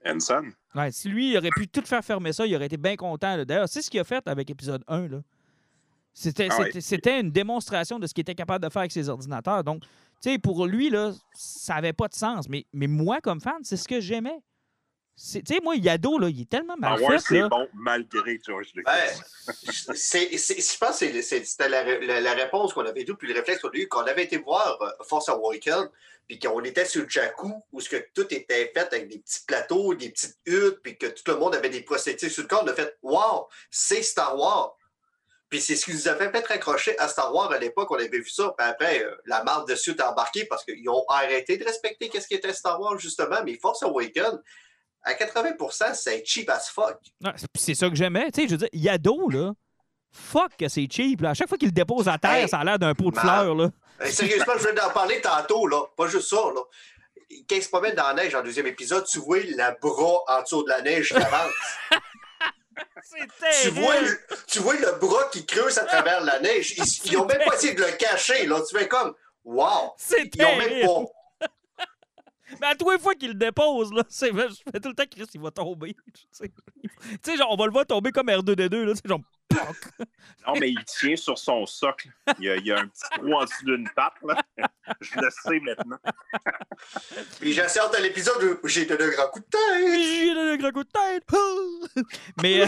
Ensign? 0.06 0.52
Ouais, 0.74 0.90
si 0.90 1.08
lui, 1.08 1.32
il 1.32 1.38
aurait 1.38 1.50
pu 1.50 1.68
tout 1.68 1.82
faire 1.84 2.04
fermer 2.04 2.32
ça, 2.32 2.46
il 2.46 2.54
aurait 2.56 2.66
été 2.66 2.76
bien 2.76 2.96
content. 2.96 3.44
D'ailleurs, 3.44 3.68
c'est 3.68 3.82
ce 3.82 3.90
qu'il 3.90 4.00
a 4.00 4.04
fait 4.04 4.26
avec 4.26 4.50
épisode 4.50 4.82
1. 4.88 5.08
Là. 5.08 5.22
C'était, 6.14 6.48
ah 6.50 6.64
c'était, 6.80 7.20
une 7.20 7.30
démonstration 7.30 7.98
de 7.98 8.06
ce 8.06 8.14
qu'il 8.14 8.22
était 8.22 8.34
capable 8.34 8.64
de 8.64 8.70
faire 8.70 8.80
avec 8.80 8.92
ses 8.92 9.08
ordinateurs. 9.08 9.64
Donc, 9.64 9.82
tu 10.22 10.30
sais, 10.30 10.38
pour 10.38 10.66
lui, 10.66 10.90
là, 10.90 11.12
ça 11.32 11.74
n'avait 11.74 11.92
pas 11.92 12.08
de 12.08 12.14
sens. 12.14 12.48
Mais, 12.48 12.66
mais 12.72 12.86
moi, 12.86 13.20
comme 13.20 13.40
fan, 13.40 13.60
c'est 13.62 13.76
ce 13.76 13.88
que 13.88 14.00
j'aimais. 14.00 14.38
Tu 15.14 15.42
sais, 15.46 15.60
moi, 15.62 15.76
Yado, 15.76 16.18
là, 16.18 16.28
il 16.28 16.42
est 16.42 16.50
tellement 16.50 16.76
mal 16.76 16.98
ah 16.98 17.06
ouais, 17.06 17.18
c'est 17.18 17.42
bon, 17.42 17.68
malgré 17.74 18.40
George 18.44 18.72
Lucas. 18.74 18.92
je 19.46 20.78
pense 20.78 20.98
que 21.00 21.22
c'était 21.22 21.68
la, 21.68 22.32
réponse 22.32 22.72
qu'on 22.72 22.86
avait 22.86 23.02
eue, 23.02 23.14
puis 23.14 23.28
le 23.28 23.34
réflexe 23.34 23.60
qu'on 23.60 23.68
a 23.68 23.76
eu, 23.76 23.88
quand 23.88 24.02
on 24.02 24.06
avait 24.06 24.24
été 24.24 24.38
voir 24.38 24.78
euh, 24.80 25.04
Force 25.04 25.28
Awakens, 25.28 25.90
puis 26.26 26.38
qu'on 26.38 26.62
était 26.64 26.86
sur 26.86 27.02
le 27.02 27.08
Jakku, 27.08 27.52
où 27.72 27.80
ce 27.80 27.90
que 27.90 28.08
tout 28.14 28.32
était 28.32 28.72
fait 28.74 28.92
avec 28.92 29.08
des 29.08 29.18
petits 29.18 29.44
plateaux, 29.46 29.94
des 29.94 30.10
petites 30.10 30.38
huttes, 30.46 30.80
puis 30.82 30.96
que 30.96 31.06
tout 31.06 31.22
le 31.26 31.36
monde 31.36 31.54
avait 31.54 31.68
des 31.68 31.82
procédés 31.82 32.30
sur 32.30 32.42
le 32.42 32.48
corps, 32.48 32.62
on 32.64 32.68
a 32.68 32.74
fait 32.74 32.96
«Wow, 33.02 33.48
c'est 33.70 34.02
Star 34.02 34.36
Wars!» 34.38 34.76
Puis 35.52 35.60
c'est 35.60 35.76
ce 35.76 35.84
qui 35.84 35.92
nous 35.92 36.08
avait 36.08 36.30
fait 36.30 36.50
accrocher 36.50 36.98
à 36.98 37.08
Star 37.08 37.34
Wars 37.34 37.52
à 37.52 37.58
l'époque, 37.58 37.90
on 37.90 37.96
avait 37.96 38.08
vu 38.08 38.26
ça. 38.26 38.54
Puis 38.56 38.66
après, 38.66 39.04
euh, 39.04 39.14
la 39.26 39.44
marque 39.44 39.68
dessus 39.68 39.90
est 39.90 40.02
embarquée 40.02 40.46
parce 40.46 40.64
qu'ils 40.64 40.88
ont 40.88 41.04
arrêté 41.08 41.58
de 41.58 41.64
respecter 41.64 42.10
ce 42.18 42.26
qui 42.26 42.32
était 42.32 42.54
Star 42.54 42.80
Wars, 42.80 42.98
justement. 42.98 43.36
Mais 43.44 43.58
Force 43.60 43.82
Awakens, 43.82 44.40
à 45.04 45.14
80% 45.14 45.94
c'est 45.94 46.24
cheap 46.24 46.48
as 46.50 46.70
fuck. 46.70 46.98
c'est 47.54 47.74
ça 47.74 47.88
que 47.88 47.96
j'aimais. 47.96 48.30
Tu 48.30 48.42
sais, 48.42 48.46
je 48.48 48.52
veux 48.52 48.58
dire, 48.58 48.68
Yado, 48.72 49.28
là, 49.28 49.52
fuck 50.10 50.56
que 50.56 50.68
c'est 50.68 50.86
cheap. 50.90 51.22
Là. 51.22 51.30
À 51.30 51.34
chaque 51.34 51.48
fois 51.48 51.58
qu'il 51.58 51.68
le 51.68 51.72
dépose 51.72 52.08
à 52.08 52.18
terre, 52.18 52.48
ça 52.48 52.58
a 52.58 52.64
l'air 52.64 52.78
d'un 52.78 52.94
pot 52.94 53.10
de 53.10 53.18
fleurs. 53.18 53.54
Là. 53.54 53.70
sérieusement, 54.06 54.54
je 54.58 54.68
vais 54.68 54.80
en 54.80 54.90
parler 54.90 55.20
tantôt, 55.20 55.66
là. 55.66 55.82
Pas 55.96 56.06
juste 56.06 56.28
ça, 56.28 56.36
là. 56.36 56.60
Quand 57.48 57.56
il 57.56 57.62
se 57.62 57.68
promène 57.68 57.94
dans 57.94 58.08
la 58.08 58.14
neige 58.14 58.34
en 58.34 58.42
deuxième 58.42 58.66
épisode, 58.66 59.06
tu 59.06 59.18
vois 59.18 59.38
la 59.56 59.72
bras 59.72 60.20
en 60.28 60.42
dessous 60.42 60.62
de 60.64 60.68
la 60.68 60.82
neige 60.82 61.08
qui 61.08 61.16
avance. 61.16 61.52
tu 63.62 63.70
vois, 63.70 63.94
tu 64.46 64.58
vois 64.58 64.74
le 64.74 64.98
bras 65.00 65.24
qui 65.32 65.46
creuse 65.46 65.78
à 65.78 65.84
travers 65.84 66.22
la 66.22 66.40
neige. 66.40 66.74
Ils, 67.06 67.12
n'ont 67.14 67.24
même 67.24 67.40
pas 67.46 67.54
essayé 67.54 67.74
de 67.74 67.80
le 67.80 67.92
cacher. 67.92 68.46
Là. 68.46 68.60
Tu 68.68 68.76
fais 68.76 68.86
comme, 68.86 69.14
wow! 69.44 69.94
C'est 69.96 70.30
Ils 70.34 70.44
ont 70.44 70.56
même 70.56 70.86
pas. 70.86 71.12
Mais 72.60 72.66
à 72.66 72.74
trois 72.74 72.98
fois 72.98 73.14
qu'il 73.14 73.28
le 73.28 73.34
dépose, 73.34 73.92
là, 73.92 74.02
c'est, 74.08 74.28
je 74.30 74.70
fais 74.70 74.80
tout 74.80 74.88
le 74.88 74.94
temps 74.94 75.04
Chris, 75.10 75.26
il 75.34 75.40
va 75.40 75.50
tomber. 75.50 75.96
Tu 76.42 76.48
sais, 77.22 77.36
genre, 77.36 77.50
on 77.50 77.56
va 77.56 77.66
le 77.66 77.72
voir 77.72 77.84
tomber 77.84 78.12
comme 78.12 78.28
R2D2, 78.28 78.84
là, 78.84 78.92
genre, 79.04 79.20
non, 80.46 80.54
mais 80.58 80.70
il 80.70 80.84
tient 80.84 81.16
sur 81.16 81.38
son 81.38 81.66
socle. 81.66 82.08
Il 82.38 82.44
y 82.44 82.72
a, 82.72 82.78
un 82.78 82.86
petit 82.86 83.02
trou 83.12 83.34
en 83.34 83.44
dessous 83.44 83.64
d'une 83.64 83.88
patte. 83.90 84.14
Je 85.00 85.20
le 85.20 85.30
sais 85.30 85.60
maintenant. 85.60 85.98
Puis 87.40 87.52
j'ai 87.52 87.62
hâte 87.62 87.94
à 87.94 88.00
l'épisode 88.00 88.58
où 88.62 88.68
j'ai 88.68 88.84
donné 88.84 89.04
un 89.04 89.10
grand 89.10 89.28
coup 89.28 89.40
de 89.40 89.44
tête. 89.44 90.00
J'ai 90.02 90.34
donné 90.34 90.50
un 90.52 90.56
grand 90.56 90.72
coup 90.72 90.84
de 90.84 90.90
tête. 90.90 91.24
mais. 92.42 92.64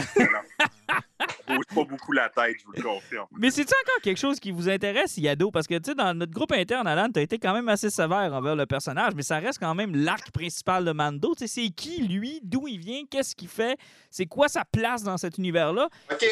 bouge 1.46 1.64
pas 1.74 1.84
beaucoup 1.84 2.12
la 2.12 2.28
tête, 2.28 2.56
je 2.60 2.64
vous 2.64 2.72
le 2.72 2.82
confirme. 2.82 3.26
Mais 3.32 3.50
c'est-tu 3.50 3.72
encore 3.84 4.00
quelque 4.02 4.18
chose 4.18 4.40
qui 4.40 4.50
vous 4.50 4.68
intéresse, 4.68 5.16
Yado? 5.16 5.50
Parce 5.50 5.66
que, 5.66 5.74
tu 5.74 5.90
sais, 5.90 5.94
dans 5.94 6.14
notre 6.14 6.32
groupe 6.32 6.52
interne, 6.52 6.86
Alan, 6.86 7.08
tu 7.12 7.18
as 7.18 7.22
été 7.22 7.38
quand 7.38 7.52
même 7.52 7.68
assez 7.68 7.90
sévère 7.90 8.32
envers 8.32 8.56
le 8.56 8.66
personnage, 8.66 9.14
mais 9.14 9.22
ça 9.22 9.38
reste 9.38 9.58
quand 9.58 9.74
même 9.74 9.94
l'arc 9.94 10.30
principal 10.30 10.84
de 10.84 10.92
Mando. 10.92 11.34
Tu 11.34 11.46
sais, 11.46 11.62
c'est 11.62 11.70
qui, 11.70 12.02
lui? 12.02 12.40
D'où 12.42 12.68
il 12.68 12.78
vient? 12.78 13.02
Qu'est-ce 13.10 13.34
qu'il 13.34 13.48
fait? 13.48 13.78
C'est 14.10 14.26
quoi 14.26 14.48
sa 14.48 14.64
place 14.64 15.02
dans 15.02 15.16
cet 15.16 15.38
univers-là? 15.38 15.88
OK, 16.10 16.26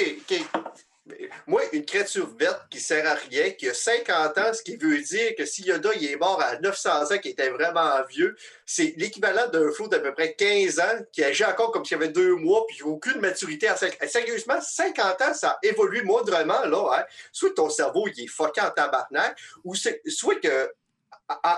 Moi, 1.46 1.62
une 1.72 1.84
créature 1.84 2.28
verte 2.38 2.62
qui 2.70 2.78
sert 2.78 3.06
à 3.06 3.14
rien, 3.14 3.50
qui 3.50 3.68
a 3.68 3.74
50 3.74 4.38
ans, 4.38 4.54
ce 4.54 4.62
qui 4.62 4.76
veut 4.76 5.00
dire 5.02 5.34
que 5.36 5.44
si 5.44 5.62
Yoda 5.62 5.90
il 5.94 6.10
est 6.10 6.16
mort 6.16 6.40
à 6.40 6.58
900 6.60 7.12
ans, 7.12 7.18
qui 7.18 7.30
était 7.30 7.50
vraiment 7.50 8.02
vieux, 8.08 8.36
c'est 8.64 8.94
l'équivalent 8.96 9.48
d'un 9.48 9.70
flot 9.72 9.88
d'à 9.88 9.98
peu 9.98 10.14
près 10.14 10.34
15 10.34 10.78
ans 10.78 10.98
qui 11.12 11.24
agit 11.24 11.44
encore 11.44 11.72
comme 11.72 11.84
s'il 11.84 11.98
y 11.98 12.00
avait 12.02 12.12
deux 12.12 12.36
mois 12.36 12.64
puis 12.68 12.82
aucune 12.82 13.20
maturité. 13.20 13.66
À 13.68 13.76
5... 13.76 13.98
Sérieusement, 14.06 14.60
50 14.60 15.22
ans, 15.22 15.34
ça 15.34 15.58
évolue 15.62 16.04
moindrement. 16.04 16.64
Là, 16.64 16.98
hein? 16.98 17.04
Soit 17.32 17.54
ton 17.54 17.68
cerveau 17.68 18.06
il 18.06 18.24
est 18.24 18.28
fucké 18.28 18.60
en 18.60 18.70
tabarnak, 18.70 19.36
ou 19.64 19.74
soit 19.74 20.40
que 20.40 20.72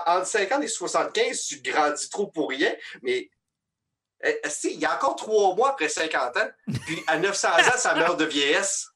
entre 0.07 0.27
50 0.27 0.63
et 0.63 0.67
75, 0.67 1.41
tu 1.41 1.61
grandis 1.61 2.09
trop 2.09 2.27
pour 2.27 2.49
rien, 2.49 2.73
mais 3.01 3.29
eh, 4.25 4.69
il 4.71 4.79
y 4.79 4.85
a 4.85 4.95
encore 4.95 5.15
trois 5.15 5.55
mois 5.55 5.71
après 5.71 5.89
50 5.89 6.37
ans, 6.37 6.49
puis 6.85 7.01
à 7.07 7.17
900 7.17 7.47
ans, 7.49 7.77
ça 7.77 7.95
meurt 7.95 8.19
de 8.19 8.25
vieillesse. 8.25 8.89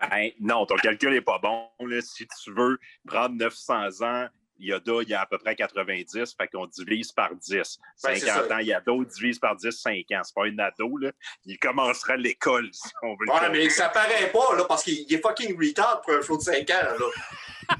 Ben, 0.00 0.30
non, 0.40 0.66
ton 0.66 0.76
calcul 0.76 1.10
n'est 1.10 1.20
pas 1.20 1.38
bon. 1.38 1.68
Si 2.00 2.26
tu 2.42 2.52
veux 2.52 2.78
prendre 3.06 3.36
900 3.36 4.02
ans, 4.02 4.28
Yoda, 4.58 5.02
il 5.02 5.08
y 5.08 5.14
a 5.14 5.22
à 5.22 5.26
peu 5.26 5.38
près 5.38 5.56
90, 5.56 6.34
fait 6.36 6.48
qu'on 6.48 6.66
divise 6.66 7.12
par 7.12 7.34
10. 7.34 7.78
50 7.96 8.48
ben, 8.48 8.56
ans, 8.56 8.58
Yoda 8.58 8.92
divise 9.10 9.38
par 9.38 9.56
10, 9.56 9.70
5 9.70 9.92
ans. 10.12 10.20
C'est 10.22 10.34
pas 10.34 10.46
une 10.46 10.60
ado, 10.60 10.96
là. 10.98 11.12
Il 11.44 11.58
commencera 11.58 12.16
l'école, 12.16 12.68
si 12.72 12.90
on 13.02 13.16
veut 13.16 13.26
ouais, 13.28 13.50
mais 13.50 13.68
ça 13.70 13.88
paraît 13.88 14.30
pas, 14.30 14.56
là, 14.56 14.64
parce 14.64 14.84
qu'il 14.84 15.12
est 15.12 15.20
fucking 15.20 15.56
retard 15.58 16.02
pour 16.02 16.14
un 16.14 16.22
show 16.22 16.36
de 16.36 16.42
5 16.42 16.70
ans, 16.70 16.96
là. 16.98 17.76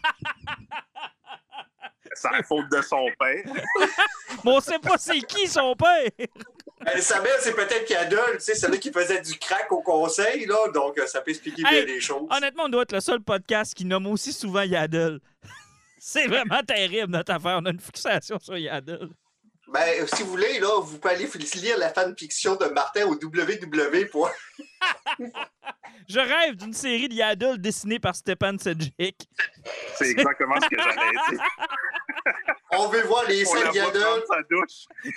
c'est 2.14 2.30
la 2.30 2.43
faute 2.43 2.70
de 2.70 2.82
son 2.82 3.07
père. 3.18 3.45
Mais 4.45 4.51
on 4.53 4.61
sait 4.61 4.78
pas 4.78 4.97
c'est 4.99 5.20
qui 5.20 5.47
son 5.47 5.74
père. 5.74 6.28
Euh, 6.86 7.01
sa 7.01 7.20
mère, 7.20 7.36
c'est 7.41 7.55
peut-être 7.55 7.84
Cadol, 7.86 8.38
tu 8.38 8.41
sais, 8.41 8.55
celle-là 8.55 8.78
qui 8.78 8.91
faisait 8.91 9.20
du 9.20 9.38
crack 9.38 9.70
au 9.70 9.82
conseil, 9.82 10.47
là, 10.47 10.68
donc 10.72 10.99
euh, 10.99 11.07
ça 11.07 11.20
peut 11.20 11.30
expliquer 11.30 11.62
bien 11.62 11.84
les 11.84 12.01
choses. 12.01 12.26
Honnêtement, 12.30 12.64
on 12.64 12.68
doit 12.70 12.82
être 12.82 12.93
le 12.95 13.01
seul 13.01 13.20
podcast 13.20 13.74
qui 13.74 13.84
nomme 13.84 14.07
aussi 14.07 14.32
souvent 14.32 14.62
Yaddle. 14.62 15.20
C'est 15.99 16.26
vraiment 16.26 16.62
terrible, 16.66 17.12
notre 17.12 17.32
affaire. 17.34 17.59
On 17.61 17.66
a 17.66 17.70
une 17.70 17.80
fixation 17.80 18.38
sur 18.38 18.57
Yaddle. 18.57 19.11
Ben, 19.68 20.07
si 20.07 20.22
vous 20.22 20.30
voulez, 20.30 20.59
là, 20.59 20.80
vous 20.80 20.99
pouvez 20.99 21.14
aller 21.14 21.28
lire 21.57 21.78
la 21.78 21.91
fanfiction 21.91 22.57
de 22.57 22.64
Martin 22.66 23.05
au 23.07 23.12
www. 23.12 24.11
Je 26.09 26.18
rêve 26.18 26.57
d'une 26.57 26.72
série 26.72 27.09
de 27.09 27.14
Yaddle 27.14 27.59
dessinée 27.59 28.01
par 28.01 28.16
Stepan 28.16 28.57
Sedgwick. 28.59 29.28
C'est 29.97 30.11
exactement 30.11 30.57
ce 30.61 30.68
que 30.68 30.76
j'allais 30.76 31.11
dire. 31.30 31.43
On 32.72 32.88
veut 32.88 33.02
voir 33.02 33.24
les 33.28 33.44
seins 33.44 33.70
de 33.70 33.74
Yaddle. 33.74 34.22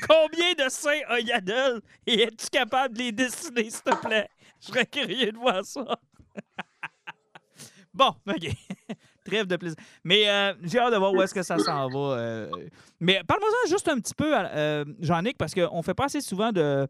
Combien 0.08 0.54
de 0.54 0.70
seins 0.70 1.02
a 1.08 1.20
Yaddle? 1.20 1.82
Et 2.08 2.24
es-tu 2.24 2.48
capable 2.52 2.96
de 2.96 3.04
les 3.04 3.12
dessiner, 3.12 3.70
s'il 3.70 3.82
te 3.82 3.96
plaît? 3.96 4.30
Je 4.60 4.68
serais 4.68 4.86
curieux 4.86 5.32
de 5.32 5.38
voir 5.38 5.64
ça. 5.64 5.84
bon, 7.94 8.14
OK. 8.28 8.50
Trêve 9.26 9.48
de 9.48 9.56
plaisir. 9.56 9.78
Mais 10.04 10.28
euh, 10.28 10.54
j'ai 10.64 10.80
hâte 10.80 10.94
de 10.94 10.98
voir 10.98 11.14
où 11.14 11.22
est-ce 11.22 11.34
que 11.34 11.44
ça 11.44 11.58
s'en 11.58 11.90
va. 11.90 12.18
Euh. 12.18 12.50
mais 13.00 13.22
parle-moi 13.26 13.50
juste 13.70 13.88
un 13.88 14.00
petit 14.00 14.16
peu, 14.16 14.34
euh, 14.36 14.84
Jean-Nic, 15.00 15.38
parce 15.38 15.54
qu'on 15.54 15.82
fait 15.82 15.94
pas 15.94 16.06
assez 16.06 16.22
souvent 16.22 16.52
de, 16.52 16.88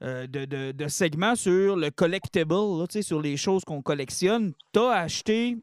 de, 0.00 0.88
segments 0.88 1.34
sur 1.34 1.76
le 1.76 1.90
collectible, 1.90 2.54
sur 3.02 3.20
les 3.20 3.36
choses 3.36 3.64
qu'on 3.64 3.82
collectionne. 3.82 4.52
Tu 4.72 4.80
as 4.80 4.92
acheté, 4.92 5.58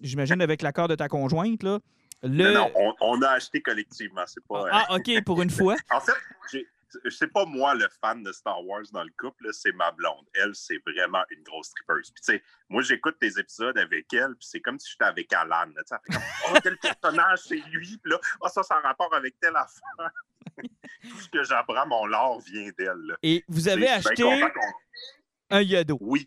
j'imagine 0.00 0.40
avec 0.40 0.62
l'accord 0.62 0.88
de 0.88 0.96
ta 0.96 1.08
conjointe, 1.08 1.62
là, 1.62 1.78
le... 2.26 2.52
Non, 2.52 2.70
non 2.74 2.94
on, 3.00 3.22
a 3.22 3.30
acheté 3.30 3.60
collectivement. 3.60 4.24
C'est 4.26 4.44
pas. 4.46 4.66
Ah, 4.70 4.96
OK, 4.96 5.24
pour 5.24 5.42
une 5.42 5.50
fois? 5.50 5.76
en 5.90 6.00
fait, 6.00 6.14
c'est 7.10 7.32
pas 7.32 7.44
moi 7.44 7.74
le 7.74 7.88
fan 8.00 8.22
de 8.22 8.32
Star 8.32 8.64
Wars 8.64 8.84
dans 8.92 9.02
le 9.02 9.12
couple, 9.18 9.52
c'est 9.52 9.72
ma 9.72 9.90
blonde. 9.92 10.24
Elle, 10.34 10.54
c'est 10.54 10.80
vraiment 10.86 11.22
une 11.30 11.42
grosse 11.42 11.70
tripeuse. 11.70 12.10
Puis, 12.10 12.22
tu 12.22 12.32
sais, 12.32 12.42
moi, 12.68 12.82
j'écoute 12.82 13.16
tes 13.20 13.38
épisodes 13.38 13.76
avec 13.78 14.12
elle, 14.12 14.34
puis 14.36 14.48
c'est 14.48 14.60
comme 14.60 14.78
si 14.78 14.90
j'étais 14.90 15.04
avec 15.04 15.32
Alan. 15.32 15.66
Tu 15.66 15.82
sais, 15.84 15.96
comme, 16.10 16.22
oh, 16.50 16.58
quel 16.62 16.78
personnage, 16.78 17.40
c'est 17.40 17.62
lui. 17.70 17.98
Puis 17.98 18.12
là, 18.12 18.18
oh, 18.40 18.48
ça, 18.48 18.62
c'est 18.62 18.74
en 18.74 18.80
rapport 18.80 19.12
avec 19.14 19.38
telle 19.40 19.56
affaire. 19.56 20.10
Tout 21.02 21.20
ce 21.20 21.28
que 21.28 21.42
j'apprends, 21.42 21.86
mon 21.86 22.06
lore 22.06 22.40
vient 22.40 22.70
d'elle. 22.78 23.16
Et 23.22 23.44
vous 23.48 23.68
avez 23.68 23.88
acheté 23.88 24.22
un 25.50 25.60
Yado. 25.60 25.98
Oui, 26.00 26.26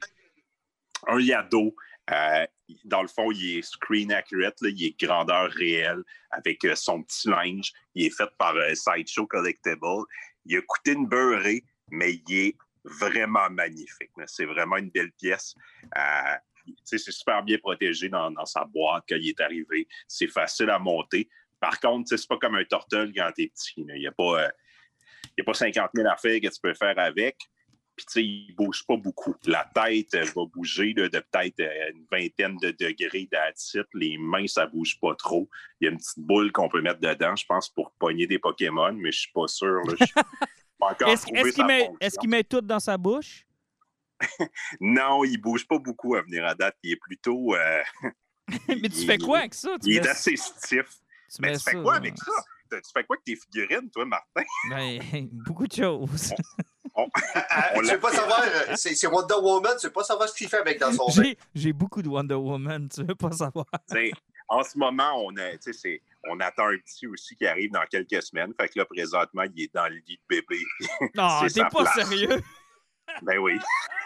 un 1.07 1.19
Yado. 1.19 1.75
Euh, 2.11 2.45
dans 2.85 3.01
le 3.01 3.07
fond, 3.07 3.31
il 3.31 3.57
est 3.57 3.61
screen 3.61 4.11
accurate, 4.11 4.57
il 4.61 4.83
est 4.85 4.99
grandeur 4.99 5.49
réelle 5.51 6.03
avec 6.31 6.63
euh, 6.65 6.75
son 6.75 7.03
petit 7.03 7.29
linge. 7.29 7.73
Il 7.95 8.07
est 8.07 8.15
fait 8.15 8.29
par 8.37 8.55
euh, 8.55 8.73
Sideshow 8.73 9.27
Collectible. 9.27 10.05
Il 10.45 10.57
a 10.57 10.61
coûté 10.61 10.93
une 10.93 11.07
beurrée, 11.07 11.63
mais 11.89 12.13
il 12.13 12.37
est 12.37 12.57
vraiment 12.83 13.49
magnifique. 13.49 14.11
C'est 14.25 14.45
vraiment 14.45 14.77
une 14.77 14.89
belle 14.89 15.11
pièce. 15.11 15.53
C'est 16.83 16.97
super 16.97 17.43
bien 17.43 17.57
protégé 17.57 18.09
dans, 18.09 18.45
sa 18.45 18.63
boîte 18.65 19.03
quand 19.07 19.17
il 19.19 19.29
est 19.29 19.41
arrivé. 19.41 19.87
C'est 20.07 20.27
facile 20.27 20.69
à 20.69 20.79
monter. 20.79 21.29
Par 21.59 21.79
contre, 21.79 22.07
c'est 22.09 22.27
pas 22.27 22.37
comme 22.37 22.55
un 22.55 22.63
tortel 22.63 23.11
quand 23.13 23.31
t'es 23.35 23.47
petit. 23.47 23.73
Il 23.77 23.85
n'y 23.85 24.07
a, 24.07 24.11
a 24.11 25.43
pas 25.43 25.53
50 25.53 25.89
000 25.93 26.07
affaires 26.07 26.39
que 26.41 26.47
tu 26.47 26.61
peux 26.61 26.73
faire 26.73 26.97
avec. 26.97 27.37
Puis, 27.99 28.05
tu 28.05 28.13
sais, 28.13 28.23
il 28.23 28.55
bouge 28.55 28.85
pas 28.87 28.95
beaucoup. 28.95 29.35
La 29.45 29.69
tête 29.75 30.15
va 30.15 30.45
bouger 30.45 30.93
de 30.93 31.09
peut-être 31.09 31.59
euh, 31.59 31.91
une 31.93 32.05
vingtaine 32.09 32.55
de 32.55 32.71
degrés 32.71 33.27
d'acide. 33.29 33.87
Les 33.93 34.17
mains, 34.17 34.47
ça 34.47 34.67
bouge 34.67 34.97
pas 35.01 35.15
trop. 35.15 35.49
Il 35.81 35.85
y 35.85 35.87
a 35.89 35.91
une 35.91 35.97
petite 35.97 36.19
boule 36.19 36.49
qu'on 36.53 36.69
peut 36.69 36.79
mettre 36.81 37.01
dedans, 37.01 37.35
je 37.35 37.45
pense, 37.45 37.67
pour 37.67 37.91
pogner 37.99 38.25
des 38.25 38.39
Pokémon, 38.39 38.93
mais 38.93 39.11
je 39.11 39.19
suis 39.19 39.31
pas 39.33 39.47
sûr. 39.47 39.81
Est-ce 41.07 42.17
qu'il 42.17 42.29
met, 42.29 42.43
tout 42.45 42.61
dans 42.61 42.79
sa 42.79 42.97
bouche? 42.97 43.45
non, 44.79 45.25
il 45.25 45.37
bouge 45.37 45.67
pas 45.67 45.77
beaucoup 45.77 46.15
à 46.15 46.21
venir 46.21 46.45
à 46.45 46.55
date. 46.55 46.77
Il 46.81 46.93
est 46.93 47.01
plutôt. 47.01 47.53
Euh, 47.53 47.83
mais 48.69 48.87
tu 48.87 49.05
fais 49.05 49.17
quoi 49.17 49.39
avec 49.39 49.55
ça? 49.55 49.75
il 49.83 49.97
est 49.97 50.07
assez 50.07 50.37
stiff. 50.37 50.87
Tu, 51.35 51.41
mais 51.41 51.57
tu 51.57 51.63
fais 51.63 51.73
quoi 51.73 51.95
avec 51.95 52.17
ça? 52.17 52.31
Tu 52.71 52.77
fais 52.93 53.03
quoi 53.03 53.17
avec 53.17 53.25
tes 53.25 53.35
figurines, 53.35 53.89
toi, 53.89 54.05
Martin? 54.05 54.43
Ben, 54.69 55.27
beaucoup 55.45 55.67
de 55.67 55.73
choses. 55.73 56.33
On, 57.75 57.81
ne 57.81 57.97
pas 57.97 58.11
savoir, 58.11 58.41
euh, 58.43 58.75
c'est 58.75 59.07
Wonder 59.07 59.35
Woman, 59.41 59.73
tu 59.79 59.87
veux 59.87 59.93
pas 59.93 60.03
savoir 60.03 60.29
ce 60.29 60.35
qu'il 60.35 60.47
fait 60.47 60.57
avec 60.57 60.79
dans 60.79 60.91
son 60.91 61.23
J'ai 61.53 61.73
beaucoup 61.73 62.01
de 62.01 62.09
Wonder 62.09 62.35
Woman, 62.35 62.89
tu 62.89 63.03
veux 63.03 63.15
pas 63.15 63.31
savoir. 63.31 63.65
en 64.49 64.63
ce 64.63 64.77
moment, 64.77 65.23
on, 65.25 65.35
a, 65.37 65.51
on 66.29 66.39
attend 66.39 66.67
un 66.67 66.77
petit 66.77 67.07
aussi 67.07 67.35
qui 67.35 67.45
arrive 67.45 67.71
dans 67.71 67.85
quelques 67.89 68.21
semaines. 68.23 68.53
Fait 68.59 68.67
que 68.69 68.79
là, 68.79 68.85
présentement, 68.85 69.43
il 69.43 69.63
est 69.63 69.73
dans 69.73 69.87
le 69.87 69.95
lit 70.07 70.19
de 70.29 70.35
bébé. 70.35 70.63
Non, 71.15 71.47
t'es 71.47 71.63
pas 71.71 71.85
sérieux? 71.93 72.41
ben 73.23 73.39
oui. 73.39 73.57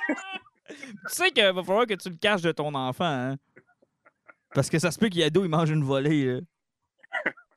tu 0.07 0.85
sais 1.07 1.31
qu'il 1.31 1.43
va 1.43 1.63
falloir 1.63 1.85
que 1.85 1.93
tu 1.95 2.09
le 2.09 2.15
caches 2.15 2.41
de 2.41 2.51
ton 2.51 2.73
enfant, 2.73 3.05
hein? 3.05 3.37
Parce 4.53 4.69
que 4.69 4.79
ça 4.79 4.91
se 4.91 4.99
peut 4.99 5.09
qu'il 5.09 5.21
y 5.21 5.23
a 5.23 5.29
dos, 5.29 5.43
il 5.43 5.49
mange 5.49 5.71
une 5.71 5.83
volée. 5.83 6.39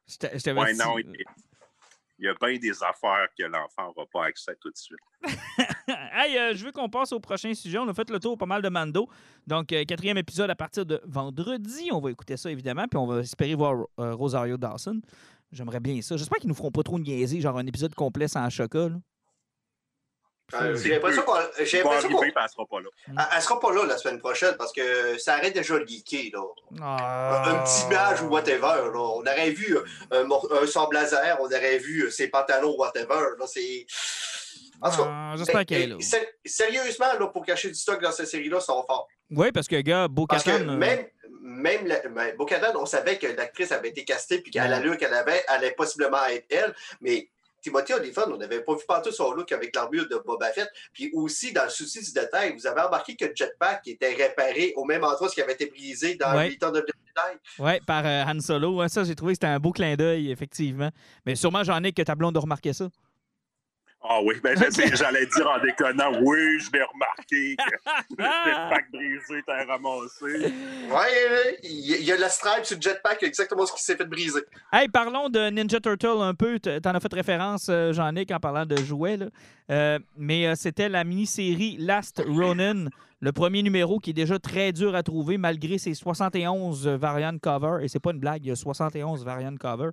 Je 0.09 0.51
ouais, 0.53 0.74
non, 0.74 0.99
il, 0.99 1.24
il 2.19 2.27
y 2.27 2.29
a 2.29 2.35
bien 2.41 2.59
des 2.59 2.83
affaires 2.83 3.29
que 3.39 3.45
l'enfant 3.45 3.89
n'aura 3.89 4.07
pas 4.12 4.25
accès 4.27 4.57
tout 4.61 4.71
de 4.71 4.77
suite. 4.77 4.99
hey, 6.12 6.37
euh, 6.39 6.55
je 6.55 6.64
veux 6.64 6.73
qu'on 6.73 6.89
passe 6.89 7.12
au 7.12 7.21
prochain 7.21 7.53
sujet. 7.55 7.79
On 7.79 7.89
a 7.89 7.95
fait 7.95 8.09
le 8.09 8.19
tour 8.19 8.39
pas 8.39 8.47
mal 8.47 8.62
de 8.62 8.69
Mando. 8.69 9.09
Donc, 9.47 9.73
euh, 9.73 9.85
quatrième 9.85 10.17
épisode 10.17 10.51
à 10.51 10.55
partir 10.55 10.87
de 10.87 11.01
vendredi. 11.05 11.91
On 11.93 12.01
va 12.01 12.11
écouter 12.11 12.37
ça, 12.37 12.51
évidemment. 12.51 12.87
Puis 12.89 12.99
on 12.99 13.07
va 13.07 13.21
espérer 13.21 13.55
voir 13.55 13.87
euh, 14.01 14.14
Rosario 14.14 14.57
Dawson. 14.57 15.01
J'aimerais 15.53 15.81
bien 15.81 16.01
ça. 16.01 16.17
J'espère 16.17 16.39
qu'ils 16.39 16.49
nous 16.49 16.55
feront 16.55 16.73
pas 16.73 16.83
trop 16.83 16.99
niaiser, 16.99 17.41
genre 17.41 17.59
un 17.59 17.67
épisode 17.67 17.95
complet 17.95 18.29
sans 18.29 18.49
chocolat. 18.51 18.97
Euh, 20.55 20.76
j'ai 20.76 20.90
l'impression 20.90 21.22
qu'elle 21.22 21.66
sera 21.66 22.66
pas 22.66 22.80
là. 22.80 22.88
Elle, 23.34 23.42
sera 23.42 23.59
pas 23.59 23.72
là 23.72 23.84
la 23.84 23.99
semaine 23.99 24.20
prochaine 24.20 24.55
parce 24.57 24.72
que 24.72 25.18
ça 25.18 25.34
arrête 25.34 25.55
déjà 25.55 25.74
de 25.78 25.84
leaker. 25.84 26.30
Là. 26.32 26.44
Ah. 26.80 27.42
Un 27.49 27.64
petit 27.64 27.86
badge 27.90 28.22
ou 28.22 28.26
whatever. 28.26 28.61
Là. 28.61 28.99
On 28.99 29.20
aurait 29.20 29.51
vu 29.51 29.76
un, 30.12 30.22
un 30.22 30.66
son 30.66 30.86
blazer, 30.86 31.36
on 31.40 31.47
aurait 31.47 31.78
vu 31.78 32.11
ses 32.11 32.28
pantalons 32.28 32.76
whatever. 32.78 33.36
Là. 33.38 33.47
C'est. 33.47 33.86
En 34.80 34.90
tout 34.90 34.99
cas, 34.99 35.09
ah, 35.09 35.34
j'espère 35.36 35.64
qu'elle 35.64 35.82
est 35.82 35.86
là. 35.86 35.97
Sérieusement, 36.44 37.12
là, 37.18 37.26
pour 37.28 37.44
cacher 37.44 37.68
du 37.68 37.74
stock 37.74 38.01
dans 38.01 38.12
cette 38.12 38.28
série-là, 38.28 38.61
ça 38.61 38.74
va 38.74 38.82
fort. 38.86 39.09
Oui, 39.30 39.51
parce 39.51 39.66
que, 39.66 39.80
gars, 39.80 40.07
Bo-Katan... 40.09 40.68
Euh, 40.68 40.76
même, 40.76 41.07
même 41.40 41.88
ben, 42.11 42.36
Bo-Katan, 42.36 42.78
on 42.78 42.86
savait 42.86 43.18
que 43.18 43.26
l'actrice 43.26 43.72
avait 43.72 43.88
été 43.88 44.05
castée 44.05 44.40
puis 44.40 44.51
qu'à 44.51 44.68
l'allure 44.68 44.97
qu'elle 44.97 45.14
avait, 45.14 45.44
elle 45.49 45.55
allait 45.57 45.70
possiblement 45.72 46.24
être 46.26 46.47
elle, 46.51 46.74
mais 47.01 47.30
Timothy 47.67 47.95
Olyphant, 47.95 48.31
on 48.31 48.37
n'avait 48.37 48.61
pas 48.61 48.75
vu 48.75 48.85
partout 48.87 49.11
son 49.11 49.33
look 49.33 49.51
avec 49.51 49.75
l'armure 49.75 50.07
de 50.09 50.23
Boba 50.25 50.53
Fett. 50.53 50.69
Puis 50.93 51.11
aussi, 51.12 51.53
dans 51.53 51.64
le 51.64 51.71
souci 51.71 52.01
du 52.01 52.12
détail, 52.12 52.55
vous 52.57 52.64
avez 52.64 52.81
remarqué 52.81 53.17
que 53.17 53.25
le 53.25 53.33
jetpack 53.35 53.89
était 53.89 54.14
réparé 54.14 54.73
au 54.77 54.85
même 54.85 55.03
endroit 55.03 55.29
qui 55.29 55.43
avait 55.43 55.55
été 55.55 55.67
brisé 55.67 56.14
dans 56.14 56.41
8 56.41 56.62
ans 56.62 56.71
de 56.71 56.79
détail. 56.79 57.37
Oui, 57.59 57.81
par 57.85 58.07
euh, 58.07 58.23
Han 58.25 58.39
Solo. 58.39 58.87
ça, 58.87 59.03
j'ai 59.03 59.17
trouvé 59.17 59.33
que 59.33 59.39
c'était 59.39 59.49
un 59.49 59.59
beau 59.59 59.73
clin 59.73 59.97
d'œil, 59.97 60.31
effectivement. 60.31 60.91
Mais 61.25 61.35
sûrement, 61.35 61.64
j'en 61.64 61.83
ai 61.83 61.91
que 61.91 62.03
ta 62.03 62.14
blonde 62.14 62.37
a 62.37 62.41
remarqué 62.41 62.73
ça. 62.73 62.89
Ah 64.03 64.20
oui, 64.22 64.34
ben, 64.42 64.57
j'allais 64.94 65.26
dire 65.26 65.49
en 65.49 65.61
déconnant, 65.61 66.12
oui, 66.22 66.61
je 66.61 66.70
l'ai 66.72 66.82
remarqué 66.82 67.57
que 67.57 68.14
le 68.18 68.24
jetpack 68.24 68.90
brisé 68.92 69.42
t'a 69.47 69.64
ramassé. 69.64 70.53
Oui, 70.90 71.59
il 71.64 72.05
y 72.05 72.12
a 72.12 72.16
la 72.16 72.28
stripe 72.28 72.64
sur 72.64 72.76
le 72.76 72.82
jetpack, 72.82 73.22
exactement 73.22 73.66
ce 73.66 73.72
qui 73.72 73.82
s'est 73.82 73.97
fait 73.97 74.05
briser. 74.05 74.42
Hey, 74.72 74.88
parlons 74.88 75.28
de 75.28 75.51
Ninja 75.51 75.80
Turtle 75.80 76.20
un 76.20 76.34
peu. 76.34 76.61
Tu 76.61 76.70
en 76.70 76.94
as 76.94 77.01
fait 77.01 77.12
référence, 77.12 77.66
euh, 77.68 77.92
Jean-Nic, 77.92 78.30
en 78.30 78.38
parlant 78.38 78.66
de 78.66 78.76
jouets. 78.76 79.18
Euh, 79.70 79.99
mais 80.16 80.47
euh, 80.47 80.55
c'était 80.55 80.88
la 80.88 81.03
mini-série 81.03 81.76
Last 81.78 82.22
Ronin, 82.24 82.86
le 83.20 83.32
premier 83.32 83.62
numéro 83.62 83.99
qui 83.99 84.11
est 84.11 84.14
déjà 84.14 84.38
très 84.38 84.72
dur 84.72 84.94
à 84.94 85.03
trouver 85.03 85.38
malgré 85.38 85.78
ses 85.78 85.94
71 85.94 86.86
variantes 86.86 87.40
cover. 87.40 87.82
Et 87.82 87.88
c'est 87.88 87.99
pas 87.99 88.12
une 88.12 88.20
blague, 88.20 88.44
il 88.44 88.49
y 88.49 88.53
a 88.53 88.57
71 88.57 89.24
variantes 89.24 89.59
cover. 89.59 89.90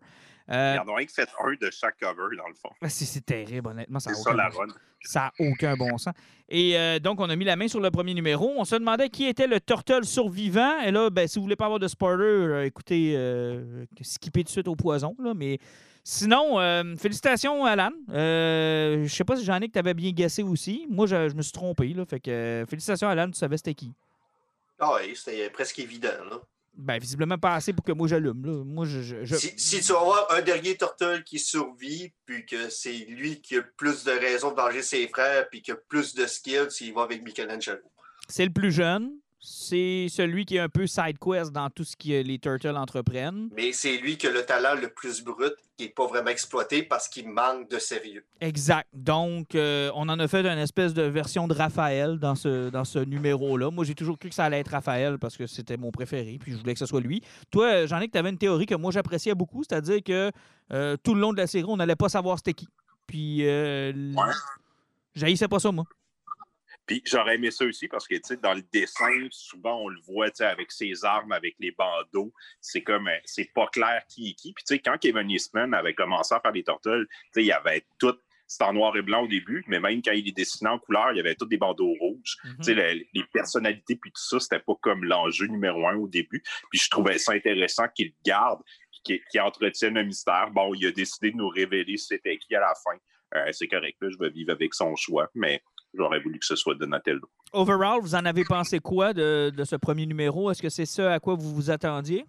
Euh, 0.49 0.75
Ils 0.75 0.79
en 0.79 0.91
ont 0.91 0.95
rien 0.95 1.05
que 1.05 1.11
fait 1.11 1.29
un 1.39 1.53
de 1.53 1.71
chaque 1.71 1.97
cover, 1.99 2.35
dans 2.35 2.47
le 2.47 2.53
fond. 2.53 2.69
C'est 2.87 3.25
terrible, 3.25 3.69
honnêtement. 3.69 3.99
C'est 3.99 4.13
ça, 4.13 4.33
la 4.33 4.49
run. 4.49 4.67
Ça 5.01 5.31
n'a 5.39 5.49
aucun 5.49 5.75
bon 5.75 5.97
sens. 5.97 6.13
Et 6.49 6.77
euh, 6.77 6.99
donc, 6.99 7.19
on 7.19 7.29
a 7.29 7.35
mis 7.35 7.45
la 7.45 7.55
main 7.55 7.67
sur 7.67 7.79
le 7.79 7.91
premier 7.91 8.13
numéro. 8.13 8.53
On 8.57 8.65
se 8.65 8.75
demandait 8.75 9.09
qui 9.09 9.25
était 9.25 9.47
le 9.47 9.59
turtle 9.59 10.05
survivant. 10.05 10.79
Et 10.81 10.91
là, 10.91 11.09
ben, 11.09 11.27
si 11.27 11.39
vous 11.39 11.43
voulez 11.43 11.55
pas 11.55 11.65
avoir 11.65 11.79
de 11.79 11.87
spoiler, 11.87 12.23
euh, 12.23 12.65
écoutez, 12.65 13.17
skipper 14.01 14.41
tout 14.41 14.47
de 14.47 14.51
suite 14.51 14.67
au 14.67 14.75
poison. 14.75 15.15
Là, 15.19 15.33
mais 15.33 15.59
sinon, 16.03 16.57
félicitations, 16.97 17.65
Alan. 17.65 17.91
je 18.09 19.07
sais 19.09 19.23
pas 19.23 19.37
si 19.37 19.45
j'en 19.45 19.59
ai 19.59 19.67
que 19.67 19.73
tu 19.73 19.79
avais 19.79 19.93
bien 19.93 20.11
guessé 20.11 20.43
aussi. 20.43 20.87
Moi, 20.89 21.07
je, 21.07 21.33
me 21.33 21.41
suis 21.41 21.53
trompé. 21.53 21.87
Là, 21.93 22.05
fait 22.05 22.19
que 22.19 22.65
félicitations, 22.69 23.07
Alan. 23.07 23.27
Tu 23.27 23.37
savais 23.37 23.57
c'était 23.57 23.73
qui? 23.73 23.93
Ah 24.79 24.95
oui, 24.99 25.15
c'était 25.15 25.49
presque 25.49 25.79
évident. 25.79 26.09
Là. 26.29 26.41
Ben, 26.76 26.97
visiblement 26.99 27.38
pas 27.38 27.53
assez 27.53 27.71
pour 27.71 27.86
que 27.86 27.91
moi 27.91 28.07
j'allume. 28.07 28.63
Moi, 28.65 28.86
je, 28.86 29.24
je, 29.24 29.36
Si, 29.36 29.80
tu 29.82 29.93
vas 29.93 29.99
avoir 29.99 30.32
un 30.32 30.41
dernier 30.41 30.76
Turtle 30.76 31.24
qui 31.24 31.38
survit, 31.38 32.11
puis 32.26 32.45
que 32.45 32.69
c'est 32.69 33.05
lui 33.09 33.41
qui 33.41 33.57
a 33.57 33.61
plus 33.61 34.03
de 34.03 34.11
raisons 34.11 34.51
de 34.51 34.55
venger 34.55 34.82
ses 34.82 35.07
frères, 35.07 35.47
puis 35.49 35.61
qui 35.61 35.71
a 35.71 35.76
plus 35.76 36.15
de 36.15 36.26
skills, 36.26 36.71
s'il 36.71 36.93
va 36.93 37.03
avec 37.03 37.24
Michelangelo. 37.24 37.84
C'est 38.28 38.45
le 38.45 38.51
plus 38.51 38.71
jeune. 38.71 39.11
C'est 39.45 40.07
celui 40.09 40.45
qui 40.45 40.55
est 40.55 40.59
un 40.59 40.69
peu 40.69 40.87
side 40.87 41.17
quest 41.19 41.51
dans 41.51 41.69
tout 41.69 41.83
ce 41.83 41.97
que 41.97 42.21
les 42.23 42.39
Turtles 42.39 42.77
entreprennent. 42.77 43.49
Mais 43.53 43.73
c'est 43.73 43.97
lui 43.97 44.17
qui 44.17 44.27
a 44.27 44.31
le 44.31 44.43
talent 44.45 44.73
le 44.81 44.87
plus 44.87 45.21
brut, 45.21 45.53
qui 45.77 45.83
n'est 45.83 45.89
pas 45.89 46.07
vraiment 46.07 46.29
exploité 46.29 46.81
parce 46.81 47.09
qu'il 47.09 47.27
manque 47.27 47.69
de 47.69 47.77
sérieux. 47.77 48.23
Exact. 48.39 48.87
Donc, 48.93 49.53
euh, 49.55 49.91
on 49.95 50.07
en 50.07 50.17
a 50.17 50.27
fait 50.29 50.45
une 50.45 50.57
espèce 50.59 50.93
de 50.93 51.01
version 51.01 51.49
de 51.49 51.53
Raphaël 51.53 52.19
dans 52.19 52.35
ce, 52.35 52.69
dans 52.69 52.85
ce 52.85 52.99
numéro-là. 52.99 53.69
Moi, 53.69 53.83
j'ai 53.83 53.95
toujours 53.95 54.17
cru 54.17 54.29
que 54.29 54.35
ça 54.35 54.45
allait 54.45 54.61
être 54.61 54.69
Raphaël 54.71 55.17
parce 55.19 55.35
que 55.35 55.45
c'était 55.45 55.75
mon 55.75 55.91
préféré, 55.91 56.37
puis 56.39 56.53
je 56.53 56.57
voulais 56.57 56.73
que 56.73 56.79
ce 56.79 56.85
soit 56.85 57.01
lui. 57.01 57.21
Toi, 57.51 57.85
j'en 57.85 57.99
ai 57.99 58.07
que 58.07 58.13
tu 58.13 58.17
avais 58.17 58.29
une 58.29 58.37
théorie 58.37 58.65
que 58.65 58.75
moi, 58.75 58.93
j'appréciais 58.93 59.35
beaucoup, 59.35 59.63
c'est-à-dire 59.67 60.01
que 60.05 60.31
euh, 60.71 60.95
tout 61.03 61.13
le 61.15 61.19
long 61.19 61.33
de 61.33 61.37
la 61.37 61.47
série, 61.47 61.65
on 61.67 61.75
n'allait 61.75 61.97
pas 61.97 62.07
savoir 62.07 62.37
c'était 62.37 62.53
qui. 62.53 62.69
Puis, 63.07 63.45
euh, 63.45 63.91
Ouais. 64.15 64.31
j'haïssais 65.15 65.49
pas 65.49 65.59
ça, 65.59 65.69
moi. 65.73 65.83
Puis 66.86 67.01
j'aurais 67.05 67.36
aimé 67.36 67.49
ça 67.51 67.65
aussi 67.65 67.88
parce 67.88 68.07
que, 68.07 68.15
tu 68.15 68.21
sais, 68.25 68.38
dans 68.38 68.53
le 68.53 68.61
dessin, 68.73 69.27
souvent, 69.31 69.79
on 69.84 69.88
le 69.88 69.99
voit, 70.01 70.29
tu 70.29 70.38
sais, 70.38 70.45
avec 70.45 70.71
ses 70.71 71.05
armes, 71.05 71.31
avec 71.31 71.55
les 71.59 71.71
bandeaux. 71.71 72.34
C'est 72.59 72.84
comme, 72.84 73.07
euh, 73.07 73.17
c'est 73.25 73.51
pas 73.53 73.67
clair 73.67 74.03
qui 74.09 74.31
est 74.31 74.34
qui. 74.34 74.53
Puis, 74.53 74.63
tu 74.65 74.75
sais, 74.75 74.79
quand 74.79 74.97
Kevin 74.97 75.29
Eastman 75.29 75.73
avait 75.73 75.93
commencé 75.93 76.34
à 76.36 76.39
faire 76.39 76.51
des 76.51 76.63
sais, 76.65 77.05
il 77.38 77.45
y 77.45 77.51
avait 77.51 77.86
tout. 77.99 78.15
C'était 78.45 78.65
en 78.65 78.73
noir 78.73 78.95
et 78.97 79.01
blanc 79.01 79.23
au 79.23 79.27
début, 79.27 79.63
mais 79.67 79.79
même 79.79 80.01
quand 80.03 80.11
il 80.11 80.25
les 80.25 80.31
dessinait 80.31 80.69
en 80.69 80.77
couleur, 80.77 81.11
il 81.13 81.17
y 81.17 81.19
avait 81.21 81.34
tous 81.34 81.45
des 81.45 81.57
bandeaux 81.57 81.95
rouges. 81.99 82.38
Tu 82.57 82.65
sais, 82.65 82.73
le- 82.73 83.03
les 83.13 83.23
personnalités 83.31 83.95
puis 83.95 84.11
tout 84.11 84.21
ça, 84.21 84.39
c'était 84.39 84.59
pas 84.59 84.73
comme 84.81 85.05
l'enjeu 85.05 85.47
numéro 85.47 85.88
un 85.88 85.95
au 85.95 86.07
début. 86.07 86.43
Puis 86.69 86.79
je 86.79 86.89
trouvais 86.89 87.17
ça 87.17 87.31
intéressant 87.31 87.88
qu'il 87.88 88.07
le 88.07 88.13
garde, 88.23 88.61
qu'il 89.03 89.41
entretienne 89.41 89.97
un 89.97 90.03
mystère. 90.03 90.51
Bon, 90.51 90.73
il 90.75 90.86
a 90.86 90.91
décidé 90.91 91.31
de 91.31 91.38
nous 91.38 91.49
révéler 91.49 91.97
c'était 91.97 92.38
qui 92.38 92.53
à 92.53 92.59
la 92.59 92.73
fin. 92.75 92.97
Euh, 93.36 93.51
c'est 93.51 93.67
correct, 93.67 93.97
là, 94.01 94.09
je 94.11 94.17
vais 94.19 94.29
vivre 94.29 94.51
avec 94.51 94.73
son 94.75 94.95
choix, 94.95 95.29
mais 95.34 95.63
j'aurais 95.93 96.19
voulu 96.19 96.39
que 96.39 96.45
ce 96.45 96.55
soit 96.55 96.75
Donatello. 96.75 97.29
Overall, 97.51 97.99
vous 98.01 98.15
en 98.15 98.25
avez 98.25 98.43
pensé 98.45 98.79
quoi 98.79 99.13
de, 99.13 99.51
de 99.55 99.63
ce 99.63 99.75
premier 99.75 100.05
numéro? 100.05 100.49
Est-ce 100.51 100.61
que 100.61 100.69
c'est 100.69 100.85
ça 100.85 101.13
à 101.13 101.19
quoi 101.19 101.35
vous 101.35 101.53
vous 101.53 101.69
attendiez? 101.69 102.25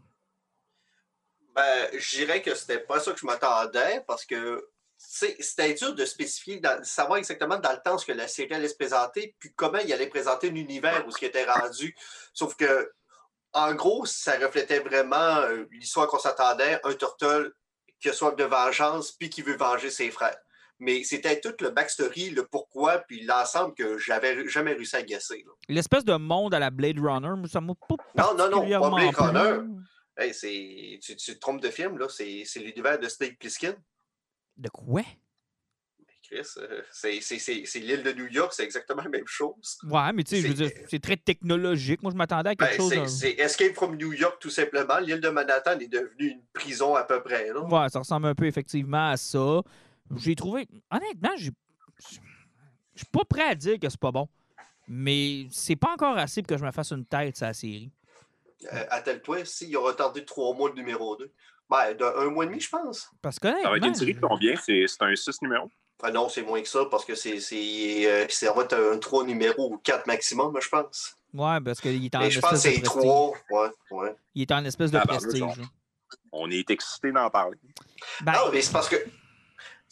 Ben, 1.55 1.89
je 1.97 2.17
dirais 2.17 2.43
que 2.43 2.55
c'était 2.55 2.81
pas 2.81 2.99
ça 3.01 3.13
que 3.13 3.19
je 3.19 3.27
m'attendais 3.27 4.03
parce 4.07 4.25
que 4.27 4.69
c'est- 4.97 5.37
c'était 5.41 5.75
dur 5.75 5.95
de 5.95 6.05
spécifier, 6.05 6.59
dans- 6.61 6.81
de 6.81 6.85
savoir 6.85 7.19
exactement 7.19 7.59
dans 7.59 7.73
le 7.73 7.79
temps 7.85 7.97
ce 7.99 8.07
que 8.07 8.13
la 8.13 8.27
série 8.27 8.55
allait 8.55 8.69
se 8.69 8.75
présenter, 8.77 9.37
puis 9.39 9.53
comment 9.55 9.79
il 9.79 9.93
allait 9.93 10.09
présenter 10.09 10.51
l'univers 10.51 11.07
où 11.07 11.11
ce 11.11 11.19
qui 11.19 11.27
était 11.27 11.45
rendu. 11.45 11.95
Sauf 12.33 12.57
que, 12.57 12.93
en 13.53 13.73
gros, 13.75 14.05
ça 14.05 14.37
reflétait 14.39 14.81
vraiment 14.81 15.37
euh, 15.43 15.65
l'histoire 15.71 16.09
qu'on 16.09 16.19
s'attendait, 16.19 16.81
un 16.83 16.95
turtle 16.95 17.53
qui 18.01 18.09
a 18.09 18.13
soif 18.13 18.35
de 18.35 18.45
vengeance, 18.45 19.13
puis 19.13 19.31
qui 19.31 19.43
veut 19.43 19.57
venger 19.57 19.91
ses 19.91 20.11
frères. 20.11 20.37
Mais 20.81 21.05
c'était 21.05 21.41
tout 21.41 21.55
le 21.61 21.71
backstory, 21.71 22.31
le 22.31 22.47
pourquoi, 22.47 22.99
puis 22.99 23.25
l'ensemble 23.25 23.75
que 23.75 23.97
j'avais 23.97 24.47
jamais 24.49 24.73
réussi 24.73 24.97
à 24.97 25.03
guesser. 25.03 25.45
L'espèce 25.69 26.05
de 26.05 26.17
monde 26.17 26.53
à 26.53 26.59
la 26.59 26.71
Blade 26.71 26.99
Runner, 26.99 27.49
ça 27.49 27.61
m'a 27.61 27.75
pas 27.75 27.95
Non, 28.17 28.35
non, 28.37 28.51
non, 28.51 28.81
pas 28.81 28.91
Blade. 28.91 29.15
Runner. 29.15 29.61
Hey, 30.17 30.35
c'est- 30.35 30.99
tu, 31.03 31.17
tu 31.17 31.35
te 31.35 31.39
trompes 31.39 31.61
de 31.61 31.71
film, 31.71 31.99
là. 31.99 32.07
C'est 32.09 32.43
c'est 32.45 32.61
l'univers 32.61 32.99
de 32.99 33.09
Snake 33.09 33.39
Plissken. 33.39 33.75
De 34.57 34.69
quoi? 34.69 35.03
Chris, 36.23 36.47
euh, 36.57 36.81
c'est 36.91 37.21
c'est- 37.21 37.39
c'est- 37.39 37.65
c'est 37.67 37.79
l'île 37.81 38.03
de 38.03 38.13
New 38.13 38.27
York, 38.29 38.53
c'est 38.55 38.65
exactement 38.65 39.03
la 39.03 39.11
même 39.11 39.27
chose. 39.27 39.77
Ouais, 39.89 40.13
mais 40.15 40.25
tu 40.25 40.37
sais, 40.37 40.43
je 40.43 40.49
veux 40.49 40.57
C'est- 40.69 40.75
dire, 40.75 40.87
c'est 40.89 41.03
très 41.03 41.17
technologique. 41.17 42.03
Moi, 42.03 42.13
je 42.13 42.17
m'attendais 42.17 42.51
à 42.51 42.55
quelque 42.57 42.79
Ben, 42.79 42.91
chose. 43.05 43.19
c'est 43.21 43.33
Escape 43.33 43.75
from 43.75 43.97
New 43.97 44.13
York, 44.15 44.39
tout 44.41 44.51
simplement. 44.51 44.99
L'île 45.01 45.21
de 45.21 45.29
Manhattan 45.29 45.79
est 45.79 45.89
devenue 45.89 46.31
une 46.31 46.43
prison 46.53 46.95
à 46.95 47.05
peu 47.05 47.23
près. 47.23 47.49
Là. 47.53 47.61
Ouais, 47.61 47.89
ça 47.91 47.99
ressemble 47.99 48.27
un 48.27 48.35
peu 48.35 48.47
effectivement 48.47 49.11
à 49.11 49.17
ça. 49.19 49.61
J'ai 50.17 50.35
trouvé. 50.35 50.69
Honnêtement. 50.91 51.37
Je 51.37 51.51
suis 52.97 53.07
pas 53.11 53.25
prêt 53.25 53.49
à 53.49 53.55
dire 53.55 53.79
que 53.81 53.89
c'est 53.89 54.01
pas 54.01 54.13
bon. 54.13 54.29
Mais 54.87 55.47
c'est 55.51 55.77
pas 55.77 55.93
encore 55.95 56.17
assez 56.19 56.43
pour 56.43 56.49
que 56.49 56.59
je 56.59 56.65
me 56.65 56.71
fasse 56.71 56.91
une 56.93 57.07
tête 57.07 57.37
sur 57.37 57.47
la 57.47 57.55
série. 57.55 57.91
Euh, 58.73 58.85
Attelle-toi, 58.91 59.45
si, 59.45 59.69
ils 59.69 59.77
ont 59.77 59.83
retardé 59.83 60.25
trois 60.25 60.55
mois 60.55 60.69
le 60.69 60.75
numéro 60.77 61.17
2. 61.17 61.31
Ben, 61.71 61.95
de 61.95 62.05
un 62.05 62.31
mois 62.31 62.45
et 62.45 62.49
demi, 62.49 62.61
je 62.61 62.69
pense. 62.69 63.11
Parce 63.23 63.39
que 63.39 63.49
Ça 63.63 63.71
va 63.71 63.77
être 63.79 63.87
une 63.87 63.95
série 63.95 64.15
de 64.15 64.21
combien? 64.21 64.55
C'est 64.57 64.85
c'est 64.87 65.03
un 65.03 65.15
6 65.17 65.41
numéro? 65.43 65.71
Ah 66.03 66.11
non, 66.11 66.29
c'est 66.29 66.43
moins 66.43 66.61
que 66.61 66.69
ça, 66.69 66.85
parce 66.91 67.05
que 67.05 67.15
c'est 67.15 67.41
c'est 67.41 68.07
euh, 68.07 68.27
ça 68.29 68.53
va 68.53 68.65
être 68.65 68.75
un 68.75 68.99
3 68.99 69.25
numéro 69.25 69.73
ou 69.73 69.79
4 69.79 70.07
maximum, 70.07 70.55
je 70.61 70.69
pense. 70.69 71.15
Ouais, 71.33 71.61
parce 71.65 71.81
qu'il 71.81 72.05
est 72.05 72.15
en 72.15 72.21
Mais 72.21 72.31
je 72.31 72.41
pense 72.41 72.51
que 72.51 72.57
espèce 72.57 72.73
de 72.75 72.77
c'est 72.77 72.83
prestige. 72.83 73.03
3. 73.03 73.33
Ouais, 73.51 73.69
ouais. 73.93 74.17
Il 74.35 74.43
est 74.43 74.53
en 74.53 74.65
espèce 74.67 74.91
de 74.91 74.99
Ah, 74.99 75.05
ben, 75.07 75.17
prestige. 75.17 75.41
là. 75.41 75.65
On 76.33 76.51
est 76.51 76.69
excité 76.71 77.11
d'en 77.11 77.31
parler. 77.31 77.57
Ben, 78.21 78.33
Non, 78.33 78.51
mais 78.53 78.61
c'est 78.61 78.73
parce 78.73 78.89
que 78.89 78.97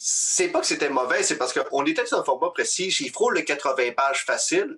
c'est 0.05 0.49
pas 0.49 0.59
que 0.59 0.65
c'était 0.65 0.89
mauvais, 0.89 1.23
c'est 1.23 1.37
parce 1.37 1.53
qu'on 1.53 1.85
était 1.85 2.03
dans 2.11 2.19
un 2.19 2.23
format 2.25 2.49
précis. 2.49 2.93
Il 2.99 3.09
frôle 3.11 3.35
le 3.35 3.41
80 3.41 3.91
pages 3.95 4.25
facile. 4.25 4.77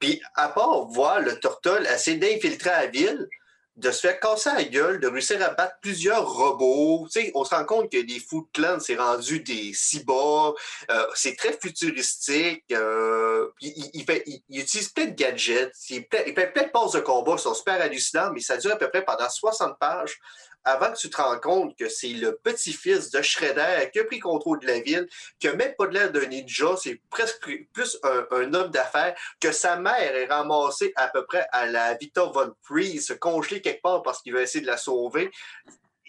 Puis, 0.00 0.20
à 0.34 0.48
part 0.48 0.86
voir 0.86 1.20
le 1.20 1.38
Turtle 1.38 1.86
essayer 1.94 2.16
d'infiltrer 2.16 2.70
la 2.70 2.86
ville, 2.88 3.28
de 3.76 3.90
se 3.92 4.00
faire 4.00 4.18
casser 4.20 4.50
la 4.54 4.64
gueule, 4.64 4.98
de 5.00 5.06
réussir 5.08 5.40
à 5.44 5.50
battre 5.50 5.76
plusieurs 5.80 6.28
robots. 6.28 7.06
On 7.34 7.44
se 7.44 7.54
rend 7.54 7.64
compte 7.64 7.90
que 7.90 7.98
les 7.98 8.18
Food 8.20 8.46
Clans, 8.52 8.78
c'est 8.80 8.96
rendu 8.96 9.40
des 9.40 9.72
cyborgs. 9.72 10.56
Euh, 10.90 11.06
c'est 11.14 11.36
très 11.36 11.52
futuristique. 11.60 12.64
euh, 12.72 13.48
il, 13.60 14.04
fait- 14.04 14.22
il- 14.26 14.42
il 14.48 14.60
utilise 14.62 14.88
plein 14.88 15.06
de 15.06 15.14
gadgets. 15.14 15.72
Il, 15.90 16.04
fait 16.10 16.52
plein 16.52 16.64
de 16.64 16.70
passes 16.70 16.92
de 16.92 17.00
combat 17.00 17.36
qui 17.36 17.42
sont 17.42 17.54
super 17.54 17.80
hallucinants, 17.80 18.30
mais 18.32 18.40
ça 18.40 18.56
dure 18.56 18.72
à 18.72 18.76
peu 18.76 18.88
près 18.90 19.04
pendant 19.04 19.28
60 19.28 19.78
pages 19.78 20.18
avant 20.64 20.92
que 20.92 20.98
tu 20.98 21.10
te 21.10 21.16
rends 21.16 21.38
compte 21.38 21.76
que 21.76 21.88
c'est 21.88 22.08
le 22.08 22.36
petit-fils 22.36 23.10
de 23.10 23.20
Shredder 23.20 23.90
qui 23.92 24.00
a 24.00 24.04
pris 24.04 24.18
contrôle 24.18 24.60
de 24.60 24.66
la 24.66 24.80
ville, 24.80 25.06
qui 25.38 25.46
n'a 25.46 25.54
même 25.54 25.74
pas 25.76 25.86
de 25.86 25.94
l'air 25.94 26.10
d'un 26.10 26.26
ninja, 26.26 26.76
c'est 26.80 27.00
presque 27.10 27.48
plus 27.72 27.98
un, 28.02 28.54
homme 28.54 28.70
d'affaires, 28.70 29.14
que 29.40 29.52
sa 29.52 29.76
mère 29.76 30.14
est 30.16 30.26
ramassée 30.26 30.92
à 30.96 31.08
peu 31.08 31.24
près 31.26 31.46
à 31.52 31.66
la 31.66 31.94
Victor 31.94 32.32
Von 32.32 32.54
Priest, 32.62 33.18
congelée 33.18 33.60
quelque 33.60 33.82
part 33.82 34.02
parce 34.02 34.22
qu'il 34.22 34.32
veut 34.32 34.42
essayer 34.42 34.62
de 34.62 34.66
la 34.66 34.76
sauver. 34.76 35.30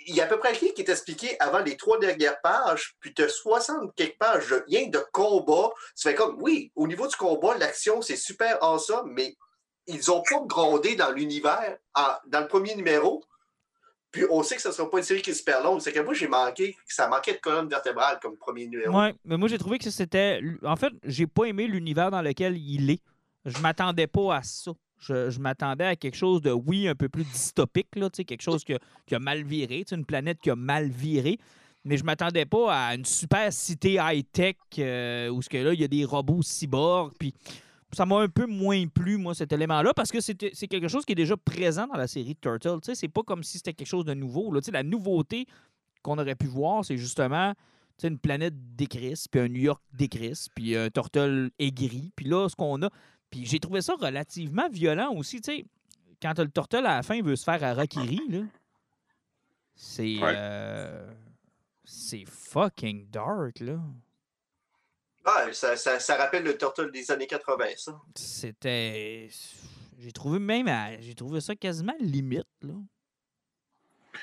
Il 0.08 0.16
y 0.16 0.22
a 0.22 0.26
à 0.26 0.28
peu 0.28 0.38
près 0.38 0.52
rien 0.52 0.72
qui 0.72 0.82
est 0.82 0.90
expliqué 0.90 1.36
avant 1.40 1.60
les 1.60 1.78
trois 1.78 2.00
dernières 2.00 2.40
pages, 2.42 2.96
puis 3.00 3.14
tu 3.14 3.24
as 3.24 3.30
60 3.30 3.96
quelques 3.96 4.18
pages 4.20 4.50
de 4.50 4.64
rien 4.68 4.88
de 4.88 5.04
combat. 5.12 5.72
Tu 5.96 6.08
fais 6.08 6.16
comme, 6.16 6.42
oui, 6.42 6.72
au 6.76 6.88
niveau 6.88 7.08
du 7.08 7.16
combat, 7.16 7.58
l'action, 7.58 8.02
c'est 8.02 8.16
super 8.16 8.64
awesome, 8.64 9.12
mais 9.12 9.36
ils 9.88 10.12
ont 10.12 10.22
pas 10.22 10.42
grondé 10.46 10.96
dans 10.96 11.12
l'univers 11.12 11.78
dans 12.28 12.42
le 12.42 12.48
premier 12.48 12.76
numéro. 12.76 13.24
Puis 14.16 14.24
on 14.32 14.42
sait 14.44 14.56
que 14.56 14.62
ce 14.62 14.70
ne 14.70 14.74
sera 14.74 14.90
pas 14.90 15.00
une 15.00 15.04
série 15.04 15.22
qui 15.22 15.32
est 15.32 15.34
super 15.34 15.62
longue. 15.62 15.82
C'est 15.82 15.92
que 15.92 16.00
moi, 16.00 16.14
j'ai 16.14 16.30
manqué, 16.30 16.78
ça 16.88 17.10
manquait 17.10 17.34
de 17.34 17.40
colonne 17.40 17.68
vertébrale 17.68 18.18
comme 18.22 18.38
premier 18.38 18.66
numéro. 18.66 18.98
Ouais, 18.98 19.14
mais 19.26 19.36
moi 19.36 19.50
j'ai 19.50 19.58
trouvé 19.58 19.78
que 19.78 19.90
c'était. 19.90 20.40
En 20.64 20.78
fait, 20.78 20.94
j'ai 21.04 21.28
pas 21.28 21.44
aimé 21.44 21.68
l'univers 21.68 22.12
dans 22.12 22.22
lequel 22.22 22.56
il 22.56 22.92
est. 22.92 23.02
Je 23.44 23.60
m'attendais 23.60 24.08
pas 24.08 24.38
à 24.38 24.42
ça. 24.42 24.72
Je, 25.00 25.30
je 25.30 25.40
m'attendais 25.40 25.84
à 25.84 25.96
quelque 25.98 26.16
chose 26.16 26.42
de, 26.42 26.52
oui, 26.52 26.88
un 26.88 26.96
peu 26.96 27.10
plus 27.10 27.26
dystopique, 27.26 27.94
là, 27.98 28.10
quelque 28.10 28.42
chose 28.42 28.64
qui 28.64 28.74
a, 28.74 29.20
mal 29.20 29.44
viré, 29.44 29.84
une 29.92 30.06
planète 30.06 30.40
qui 30.42 30.50
a 30.50 30.56
mal 30.56 30.88
viré. 30.88 31.38
Mais 31.84 31.98
je 31.98 32.06
m'attendais 32.06 32.46
pas 32.46 32.74
à 32.74 32.96
une 32.96 33.04
super 33.04 33.52
cité 33.52 33.98
high-tech 34.02 34.56
euh, 34.80 35.28
où 35.28 35.42
ce 35.42 35.50
que 35.50 35.58
là, 35.58 35.74
il 35.74 35.82
y 35.82 35.84
a 35.84 35.90
des 35.90 36.06
robots 36.06 36.42
cyborgs. 36.42 37.12
Puis 37.20 37.34
ça 37.96 38.06
m'a 38.06 38.20
un 38.20 38.28
peu 38.28 38.46
moins 38.46 38.88
plu, 38.88 39.18
moi, 39.18 39.34
cet 39.34 39.52
élément-là, 39.52 39.94
parce 39.94 40.12
que 40.12 40.20
c'est 40.22 40.36
quelque 40.36 40.88
chose 40.88 41.06
qui 41.06 41.14
est 41.14 41.16
déjà 41.16 41.38
présent 41.38 41.88
dans 41.88 41.98
la 41.98 42.08
série 42.08 42.36
Turtle. 42.36 42.80
Tu 42.82 42.88
sais, 42.88 42.96
c'est 42.96 43.08
pas 43.08 43.24
comme 43.24 43.44
si 43.44 43.58
c'était 43.58 43.74
quelque 43.74 43.88
chose 43.88 44.06
de 44.06 44.14
nouveau. 44.14 44.52
Là. 44.52 44.62
Tu 44.62 44.66
sais, 44.66 44.72
la 44.72 44.84
nouveauté 44.84 45.48
qu'on 46.04 46.18
aurait 46.18 46.36
pu 46.36 46.48
voir, 46.48 46.86
c'est 46.86 46.98
justement 46.98 47.54
tu 47.98 48.02
sais, 48.02 48.08
une 48.10 48.20
planète 48.20 48.76
d'écris, 48.76 49.24
puis 49.32 49.40
un 49.40 49.48
New 49.48 49.62
York 49.62 49.82
d'écris, 49.94 50.48
puis 50.54 50.76
un 50.76 50.90
Turtle 50.90 51.50
aigri. 51.58 52.12
Puis 52.16 52.26
là, 52.26 52.50
ce 52.50 52.56
qu'on 52.56 52.82
a. 52.84 52.90
Puis 53.30 53.46
j'ai 53.46 53.60
trouvé 53.60 53.82
ça 53.82 53.96
relativement 53.96 54.68
violent 54.70 55.14
aussi. 55.14 55.40
Tu 55.40 55.52
sais, 55.52 55.66
quand 56.22 56.38
le 56.38 56.50
Turtle 56.50 56.86
à 56.86 56.98
la 56.98 57.04
fin 57.04 57.22
veut 57.22 57.36
se 57.36 57.44
faire 57.44 57.64
à 57.64 57.74
Rakiri, 57.74 58.22
là, 58.30 58.40
c'est. 59.76 60.20
Ouais. 60.20 60.34
euh, 60.36 61.14
c'est 61.86 62.26
fucking 62.26 63.10
dark, 63.10 63.60
là. 63.62 63.80
Ouais, 65.26 65.54
ça, 65.54 65.76
ça- 65.76 66.00
ça 66.00 66.16
rappelle 66.18 66.44
le 66.44 66.58
Turtle 66.58 66.92
des 66.92 67.10
années 67.12 67.28
80, 67.28 67.66
ça. 67.78 68.00
C'était. 68.16 69.30
J'ai 69.98 70.12
trouvé 70.12 70.40
même. 70.40 70.68
à- 70.68 71.00
J'ai 71.02 71.16
trouvé 71.16 71.42
ça 71.42 71.56
quasiment 71.56 71.96
limite, 72.00 72.48
là. 72.62 72.74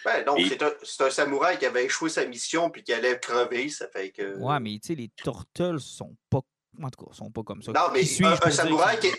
Ben 0.05 0.25
non, 0.27 0.37
Et- 0.37 0.49
c'est 0.49 1.03
un, 1.03 1.11
samouraï 1.11 1.59
qui 1.59 1.67
avait 1.67 1.85
échoué 1.85 2.09
sa 2.09 2.25
mission 2.27 2.71
puis 2.71 2.83
qui 2.83 2.93
allait 2.93 3.19
crever, 3.21 3.69
ça 3.69 3.87
fait 3.89 4.11
que... 4.11 4.37
Ouais, 4.39 4.59
mais 4.59 4.73
tu 4.79 4.89
sais, 4.89 4.95
les 4.95 5.11
Turtles 5.11 5.79
sont 5.81 6.17
pas. 6.31 6.41
En 6.83 6.89
tout 6.89 7.05
cas, 7.05 7.13
sont 7.15 7.31
pas 7.31 7.43
comme 7.43 7.63
ça. 7.63 7.73
Non, 7.73 7.89
mais 7.93 8.01
un, 8.25 8.51
samouraï 8.51 8.99
qui 8.99 9.09
est, 9.09 9.19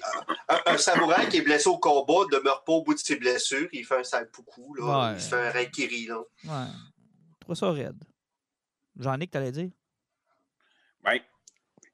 un, 0.50 0.60
un 0.74 0.78
samouraï 0.78 1.30
qui 1.30 1.38
est 1.38 1.42
blessé 1.42 1.70
au 1.70 1.78
combat 1.78 2.26
demeure 2.32 2.64
pas 2.64 2.74
au 2.74 2.84
bout 2.84 2.96
de 2.96 3.00
ses 3.00 3.16
blessures. 3.18 3.68
Il 3.72 3.86
fait 3.86 4.00
un 4.00 4.04
salpoucou, 4.04 4.74
là. 4.74 5.12
Ouais. 5.12 5.16
Il 5.18 5.22
se 5.22 5.30
fait 5.30 5.36
un 5.48 5.52
raikiri, 5.52 6.08
là. 6.08 6.18
Ouais. 6.46 6.72
Je 7.36 7.40
trouve 7.42 7.56
ça 7.56 7.72
raide. 7.72 8.04
Jean-Nic, 9.00 9.30
t'allais 9.30 9.52
dire? 9.52 9.70
Ben, 11.04 11.20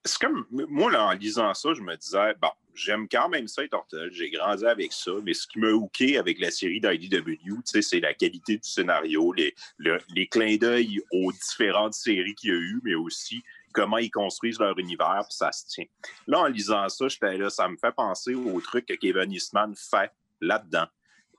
c'est 0.05 0.19
comme, 0.19 0.45
moi, 0.49 0.91
là, 0.91 1.07
en 1.07 1.11
lisant 1.11 1.53
ça, 1.53 1.73
je 1.73 1.81
me 1.81 1.95
disais, 1.97 2.33
bon, 2.41 2.49
j'aime 2.73 3.07
quand 3.09 3.27
même 3.29 3.47
ça, 3.47 3.61
les 3.61 3.69
Turtles, 3.69 4.09
j'ai 4.11 4.29
grandi 4.29 4.65
avec 4.65 4.93
ça, 4.93 5.11
mais 5.23 5.33
ce 5.33 5.45
qui 5.47 5.59
m'a 5.59 5.69
hooké 5.71 6.17
avec 6.17 6.39
la 6.39 6.51
série 6.51 6.79
d'IDW, 6.79 7.59
c'est 7.65 7.99
la 7.99 8.13
qualité 8.13 8.57
du 8.57 8.69
scénario, 8.69 9.33
les, 9.33 9.53
le- 9.77 9.99
les 10.15 10.27
clins 10.27 10.55
d'œil 10.55 11.01
aux 11.11 11.31
différentes 11.31 11.93
séries 11.93 12.33
qu'il 12.35 12.49
y 12.49 12.53
a 12.53 12.57
eu, 12.57 12.79
mais 12.83 12.95
aussi 12.95 13.43
comment 13.73 13.97
ils 13.97 14.09
construisent 14.09 14.59
leur 14.59 14.77
univers, 14.79 15.23
puis 15.27 15.35
ça 15.35 15.51
se 15.51 15.67
tient. 15.67 15.85
Là, 16.27 16.39
en 16.39 16.47
lisant 16.47 16.87
ça, 16.89 17.07
j'étais 17.07 17.37
là, 17.37 17.49
ça 17.49 17.67
me 17.67 17.77
fait 17.77 17.91
penser 17.91 18.33
au 18.33 18.59
truc 18.61 18.85
que 18.85 18.93
Kevin 18.93 19.31
Eastman 19.31 19.73
fait 19.75 20.11
là-dedans. 20.41 20.87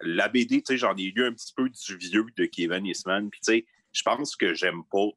La 0.02 0.28
BD, 0.28 0.62
tu 0.62 0.72
sais, 0.74 0.76
j'en 0.78 0.94
ai 0.96 1.10
lu 1.14 1.24
un 1.26 1.32
petit 1.32 1.52
peu 1.54 1.68
du 1.68 1.96
vieux 1.96 2.26
de 2.36 2.44
Kevin 2.44 2.86
Eastman, 2.86 3.30
puis 3.30 3.40
tu 3.40 3.52
sais, 3.52 3.66
je 3.92 4.02
pense 4.02 4.36
que 4.36 4.54
j'aime 4.54 4.84
pas 4.90 5.08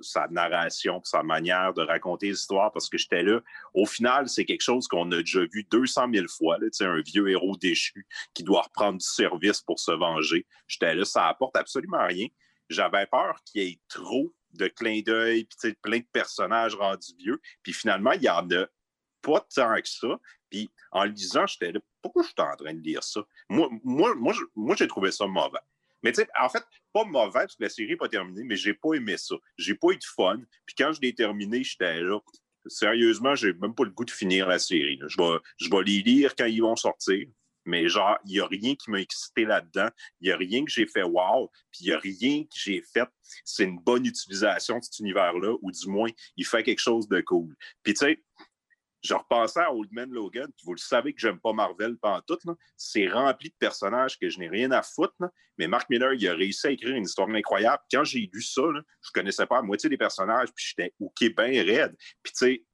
sa 0.00 0.26
narration, 0.28 1.00
sa 1.04 1.22
manière 1.22 1.72
de 1.74 1.82
raconter 1.82 2.28
l'histoire 2.28 2.72
parce 2.72 2.88
que 2.88 2.98
j'étais 2.98 3.22
là. 3.22 3.40
Au 3.74 3.86
final, 3.86 4.28
c'est 4.28 4.44
quelque 4.44 4.62
chose 4.62 4.88
qu'on 4.88 5.10
a 5.12 5.18
déjà 5.18 5.40
vu 5.52 5.64
200 5.70 6.08
000 6.12 6.26
fois, 6.28 6.58
là, 6.58 6.66
un 6.80 7.00
vieux 7.00 7.28
héros 7.28 7.56
déchu 7.56 8.06
qui 8.34 8.42
doit 8.42 8.62
reprendre 8.62 8.98
du 8.98 9.06
service 9.06 9.60
pour 9.60 9.78
se 9.78 9.92
venger. 9.92 10.46
J'étais 10.66 10.94
là, 10.94 11.04
ça 11.04 11.28
apporte 11.28 11.56
absolument 11.56 12.06
rien. 12.06 12.26
J'avais 12.68 13.06
peur 13.06 13.40
qu'il 13.44 13.62
y 13.62 13.70
ait 13.70 13.80
trop 13.88 14.32
de 14.54 14.66
clins 14.66 15.00
d'œil, 15.00 15.44
puis 15.44 15.74
plein 15.74 15.98
de 15.98 16.06
personnages 16.12 16.74
rendus 16.74 17.14
vieux. 17.18 17.40
Puis 17.62 17.72
finalement, 17.72 18.12
il 18.12 18.22
y 18.22 18.28
en 18.28 18.50
a 18.50 18.66
pas 19.22 19.46
tant 19.54 19.74
que 19.76 19.88
ça. 19.88 20.18
Puis 20.50 20.70
en 20.90 21.04
lisant, 21.04 21.46
j'étais 21.46 21.72
là, 21.72 21.80
pourquoi 22.02 22.22
je 22.22 22.28
suis 22.28 22.34
en 22.38 22.56
train 22.56 22.74
de 22.74 22.80
lire 22.80 23.04
ça? 23.04 23.20
Moi, 23.48 23.68
moi, 23.84 24.14
moi, 24.14 24.34
moi 24.54 24.74
j'ai 24.76 24.88
trouvé 24.88 25.12
ça 25.12 25.26
mauvais. 25.26 25.58
Mais 26.02 26.12
tu 26.12 26.22
sais, 26.22 26.28
en 26.40 26.48
fait, 26.48 26.64
pas 26.98 27.04
mauvais 27.04 27.40
parce 27.40 27.56
que 27.56 27.62
la 27.62 27.68
série 27.68 27.90
n'est 27.90 27.96
pas 27.96 28.08
terminée, 28.08 28.42
mais 28.44 28.56
j'ai 28.56 28.74
pas 28.74 28.94
aimé 28.94 29.16
ça. 29.16 29.36
J'ai 29.56 29.74
pas 29.74 29.88
eu 29.90 29.96
de 29.96 30.04
fun. 30.04 30.40
Puis 30.66 30.74
quand 30.76 30.92
je 30.92 31.00
l'ai 31.00 31.14
terminé, 31.14 31.62
j'étais 31.62 32.00
là. 32.00 32.18
Sérieusement, 32.66 33.34
j'ai 33.34 33.52
même 33.54 33.74
pas 33.74 33.84
le 33.84 33.90
goût 33.90 34.04
de 34.04 34.10
finir 34.10 34.48
la 34.48 34.58
série. 34.58 34.98
Je, 35.06 35.16
vais, 35.16 35.38
je 35.58 35.70
vais 35.70 35.82
les 35.84 36.02
lire 36.02 36.34
quand 36.36 36.46
ils 36.46 36.60
vont 36.60 36.76
sortir. 36.76 37.26
Mais 37.64 37.88
genre, 37.88 38.18
il 38.24 38.32
n'y 38.32 38.40
a 38.40 38.46
rien 38.46 38.74
qui 38.74 38.90
m'a 38.90 39.00
excité 39.00 39.44
là-dedans. 39.44 39.88
Il 40.20 40.28
n'y 40.28 40.32
a 40.32 40.36
rien 40.36 40.64
que 40.64 40.70
j'ai 40.70 40.86
fait 40.86 41.02
wow. 41.02 41.50
Puis 41.70 41.84
il 41.84 41.86
n'y 41.88 41.92
a 41.92 41.98
rien 41.98 42.44
que 42.44 42.54
j'ai 42.54 42.82
fait. 42.82 43.08
C'est 43.44 43.64
une 43.64 43.78
bonne 43.78 44.06
utilisation 44.06 44.78
de 44.78 44.84
cet 44.84 44.98
univers-là, 45.00 45.54
ou 45.60 45.70
du 45.70 45.88
moins, 45.88 46.08
il 46.36 46.46
fait 46.46 46.62
quelque 46.62 46.80
chose 46.80 47.08
de 47.08 47.20
cool. 47.20 47.54
Puis 47.82 47.94
tu 47.94 48.06
sais, 48.06 48.22
je 49.02 49.14
repensais 49.14 49.60
à 49.60 49.72
Old 49.72 49.90
Man 49.92 50.10
Logan, 50.10 50.48
puis 50.56 50.64
vous 50.64 50.74
le 50.74 50.78
savez 50.78 51.12
que 51.12 51.20
j'aime 51.20 51.38
pas 51.38 51.52
Marvel 51.52 51.96
pendant 51.98 52.20
tout. 52.22 52.38
C'est 52.76 53.08
rempli 53.08 53.48
de 53.48 53.54
personnages 53.58 54.18
que 54.18 54.28
je 54.28 54.38
n'ai 54.38 54.48
rien 54.48 54.70
à 54.72 54.82
foutre. 54.82 55.14
Mais 55.56 55.68
Mark 55.68 55.88
Miller, 55.88 56.14
il 56.14 56.28
a 56.28 56.34
réussi 56.34 56.66
à 56.66 56.70
écrire 56.70 56.94
une 56.94 57.04
histoire 57.04 57.28
incroyable. 57.28 57.82
Quand 57.92 58.04
j'ai 58.04 58.28
lu 58.32 58.42
ça, 58.42 58.62
là, 58.62 58.80
je 59.02 59.10
connaissais 59.12 59.46
pas 59.46 59.56
la 59.56 59.62
moitié 59.62 59.88
des 59.88 59.96
personnages, 59.96 60.48
puis 60.54 60.64
j'étais 60.68 60.94
OK 61.00 61.20
bien 61.36 61.64
raide. 61.64 61.94
Puis 62.22 62.32
tu 62.32 62.46
sais, 62.46 62.64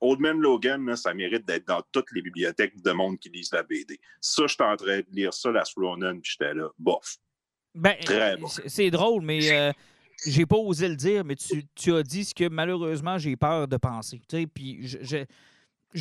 Old 0.00 0.20
Man 0.20 0.40
Logan, 0.40 0.96
ça 0.96 1.14
mérite 1.14 1.46
d'être 1.46 1.66
dans 1.66 1.82
toutes 1.92 2.10
les 2.12 2.22
bibliothèques 2.22 2.80
de 2.80 2.92
monde 2.92 3.18
qui 3.18 3.28
lisent 3.30 3.52
la 3.52 3.62
BD. 3.62 4.00
Ça, 4.20 4.46
j'étais 4.46 4.64
en 4.64 4.76
train 4.76 4.98
de 4.98 5.06
lire 5.10 5.32
ça, 5.32 5.50
la 5.50 5.62
Ronan, 5.76 6.18
puis 6.20 6.32
j'étais 6.32 6.54
là, 6.54 6.68
bof. 6.78 7.16
Ben, 7.74 7.96
Très 8.04 8.36
bon. 8.36 8.48
C'est 8.66 8.90
drôle, 8.90 9.22
mais 9.22 9.50
euh, 9.52 9.72
j'ai 10.26 10.44
pas 10.44 10.56
osé 10.56 10.88
le 10.88 10.96
dire, 10.96 11.24
mais 11.24 11.36
tu, 11.36 11.64
tu, 11.74 11.94
as 11.94 12.02
dit 12.02 12.24
ce 12.24 12.34
que 12.34 12.48
malheureusement 12.48 13.16
j'ai 13.16 13.36
peur 13.36 13.68
de 13.68 13.76
penser. 13.76 14.20
Puis 14.52 14.86
je, 14.86 14.98
je 15.02 15.24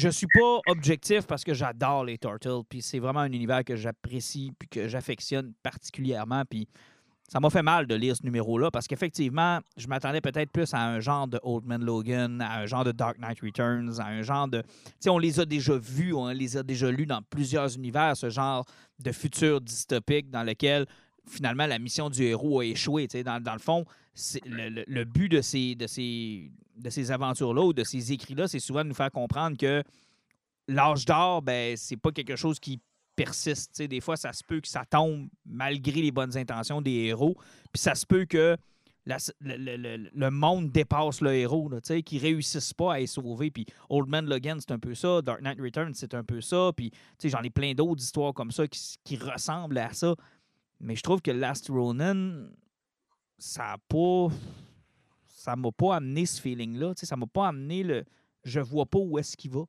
suis 0.10 0.28
pas 0.28 0.60
objectif 0.68 1.26
parce 1.28 1.44
que 1.44 1.54
j'adore 1.54 2.06
les 2.06 2.18
Turtles, 2.18 2.64
puis 2.68 2.82
c'est 2.82 3.00
vraiment 3.00 3.22
un 3.22 3.32
univers 3.32 3.64
que 3.64 3.76
j'apprécie 3.76 4.52
puis 4.58 4.68
que 4.68 4.88
j'affectionne 4.88 5.54
particulièrement, 5.64 6.44
puis 6.50 6.68
ça 7.32 7.40
m'a 7.40 7.50
fait 7.50 7.62
mal 7.62 7.88
de 7.88 7.96
lire 7.96 8.16
ce 8.16 8.24
numéro-là 8.24 8.72
parce 8.72 8.88
qu'effectivement, 8.88 9.60
je 9.78 9.88
m'attendais 9.88 10.20
peut-être 10.20 10.52
plus 10.52 10.74
à 10.74 10.86
un 10.86 11.00
genre 11.00 11.28
de 11.30 11.40
Old 11.44 11.66
Man 11.66 11.84
Logan, 11.84 12.42
à 12.42 12.60
un 12.60 12.66
genre 12.66 12.84
de 12.84 12.92
Dark 12.92 13.18
Knight 13.20 13.40
Returns, 13.40 14.00
à 14.00 14.08
un 14.08 14.22
genre 14.22 14.50
de... 14.50 14.62
Tu 14.62 14.68
sais, 15.00 15.10
on 15.10 15.18
les 15.18 15.40
a 15.40 15.46
déjà 15.46 15.78
vus, 15.78 16.14
on 16.14 16.28
les 16.28 16.58
a 16.58 16.64
déjà 16.64 16.92
lus 16.92 17.06
dans 17.06 17.22
plusieurs 17.22 17.74
univers, 17.78 18.18
ce 18.18 18.30
genre 18.30 18.66
de 19.00 19.14
futur 19.14 19.62
dystopique 19.62 20.30
dans 20.30 20.44
lequel 20.44 20.86
finalement 21.26 21.68
la 21.68 21.80
mission 21.80 22.10
du 22.10 22.24
héros 22.24 22.60
a 22.60 22.66
échoué. 22.66 23.08
Tu 23.08 23.20
sais, 23.20 23.24
dans, 23.24 23.42
dans 23.42 23.54
le 23.54 23.60
fond, 23.60 23.86
le, 24.46 24.84
le, 24.86 25.06
but 25.06 25.30
de 25.30 25.42
ces, 25.42 25.76
de 25.76 25.88
ces, 25.88 26.52
de 26.78 26.90
ces 26.90 27.12
aventures-là 27.12 27.62
ou 27.62 27.74
de 27.74 27.84
ces 27.84 28.12
écrits-là, 28.12 28.48
c'est 28.48 28.60
souvent 28.60 28.84
de 28.84 28.90
nous 28.90 28.96
faire 28.96 29.12
comprendre 29.12 29.58
que 29.58 29.84
l'âge 30.68 31.06
d'or, 31.06 31.42
ben, 31.42 31.76
c'est 31.78 31.98
pas 31.98 32.12
quelque 32.12 32.36
chose 32.36 32.60
qui 32.60 32.80
persiste. 33.16 33.82
des 33.82 34.02
fois, 34.02 34.18
ça 34.18 34.34
se 34.34 34.44
peut 34.44 34.62
que 34.62 34.68
ça 34.68 34.86
tombe 34.86 35.28
malgré 35.46 36.02
les 36.02 36.12
bonnes 36.12 36.38
intentions 36.38 36.82
des 36.82 36.92
héros. 36.92 37.36
Puis 37.72 37.82
ça 37.82 37.96
se 37.96 38.06
peut 38.06 38.26
que 38.26 38.58
le, 39.06 40.30
monde 40.30 40.72
dépasse 40.72 41.22
le 41.22 41.34
héros, 41.34 41.70
qu'ils 42.06 42.20
ne 42.20 42.22
réussissent 42.24 42.74
pas 42.74 42.94
à 42.94 43.00
les 43.00 43.08
sauver. 43.08 43.52
Puis 43.52 43.66
Old 43.90 44.08
Man 44.08 44.26
Logan, 44.28 44.60
c'est 44.60 44.72
un 44.72 44.80
peu 44.80 44.96
ça. 44.96 45.22
Dark 45.22 45.42
Knight 45.42 45.60
Returns, 45.60 45.94
c'est 45.94 46.14
un 46.14 46.24
peu 46.24 46.42
ça. 46.42 46.72
Puis 46.76 46.92
j'en 47.24 47.42
ai 47.42 47.50
plein 47.50 47.74
d'autres 47.74 48.02
histoires 48.02 48.34
comme 48.34 48.52
ça 48.52 48.68
qui, 48.68 48.96
qui, 49.04 49.18
ressemblent 49.18 49.78
à 49.78 49.94
ça. 49.94 50.16
Mais 50.80 50.96
je 50.96 51.04
trouve 51.04 51.22
que 51.22 51.32
Last 51.32 51.70
Ronin, 51.70 52.48
ça 53.42 53.64
n'a 53.64 53.78
pas. 53.80 54.28
Ça 55.26 55.56
m'a 55.56 55.72
pas 55.72 55.96
amené 55.96 56.26
ce 56.28 56.40
feeling-là. 56.40 56.94
Ça 56.96 57.16
m'a 57.16 57.26
pas 57.26 57.48
amené 57.48 57.84
le. 57.84 58.06
Je 58.44 58.60
vois 58.60 58.86
pas 58.86 59.00
où 59.00 59.18
est-ce 59.18 59.36
qu'il 59.36 59.52
va 59.52 59.66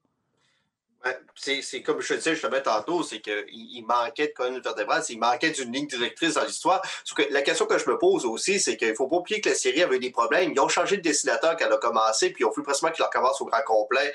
c'est 1.34 1.82
comme 1.82 2.00
je 2.00 2.09
te 2.09 2.14
disais 2.14 2.32
justement 2.32 2.61
tantôt, 2.61 3.03
c'est 3.03 3.20
qu'il 3.20 3.44
il 3.48 3.84
manquait 3.86 4.28
de 4.28 4.32
colonne 4.32 4.61
vertébrale, 4.61 5.03
il 5.09 5.18
manquait 5.18 5.50
d'une 5.50 5.72
ligne 5.72 5.86
directrice 5.86 6.34
dans 6.34 6.44
l'histoire. 6.44 6.82
La 7.30 7.42
question 7.42 7.66
que 7.66 7.78
je 7.78 7.88
me 7.88 7.98
pose 7.98 8.24
aussi, 8.24 8.61
c'est 8.61 8.76
qu'il 8.76 8.90
ne 8.90 8.94
faut 8.94 9.09
pas 9.09 9.16
oublier 9.16 9.40
que 9.40 9.48
la 9.48 9.55
série 9.55 9.82
avait 9.82 9.98
des 9.98 10.11
problèmes. 10.11 10.53
Ils 10.53 10.61
ont 10.61 10.68
changé 10.68 10.96
de 10.96 11.03
dessinateur 11.03 11.57
quand 11.57 11.66
elle 11.66 11.72
a 11.72 11.78
commencé, 11.78 12.30
puis 12.30 12.42
ils 12.42 12.46
ont 12.46 12.53
fait 12.53 12.62
presque 12.62 12.92
qu'il 12.92 13.05
recommence 13.05 13.40
au 13.40 13.46
grand 13.46 13.62
complet. 13.62 14.12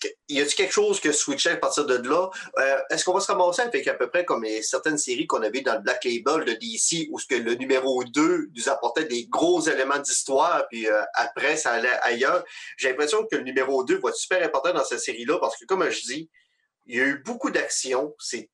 Que, 0.00 0.08
y 0.28 0.40
a-t-il 0.40 0.54
quelque 0.54 0.72
chose 0.72 1.00
que 1.00 1.12
switchait 1.12 1.50
à 1.50 1.56
partir 1.56 1.86
de 1.86 1.96
là? 1.96 2.30
Euh, 2.58 2.78
est-ce 2.90 3.04
qu'on 3.04 3.12
va 3.12 3.20
se 3.20 3.30
ramasser 3.30 3.62
avec 3.62 3.86
à 3.86 3.94
peu 3.94 4.08
près 4.08 4.24
comme 4.24 4.44
certaines 4.62 4.98
séries 4.98 5.26
qu'on 5.26 5.42
avait 5.42 5.60
dans 5.60 5.74
le 5.74 5.80
Black 5.80 6.04
Label 6.04 6.44
de 6.44 6.52
DC, 6.52 7.08
où 7.10 7.18
que 7.28 7.34
le 7.34 7.54
numéro 7.54 8.04
2 8.04 8.50
nous 8.54 8.68
apportait 8.68 9.04
des 9.04 9.26
gros 9.26 9.60
éléments 9.60 9.98
d'histoire, 9.98 10.66
puis 10.68 10.88
euh, 10.88 11.02
après, 11.14 11.56
ça 11.56 11.72
allait 11.72 11.98
ailleurs? 12.02 12.44
J'ai 12.76 12.88
l'impression 12.88 13.24
que 13.26 13.36
le 13.36 13.42
numéro 13.42 13.84
2 13.84 13.98
va 13.98 14.10
être 14.10 14.16
super 14.16 14.42
important 14.42 14.72
dans 14.72 14.84
cette 14.84 15.00
série-là, 15.00 15.38
parce 15.38 15.56
que 15.56 15.64
comme 15.64 15.88
je 15.90 16.00
dis, 16.02 16.17
il 16.88 16.96
y 16.96 17.00
a 17.00 17.06
eu 17.06 17.22
beaucoup 17.22 17.50
d'actions. 17.50 18.14
C'est 18.18 18.50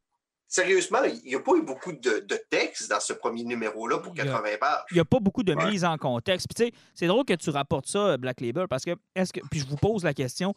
Sérieusement, 0.46 1.02
il 1.02 1.20
n'y 1.28 1.34
a 1.34 1.40
pas 1.40 1.56
eu 1.56 1.62
beaucoup 1.62 1.92
de, 1.92 2.20
de 2.20 2.40
texte 2.48 2.88
dans 2.88 3.00
ce 3.00 3.12
premier 3.12 3.42
numéro-là 3.42 3.98
pour 3.98 4.14
80 4.14 4.40
pages. 4.60 4.84
Il 4.92 4.94
n'y 4.94 5.00
a 5.00 5.04
pas 5.04 5.18
beaucoup 5.18 5.42
de 5.42 5.52
mise 5.52 5.84
en 5.84 5.98
contexte. 5.98 6.46
Puis, 6.46 6.72
c'est 6.94 7.08
drôle 7.08 7.24
que 7.24 7.34
tu 7.34 7.50
rapportes 7.50 7.88
ça, 7.88 8.16
Black 8.18 8.40
Label, 8.40 8.68
parce 8.68 8.84
que, 8.84 8.92
est-ce 9.16 9.32
que, 9.32 9.40
puis 9.50 9.58
je 9.58 9.66
vous 9.66 9.76
pose 9.76 10.04
la 10.04 10.14
question, 10.14 10.54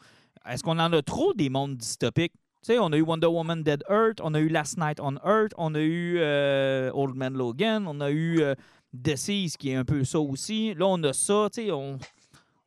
est-ce 0.48 0.62
qu'on 0.62 0.78
en 0.78 0.94
a 0.94 1.02
trop 1.02 1.34
des 1.34 1.50
mondes 1.50 1.78
dystopiques? 1.78 2.34
Tu 2.62 2.74
sais, 2.74 2.80
on 2.80 2.92
a 2.92 2.98
eu 2.98 3.02
Wonder 3.02 3.26
Woman 3.26 3.64
Dead 3.64 3.84
Earth, 3.90 4.20
on 4.22 4.36
a 4.36 4.40
eu 4.40 4.50
Last 4.50 4.78
Night 4.78 5.00
on 5.00 5.16
Earth, 5.26 5.54
on 5.58 5.74
a 5.74 5.80
eu 5.80 6.20
euh, 6.20 6.92
Old 6.94 7.16
Man 7.16 7.34
Logan, 7.34 7.88
on 7.88 8.00
a 8.00 8.12
eu 8.12 8.42
euh, 8.42 8.54
Deceased, 8.94 9.58
qui 9.58 9.72
est 9.72 9.76
un 9.76 9.86
peu 9.86 10.04
ça 10.04 10.20
aussi. 10.20 10.76
Là, 10.76 10.86
on 10.86 11.02
a 11.02 11.14
ça, 11.14 11.50
tu 11.52 11.64
sais, 11.64 11.72
on, 11.72 11.98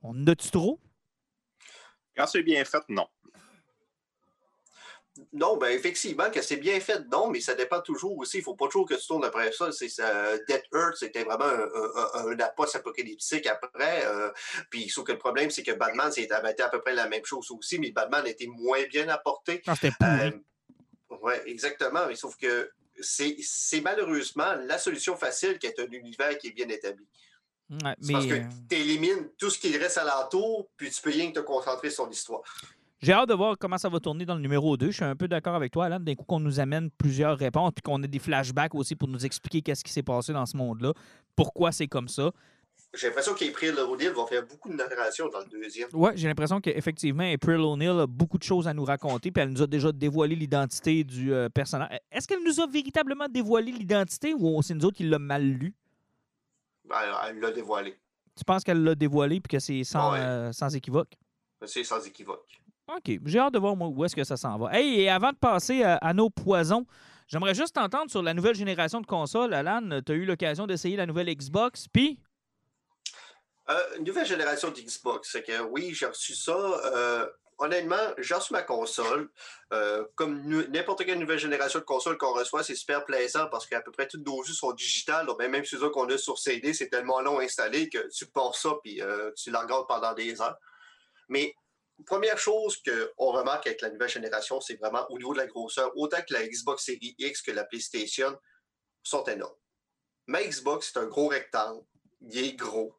on 0.03 0.27
a-tu 0.27 0.51
trop? 0.51 0.81
Quand 2.17 2.27
c'est 2.27 2.43
bien 2.43 2.65
fait, 2.65 2.83
non. 2.89 3.07
Non, 5.33 5.57
ben 5.57 5.69
effectivement, 5.69 6.31
que 6.31 6.43
c'est 6.43 6.57
bien 6.57 6.79
fait, 6.81 7.01
non, 7.11 7.31
mais 7.31 7.41
ça 7.41 7.55
dépend 7.55 7.81
toujours 7.81 8.17
aussi. 8.19 8.39
Il 8.39 8.41
ne 8.41 8.45
faut 8.45 8.55
pas 8.55 8.67
toujours 8.67 8.89
que 8.89 8.95
tu 8.95 9.07
tournes 9.07 9.25
après 9.25 9.53
ça. 9.53 9.71
C'est 9.73 9.89
Dead 10.49 10.63
Earth, 10.75 10.97
c'était 10.97 11.25
vraiment 11.25 11.45
un, 11.45 12.31
un, 12.31 12.39
apocalyptique 12.39 13.47
après. 13.47 14.05
Euh, 14.07 14.31
puis 14.71 14.89
sauf 14.89 15.05
que 15.05 15.13
le 15.13 15.19
problème, 15.19 15.51
c'est 15.51 15.63
que 15.63 15.73
Batman, 15.73 16.11
c'était 16.13 16.35
à 16.35 16.69
peu 16.69 16.81
près 16.81 16.95
la 16.95 17.09
même 17.09 17.25
chose 17.25 17.51
aussi, 17.51 17.79
mais 17.79 17.91
Batman 17.91 18.27
était 18.27 18.47
moins 18.47 18.83
bien 18.89 19.09
apporté. 19.09 19.63
Ah, 19.67 19.75
euh, 20.03 20.31
oui, 21.23 21.35
exactement. 21.47 22.07
Mais 22.07 22.17
sauf 22.17 22.37
que 22.37 22.71
c'est 23.01 23.81
malheureusement 23.83 24.55
la 24.67 24.79
solution 24.79 25.17
facile 25.17 25.59
qui 25.59 25.67
est 25.67 25.79
un 25.79 25.91
univers 25.91 26.37
qui 26.39 26.49
est 26.49 26.53
bien 26.53 26.69
établi. 26.69 27.07
Parce 27.83 28.27
que 28.27 28.35
euh, 28.35 28.45
tu 28.69 28.77
élimines 28.77 29.31
tout 29.39 29.49
ce 29.49 29.59
qui 29.59 29.77
reste 29.77 29.99
alentour, 29.99 30.69
puis 30.77 30.91
tu 30.91 31.01
peux 31.01 31.11
rien 31.11 31.31
que 31.31 31.39
te 31.39 31.45
concentrer 31.45 31.91
sur 31.91 32.09
l'histoire. 32.09 32.43
J'ai 33.03 33.13
hâte 33.15 33.31
de 33.31 33.35
voir 33.35 33.57
comment 33.59 33.79
ça 33.79 33.89
va 33.89 33.99
tourner 33.99 34.27
dans 34.27 34.35
le 34.35 34.43
numéro 34.43 34.77
2. 34.77 34.87
Je 34.89 34.93
suis 34.93 35.05
un 35.05 35.17
peu 35.17 35.27
d'accord 35.27 35.55
avec 35.55 35.73
toi, 35.73 35.87
Alan. 35.87 36.01
D'un 36.01 36.15
coup, 36.15 36.25
qu'on 36.25 36.41
nous 36.41 36.61
amène 36.61 36.91
plusieurs 36.91 37.39
réponses, 37.39 37.73
puis 37.75 37.83
qu'on 37.83 38.03
ait 38.03 38.09
des 38.09 38.19
flashbacks 38.19 38.75
aussi 38.75 38.95
pour 38.95 39.09
nous 39.09 39.25
expliquer 39.25 39.63
qu'est-ce 39.63 39.83
qui 39.83 39.91
s'est 39.91 40.03
passé 40.03 40.35
dans 40.35 40.45
ce 40.45 40.55
monde-là, 40.57 40.93
pourquoi 41.35 41.73
c'est 41.73 41.87
comme 41.87 42.09
ça. 42.09 42.31
J'ai 42.93 43.07
l'impression 43.07 43.35
qu'April 43.35 43.79
O'Neill 43.79 44.11
va 44.11 44.27
faire 44.27 44.45
beaucoup 44.45 44.69
de 44.69 44.75
narration 44.75 45.29
dans 45.29 45.39
le 45.39 45.47
deuxième. 45.47 45.89
Oui, 45.95 46.11
j'ai 46.15 46.29
l'impression 46.29 46.61
qu'effectivement, 46.61 47.23
April 47.23 47.61
O'Neill 47.61 48.01
a 48.01 48.07
beaucoup 48.07 48.37
de 48.37 48.43
choses 48.43 48.69
à 48.69 48.75
nous 48.75 48.85
raconter, 48.85 49.31
puis 49.31 49.43
elle 49.43 49.51
nous 49.51 49.63
a 49.63 49.67
déjà 49.67 49.93
dévoilé 49.93 50.35
l'identité 50.35 51.05
du 51.05 51.33
euh, 51.33 51.49
personnage. 51.49 51.89
Est-ce 52.11 52.27
qu'elle 52.27 52.43
nous 52.45 52.61
a 52.61 52.67
véritablement 52.67 53.29
dévoilé 53.29 53.73
l'identité 53.73 54.35
ou 54.35 54.61
c'est 54.61 54.75
nous 54.75 54.85
autres 54.85 54.97
qui 54.97 55.05
l'a 55.05 55.19
mal 55.19 55.43
lu? 55.43 55.73
Ben, 56.85 56.97
elle 57.29 57.39
l'a 57.39 57.53
dévoilé. 57.53 57.97
Tu 58.37 58.45
penses 58.45 58.65
qu'elle 58.65 58.83
l'a 58.83 58.95
dévoilé 58.95 59.41
puis 59.41 59.57
que 59.57 59.59
c'est 59.59 59.85
sans, 59.85 60.15
euh, 60.15 60.51
sans 60.53 60.75
équivoque? 60.75 61.17
C'est 61.65 61.85
sans 61.85 62.05
équivoque. 62.05 62.61
OK. 62.97 63.19
J'ai 63.25 63.39
hâte 63.39 63.55
de 63.55 63.59
voir 63.59 63.75
où 63.79 64.05
est-ce 64.05 64.17
que 64.17 64.25
ça 64.25 64.37
s'en 64.37 64.59
va. 64.59 64.77
Hey, 64.77 65.01
et 65.01 65.11
avant 65.11 65.31
de 65.31 65.37
passer 65.37 65.83
à, 65.83 66.13
nos 66.15 66.31
poisons, 66.31 66.87
j'aimerais 67.29 67.55
juste 67.55 67.75
t'entendre 67.75 68.11
sur 68.11 68.23
la 68.23 68.35
nouvelle 68.35 68.55
génération 68.55 69.01
de 69.01 69.07
consoles. 69.07 69.55
Alan, 69.55 70.01
tu 70.05 70.13
as 70.13 70.15
eu 70.15 70.25
l'occasion 70.25 70.67
d'essayer 70.67 70.97
la 70.97 71.07
nouvelle 71.07 71.35
Xbox, 71.35 71.87
puis? 71.89 72.19
Euh, 73.71 73.99
nouvelle 74.01 74.27
génération 74.27 74.71
d'Xbox. 74.71 75.31
C'est 75.31 75.43
que 75.43 75.61
oui, 75.63 75.95
j'ai 75.95 76.07
reçu 76.07 76.35
ça. 76.35 76.57
Euh, 76.57 77.27
honnêtement, 77.59 78.15
j'ai 78.19 78.35
reçu 78.35 78.53
ma 78.53 78.63
console. 78.63 79.31
Euh, 79.73 80.05
comme 80.17 80.43
n'importe 80.71 81.05
quelle 81.05 81.21
nouvelle 81.21 81.39
génération 81.39 81.79
de 81.79 81.85
console 81.85 82.19
qu'on 82.19 82.33
reçoit, 82.33 82.65
c'est 82.65 82.75
super 82.75 83.05
plaisant 83.05 83.47
parce 83.49 83.67
qu'à 83.67 83.81
peu 83.81 83.93
près 83.93 84.09
toutes 84.09 84.27
nos 84.27 84.43
jeux 84.43 84.55
sont 84.55 84.73
digitales. 84.73 85.29
Ben, 85.39 85.49
même 85.49 85.65
ceux 85.65 85.89
qu'on 85.91 86.09
a 86.09 86.19
sur 86.19 86.39
CD, 86.39 86.75
c'est 86.75 86.89
tellement 86.89 87.21
long 87.21 87.39
à 87.39 87.45
installer 87.45 87.89
que 87.89 88.09
tu 88.09 88.27
portes 88.27 88.57
ça 88.57 88.71
puis 88.83 89.01
tu 89.37 89.51
la 89.53 89.61
regardes 89.61 89.87
pendant 89.87 90.15
des 90.15 90.41
heures. 90.41 90.59
Mais 91.29 91.55
première 92.05 92.39
chose 92.39 92.83
qu'on 92.83 93.33
remarque 93.33 93.67
avec 93.67 93.81
la 93.81 93.91
nouvelle 93.91 94.09
génération, 94.09 94.61
c'est 94.61 94.77
vraiment 94.77 95.07
au 95.11 95.19
niveau 95.19 95.33
de 95.33 95.39
la 95.39 95.47
grosseur, 95.47 95.91
autant 95.97 96.21
que 96.27 96.35
la 96.35 96.47
Xbox 96.47 96.85
Series 96.85 97.15
X 97.19 97.43
que 97.43 97.51
la 97.51 97.65
PlayStation 97.65 98.39
sont 99.03 99.25
énormes. 99.25 99.57
Ma 100.27 100.43
Xbox, 100.43 100.93
c'est 100.93 101.01
un 101.01 101.07
gros 101.07 101.29
rectangle. 101.29 101.85
Il 102.21 102.39
est 102.39 102.53
gros. 102.53 102.95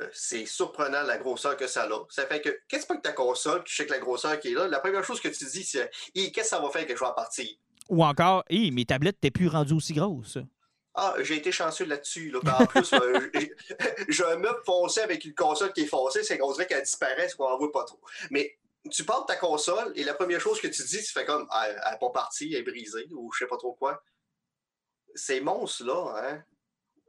Euh, 0.00 0.08
c'est 0.12 0.46
surprenant 0.46 1.02
la 1.02 1.18
grosseur 1.18 1.56
que 1.56 1.66
ça 1.66 1.84
a. 1.84 2.06
Ça 2.10 2.26
fait 2.26 2.40
que, 2.40 2.60
qu'est-ce 2.68 2.86
que 2.86 2.96
ta 3.00 3.12
console, 3.12 3.64
tu 3.64 3.74
sais 3.74 3.86
que 3.86 3.92
la 3.92 3.98
grosseur 3.98 4.38
qui 4.38 4.48
est 4.48 4.54
là, 4.54 4.68
la 4.68 4.80
première 4.80 5.04
chose 5.04 5.20
que 5.20 5.28
tu 5.28 5.44
dis, 5.44 5.64
c'est 5.64 5.90
qu'est-ce 6.14 6.30
que 6.30 6.42
ça 6.44 6.60
va 6.60 6.70
faire 6.70 6.86
que 6.86 6.94
je 6.94 7.00
vais 7.00 7.14
partir? 7.16 7.48
Ou 7.88 8.04
encore, 8.04 8.44
hé, 8.48 8.70
mes 8.70 8.84
tablettes, 8.84 9.18
t'es 9.20 9.32
plus 9.32 9.48
rendu 9.48 9.72
aussi 9.72 9.92
grosse. 9.92 10.38
Ah, 11.02 11.14
j'ai 11.20 11.36
été 11.36 11.50
chanceux 11.50 11.86
là-dessus. 11.86 12.30
En 12.36 12.66
plus, 12.66 12.92
euh, 12.92 13.30
j'ai 14.08 14.24
un 14.24 14.36
meuble 14.36 14.60
foncé 14.66 15.00
avec 15.00 15.24
une 15.24 15.34
console 15.34 15.72
qui 15.72 15.84
est 15.84 15.86
foncée, 15.86 16.22
c'est 16.22 16.36
qu'on 16.36 16.52
dirait 16.52 16.66
qu'elle 16.66 16.82
disparaît, 16.82 17.26
qu'on 17.38 17.48
n'en 17.48 17.56
voit 17.56 17.72
pas 17.72 17.84
trop. 17.84 17.98
Mais 18.30 18.58
tu 18.90 19.04
parles 19.04 19.22
de 19.22 19.28
ta 19.28 19.36
console 19.36 19.94
et 19.96 20.04
la 20.04 20.12
première 20.12 20.42
chose 20.42 20.60
que 20.60 20.66
tu 20.66 20.82
dis, 20.82 20.98
tu 20.98 21.10
fais 21.10 21.24
comme 21.24 21.46
ah, 21.50 21.70
elle 21.70 21.92
n'est 21.92 21.98
pas 21.98 22.10
partie, 22.10 22.52
elle 22.52 22.60
est 22.60 22.62
brisée 22.62 23.08
ou 23.12 23.32
je 23.32 23.38
sais 23.38 23.48
pas 23.48 23.56
trop 23.56 23.72
quoi. 23.72 24.02
Ces 25.14 25.40
monstres-là, 25.40 26.22
hein, 26.22 26.44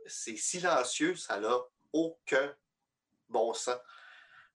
c'est 0.05 0.37
silencieux, 0.37 1.17
ça 1.17 1.41
n'a 1.41 1.59
aucun 1.91 2.55
bon 3.27 3.53
sens. 3.53 3.77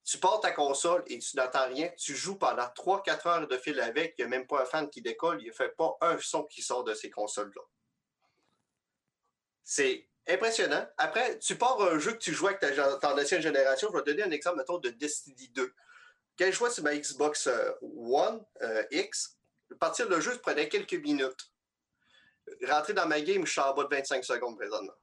Tu 0.03 0.17
portes 0.17 0.45
ta 0.45 0.53
console 0.53 1.05
et 1.09 1.19
tu 1.19 1.37
n'entends 1.37 1.69
rien. 1.69 1.91
Tu 1.99 2.15
joues 2.17 2.39
pendant 2.39 2.69
3-4 2.69 3.29
heures 3.29 3.49
de 3.49 3.59
fil 3.59 3.79
avec. 3.81 4.15
Il 4.17 4.23
n'y 4.23 4.27
a 4.27 4.29
même 4.29 4.47
pas 4.47 4.63
un 4.63 4.65
fan 4.65 4.89
qui 4.89 5.03
décolle. 5.03 5.43
Il 5.43 5.49
ne 5.49 5.53
fait 5.53 5.77
pas 5.77 5.95
un 6.01 6.17
son 6.21 6.45
qui 6.45 6.63
sort 6.63 6.85
de 6.85 6.95
ces 6.95 7.11
consoles-là. 7.11 7.63
C'est 9.69 10.07
impressionnant. 10.29 10.87
Après, 10.97 11.41
tu 11.41 11.57
pars 11.57 11.83
un 11.83 11.99
jeu 11.99 12.13
que 12.13 12.19
tu 12.19 12.33
jouais 12.33 12.57
avec 12.57 12.77
ta, 12.77 12.99
ton 12.99 13.21
ancienne 13.21 13.43
génération. 13.43 13.89
Je 13.91 13.97
vais 13.97 14.05
te 14.05 14.11
donner 14.11 14.23
un 14.23 14.31
exemple, 14.31 14.59
mettons, 14.59 14.79
de 14.79 14.91
Destiny 14.91 15.49
2. 15.49 15.75
Quand 16.39 16.47
je 16.47 16.53
jouais 16.53 16.71
sur 16.71 16.85
ma 16.85 16.97
Xbox 16.97 17.49
euh, 17.49 17.73
One 17.83 18.45
euh, 18.63 18.85
X, 18.93 19.37
partir 19.81 20.09
le 20.09 20.21
jeu, 20.21 20.33
ça 20.35 20.39
prenait 20.39 20.69
quelques 20.69 20.95
minutes. 20.95 21.51
Rentrer 22.65 22.93
dans 22.93 23.09
ma 23.09 23.21
game, 23.21 23.45
je 23.45 23.51
suis 23.51 23.61
en 23.61 23.75
bas 23.75 23.83
de 23.83 23.89
25 23.89 24.25
secondes 24.25 24.57
présentement. 24.57 24.95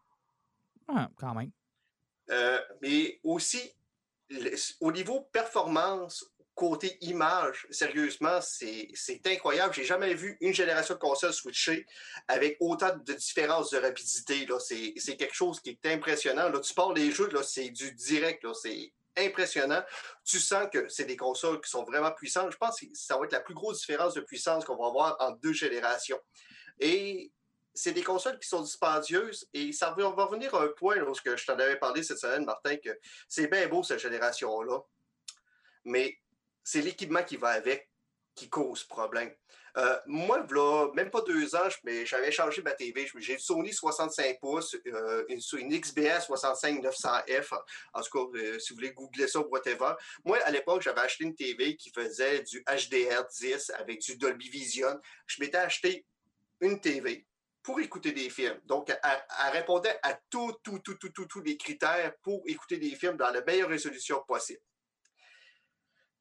Ah, 0.87 1.09
quand 1.17 1.35
même. 1.35 1.51
Euh, 2.29 2.61
mais 2.81 3.19
aussi, 3.21 3.69
au 4.79 4.93
niveau 4.93 5.21
performance, 5.33 6.25
côté 6.55 6.97
image, 7.01 7.67
sérieusement, 7.71 8.39
c'est 8.41 9.21
incroyable. 9.25 9.73
J'ai 9.73 9.85
jamais 9.85 10.13
vu 10.13 10.37
une 10.41 10.53
génération 10.53 10.93
de 10.93 10.99
consoles 10.99 11.33
switcher 11.33 11.85
avec 12.27 12.57
autant 12.59 12.95
de 12.95 13.13
différences 13.13 13.71
de 13.71 13.77
rapidité. 13.77 14.47
C'est 14.59 15.17
quelque 15.17 15.33
chose 15.33 15.59
qui 15.59 15.71
est 15.71 15.85
impressionnant. 15.91 16.49
Là, 16.49 16.59
tu 16.59 16.73
parles 16.73 16.93
des 16.93 17.11
jeux, 17.11 17.29
c'est 17.43 17.69
du 17.69 17.91
direct, 17.93 18.45
c'est 18.61 18.93
impressionnant. 19.17 19.83
Tu 20.23 20.39
sens 20.39 20.67
que 20.71 20.87
c'est 20.89 21.05
des 21.05 21.17
consoles 21.17 21.61
qui 21.61 21.69
sont 21.69 21.83
vraiment 21.83 22.11
puissantes. 22.11 22.51
Je 22.51 22.57
pense 22.57 22.79
que 22.79 22.85
ça 22.93 23.17
va 23.17 23.25
être 23.25 23.31
la 23.31 23.41
plus 23.41 23.53
grosse 23.53 23.79
différence 23.79 24.13
de 24.13 24.21
puissance 24.21 24.65
qu'on 24.65 24.77
va 24.77 24.87
avoir 24.87 25.17
en 25.19 25.31
deux 25.31 25.53
générations. 25.53 26.19
Et 26.79 27.31
c'est 27.73 27.93
des 27.93 28.03
consoles 28.03 28.39
qui 28.39 28.47
sont 28.47 28.61
dispendieuses 28.61 29.47
et 29.53 29.71
ça 29.71 29.95
va, 29.97 30.07
revenir 30.07 30.53
à 30.53 30.63
un 30.63 30.67
point 30.67 30.95
lorsque 30.95 31.35
je 31.35 31.45
t'en 31.45 31.53
avais 31.53 31.77
parlé 31.77 32.03
cette 32.03 32.19
semaine, 32.19 32.45
Martin, 32.45 32.77
que 32.77 32.97
c'est 33.27 33.47
bien 33.47 33.67
beau 33.67 33.83
cette 33.83 33.99
génération-là, 33.99 34.79
mais 35.85 36.17
c'est 36.63 36.81
l'équipement 36.81 37.23
qui 37.23 37.37
va 37.37 37.49
avec 37.49 37.89
qui 38.35 38.49
cause 38.49 38.83
problème. 38.83 39.31
Euh, 39.75 39.97
moi, 40.05 40.45
là, 40.51 40.87
même 40.93 41.09
pas 41.09 41.21
deux 41.21 41.55
ans, 41.55 41.67
j'avais 42.05 42.31
changé 42.31 42.61
ma 42.61 42.71
TV. 42.71 43.07
J'ai 43.17 43.33
une 43.33 43.39
Sony 43.39 43.73
65 43.73 44.39
pouces, 44.39 44.75
euh, 44.87 45.25
une, 45.29 45.39
une, 45.59 45.79
XBS 45.79 46.27
65-900F. 46.27 47.57
En 47.93 48.01
tout 48.01 48.09
cas, 48.11 48.39
euh, 48.39 48.59
si 48.59 48.71
vous 48.71 48.75
voulez 48.75 48.91
googler 48.91 49.27
ça 49.27 49.39
ou 49.39 49.49
whatever. 49.49 49.93
Moi, 50.25 50.37
à 50.43 50.51
l'époque, 50.51 50.83
j'avais 50.83 51.01
acheté 51.01 51.23
une 51.23 51.35
TV 51.35 51.75
qui 51.75 51.89
faisait 51.91 52.43
du 52.43 52.61
HDR10 52.61 53.71
avec 53.73 54.01
du 54.01 54.15
Dolby 54.17 54.49
Vision. 54.49 54.99
Je 55.25 55.41
m'étais 55.41 55.57
acheté 55.57 56.05
une 56.61 56.79
TV 56.79 57.25
pour 57.63 57.79
écouter 57.79 58.11
des 58.11 58.29
films. 58.29 58.59
Donc, 58.65 58.89
elle, 58.89 59.51
répondait 59.53 59.97
à 60.03 60.19
tous, 60.29 60.53
tout, 60.63 60.79
tout, 60.79 60.95
tout, 60.95 61.25
tous 61.25 61.41
les 61.41 61.57
critères 61.57 62.13
pour 62.21 62.43
écouter 62.45 62.77
des 62.77 62.95
films 62.95 63.17
dans 63.17 63.31
la 63.31 63.41
meilleure 63.41 63.69
résolution 63.69 64.21
possible. 64.27 64.61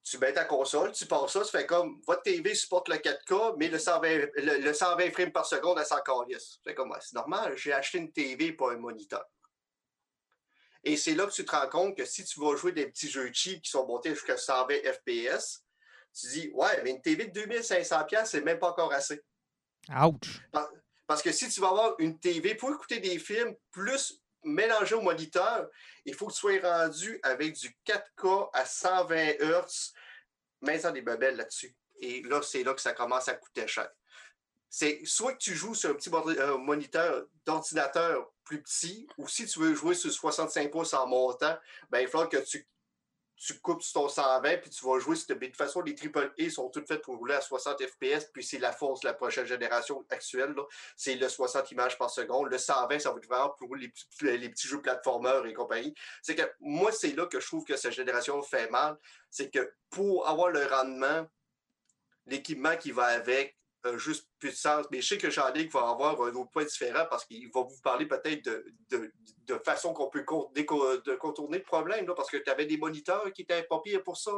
Tu 0.05 0.19
mets 0.19 0.33
ta 0.33 0.45
console, 0.45 0.91
tu 0.93 1.07
passes 1.07 1.33
ça, 1.33 1.43
tu 1.43 1.51
fais 1.51 1.65
comme 1.65 2.01
votre 2.07 2.23
TV 2.23 2.55
supporte 2.55 2.89
le 2.89 2.97
4K, 2.97 3.55
mais 3.57 3.69
le 3.69 3.79
120, 3.79 4.31
le, 4.37 4.73
120 4.73 5.11
frames 5.13 5.31
par 5.31 5.47
seconde, 5.47 5.79
elle 5.79 5.87
s'en 5.87 6.01
calisse. 6.01 6.59
C'est 6.67 6.75
comme 6.75 6.93
c'est 7.01 7.15
normal, 7.15 7.57
j'ai 7.57 7.73
acheté 7.73 7.99
une 7.99 8.13
TV 8.13 8.53
pour 8.53 8.71
un 8.71 8.77
moniteur. 8.77 9.25
Et 10.85 10.97
c'est 10.97 11.15
là 11.15 11.27
que 11.27 11.33
tu 11.33 11.45
te 11.45 11.51
rends 11.55 11.69
compte 11.69 11.97
que 11.97 12.05
si 12.05 12.25
tu 12.25 12.41
vas 12.41 12.57
jouer 12.57 12.73
des 12.73 12.87
petits 12.87 13.09
jeux 13.09 13.31
cheap 13.33 13.63
qui 13.63 13.71
sont 13.71 13.87
montés 13.87 14.11
jusqu'à 14.11 14.37
120 14.37 14.75
FPS, 14.93 15.65
tu 16.13 16.27
dis 16.29 16.51
Ouais, 16.53 16.83
mais 16.83 16.91
une 16.91 17.01
TV 17.01 17.27
de 17.27 17.41
2500$, 17.41 18.27
c'est 18.27 18.41
même 18.41 18.59
pas 18.59 18.71
encore 18.71 18.93
assez. 18.93 19.23
Ouch! 19.91 20.41
Parce 21.07 21.23
que 21.23 21.33
si 21.33 21.49
tu 21.49 21.61
vas 21.61 21.69
avoir 21.69 21.95
une 21.99 22.19
TV 22.19 22.55
pour 22.55 22.71
écouter 22.71 22.99
des 22.99 23.19
films 23.19 23.55
plus 23.71 24.22
mélangé 24.45 24.95
au 24.95 25.01
moniteur, 25.01 25.69
il 26.05 26.15
faut 26.15 26.27
que 26.27 26.33
tu 26.33 26.39
sois 26.39 26.61
rendu 26.61 27.19
avec 27.23 27.55
du 27.55 27.75
4K 27.87 28.51
à 28.53 28.65
120 28.65 29.41
Hz, 29.41 29.93
mais 30.63 30.79
ça 30.79 30.93
des 30.93 31.03
babelles 31.03 31.37
là-dessus. 31.37 31.75
Et 32.01 32.23
là, 32.23 32.43
c'est 32.43 32.63
là 32.63 32.75
que 32.75 32.81
ça 32.81 32.93
commence 32.93 33.29
à 33.29 33.35
coûter 33.35 33.67
cher. 33.67 33.89
C'est 34.69 35.01
soit 35.05 35.35
que 35.35 35.39
tu 35.39 35.55
joues 35.55 35.75
sur 35.75 35.91
un 35.91 35.95
petit 35.95 36.11
euh, 36.13 36.57
moniteur 36.57 37.27
d'ordinateur 37.45 38.33
plus 38.45 38.63
petit, 38.63 39.07
ou 39.19 39.29
si 39.29 39.47
tu 39.47 39.61
veux 39.61 39.75
jouer 39.75 39.95
sur 39.95 40.11
65 40.11 40.71
pouces 40.71 40.95
en 40.95 41.07
montant, 41.07 41.57
ben, 41.91 42.01
il 42.01 42.09
faut 42.09 42.27
que 42.27 42.39
tu 42.39 42.67
tu 43.45 43.59
coupes 43.59 43.83
ton 43.93 44.09
120 44.09 44.59
puis 44.59 44.71
tu 44.71 44.87
vas 44.87 45.01
jouer. 45.01 45.17
De 45.17 45.35
toute 45.35 45.57
façon, 45.57 45.81
les 45.81 45.95
AAA 45.95 46.51
sont 46.51 46.69
toutes 46.69 46.87
faites 46.87 47.03
pour 47.03 47.17
rouler 47.17 47.35
à 47.35 47.41
60 47.41 47.83
FPS, 47.83 48.27
puis 48.33 48.45
c'est 48.45 48.59
la 48.59 48.73
force 48.73 49.01
de 49.01 49.09
la 49.09 49.15
prochaine 49.15 49.47
génération 49.47 50.05
actuelle. 50.11 50.55
C'est 50.97 51.17
le 51.17 51.29
60 51.29 51.71
images 51.73 51.99
par 51.99 52.09
seconde. 52.09 52.49
Le 52.51 52.59
120, 52.59 53.01
ça 53.01 53.11
va 53.11 53.17
être 53.17 53.27
vraiment 53.27 53.51
pour 53.51 53.75
les 53.75 53.93
les 54.21 54.49
petits 54.49 54.69
jeux 54.69 54.81
plateformeurs 54.81 55.45
et 55.47 55.55
compagnie. 55.55 55.93
C'est 56.23 56.37
que 56.37 56.49
moi, 56.61 56.93
c'est 56.93 57.17
là 57.17 57.27
que 57.27 57.41
je 57.41 57.47
trouve 57.47 57.65
que 57.65 57.77
cette 57.77 57.93
génération 57.93 58.41
fait 58.43 58.71
mal. 58.71 58.97
C'est 59.29 59.51
que 59.51 59.75
pour 59.91 60.29
avoir 60.29 60.51
le 60.51 60.65
rendement, 60.65 61.27
l'équipement 62.27 62.77
qui 62.77 62.93
va 62.93 63.07
avec, 63.07 63.57
juste 63.97 64.29
plus 64.39 64.51
de 64.51 64.57
sens. 64.57 64.87
Mais 64.91 65.01
je 65.01 65.09
sais 65.09 65.19
que 65.19 65.31
Jean-Luc 65.31 65.73
va 65.73 65.89
avoir 65.89 66.21
un 66.23 66.33
autre 66.35 66.51
point 66.51 66.65
différent 66.65 67.07
parce 67.11 67.25
qu'il 67.25 67.51
va 67.51 67.63
vous 67.63 67.81
parler 67.83 68.07
peut-être 68.07 68.45
de, 68.45 69.13
de, 69.47 69.59
façon 69.65 69.93
qu'on 69.93 70.09
peut 70.09 70.25
de 70.25 71.15
contourner 71.17 71.59
le 71.59 71.65
problème, 71.65 72.07
là, 72.07 72.15
parce 72.15 72.31
que 72.31 72.37
tu 72.39 72.51
avais 72.51 72.67
des 72.67 72.77
moniteurs 72.77 73.33
qui 73.33 73.43
étaient 73.43 73.63
pas 73.65 73.81
pires 73.81 74.03
pour 74.03 74.17
ça. 74.17 74.33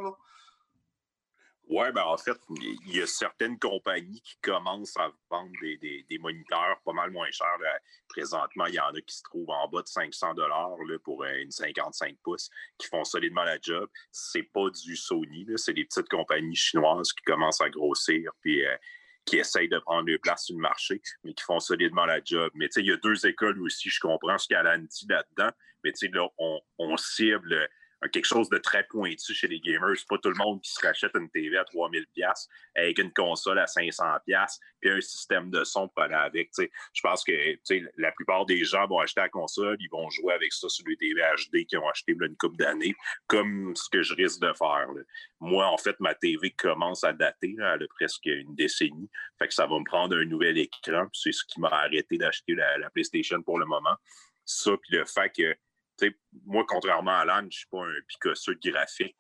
Oui, 1.69 1.91
ben 1.93 2.03
en 2.03 2.19
fait, 2.19 2.37
il 2.61 2.95
y 2.95 3.01
a 3.01 3.07
certaines 3.07 3.59
compagnies 3.59 4.21
qui 4.21 4.37
commencent 4.43 4.99
à 4.99 5.11
vendre 5.31 5.51
des, 5.63 6.05
des, 6.09 6.19
moniteurs 6.19 6.79
pas 6.85 6.93
mal 6.93 7.11
moins 7.11 7.31
chers. 7.31 7.59
Présentement, 8.07 8.67
il 8.67 8.75
y 8.75 8.81
en 8.81 8.93
a 8.93 9.01
qui 9.01 9.17
se 9.17 9.23
trouvent 9.23 9.49
en 9.49 9.67
bas 9.69 9.81
de 9.81 9.89
500 9.89 10.35
dollars 10.35 10.77
pour 11.03 11.25
une 11.25 11.51
55 11.51 12.19
pouces 12.23 12.51
qui 12.77 12.87
font 12.87 13.05
solidement 13.05 13.45
la 13.45 13.59
job. 13.61 13.89
C'est 14.13 14.43
pas 14.43 14.69
du 14.69 14.95
Sony, 14.95 15.47
c'est 15.57 15.73
des 15.73 15.87
petites 15.87 16.09
compagnies 16.11 16.55
chinoises 16.55 17.15
qui 17.15 17.25
commencent 17.25 17.63
à 17.63 17.71
grossir. 17.71 18.31
Puis 18.43 18.65
euh, 18.67 18.77
qui 19.25 19.39
essayent 19.39 19.69
de 19.69 19.79
prendre 19.79 20.09
leur 20.09 20.21
place 20.21 20.45
sur 20.45 20.57
le 20.57 20.61
marché, 20.61 21.01
mais 21.23 21.33
qui 21.35 21.45
font 21.45 21.61
solidement 21.61 22.05
la 22.05 22.21
job. 22.23 22.51
Mais 22.55 22.67
tu 22.69 22.75
sais, 22.75 22.81
il 22.81 22.89
y 22.89 22.93
a 22.93 22.97
deux 22.97 23.27
écoles 23.27 23.61
aussi, 23.63 23.89
je 23.89 24.01
comprends 24.01 24.39
ce 24.39 24.49
qu'Alan 24.49 24.79
dit 24.79 25.07
là-dedans, 25.09 25.51
mais 25.83 25.93
tu 25.93 26.07
sais, 26.07 26.13
là, 26.13 26.29
on, 26.39 26.61
on 26.79 26.97
cible 26.97 27.69
quelque 28.13 28.27
chose 28.27 28.49
de 28.49 28.59
très 28.59 28.85
pointu 28.85 29.35
chez 29.35 29.49
les 29.49 29.61
gamers. 29.61 29.97
C'est 29.97 30.09
pas 30.09 30.19
tout 30.19 30.31
le 30.31 30.37
monde 30.37 30.61
qui 30.63 30.73
se 30.73 30.87
rachète 30.87 31.13
une 31.15 31.31
TV 31.31 31.57
à 31.57 31.65
3000 31.65 32.07
pièces 32.15 32.49
avec 32.75 32.99
une 32.99 33.13
console 33.13 33.59
à 33.59 33.67
500 33.67 34.05
pièces 34.27 34.61
puis 34.81 34.91
un 34.91 35.01
système 35.01 35.51
de 35.51 35.65
son 35.65 35.89
pour 35.89 36.03
aller 36.03 36.15
avec. 36.15 36.51
Je 36.59 37.01
pense 37.03 37.25
que 37.25 37.33
la 37.97 38.13
plupart 38.13 38.47
des 38.47 38.65
gens 38.65 38.87
vont 38.87 38.99
acheter 38.99 39.21
la 39.21 39.29
console, 39.29 39.77
ils 39.81 39.89
vont 39.91 40.09
jouer 40.11 40.35
avec 40.35 40.53
ça 40.53 40.69
sur 40.69 40.85
des 40.85 40.97
TV 40.97 41.21
HD 41.21 41.67
qu'ils 41.67 41.79
ont 41.79 41.89
acheté 41.89 42.13
une 42.13 42.37
couple 42.37 42.57
d'années, 42.57 42.95
comme 43.27 43.75
ce 43.75 43.89
que 43.89 44.03
je 44.03 44.15
risque 44.15 44.41
de 44.41 44.53
faire. 44.53 44.89
Moi, 45.41 45.67
en 45.67 45.79
fait, 45.79 45.99
ma 46.01 46.15
TV 46.15 46.51
commence 46.51 47.05
à 47.05 47.13
dater, 47.13 47.55
elle 47.59 47.83
a 47.83 47.89
presque 47.89 48.27
une 48.27 48.55
décennie. 48.55 49.11
Fait 49.39 49.49
que 49.49 49.55
ça 49.55 49.67
va 49.67 49.79
me 49.79 49.85
prendre 49.85 50.17
un 50.17 50.25
nouvel 50.25 50.59
écran. 50.59 51.07
C'est 51.13 51.33
ce 51.33 51.45
qui 51.45 51.61
m'a 51.61 51.69
arrêté 51.69 52.19
d'acheter 52.19 52.55
la, 52.55 52.79
la 52.79 52.91
PlayStation 52.91 53.43
pour 53.43 53.59
le 53.59 53.67
moment. 53.67 53.97
Ça, 54.45 54.73
puis 54.83 54.97
le 54.97 55.05
fait 55.05 55.31
que 55.31 55.57
moi, 56.47 56.65
contrairement 56.67 57.13
à 57.13 57.21
Alan, 57.21 57.41
je 57.41 57.47
ne 57.47 57.51
suis 57.51 57.67
pas 57.71 57.85
un 57.85 58.01
picasseux 58.09 58.55
de 58.55 58.71
graphique. 58.71 59.17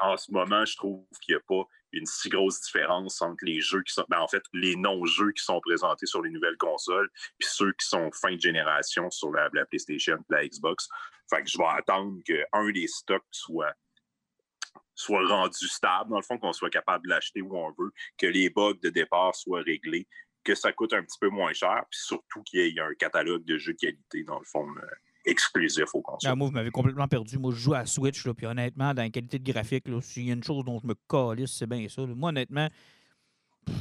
en 0.00 0.16
ce 0.16 0.30
moment, 0.30 0.64
je 0.64 0.76
trouve 0.76 1.04
qu'il 1.20 1.34
n'y 1.34 1.40
a 1.40 1.44
pas 1.46 1.66
une 1.92 2.06
si 2.06 2.28
grosse 2.28 2.60
différence 2.62 3.20
entre 3.20 3.44
les 3.44 3.60
jeux 3.60 3.82
qui 3.82 3.92
sont, 3.92 4.04
ben, 4.08 4.20
en 4.20 4.28
fait, 4.28 4.42
les 4.52 4.76
non-jeux 4.76 5.32
qui 5.32 5.44
sont 5.44 5.60
présentés 5.60 6.06
sur 6.06 6.22
les 6.22 6.30
nouvelles 6.30 6.56
consoles, 6.56 7.10
puis 7.38 7.48
ceux 7.50 7.72
qui 7.72 7.86
sont 7.86 8.10
fin 8.12 8.34
de 8.34 8.40
génération 8.40 9.10
sur 9.10 9.30
la, 9.32 9.50
PlayStation, 9.66 10.18
la 10.30 10.46
Xbox. 10.46 10.88
Fait 11.28 11.42
que 11.42 11.50
je 11.50 11.58
vais 11.58 11.64
attendre 11.66 12.18
qu'un 12.24 12.70
des 12.70 12.86
stocks 12.88 13.24
soit 13.30 13.74
soit 14.94 15.26
rendu 15.26 15.68
stable, 15.68 16.10
dans 16.10 16.18
le 16.18 16.22
fond, 16.22 16.38
qu'on 16.38 16.52
soit 16.52 16.70
capable 16.70 17.04
de 17.04 17.10
l'acheter 17.10 17.40
où 17.40 17.56
on 17.56 17.72
veut, 17.78 17.92
que 18.18 18.26
les 18.26 18.50
bugs 18.50 18.78
de 18.82 18.90
départ 18.90 19.34
soient 19.34 19.62
réglés, 19.62 20.06
que 20.44 20.54
ça 20.54 20.72
coûte 20.72 20.92
un 20.92 21.02
petit 21.02 21.18
peu 21.18 21.28
moins 21.28 21.52
cher, 21.52 21.84
puis 21.90 22.00
surtout 22.00 22.42
qu'il 22.42 22.60
y 22.60 22.78
ait 22.78 22.80
un 22.80 22.94
catalogue 22.94 23.44
de 23.44 23.56
jeux 23.58 23.72
de 23.72 23.78
qualité, 23.78 24.22
dans 24.24 24.38
le 24.38 24.44
fond, 24.44 24.68
euh, 24.68 24.86
exclusif 25.24 25.84
au 25.94 26.00
console. 26.02 26.30
Ah, 26.30 26.34
moi, 26.34 26.48
vous 26.48 26.52
m'avez 26.54 26.70
complètement 26.70 27.08
perdu. 27.08 27.38
Moi, 27.38 27.52
je 27.54 27.58
joue 27.60 27.74
à 27.74 27.86
Switch, 27.86 28.24
là, 28.26 28.34
puis 28.34 28.46
honnêtement, 28.46 28.92
dans 28.94 29.02
la 29.02 29.10
qualité 29.10 29.38
de 29.38 29.52
graphique, 29.52 29.84
s'il 30.02 30.26
y 30.26 30.30
a 30.30 30.34
une 30.34 30.42
chose 30.44 30.64
dont 30.64 30.78
je 30.80 30.86
me 30.86 30.94
calisse, 31.08 31.52
c'est 31.52 31.66
bien 31.66 31.86
ça. 31.88 32.02
là. 32.02 32.14
Moi, 32.14 32.30
honnêtement, 32.30 32.68
pff, 33.66 33.76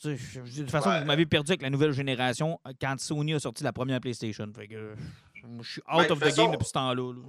tu 0.00 0.08
de 0.08 0.56
toute 0.62 0.70
façon, 0.70 0.90
Ouais. 0.90 1.00
vous 1.00 1.06
m'avez 1.06 1.26
perdu 1.26 1.52
avec 1.52 1.62
la 1.62 1.70
nouvelle 1.70 1.92
génération 1.92 2.60
euh, 2.68 2.72
quand 2.80 2.98
Sony 2.98 3.34
a 3.34 3.40
sorti 3.40 3.64
la 3.64 3.72
première 3.72 4.00
PlayStation. 4.00 4.46
Fait 4.54 4.68
que, 4.68 4.74
euh, 4.74 4.94
je 5.62 5.70
suis 5.72 5.80
out 5.82 6.06
Ben, 6.08 6.12
of 6.12 6.18
the 6.20 6.24
façon- 6.24 6.42
game 6.44 6.52
depuis 6.52 6.66
ce 6.66 6.72
temps-là. 6.72 7.12
là. 7.12 7.22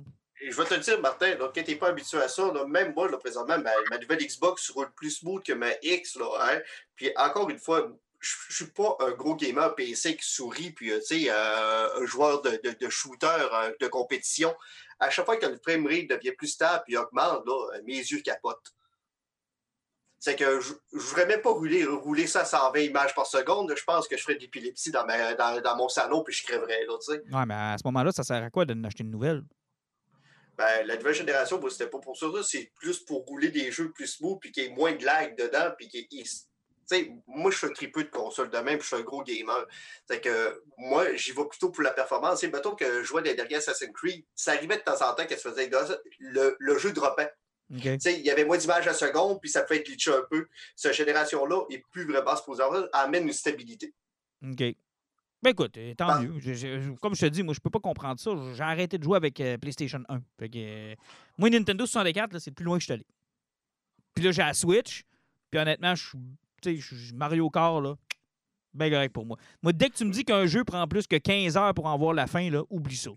Je 0.47 0.55
vais 0.55 0.65
te 0.65 0.73
le 0.73 0.79
dire, 0.81 0.99
Martin, 1.01 1.29
là, 1.37 1.49
quand 1.55 1.63
t'es 1.63 1.75
pas 1.75 1.87
habitué 1.89 2.17
à 2.19 2.27
ça, 2.27 2.51
là, 2.53 2.65
même 2.67 2.93
moi, 2.93 3.09
là, 3.09 3.17
présentement, 3.17 3.57
ma, 3.57 3.71
ma 3.89 3.97
nouvelle 3.97 4.19
Xbox 4.19 4.69
roule 4.71 4.91
plus 4.95 5.11
smooth 5.11 5.41
que 5.43 5.53
ma 5.53 5.69
X. 5.81 6.17
Là, 6.17 6.25
hein. 6.41 6.59
Puis 6.95 7.09
encore 7.17 7.49
une 7.49 7.57
fois, 7.57 7.87
je 8.19 8.33
je 8.49 8.55
suis 8.63 8.71
pas 8.71 8.95
un 8.99 9.11
gros 9.11 9.35
gamer 9.35 9.75
PC 9.75 10.15
qui 10.15 10.27
sourit, 10.27 10.71
puis 10.71 10.91
euh, 10.91 10.99
tu 10.99 11.23
sais, 11.23 11.29
euh, 11.29 12.01
un 12.01 12.05
joueur 12.05 12.41
de, 12.41 12.59
de, 12.63 12.71
de 12.71 12.89
shooter 12.89 13.27
euh, 13.27 13.73
de 13.79 13.87
compétition. 13.87 14.55
À 14.99 15.09
chaque 15.09 15.25
fois 15.25 15.37
que 15.37 15.45
le 15.45 15.57
framerate 15.57 16.07
devient 16.07 16.31
plus 16.31 16.47
stable 16.47 16.83
puis 16.85 16.95
augmente, 16.97 17.45
là, 17.45 17.79
mes 17.85 17.97
yeux 17.97 18.21
capotent. 18.21 18.73
C'est 20.19 20.35
que 20.35 20.59
je 20.59 20.73
ne 20.93 20.99
voudrais 20.99 21.25
même 21.27 21.41
pas 21.41 21.51
rouler, 21.51 21.85
rouler 21.85 22.25
ça 22.25 22.41
à 22.41 22.45
120 22.45 22.79
images 22.79 23.13
par 23.13 23.27
seconde. 23.27 23.71
Je 23.75 23.83
pense 23.83 24.07
que 24.07 24.17
je 24.17 24.23
ferais 24.23 24.35
de 24.35 24.39
l'épilepsie 24.39 24.89
dans, 24.89 25.05
dans, 25.05 25.61
dans 25.61 25.75
mon 25.75 25.89
salon 25.89 26.23
puis 26.23 26.33
je 26.33 26.43
crèverais. 26.43 26.85
Là. 26.85 26.95
Ouais, 27.39 27.45
mais 27.45 27.53
à 27.53 27.75
ce 27.77 27.85
moment-là, 27.85 28.11
ça 28.11 28.23
sert 28.23 28.41
à 28.41 28.49
quoi 28.49 28.65
d'acheter 28.65 29.03
une 29.03 29.11
nouvelle? 29.11 29.43
Ben, 30.57 30.87
la 30.87 30.95
nouvelle 30.95 31.13
génération, 31.13 31.59
moi, 31.59 31.69
c'était 31.69 31.89
pas 31.89 31.99
pour 31.99 32.17
ça. 32.17 32.27
C'est 32.43 32.71
plus 32.75 32.99
pour 33.01 33.25
rouler 33.25 33.49
des 33.49 33.71
jeux 33.71 33.91
plus 33.91 34.07
smooth, 34.07 34.39
puis 34.39 34.51
qu'il 34.51 34.63
y 34.63 34.65
ait 34.67 34.69
moins 34.69 34.93
de 34.93 35.03
lag 35.03 35.37
dedans, 35.37 35.71
puis 35.77 35.89
qu'il 35.89 36.07
y 36.09 36.21
ait- 36.21 36.25
moi, 37.27 37.51
je 37.51 37.57
suis 37.57 37.67
un 37.67 37.71
tripeux 37.73 38.03
de 38.03 38.09
console 38.09 38.49
de 38.49 38.57
même, 38.57 38.77
puis 38.77 38.81
je 38.81 38.87
suis 38.87 38.95
un 38.95 39.01
gros 39.05 39.23
gamer. 39.23 39.65
C'est 40.07 40.21
que 40.21 40.61
moi, 40.77 41.15
j'y 41.15 41.31
vais 41.31 41.45
plutôt 41.45 41.69
pour 41.71 41.83
la 41.83 41.91
performance. 41.91 42.43
Et 42.43 42.47
mettons 42.49 42.75
que 42.75 42.99
je 43.01 43.03
jouais 43.03 43.21
des 43.21 43.33
derniers 43.35 43.55
Assassin's 43.55 43.91
Creed, 43.93 44.23
ça 44.35 44.51
arrivait 44.53 44.77
de 44.77 44.81
temps 44.83 45.01
en 45.09 45.13
temps 45.15 45.25
qu'elle 45.25 45.39
se 45.39 45.49
faisait 45.49 45.69
le, 46.19 46.55
le 46.59 46.77
jeu 46.77 46.91
droppait. 46.93 47.31
OK. 47.73 47.81
Tu 47.81 47.99
sais, 47.99 48.19
il 48.19 48.25
y 48.25 48.29
avait 48.29 48.45
moins 48.45 48.57
d'images 48.57 48.87
à 48.87 48.93
seconde, 48.93 49.39
puis 49.41 49.49
ça 49.49 49.63
pouvait 49.63 49.79
être 49.79 49.87
glitché 49.87 50.11
un 50.11 50.23
peu. 50.29 50.47
Cette 50.75 50.93
génération-là 50.93 51.63
est 51.71 51.83
plus 51.91 52.05
vraiment 52.05 52.35
supposée 52.35 52.61
amène 52.93 53.25
une 53.27 53.33
stabilité. 53.33 53.93
OK. 54.43 54.75
Ben 55.41 55.51
écoute, 55.51 55.77
euh, 55.77 55.93
tant 55.95 56.07
Ah. 56.09 56.19
mieux. 56.21 56.39
Je- 56.39 56.53
je- 56.53 56.91
comme 57.01 57.13
je 57.15 57.21
te 57.21 57.25
dis, 57.27 57.43
moi, 57.43 57.53
je 57.53 57.59
peux 57.59 57.69
pas 57.69 57.79
comprendre 57.79 58.19
ça. 58.19 58.31
J'ai 58.53 58.63
arrêté 58.63 58.97
de 58.97 59.03
jouer 59.03 59.17
avec 59.17 59.39
euh, 59.41 59.57
PlayStation 59.57 60.01
1. 60.09 60.21
Fait 60.39 60.49
que, 60.49 60.57
euh, 60.57 60.95
moi, 61.37 61.49
Nintendo 61.49 61.85
64, 61.85 62.33
là, 62.33 62.39
c'est 62.39 62.49
le 62.51 62.55
plus 62.55 62.65
loin 62.65 62.77
que 62.77 62.81
je 62.81 62.85
suis 62.85 62.93
allé. 62.93 63.05
Puis 64.13 64.23
là, 64.23 64.31
j'ai 64.31 64.41
la 64.43 64.53
Switch. 64.53 65.03
Puis 65.51 65.59
honnêtement, 65.59 65.93
je 65.95 66.07
suis. 66.07 66.17
Mario 67.13 67.49
Kart, 67.49 67.81
là. 67.81 67.95
Ben 68.75 68.91
correct 68.91 69.13
pour 69.13 69.25
moi. 69.25 69.37
Moi, 69.63 69.71
dès 69.71 69.89
que 69.89 69.95
tu 69.95 70.03
me 70.03 70.11
dis 70.11 70.25
qu'un 70.25 70.45
jeu 70.45 70.65
prend 70.65 70.85
plus 70.85 71.07
que 71.07 71.15
15 71.15 71.55
heures 71.55 71.73
pour 71.73 71.85
en 71.85 71.97
voir 71.97 72.13
la 72.13 72.27
fin, 72.27 72.49
là, 72.49 72.61
oublie 72.69 72.97
ça. 72.97 73.11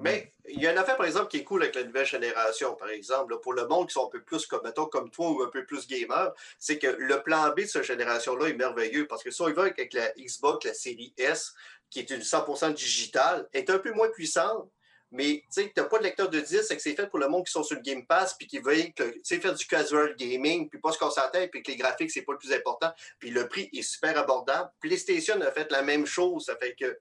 Mais 0.00 0.32
il 0.48 0.62
y 0.62 0.66
a 0.66 0.72
une 0.72 0.78
affaire, 0.78 0.96
par 0.96 1.04
exemple, 1.04 1.28
qui 1.28 1.36
est 1.36 1.44
cool 1.44 1.62
avec 1.62 1.74
la 1.74 1.84
nouvelle 1.84 2.06
génération, 2.06 2.74
par 2.74 2.88
exemple, 2.88 3.38
pour 3.42 3.52
le 3.52 3.68
monde 3.68 3.88
qui 3.88 3.92
sont 3.92 4.06
un 4.06 4.10
peu 4.10 4.22
plus 4.22 4.46
comme, 4.46 4.62
comme 4.90 5.10
toi 5.10 5.30
ou 5.30 5.42
un 5.42 5.50
peu 5.50 5.66
plus 5.66 5.86
gamer, 5.86 6.32
c'est 6.58 6.78
que 6.78 6.86
le 6.86 7.22
plan 7.22 7.50
B 7.50 7.60
de 7.60 7.66
cette 7.66 7.84
génération-là 7.84 8.48
est 8.48 8.54
merveilleux 8.54 9.06
parce 9.06 9.22
que 9.22 9.30
si 9.30 9.42
on 9.42 9.48
y 9.48 9.52
va 9.52 9.62
avec 9.62 9.92
la 9.92 10.10
Xbox, 10.12 10.64
la 10.64 10.72
série 10.72 11.12
S, 11.18 11.52
qui 11.90 11.98
est 11.98 12.10
une 12.10 12.22
100% 12.22 12.72
digitale, 12.72 13.46
est 13.52 13.68
un 13.68 13.78
peu 13.78 13.92
moins 13.92 14.08
puissante. 14.08 14.70
Mais 15.10 15.42
tu 15.44 15.62
sais, 15.62 15.72
tu 15.74 15.80
n'as 15.80 15.86
pas 15.86 15.98
de 15.98 16.04
lecteur 16.04 16.28
de 16.28 16.40
disque, 16.40 16.64
c'est 16.64 16.76
que 16.76 16.82
c'est 16.82 16.94
fait 16.94 17.06
pour 17.06 17.18
le 17.18 17.28
monde 17.28 17.46
qui 17.46 17.52
sont 17.52 17.62
sur 17.62 17.76
le 17.76 17.82
Game 17.82 18.06
Pass 18.06 18.34
puis 18.34 18.46
qui 18.46 18.58
veulent 18.58 18.92
faire 19.24 19.54
du 19.54 19.66
casual 19.66 20.16
gaming, 20.16 20.68
puis 20.68 20.80
pas 20.80 20.92
se 20.92 20.98
casser 20.98 21.20
la 21.20 21.28
tête, 21.28 21.50
puis 21.50 21.62
que 21.62 21.70
les 21.70 21.76
graphiques, 21.76 22.10
c'est 22.10 22.22
pas 22.22 22.32
le 22.32 22.38
plus 22.38 22.52
important. 22.52 22.92
Puis 23.18 23.30
le 23.30 23.48
prix 23.48 23.70
est 23.72 23.82
super 23.82 24.18
abordable. 24.18 24.70
PlayStation 24.80 25.40
a 25.40 25.50
fait 25.52 25.70
la 25.70 25.82
même 25.82 26.06
chose. 26.06 26.46
Ça 26.46 26.56
fait 26.56 26.74
que 26.74 26.98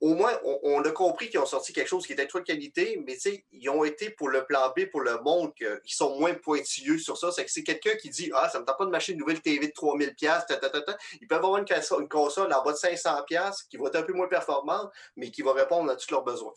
au 0.00 0.14
moins, 0.14 0.38
on, 0.62 0.82
a 0.82 0.90
compris 0.90 1.30
qu'ils 1.30 1.40
ont 1.40 1.46
sorti 1.46 1.72
quelque 1.72 1.88
chose 1.88 2.06
qui 2.06 2.12
était 2.12 2.24
de 2.24 2.28
trop 2.28 2.40
de 2.40 2.44
qualité, 2.44 3.02
mais 3.06 3.16
ils 3.52 3.70
ont 3.70 3.84
été 3.84 4.10
pour 4.10 4.28
le 4.28 4.44
plan 4.44 4.70
B, 4.76 4.84
pour 4.90 5.00
le 5.00 5.18
monde, 5.22 5.54
qu'ils 5.54 5.78
sont 5.86 6.18
moins 6.18 6.34
pointilleux 6.34 6.98
sur 6.98 7.16
ça. 7.16 7.32
C'est 7.32 7.44
que 7.44 7.50
c'est 7.50 7.62
quelqu'un 7.62 7.96
qui 7.96 8.10
dit 8.10 8.30
Ah, 8.34 8.50
ça 8.50 8.60
me 8.60 8.66
tente 8.66 8.76
pas 8.76 8.84
de 8.84 8.90
m'acheter 8.90 9.12
une 9.12 9.20
nouvelle 9.20 9.40
TV 9.40 9.68
de 9.68 9.72
3000$, 9.72 10.14
ta, 10.18 10.56
ta, 10.56 10.68
ta, 10.68 10.80
ta. 10.82 10.96
ils 11.20 11.26
peuvent 11.26 11.38
avoir 11.38 11.56
une, 11.56 11.64
console- 11.64 12.02
une 12.02 12.08
console 12.08 12.52
en 12.52 12.62
bas 12.62 12.72
de 12.72 12.76
500$ 12.76 13.66
qui 13.70 13.78
va 13.78 13.86
être 13.86 13.96
un 13.96 14.02
peu 14.02 14.12
moins 14.12 14.28
performante, 14.28 14.92
mais 15.16 15.30
qui 15.30 15.40
va 15.40 15.54
répondre 15.54 15.90
à 15.90 15.96
tous 15.96 16.10
leurs 16.10 16.24
besoins. 16.24 16.52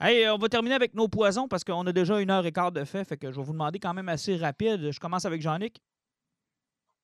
Hey, 0.00 0.24
euh, 0.24 0.34
on 0.34 0.38
va 0.38 0.48
terminer 0.48 0.76
avec 0.76 0.94
nos 0.94 1.08
poisons 1.08 1.48
parce 1.48 1.64
qu'on 1.64 1.84
a 1.84 1.92
déjà 1.92 2.20
une 2.20 2.30
heure 2.30 2.46
et 2.46 2.52
quart 2.52 2.70
de 2.70 2.84
fait. 2.84 3.04
Fait 3.04 3.16
que 3.16 3.32
je 3.32 3.36
vais 3.36 3.42
vous 3.42 3.52
demander 3.52 3.80
quand 3.80 3.94
même 3.94 4.08
assez 4.08 4.36
rapide. 4.36 4.92
Je 4.92 5.00
commence 5.00 5.24
avec 5.24 5.42
Jean-Nic. 5.42 5.82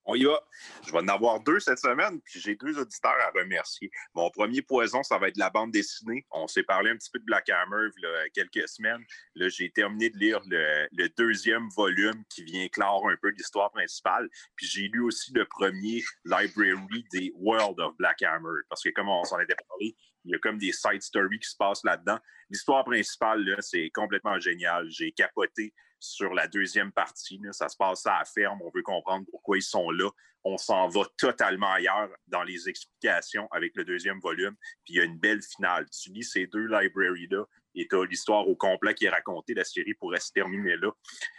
On 0.06 0.14
y 0.14 0.24
va. 0.24 0.38
Je 0.86 0.92
vais 0.92 0.98
en 0.98 1.08
avoir 1.08 1.40
deux 1.40 1.58
cette 1.58 1.78
semaine, 1.78 2.20
puis 2.20 2.38
j'ai 2.38 2.54
deux 2.56 2.78
auditeurs 2.78 3.16
à 3.22 3.30
remercier. 3.36 3.90
Mon 4.14 4.30
premier 4.30 4.60
poison, 4.60 5.02
ça 5.02 5.18
va 5.18 5.28
être 5.28 5.38
la 5.38 5.50
bande 5.50 5.72
dessinée. 5.72 6.24
On 6.30 6.46
s'est 6.46 6.62
parlé 6.62 6.90
un 6.90 6.96
petit 6.96 7.10
peu 7.10 7.18
de 7.18 7.24
Black 7.24 7.48
Hammer 7.48 7.88
il 7.96 8.02
y 8.02 8.06
a 8.06 8.28
quelques 8.28 8.68
semaines. 8.68 9.02
Là, 9.34 9.48
j'ai 9.48 9.70
terminé 9.70 10.10
de 10.10 10.18
lire 10.18 10.40
le, 10.46 11.08
deuxième 11.16 11.68
volume 11.74 12.22
qui 12.28 12.44
vient 12.44 12.68
clore 12.68 13.08
un 13.08 13.16
peu 13.20 13.30
l'histoire 13.30 13.72
principale. 13.72 14.28
Puis 14.56 14.66
j'ai 14.66 14.88
lu 14.88 15.00
aussi 15.00 15.32
le 15.32 15.46
premier 15.46 16.04
library 16.24 17.04
des 17.12 17.32
World 17.36 17.80
of 17.80 17.96
Black 17.96 18.22
Hammer. 18.22 18.60
Parce 18.68 18.82
que 18.82 18.90
comme 18.90 19.08
on 19.08 19.24
s'en 19.24 19.40
était 19.40 19.56
parlé, 19.68 19.96
il 20.24 20.32
y 20.32 20.34
a 20.34 20.38
comme 20.38 20.58
des 20.58 20.72
side 20.72 21.02
stories 21.02 21.38
qui 21.38 21.48
se 21.48 21.56
passent 21.56 21.84
là-dedans. 21.84 22.18
L'histoire 22.50 22.84
principale, 22.84 23.44
là, 23.44 23.56
c'est 23.60 23.90
complètement 23.90 24.38
génial. 24.38 24.88
J'ai 24.90 25.12
capoté 25.12 25.74
sur 25.98 26.34
la 26.34 26.46
deuxième 26.46 26.92
partie. 26.92 27.40
Ça 27.52 27.68
se 27.68 27.76
passe 27.76 28.06
à 28.06 28.18
la 28.18 28.24
ferme. 28.24 28.60
On 28.62 28.70
veut 28.74 28.82
comprendre 28.82 29.26
pourquoi 29.30 29.56
ils 29.56 29.62
sont 29.62 29.90
là. 29.90 30.10
On 30.44 30.58
s'en 30.58 30.88
va 30.88 31.02
totalement 31.16 31.72
ailleurs 31.72 32.10
dans 32.26 32.42
les 32.42 32.68
explications 32.68 33.48
avec 33.50 33.74
le 33.76 33.84
deuxième 33.84 34.20
volume. 34.20 34.54
Puis 34.84 34.94
il 34.94 34.96
y 34.96 35.00
a 35.00 35.04
une 35.04 35.18
belle 35.18 35.42
finale. 35.42 35.86
Tu 35.90 36.10
lis 36.10 36.24
ces 36.24 36.46
deux 36.46 36.66
libraries-là 36.66 37.44
et 37.74 37.88
tu 37.88 37.96
as 37.96 38.04
l'histoire 38.04 38.46
au 38.46 38.54
complet 38.54 38.94
qui 38.94 39.06
est 39.06 39.10
racontée. 39.10 39.54
La 39.54 39.64
série 39.64 39.94
pourrait 39.94 40.20
se 40.20 40.32
terminer 40.32 40.76
là. 40.76 40.90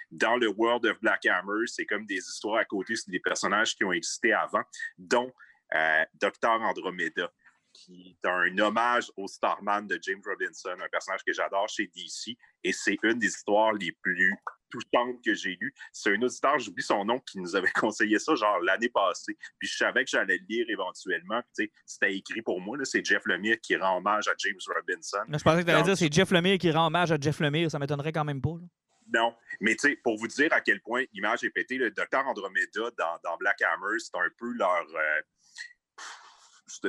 Dans 0.10 0.38
le 0.38 0.48
World 0.48 0.86
of 0.86 1.00
Black 1.00 1.26
Hammer, 1.28 1.68
c'est 1.68 1.86
comme 1.86 2.06
des 2.06 2.18
histoires 2.18 2.58
à 2.58 2.66
côté. 2.66 2.96
C'est 2.96 3.12
des 3.12 3.20
personnages 3.20 3.76
qui 3.76 3.84
ont 3.84 3.92
existé 3.92 4.34
avant, 4.34 4.64
dont 4.98 5.32
euh, 5.74 6.06
Dr. 6.16 6.50
Andromeda 6.62 7.32
qui 7.76 8.18
est 8.24 8.28
un 8.28 8.58
hommage 8.60 9.12
au 9.18 9.28
Starman 9.28 9.86
de 9.88 10.00
James 10.02 10.22
Robinson, 10.26 10.76
un 10.82 10.90
personnage 10.90 11.22
que 11.26 11.34
j'adore 11.34 11.68
chez 11.68 11.88
DC, 11.94 12.38
et 12.64 12.72
c'est 12.72 12.98
une 13.04 13.20
des 13.20 13.28
histoires 13.28 13.74
les 13.74 13.92
plus 14.02 14.34
touchantes 14.70 15.24
que 15.24 15.34
j'ai 15.34 15.58
lues. 15.60 15.74
C'est 15.94 16.12
un 16.16 16.22
auditeur, 16.22 16.58
j'oublie 16.60 16.84
son 16.84 17.06
nom, 17.06 17.20
qui 17.20 17.40
nous 17.40 17.56
avait 17.56 17.72
conseillé 17.76 18.18
ça 18.20 18.34
genre 18.36 18.60
l'année 18.62 18.90
passée, 18.90 19.38
puis 19.60 19.68
je 19.68 19.78
savais 19.78 20.04
que 20.04 20.10
j'allais 20.10 20.38
le 20.38 20.46
lire 20.48 20.66
éventuellement, 20.70 21.42
puis 21.42 21.52
tu 21.56 21.64
sais, 21.66 21.72
c'était 21.86 22.16
écrit 22.16 22.42
pour 22.42 22.62
moi, 22.62 22.78
c'est 22.84 23.06
Jeff 23.06 23.24
Lemire 23.26 23.58
qui 23.62 23.76
rend 23.76 23.98
hommage 23.98 24.28
à 24.28 24.34
James 24.38 24.56
Robinson. 24.74 25.24
Là, 25.28 25.38
je 25.38 25.44
pensais 25.44 25.62
que 25.62 25.66
tu 25.68 25.72
allais 25.72 25.84
dire 25.84 25.98
c'est 25.98 26.12
Jeff 26.12 26.32
Lemire 26.32 26.58
qui 26.58 26.72
rend 26.72 26.88
hommage 26.88 27.12
à 27.12 27.18
Jeff 27.20 27.40
Lemire. 27.40 27.70
Ça 27.70 27.80
m'étonnerait 27.80 28.12
quand 28.12 28.26
même 28.26 28.42
pas. 28.42 28.56
là. 28.60 28.68
Non, 29.14 29.36
mais 29.62 29.76
tu 29.76 29.90
sais, 29.90 29.96
pour 29.98 30.18
vous 30.18 30.28
dire 30.28 30.52
à 30.52 30.62
quel 30.62 30.82
point 30.82 31.04
l'image 31.14 31.44
est 31.44 31.52
pétée, 31.52 31.78
le 31.78 31.92
docteur 31.92 32.26
Andromeda 32.26 32.90
dans, 32.98 33.20
dans 33.24 33.38
Black 33.38 33.62
Hammer, 33.62 34.00
c'est 34.00 34.16
un 34.16 34.30
peu 34.38 34.52
leur. 34.54 34.84
euh, 34.96 35.22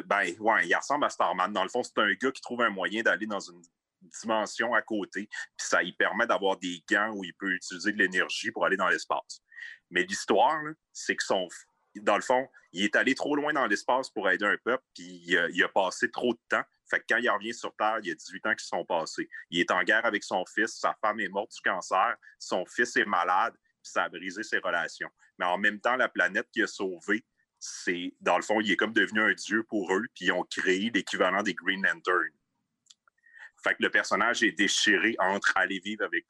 ben, 0.06 0.34
ouais, 0.38 0.66
il 0.66 0.74
ressemble 0.74 1.04
à 1.04 1.10
Starman. 1.10 1.52
Dans 1.52 1.62
le 1.62 1.68
fond, 1.68 1.82
c'est 1.82 1.98
un 1.98 2.12
gars 2.14 2.30
qui 2.30 2.40
trouve 2.40 2.62
un 2.62 2.70
moyen 2.70 3.02
d'aller 3.02 3.26
dans 3.26 3.40
une 3.40 3.62
dimension 4.22 4.74
à 4.74 4.82
côté, 4.82 5.26
puis 5.26 5.66
ça 5.66 5.82
lui 5.82 5.92
permet 5.92 6.26
d'avoir 6.26 6.56
des 6.58 6.82
gants 6.88 7.12
où 7.14 7.24
il 7.24 7.34
peut 7.34 7.52
utiliser 7.52 7.92
de 7.92 7.98
l'énergie 7.98 8.50
pour 8.50 8.64
aller 8.64 8.76
dans 8.76 8.88
l'espace. 8.88 9.42
Mais 9.90 10.04
l'histoire, 10.04 10.60
c'est 10.92 11.16
que 11.16 11.24
son. 11.24 11.48
Dans 11.96 12.16
le 12.16 12.22
fond, 12.22 12.46
il 12.72 12.84
est 12.84 12.94
allé 12.94 13.14
trop 13.14 13.34
loin 13.36 13.54
dans 13.54 13.66
l'espace 13.66 14.10
pour 14.10 14.28
aider 14.28 14.44
un 14.44 14.58
peuple, 14.62 14.84
puis 14.94 15.22
il 15.24 15.64
a, 15.64 15.68
passé 15.68 16.10
trop 16.10 16.34
de 16.34 16.40
temps. 16.48 16.62
Fait 16.90 17.00
que 17.00 17.06
quand 17.08 17.16
il 17.16 17.30
revient 17.30 17.54
sur 17.54 17.74
Terre, 17.74 17.98
il 18.02 18.08
y 18.08 18.10
a 18.10 18.14
18 18.14 18.46
ans 18.46 18.54
qui 18.54 18.66
sont 18.66 18.84
passés. 18.84 19.28
Il 19.50 19.60
est 19.60 19.70
en 19.70 19.82
guerre 19.82 20.04
avec 20.04 20.22
son 20.22 20.44
fils, 20.44 20.78
sa 20.78 20.94
femme 21.00 21.20
est 21.20 21.28
morte 21.28 21.52
du 21.52 21.60
cancer, 21.62 22.16
son 22.38 22.66
fils 22.66 22.96
est 22.96 23.06
malade, 23.06 23.54
puis 23.54 23.90
ça 23.92 24.04
a 24.04 24.08
brisé 24.10 24.42
ses 24.42 24.58
relations. 24.58 25.08
Mais 25.38 25.46
en 25.46 25.56
même 25.56 25.80
temps, 25.80 25.96
la 25.96 26.08
planète 26.10 26.48
qu'il 26.52 26.64
a 26.64 26.66
sauvée, 26.66 27.24
c'est, 27.66 28.14
dans 28.20 28.36
le 28.36 28.42
fond, 28.42 28.60
il 28.60 28.70
est 28.70 28.76
comme 28.76 28.92
devenu 28.92 29.20
un 29.20 29.32
dieu 29.32 29.64
pour 29.64 29.92
eux, 29.92 30.04
puis 30.14 30.26
ils 30.26 30.32
ont 30.32 30.44
créé 30.44 30.90
l'équivalent 30.94 31.42
des 31.42 31.54
Green 31.54 31.82
Lantern. 31.82 32.30
Fait 33.64 33.70
que 33.74 33.82
le 33.82 33.90
personnage 33.90 34.42
est 34.44 34.52
déchiré 34.52 35.16
entre 35.18 35.52
aller 35.56 35.80
vivre 35.80 36.04
avec, 36.04 36.26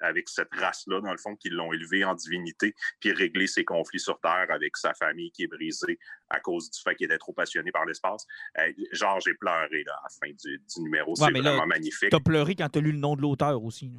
avec 0.00 0.28
cette 0.28 0.48
race-là, 0.54 1.02
dans 1.02 1.10
le 1.12 1.18
fond, 1.18 1.36
qu'ils 1.36 1.52
l'ont 1.52 1.72
élevé 1.74 2.04
en 2.04 2.14
divinité, 2.14 2.74
puis 3.00 3.12
régler 3.12 3.46
ses 3.46 3.64
conflits 3.64 4.00
sur 4.00 4.18
Terre 4.20 4.46
avec 4.48 4.76
sa 4.78 4.94
famille 4.94 5.30
qui 5.32 5.42
est 5.42 5.48
brisée 5.48 5.98
à 6.30 6.40
cause 6.40 6.70
du 6.70 6.80
fait 6.80 6.94
qu'il 6.94 7.04
était 7.06 7.18
trop 7.18 7.34
passionné 7.34 7.70
par 7.70 7.84
l'espace. 7.84 8.24
Euh, 8.58 8.72
genre, 8.92 9.20
j'ai 9.20 9.34
pleuré 9.34 9.84
là, 9.84 9.92
à 9.92 10.02
la 10.04 10.28
fin 10.28 10.32
du, 10.32 10.58
du 10.58 10.82
numéro. 10.82 11.10
Ouais, 11.10 11.26
c'est 11.26 11.30
là, 11.32 11.50
vraiment 11.50 11.66
magnifique. 11.66 12.10
T'as 12.10 12.20
pleuré 12.20 12.54
quand 12.54 12.68
t'as 12.70 12.80
lu 12.80 12.92
le 12.92 12.98
nom 12.98 13.16
de 13.16 13.20
l'auteur 13.20 13.62
aussi. 13.62 13.90
là. 13.90 13.98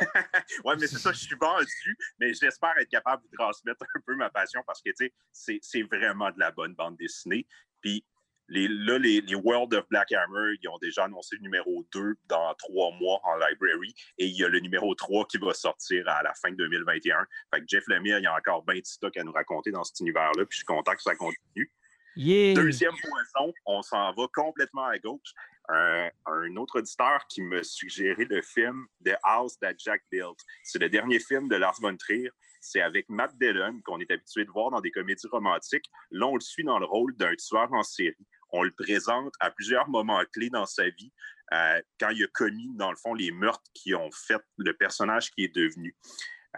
Oui, 0.64 0.74
mais 0.80 0.86
c'est 0.86 0.98
ça, 0.98 1.12
je 1.12 1.18
suis 1.18 1.36
vendu, 1.36 1.96
mais 2.18 2.32
j'espère 2.34 2.76
être 2.78 2.88
capable 2.88 3.22
de 3.24 3.36
transmettre 3.36 3.82
un 3.82 4.00
peu 4.06 4.14
ma 4.16 4.30
passion 4.30 4.62
parce 4.66 4.82
que, 4.82 4.90
tu 4.90 5.12
sais, 5.32 5.58
c'est- 5.62 5.82
vraiment 5.82 6.30
de 6.30 6.38
la 6.38 6.50
bonne 6.50 6.74
bande 6.74 6.96
dessinée. 6.96 7.46
Puis 7.80 8.04
les, 8.48 8.66
là, 8.68 8.98
les, 8.98 9.20
les 9.20 9.34
World 9.34 9.74
of 9.74 9.86
Black 9.88 10.10
Hammer, 10.12 10.56
ils 10.62 10.68
ont 10.68 10.78
déjà 10.78 11.04
annoncé 11.04 11.36
le 11.36 11.42
numéro 11.42 11.86
2 11.92 12.14
dans 12.26 12.54
trois 12.54 12.92
mois 12.92 13.20
en 13.24 13.36
library 13.36 13.94
et 14.18 14.26
il 14.26 14.36
y 14.36 14.44
a 14.44 14.48
le 14.48 14.60
numéro 14.60 14.94
3 14.94 15.26
qui 15.26 15.38
va 15.38 15.52
sortir 15.54 16.08
à 16.08 16.22
la 16.22 16.32
fin 16.34 16.50
de 16.50 16.56
2021. 16.56 17.26
Fait 17.52 17.60
que 17.60 17.66
Jeff 17.68 17.84
Lemire, 17.88 18.18
il 18.18 18.24
y 18.24 18.26
a 18.26 18.34
encore 18.34 18.64
20 18.66 18.84
stock 18.84 19.16
à 19.16 19.22
nous 19.22 19.32
raconter 19.32 19.70
dans 19.70 19.84
cet 19.84 20.00
univers-là, 20.00 20.44
puis 20.46 20.52
je 20.52 20.56
suis 20.58 20.64
content 20.64 20.94
que 20.94 21.02
ça 21.02 21.14
continue. 21.14 21.70
Yeah! 22.16 22.54
Deuxième 22.54 22.94
poisson, 23.00 23.52
on 23.66 23.82
s'en 23.82 24.12
va 24.12 24.26
complètement 24.34 24.86
à 24.86 24.98
gauche. 24.98 25.32
Un, 25.68 26.56
autre 26.56 26.78
auditeur 26.78 27.26
qui 27.28 27.42
me 27.42 27.62
suggérait 27.62 28.24
le 28.24 28.42
film 28.42 28.86
The 29.04 29.16
House 29.22 29.58
That 29.58 29.74
Jack 29.78 30.02
Built. 30.10 30.38
C'est 30.62 30.78
le 30.78 30.88
dernier 30.88 31.20
film 31.20 31.48
de 31.48 31.56
Lars 31.56 31.78
von 31.80 31.96
Trier. 31.96 32.30
C'est 32.60 32.80
avec 32.80 33.08
Matt 33.08 33.36
Dillon, 33.38 33.80
qu'on 33.84 34.00
est 34.00 34.10
habitué 34.10 34.44
de 34.44 34.50
voir 34.50 34.70
dans 34.70 34.80
des 34.80 34.90
comédies 34.90 35.28
romantiques. 35.28 35.88
Là, 36.10 36.26
on 36.26 36.34
le 36.34 36.40
suit 36.40 36.64
dans 36.64 36.78
le 36.78 36.86
rôle 36.86 37.14
d'un 37.16 37.34
tueur 37.36 37.72
en 37.72 37.82
série. 37.82 38.26
On 38.50 38.62
le 38.62 38.72
présente 38.72 39.34
à 39.40 39.50
plusieurs 39.50 39.88
moments 39.88 40.22
clés 40.32 40.50
dans 40.50 40.66
sa 40.66 40.88
vie, 40.88 41.12
euh, 41.52 41.80
quand 42.00 42.10
il 42.10 42.24
a 42.24 42.26
commis, 42.28 42.68
dans 42.74 42.90
le 42.90 42.96
fond, 42.96 43.14
les 43.14 43.30
meurtres 43.30 43.70
qui 43.74 43.94
ont 43.94 44.10
fait 44.10 44.40
le 44.56 44.72
personnage 44.74 45.30
qui 45.30 45.44
est 45.44 45.54
devenu. 45.54 45.94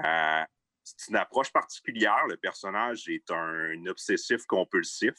Euh, 0.04 0.44
c'est 0.82 1.10
une 1.10 1.16
approche 1.16 1.52
particulière. 1.52 2.26
Le 2.28 2.36
personnage 2.36 3.08
est 3.08 3.30
un 3.30 3.86
obsessif 3.86 4.46
compulsif. 4.46 5.14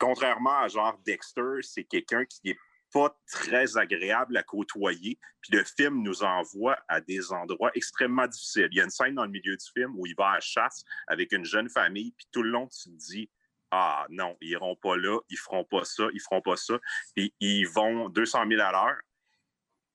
Contrairement 0.00 0.58
à 0.60 0.68
genre 0.68 0.98
Dexter, 1.04 1.60
c'est 1.60 1.84
quelqu'un 1.84 2.24
qui 2.24 2.40
n'est 2.46 2.56
pas 2.90 3.14
très 3.30 3.76
agréable 3.76 4.36
à 4.36 4.42
côtoyer. 4.42 5.18
Puis 5.42 5.52
le 5.52 5.62
film 5.62 6.02
nous 6.02 6.22
envoie 6.22 6.78
à 6.88 7.02
des 7.02 7.32
endroits 7.32 7.70
extrêmement 7.74 8.26
difficiles. 8.26 8.68
Il 8.72 8.78
y 8.78 8.80
a 8.80 8.84
une 8.84 8.90
scène 8.90 9.14
dans 9.14 9.24
le 9.24 9.30
milieu 9.30 9.56
du 9.56 9.66
film 9.74 9.92
où 9.96 10.06
il 10.06 10.14
va 10.16 10.30
à 10.30 10.34
la 10.34 10.40
chasse 10.40 10.84
avec 11.06 11.32
une 11.32 11.44
jeune 11.44 11.68
famille, 11.68 12.12
puis 12.16 12.26
tout 12.32 12.42
le 12.42 12.50
long, 12.50 12.66
tu 12.68 12.90
te 12.90 12.96
dis 12.96 13.30
Ah 13.70 14.06
non, 14.08 14.36
ils 14.40 14.52
iront 14.52 14.74
pas 14.74 14.96
là, 14.96 15.20
ils 15.28 15.38
feront 15.38 15.64
pas 15.64 15.84
ça, 15.84 16.08
ils 16.14 16.20
feront 16.20 16.40
pas 16.40 16.56
ça. 16.56 16.78
Puis 17.14 17.34
ils 17.38 17.68
vont 17.68 18.08
200 18.08 18.46
000 18.48 18.60
à 18.60 18.72
l'heure. 18.72 19.00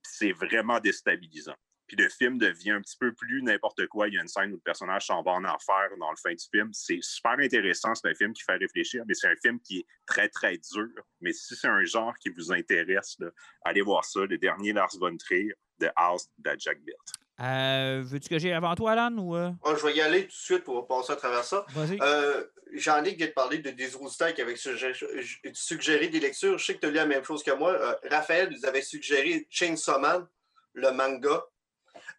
C'est 0.03 0.33
vraiment 0.33 0.79
déstabilisant. 0.79 1.55
Puis 1.87 1.97
le 1.97 2.09
film 2.09 2.37
devient 2.37 2.71
un 2.71 2.81
petit 2.81 2.97
peu 2.97 3.13
plus 3.13 3.41
n'importe 3.43 3.85
quoi. 3.87 4.07
Il 4.07 4.15
y 4.15 4.17
a 4.17 4.21
une 4.21 4.27
scène 4.27 4.51
où 4.51 4.55
le 4.55 4.61
personnage 4.61 5.05
s'en 5.05 5.21
va 5.21 5.31
en 5.31 5.43
enfer 5.45 5.89
dans 5.99 6.09
le 6.09 6.17
fin 6.17 6.33
du 6.33 6.45
film. 6.51 6.69
C'est 6.73 6.99
super 7.01 7.37
intéressant. 7.39 7.93
C'est 7.95 8.09
un 8.09 8.15
film 8.15 8.33
qui 8.33 8.43
fait 8.43 8.57
réfléchir, 8.57 9.03
mais 9.07 9.13
c'est 9.13 9.27
un 9.27 9.35
film 9.41 9.59
qui 9.59 9.79
est 9.79 9.85
très, 10.05 10.29
très 10.29 10.57
dur. 10.57 10.89
Mais 11.21 11.31
si 11.31 11.55
c'est 11.55 11.67
un 11.67 11.83
genre 11.83 12.13
qui 12.19 12.29
vous 12.29 12.51
intéresse, 12.51 13.15
là, 13.19 13.29
allez 13.63 13.81
voir 13.81 14.03
ça. 14.05 14.21
Le 14.21 14.37
dernier 14.37 14.73
Lars 14.73 14.95
von 14.99 15.15
Trier, 15.17 15.53
The 15.79 15.89
House 15.95 16.27
That 16.43 16.57
Jack 16.57 16.81
Built. 16.81 16.97
Euh, 17.41 18.01
Veux-tu 18.05 18.29
que 18.29 18.39
j'aille 18.39 18.53
avant 18.53 18.75
toi, 18.75 18.93
Alan? 18.93 19.17
Ou, 19.17 19.35
euh? 19.35 19.51
Je 19.65 19.85
vais 19.85 19.95
y 19.95 20.01
aller 20.01 20.21
tout 20.21 20.27
de 20.27 20.31
suite 20.31 20.63
pour 20.63 20.87
passer 20.87 21.13
à 21.13 21.15
travers 21.17 21.43
ça. 21.43 21.65
Vas-y. 21.69 21.99
Euh, 22.01 22.45
Jean-Luc 22.73 23.17
vient 23.17 23.27
de 23.27 23.31
parler 23.31 23.59
de 23.59 23.71
des 23.71 23.87
qui 23.87 24.57
suggéré, 24.57 25.23
suggéré 25.53 26.07
des 26.07 26.19
lectures. 26.19 26.57
Je 26.57 26.65
sais 26.65 26.75
que 26.75 26.79
tu 26.79 26.85
as 26.87 26.89
lu 26.89 26.95
la 26.95 27.05
même 27.05 27.23
chose 27.23 27.43
que 27.43 27.51
moi. 27.51 27.71
Euh, 27.71 27.93
Raphaël 28.09 28.49
nous 28.49 28.65
avait 28.65 28.81
suggéré 28.81 29.45
Chainsaw 29.49 29.99
Man, 29.99 30.25
le 30.73 30.91
manga. 30.91 31.43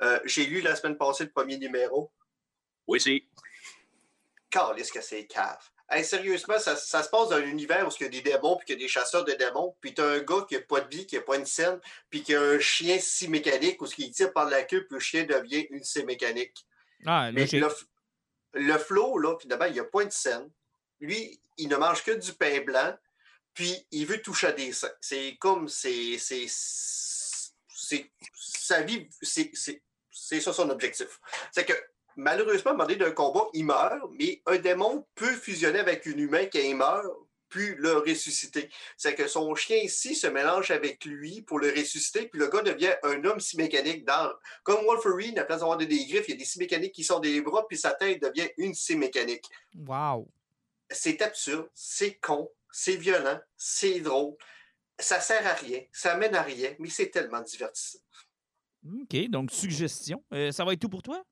Euh, 0.02 0.20
J'ai 0.24 0.46
lu 0.46 0.60
la 0.60 0.76
semaine 0.76 0.96
passée 0.96 1.24
le 1.24 1.30
premier 1.30 1.58
numéro. 1.58 2.10
Oui, 2.86 3.00
c'est. 3.00 3.22
Calisse 4.50 4.90
que 4.90 5.00
c'est 5.00 5.26
cave. 5.26 5.58
Hey, 5.88 6.04
sérieusement, 6.04 6.58
ça, 6.58 6.74
ça 6.74 7.02
se 7.02 7.08
passe 7.08 7.28
dans 7.28 7.36
un 7.36 7.42
univers 7.42 7.86
où 7.86 7.90
il 8.00 8.02
y 8.02 8.06
a 8.06 8.08
des 8.08 8.20
démons, 8.20 8.56
puis 8.56 8.66
qu'il 8.66 8.74
y 8.74 8.78
a 8.82 8.84
des 8.84 8.88
chasseurs 8.88 9.24
de 9.24 9.32
démons, 9.32 9.76
puis 9.80 9.94
tu 9.94 10.00
as 10.00 10.06
un 10.06 10.18
gars 10.18 10.44
qui 10.48 10.56
n'a 10.56 10.60
pas 10.62 10.80
de 10.80 10.94
vie, 10.94 11.06
qui 11.06 11.14
n'a 11.14 11.22
pas 11.22 11.36
une 11.36 11.46
scène, 11.46 11.80
puis 12.10 12.24
qui 12.24 12.34
a 12.34 12.40
un 12.40 12.58
chien 12.58 12.98
si 12.98 13.28
mécanique 13.28 13.80
où 13.80 13.86
il 13.98 14.10
tire 14.10 14.32
par 14.32 14.46
la 14.46 14.64
queue, 14.64 14.84
puis 14.86 14.94
le 14.94 15.00
chien 15.00 15.24
devient 15.24 15.66
une 15.70 15.84
scie 15.84 16.04
mécanique. 16.04 16.66
Ah, 17.04 17.30
Mais 17.32 17.46
le, 17.46 17.68
le 18.54 18.78
flow, 18.78 19.18
là, 19.18 19.36
puis 19.36 19.46
d'abord, 19.46 19.68
il 19.68 19.74
n'y 19.74 19.80
a 19.80 19.84
pas 19.84 20.04
de 20.04 20.10
scène. 20.10 20.50
Lui, 20.98 21.40
il 21.56 21.68
ne 21.68 21.76
mange 21.76 22.02
que 22.02 22.12
du 22.12 22.32
pain 22.32 22.60
blanc, 22.62 22.96
puis 23.54 23.86
il 23.92 24.06
veut 24.06 24.20
toucher 24.20 24.48
à 24.48 24.52
des 24.52 24.72
seins. 24.72 24.90
C'est 25.00 25.36
comme, 25.38 25.68
c'est, 25.68 26.18
c'est, 26.18 26.46
c'est, 26.48 28.10
sa 28.34 28.82
vie, 28.82 29.08
c'est, 29.22 29.52
c'est, 30.26 30.40
ça 30.40 30.52
son 30.52 30.70
objectif. 30.70 31.20
C'est 31.52 31.64
que, 31.64 31.72
malheureusement, 32.16 32.72
à 32.72 32.74
un 32.74 32.76
moment 32.76 32.88
donné 32.88 32.98
d'un 32.98 33.12
combat, 33.12 33.46
il 33.52 33.64
meurt, 33.64 34.10
mais 34.18 34.42
un 34.46 34.58
démon 34.58 35.06
peut 35.14 35.32
fusionner 35.32 35.78
avec 35.78 36.04
un 36.06 36.18
humain 36.18 36.46
qui 36.46 36.74
meurt, 36.74 37.06
puis 37.48 37.76
le 37.76 37.98
ressusciter. 37.98 38.68
C'est 38.96 39.14
que 39.14 39.28
son 39.28 39.54
chien 39.54 39.76
ici 39.76 40.16
se 40.16 40.26
mélange 40.26 40.72
avec 40.72 41.04
lui 41.04 41.42
pour 41.42 41.60
le 41.60 41.68
ressusciter, 41.68 42.26
puis 42.26 42.40
le 42.40 42.48
gars 42.48 42.62
devient 42.62 42.94
un 43.04 43.24
homme 43.24 43.38
si 43.38 43.56
mécanique 43.56 44.04
dans 44.04 44.32
comme 44.64 44.84
Wolverine, 44.84 45.38
à 45.38 45.44
place 45.44 45.60
d'avoir 45.60 45.78
des 45.78 45.86
griffes, 45.86 46.24
il 46.26 46.32
y 46.32 46.34
a 46.34 46.36
des 46.38 46.44
scie 46.44 46.58
mécaniques 46.58 46.92
qui 46.92 47.04
sortent 47.04 47.22
des 47.22 47.40
bras, 47.40 47.64
puis 47.68 47.78
sa 47.78 47.92
tête 47.92 48.20
devient 48.20 48.48
une 48.56 48.74
scie 48.74 48.96
mécanique. 48.96 49.44
Wow. 49.86 50.28
C'est 50.90 51.22
absurde, 51.22 51.68
c'est 51.72 52.14
con, 52.14 52.50
c'est 52.72 52.96
violent, 52.96 53.40
c'est 53.56 54.00
drôle. 54.00 54.34
Ça 54.98 55.20
sert 55.20 55.46
à 55.46 55.52
rien, 55.52 55.82
ça 55.92 56.16
mène 56.16 56.34
à 56.34 56.42
rien, 56.42 56.74
mais 56.80 56.90
c'est 56.90 57.10
tellement 57.10 57.42
divertissant. 57.42 57.98
OK, 59.02 59.28
donc 59.30 59.50
suggestion. 59.50 60.22
Euh, 60.32 60.50
ça 60.52 60.64
va 60.64 60.72
être 60.72 60.80
tout 60.80 60.88
pour 60.88 61.02
toi? 61.02 61.22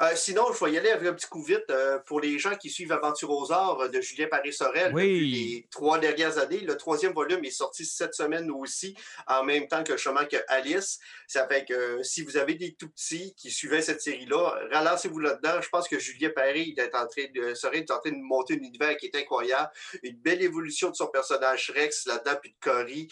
Euh, 0.00 0.10
sinon, 0.16 0.52
je 0.52 0.64
vais 0.64 0.72
y 0.72 0.78
aller 0.78 0.90
avec 0.90 1.08
un 1.08 1.12
petit 1.14 1.28
coup 1.28 1.42
vite 1.42 1.64
euh, 1.70 1.98
pour 2.00 2.20
les 2.20 2.38
gens 2.38 2.56
qui 2.56 2.70
suivent 2.70 2.92
Aventure 2.92 3.30
aux 3.30 3.52
Arts 3.52 3.80
euh, 3.82 3.88
de 3.88 4.00
Julien 4.00 4.26
Paris-Sorel 4.26 4.92
Oui. 4.92 5.02
depuis 5.04 5.30
les 5.30 5.68
trois 5.70 5.98
dernières 5.98 6.38
années. 6.38 6.60
Le 6.60 6.76
troisième 6.76 7.12
volume 7.12 7.44
est 7.44 7.50
sorti 7.50 7.84
cette 7.84 8.14
semaine 8.14 8.50
aussi, 8.50 8.96
en 9.26 9.44
même 9.44 9.68
temps 9.68 9.84
que 9.84 9.96
chemin 9.96 10.24
que 10.24 10.36
Alice. 10.48 10.98
Ça 11.28 11.46
fait 11.46 11.64
que 11.64 11.74
euh, 11.74 12.02
si 12.02 12.22
vous 12.22 12.36
avez 12.36 12.54
des 12.54 12.74
tout 12.74 12.88
petits 12.88 13.34
qui 13.36 13.50
suivaient 13.50 13.82
cette 13.82 14.00
série-là, 14.00 14.58
relancez-vous 14.72 15.20
là-dedans. 15.20 15.60
Je 15.60 15.68
pense 15.68 15.88
que 15.88 15.98
Julien 15.98 16.30
Paris 16.34 16.74
il 16.76 16.80
est 16.80 16.94
en 16.94 17.06
train 17.06 17.24
de, 17.34 17.54
serait 17.54 17.84
en 17.90 17.98
train 17.98 18.10
de 18.10 18.22
monter 18.22 18.54
un 18.54 18.58
univers 18.58 18.96
qui 18.96 19.06
est 19.06 19.16
incroyable. 19.16 19.70
Une 20.02 20.16
belle 20.16 20.42
évolution 20.42 20.90
de 20.90 20.96
son 20.96 21.06
personnage 21.06 21.72
Rex 21.74 22.06
là-dedans, 22.06 22.38
puis 22.40 22.50
de 22.50 22.56
Cory. 22.60 23.08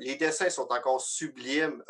Les 0.00 0.16
dessins 0.16 0.50
sont 0.50 0.66
encore 0.70 1.00
sublimes. 1.00 1.82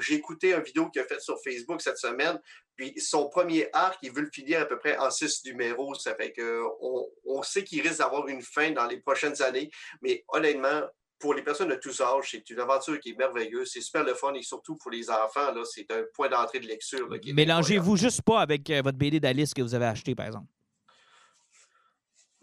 J'ai 0.00 0.14
écouté 0.14 0.54
une 0.54 0.62
vidéo 0.62 0.88
qu'il 0.90 1.02
a 1.02 1.04
faite 1.04 1.20
sur 1.20 1.38
Facebook 1.42 1.80
cette 1.80 1.98
semaine. 1.98 2.40
Puis 2.78 2.94
son 3.00 3.28
premier 3.28 3.68
arc, 3.74 3.98
il 4.02 4.12
veut 4.12 4.22
le 4.22 4.30
finir 4.32 4.60
à 4.62 4.64
peu 4.64 4.78
près 4.78 4.96
en 4.96 5.10
six 5.10 5.44
numéros. 5.44 5.94
Ça 5.96 6.14
fait 6.14 6.32
que 6.32 6.62
on, 6.80 7.06
on 7.26 7.42
sait 7.42 7.64
qu'il 7.64 7.82
risque 7.82 7.98
d'avoir 7.98 8.26
une 8.28 8.40
fin 8.40 8.70
dans 8.70 8.86
les 8.86 8.98
prochaines 9.00 9.42
années. 9.42 9.68
Mais 10.00 10.24
honnêtement, 10.28 10.82
pour 11.18 11.34
les 11.34 11.42
personnes 11.42 11.68
de 11.70 11.74
tous 11.74 12.00
âges, 12.00 12.28
c'est 12.30 12.48
une 12.48 12.60
aventure 12.60 13.00
qui 13.00 13.10
est 13.10 13.18
merveilleuse. 13.18 13.70
C'est 13.72 13.80
super 13.80 14.04
le 14.04 14.14
fun 14.14 14.32
et 14.34 14.42
surtout 14.42 14.76
pour 14.76 14.92
les 14.92 15.10
enfants, 15.10 15.52
là, 15.52 15.64
c'est 15.64 15.90
un 15.90 16.04
point 16.14 16.28
d'entrée 16.28 16.60
de 16.60 16.66
lecture. 16.68 17.08
Mélangez-vous 17.34 17.96
juste 17.96 18.22
pas 18.22 18.38
avec 18.40 18.70
euh, 18.70 18.80
votre 18.82 18.96
BD 18.96 19.18
d'Alice 19.18 19.52
que 19.52 19.60
vous 19.62 19.74
avez 19.74 19.86
acheté, 19.86 20.14
par 20.14 20.26
exemple. 20.26 20.46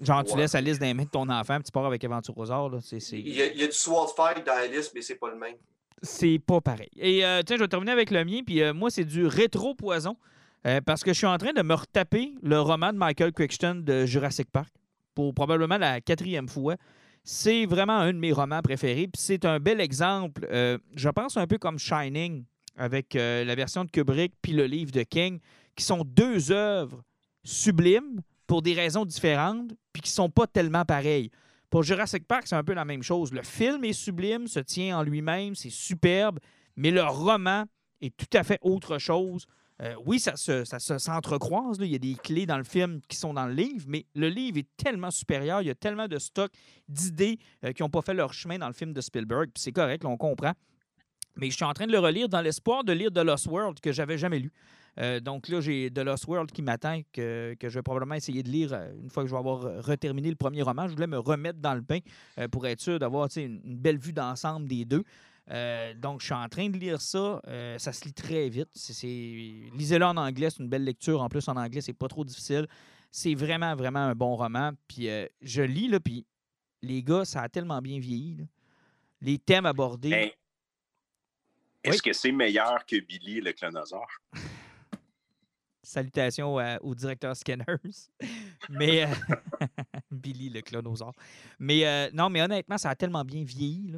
Genre, 0.01 0.25
tu 0.25 0.35
laisses 0.35 0.53
Alice 0.55 0.77
dans 0.77 0.85
les 0.87 0.93
mains 0.93 1.05
de 1.05 1.09
ton 1.09 1.29
enfant, 1.29 1.55
puis 1.55 1.63
tu 1.63 1.71
pars 1.71 1.85
avec 1.85 2.03
Aventure 2.03 2.37
aux 2.37 2.51
Arts. 2.51 2.69
là. 2.69 2.79
C'est- 2.81 2.99
c'est-. 2.99 3.17
Il 3.17 3.29
y, 3.33 3.41
a, 3.41 3.45
il 3.45 3.57
y 3.57 3.63
a 3.63 3.67
du 3.67 3.71
sword 3.71 4.13
fight 4.13 4.45
dans 4.45 4.53
la 4.55 4.67
liste, 4.67 4.91
mais 4.93 5.01
c'est 5.01 5.15
pas 5.15 5.29
le 5.29 5.37
même. 5.37 5.55
C'est 6.01 6.39
pas 6.39 6.61
pareil. 6.61 6.89
Et 6.97 7.25
euh, 7.25 7.41
tiens, 7.45 7.57
je 7.57 7.61
vais 7.61 7.67
terminer 7.67 7.91
avec 7.91 8.11
le 8.11 8.23
mien. 8.23 8.41
Puis 8.45 8.61
euh, 8.61 8.73
moi, 8.73 8.89
c'est 8.89 9.05
du 9.05 9.25
rétro-poison. 9.25 10.17
euh, 10.67 10.81
parce 10.81 11.03
que 11.03 11.13
je 11.13 11.17
suis 11.17 11.27
en 11.27 11.37
train 11.37 11.53
de 11.53 11.61
me 11.61 11.73
retaper 11.73 12.35
le 12.41 12.59
roman 12.59 12.91
de 12.91 12.97
Michael 12.97 13.31
Crichton 13.33 13.81
de 13.83 14.05
Jurassic 14.05 14.49
Park 14.51 14.73
pour 15.13 15.33
probablement 15.33 15.77
la 15.77 16.01
quatrième 16.01 16.47
fois. 16.47 16.75
C'est 17.23 17.65
vraiment 17.65 17.97
un 17.97 18.13
de 18.13 18.19
mes 18.19 18.31
romans 18.31 18.61
préférés. 18.61 19.07
Puis 19.07 19.21
c'est 19.21 19.45
un 19.45 19.59
bel 19.59 19.81
exemple, 19.81 20.47
je 20.51 21.09
pense 21.09 21.37
un 21.37 21.47
peu 21.47 21.57
comme 21.57 21.79
Shining 21.79 22.43
avec 22.77 23.15
la 23.15 23.55
version 23.55 23.83
de 23.83 23.89
Kubrick 23.89 24.33
puis 24.43 24.51
le 24.51 24.65
livre 24.65 24.91
de 24.91 25.01
King, 25.01 25.39
qui 25.75 25.83
sont 25.83 26.03
deux 26.05 26.51
œuvres 26.51 27.01
sublimes 27.43 28.21
pour 28.45 28.61
des 28.61 28.73
raisons 28.73 29.05
différentes, 29.05 29.71
puis 29.91 30.03
qui 30.03 30.11
sont 30.11 30.29
pas 30.29 30.45
tellement 30.45 30.85
pareilles. 30.85 31.31
Pour 31.75 31.83
Jurassic 31.83 32.25
Park, 32.25 32.43
c'est 32.45 32.55
un 32.55 32.63
peu 32.63 32.73
la 32.73 32.85
même 32.85 33.03
chose. 33.03 33.33
Le 33.33 33.41
film 33.43 33.83
est 33.83 33.91
sublime, 33.91 34.47
se 34.47 34.61
tient 34.61 34.97
en 34.97 35.03
lui-même, 35.03 35.55
c'est 35.55 35.69
superbe, 35.69 36.39
mais 36.77 36.89
le 36.89 37.03
roman 37.03 37.65
est 37.99 38.15
tout 38.15 38.37
à 38.37 38.45
fait 38.45 38.59
autre 38.61 38.97
chose. 38.97 39.45
Euh, 39.81 39.93
oui, 40.05 40.17
ça 40.21 40.37
se, 40.37 40.63
ça 40.63 40.79
se- 40.79 40.97
s'entrecroise. 40.97 41.77
là. 41.77 41.85
Il 41.85 41.91
y 41.91 41.95
a 41.95 41.99
des 41.99 42.15
clés 42.15 42.45
dans 42.45 42.57
le 42.57 42.63
film 42.63 43.01
qui 43.09 43.17
sont 43.17 43.33
dans 43.33 43.45
le 43.45 43.53
livre, 43.53 43.83
mais 43.89 44.05
le 44.15 44.29
livre 44.29 44.57
est 44.57 44.69
tellement 44.77 45.11
supérieur. 45.11 45.61
Il 45.63 45.67
y 45.67 45.69
a 45.69 45.75
tellement 45.75 46.07
de 46.07 46.17
stock 46.17 46.49
d'idées 46.87 47.39
euh, 47.65 47.73
qui 47.73 47.83
n'ont 47.83 47.89
pas 47.89 48.01
fait 48.01 48.13
leur 48.13 48.31
chemin 48.31 48.57
dans 48.57 48.67
le 48.67 48.73
film 48.73 48.93
de 48.93 49.01
Spielberg. 49.01 49.49
Puis 49.53 49.61
c'est 49.61 49.73
correct, 49.73 50.05
on 50.05 50.15
comprend. 50.15 50.53
Mais 51.35 51.49
je 51.49 51.57
suis 51.57 51.65
en 51.65 51.73
train 51.73 51.87
de 51.87 51.91
le 51.91 51.99
relire 51.99 52.29
dans 52.29 52.39
l'espoir 52.39 52.85
de 52.85 52.93
lire 52.93 53.11
The 53.11 53.17
Lost 53.17 53.47
World 53.47 53.81
que 53.81 53.91
j'avais 53.91 54.17
jamais 54.17 54.39
lu. 54.39 54.53
Euh, 54.99 55.19
donc 55.19 55.49
là, 55.49 55.59
j'ai 55.61 55.91
The 55.91 55.99
Lost 55.99 56.25
World 56.27 56.51
qui 56.51 56.61
m'attend, 56.61 57.01
que, 57.11 57.55
que 57.59 57.67
je 57.69 57.79
vais 57.79 57.83
probablement 57.83 58.15
essayer 58.15 58.43
de 58.43 58.49
lire 58.49 58.71
euh, 58.73 58.93
une 59.01 59.09
fois 59.09 59.23
que 59.23 59.29
je 59.29 59.33
vais 59.33 59.39
avoir 59.39 59.65
euh, 59.65 59.81
reterminé 59.81 60.29
le 60.29 60.35
premier 60.37 60.61
roman. 60.61 60.87
Je 60.87 60.93
voulais 60.93 61.07
me 61.07 61.17
remettre 61.19 61.59
dans 61.59 61.73
le 61.73 61.81
bain 61.81 61.99
euh, 62.39 62.47
pour 62.47 62.65
être 62.65 62.79
sûr 62.79 62.97
d'avoir 62.97 63.27
une, 63.35 63.59
une 63.65 63.77
belle 63.77 63.97
vue 63.97 64.13
d'ensemble 64.13 64.67
des 64.67 64.85
deux. 64.85 65.03
Euh, 65.51 65.93
donc, 65.93 66.21
je 66.21 66.25
suis 66.27 66.33
en 66.33 66.47
train 66.47 66.69
de 66.69 66.77
lire 66.77 67.01
ça. 67.01 67.41
Euh, 67.47 67.77
ça 67.77 67.91
se 67.93 68.05
lit 68.05 68.13
très 68.13 68.47
vite. 68.49 68.69
Lisez-le 69.03 70.05
en 70.05 70.17
anglais, 70.17 70.49
c'est 70.49 70.63
une 70.63 70.69
belle 70.69 70.85
lecture. 70.85 71.21
En 71.21 71.29
plus, 71.29 71.47
en 71.49 71.55
anglais, 71.57 71.81
c'est 71.81 71.93
pas 71.93 72.07
trop 72.07 72.23
difficile. 72.23 72.65
C'est 73.11 73.35
vraiment, 73.35 73.75
vraiment 73.75 73.99
un 73.99 74.15
bon 74.15 74.35
roman. 74.35 74.71
Puis 74.87 75.09
euh, 75.09 75.27
je 75.41 75.61
lis, 75.61 75.87
là, 75.87 75.99
puis 75.99 76.25
les 76.81 77.03
gars, 77.03 77.25
ça 77.25 77.41
a 77.41 77.49
tellement 77.49 77.81
bien 77.81 77.99
vieilli. 77.99 78.37
là. 78.37 78.43
Les 79.21 79.37
thèmes 79.39 79.65
abordés. 79.65 80.11
Hey, 80.11 80.33
Est-ce 81.83 81.95
Oui? 81.97 82.01
que 82.01 82.13
c'est 82.13 82.31
meilleur 82.31 82.85
que 82.85 82.99
Billy 82.99 83.41
le 83.41 83.51
clonosaure? 83.53 84.07
Salutations 85.85 86.57
à- 86.57 86.81
au 86.81 86.95
directeur 86.95 87.35
Scanners. 87.35 87.65
mais 88.69 89.05
euh, 89.05 89.07
Billy 90.11 90.49
le 90.49 90.61
clonosaure. 90.61 91.13
Mais 91.59 91.85
euh, 91.85 92.09
non, 92.13 92.29
mais 92.29 92.41
honnêtement, 92.41 92.77
ça 92.77 92.89
a 92.89 92.95
tellement 92.95 93.23
bien 93.23 93.43
vieilli. 93.43 93.93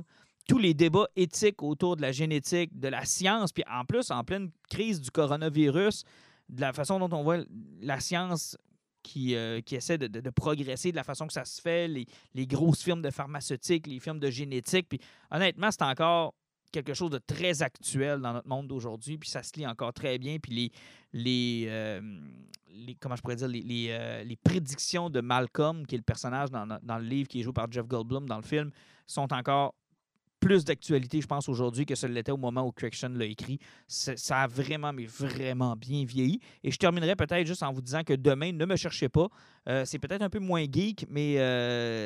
Tous 0.48 0.58
les 0.58 0.74
débats 0.74 1.08
éthiques 1.16 1.62
autour 1.62 1.96
de 1.96 2.02
la 2.02 2.12
génétique, 2.12 2.78
de 2.78 2.88
la 2.88 3.04
science, 3.06 3.52
puis 3.52 3.64
en 3.70 3.84
plus, 3.86 4.12
en 4.12 4.24
pleine 4.24 4.52
crise 4.70 5.02
du 5.02 5.12
coronavirus, 5.12 6.04
de 6.50 6.62
la 6.62 6.72
façon 6.72 7.00
dont 7.00 7.18
on 7.18 7.24
voit 7.24 7.40
la 7.82 8.00
science 8.00 8.58
qui, 9.04 9.36
euh, 9.36 9.62
qui 9.62 9.76
essaie 9.76 9.98
de, 9.98 10.30
progresser 10.30 10.92
de 10.92 10.96
la 10.98 11.04
façon 11.04 11.28
que 11.28 11.34
ça 11.34 11.46
se 11.46 11.62
fait, 11.62 11.88
les, 11.88 12.06
les 12.34 12.48
grosses 12.48 12.84
firmes 12.84 13.02
de 13.02 13.10
pharmaceutique, 13.10 13.88
les 13.88 14.00
firmes 14.00 14.20
de 14.20 14.30
génétique. 14.30 14.88
Puis 14.90 15.00
honnêtement, 15.32 15.72
c'est 15.72 15.84
encore 15.84 16.34
quelque 16.72 16.94
chose 16.94 17.12
de 17.12 17.18
très 17.18 17.62
actuel 17.62 18.20
dans 18.20 18.34
notre 18.34 18.48
monde 18.48 18.68
d'aujourd'hui, 18.68 19.18
puis 19.18 19.30
ça 19.30 19.44
se 19.44 19.54
lit 19.58 19.66
encore 19.66 19.94
très 19.94 20.18
bien. 20.18 20.38
Puis 20.40 20.54
les, 20.54 20.72
les, 21.14 21.66
euh, 21.70 22.02
les- 22.70 22.96
comment 22.96 23.16
je 23.16 23.22
pourrais 23.22 23.36
dire, 23.38 23.48
les, 23.48 23.88
euh, 23.90 24.24
les 24.24 24.36
prédictions 24.36 25.10
de 25.10 25.22
Malcolm, 25.22 25.86
qui 25.86 25.96
est 25.96 25.98
le 26.00 26.04
personnage 26.04 26.52
dans, 26.52 26.68
dans 26.68 26.98
le 26.98 27.06
livre 27.06 27.28
qui 27.28 27.40
est 27.40 27.44
joué 27.44 27.54
par 27.54 27.72
Jeff 27.72 27.88
Goldblum 27.88 28.28
dans 28.28 28.38
le 28.38 28.44
film, 28.44 28.72
sont 29.06 29.32
encore 29.34 29.74
plus 30.40 30.64
d'actualité, 30.64 31.20
je 31.20 31.26
pense, 31.26 31.50
aujourd'hui 31.50 31.86
que 31.86 31.96
ce 31.96 32.06
l'était 32.06 32.32
au 32.32 32.38
moment 32.38 32.62
où 32.62 32.72
Correction 32.72 33.10
l'a 33.10 33.26
écrit. 33.26 33.58
Ça 33.88 34.42
a 34.44 34.48
vraiment, 34.48 34.94
mais 34.94 35.06
vraiment 35.06 35.76
bien 35.76 36.06
vieilli. 36.06 36.40
Et 36.64 36.70
je 36.70 36.78
terminerai 36.78 37.16
peut-être 37.16 37.48
juste 37.48 37.64
en 37.64 37.72
vous 37.74 37.82
disant 37.82 38.04
que 38.04 38.14
demain, 38.14 38.52
ne 38.52 38.66
me 38.66 38.76
cherchez 38.76 39.10
pas. 39.10 39.30
Euh, 39.68 39.84
c'est 39.84 39.98
peut-être 39.98 40.22
un 40.22 40.30
peu 40.30 40.38
moins 40.40 40.64
geek, 40.72 41.08
mais 41.10 41.38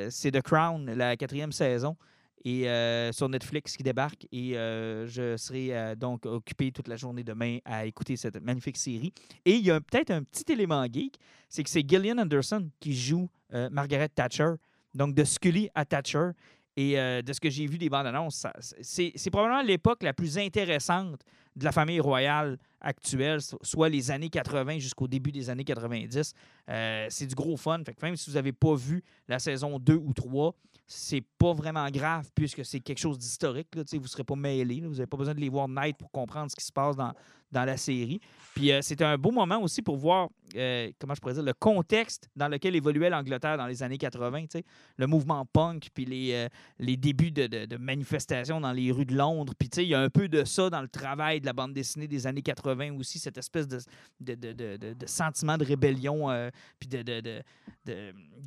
c'est 0.09 0.31
The 0.31 0.41
Crown, 0.41 0.85
la 0.93 1.17
quatrième 1.17 1.51
saison, 1.51 1.97
et 2.43 2.67
euh, 2.69 3.11
sur 3.11 3.29
Netflix 3.29 3.75
qui 3.77 3.83
débarque. 3.83 4.27
Et 4.31 4.57
euh, 4.57 5.07
je 5.07 5.37
serai 5.37 5.75
euh, 5.77 5.95
donc 5.95 6.25
occupé 6.25 6.71
toute 6.71 6.87
la 6.87 6.95
journée 6.95 7.23
demain 7.23 7.59
à 7.65 7.85
écouter 7.85 8.15
cette 8.17 8.41
magnifique 8.41 8.77
série. 8.77 9.13
Et 9.45 9.53
il 9.55 9.65
y 9.65 9.71
a 9.71 9.79
peut-être 9.79 10.11
un 10.11 10.23
petit 10.23 10.51
élément 10.51 10.83
geek, 10.85 11.17
c'est 11.49 11.63
que 11.63 11.69
c'est 11.69 11.87
Gillian 11.87 12.17
Anderson 12.17 12.69
qui 12.79 12.95
joue 12.95 13.29
Margaret 13.71 14.09
Thatcher. 14.09 14.53
Donc 14.93 15.13
de 15.13 15.23
Scully 15.23 15.69
à 15.75 15.85
Thatcher. 15.85 16.29
Et 16.77 16.93
de 16.95 17.33
ce 17.33 17.39
que 17.41 17.49
j'ai 17.49 17.67
vu 17.67 17.77
des 17.77 17.89
bandes 17.89 18.07
annonces, 18.07 18.47
c'est 18.81 19.29
probablement 19.29 19.61
l'époque 19.61 20.03
la 20.03 20.13
plus 20.13 20.37
intéressante 20.37 21.19
de 21.57 21.65
la 21.65 21.73
famille 21.73 21.99
royale 21.99 22.57
actuelle, 22.79 23.41
so- 23.41 23.59
soit 23.61 23.89
les 23.89 24.09
années 24.09 24.29
80 24.29 24.79
jusqu'au 24.79 25.05
début 25.07 25.33
des 25.33 25.49
années 25.49 25.65
90. 25.65 26.33
Euh, 26.69 27.07
c'est 27.09 27.25
du 27.27 27.35
gros 27.35 27.57
fun. 27.57 27.83
Fait 27.85 27.93
que 27.93 28.03
même 28.05 28.15
si 28.15 28.29
vous 28.29 28.35
n'avez 28.37 28.53
pas 28.53 28.73
vu 28.73 29.03
la 29.27 29.37
saison 29.37 29.77
2 29.79 29.95
ou 29.95 30.13
3, 30.13 30.55
c'est 30.93 31.23
pas 31.37 31.53
vraiment 31.53 31.89
grave 31.89 32.29
puisque 32.35 32.65
c'est 32.65 32.81
quelque 32.81 32.99
chose 32.99 33.17
d'historique. 33.17 33.67
Vous 33.73 33.99
ne 33.99 34.07
serez 34.07 34.23
pas 34.25 34.35
mêlés. 34.35 34.81
là. 34.81 34.87
Vous 34.87 34.95
n'avez 34.95 35.07
pas 35.07 35.17
besoin 35.17 35.33
de 35.33 35.39
les 35.39 35.47
voir 35.47 35.69
naître 35.69 35.97
pour 35.97 36.11
comprendre 36.11 36.51
ce 36.51 36.55
qui 36.55 36.65
se 36.65 36.71
passe 36.71 36.97
dans, 36.97 37.13
dans 37.51 37.65
la 37.65 37.77
série. 37.77 38.19
Puis 38.55 38.71
euh, 38.71 38.79
c'est 38.81 39.01
un 39.01 39.17
beau 39.17 39.31
moment 39.31 39.61
aussi 39.61 39.81
pour 39.81 39.95
voir, 39.95 40.27
euh, 40.57 40.91
comment 40.99 41.15
je 41.15 41.21
pourrais 41.21 41.35
dire, 41.35 41.43
le 41.43 41.53
contexte 41.53 42.29
dans 42.35 42.49
lequel 42.49 42.75
évoluait 42.75 43.09
l'Angleterre 43.09 43.57
dans 43.57 43.65
les 43.67 43.81
années 43.81 43.97
80. 43.97 44.41
tu 44.41 44.47
sais. 44.51 44.63
Le 44.97 45.07
mouvement 45.07 45.45
punk, 45.45 45.87
puis 45.93 46.03
les, 46.03 46.33
euh, 46.33 46.47
les 46.77 46.97
débuts 46.97 47.31
de, 47.31 47.47
de- 47.47 47.65
de 47.65 47.77
manifestations 47.77 48.59
dans 48.59 48.73
les 48.73 48.91
rues 48.91 49.05
de 49.05 49.15
Londres. 49.15 49.53
Puis, 49.57 49.69
il 49.77 49.83
y 49.83 49.95
a 49.95 50.01
un 50.01 50.09
peu 50.09 50.27
de 50.27 50.43
ça 50.43 50.69
dans 50.69 50.81
le 50.81 50.89
travail 50.89 51.39
de 51.39 51.45
la 51.45 51.53
bande 51.53 51.73
dessinée 51.73 52.07
des 52.09 52.27
années 52.27 52.41
80 52.41 52.93
aussi, 52.99 53.19
cette 53.19 53.37
espèce 53.37 53.67
de, 53.69 53.79
de, 54.19 54.35
de, 54.35 55.05
sentiment 55.05 55.57
de 55.57 55.63
rébellion, 55.63 56.29
euh, 56.29 56.49
puis 56.77 56.89
de, 56.89 57.01
de, 57.03 57.41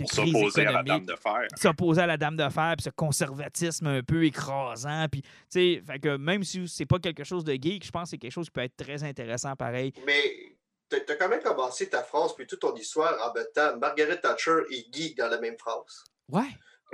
s'opposer 0.05 0.67
à 0.67 0.73
la 0.73 0.83
dame 0.83 1.07
de 1.07 1.15
fer. 1.17 1.47
s'opposer 1.57 2.03
à 2.03 2.07
la 2.07 2.17
dame 2.19 2.37
de 2.37 2.49
fer, 2.51 2.75
puis 2.77 2.85
ce 2.85 2.91
conservatisme 2.91 3.87
un 3.87 4.03
peu 4.03 4.25
écrasant. 4.25 5.07
Puis, 5.11 5.23
tu 5.23 5.29
sais, 5.49 5.83
fait 5.87 5.99
que 5.99 6.17
même 6.17 6.45
si 6.45 6.69
c'est 6.69 6.87
pas 6.87 6.99
quelque 6.99 7.25
chose 7.25 7.45
de 7.45 7.55
geek, 7.55 7.85
je 7.87 7.91
pense 7.91 8.05
que 8.05 8.09
c'est 8.11 8.19
quelque 8.19 8.33
chose 8.33 8.47
qui 8.47 8.53
peut 8.53 8.61
être 8.61 8.77
très 8.77 8.94
intéressant 9.03 9.57
pareil. 9.57 9.93
Mais 10.07 10.57
t'as 10.89 10.99
as 11.13 11.17
quand 11.17 11.29
même 11.29 11.43
commencé 11.43 11.89
ta 11.89 12.03
phrase 12.03 12.35
puis 12.35 12.47
toute 12.47 12.61
ton 12.61 12.75
histoire 12.77 13.15
en 13.29 13.33
mettant 13.33 13.77
Margaret 13.79 14.21
Thatcher 14.21 14.61
et 14.71 14.87
geek 14.93 15.17
dans 15.17 15.29
la 15.29 15.41
même 15.41 15.57
phrase. 15.59 16.05
Ouais. 16.29 16.43
Euh, 16.43 16.45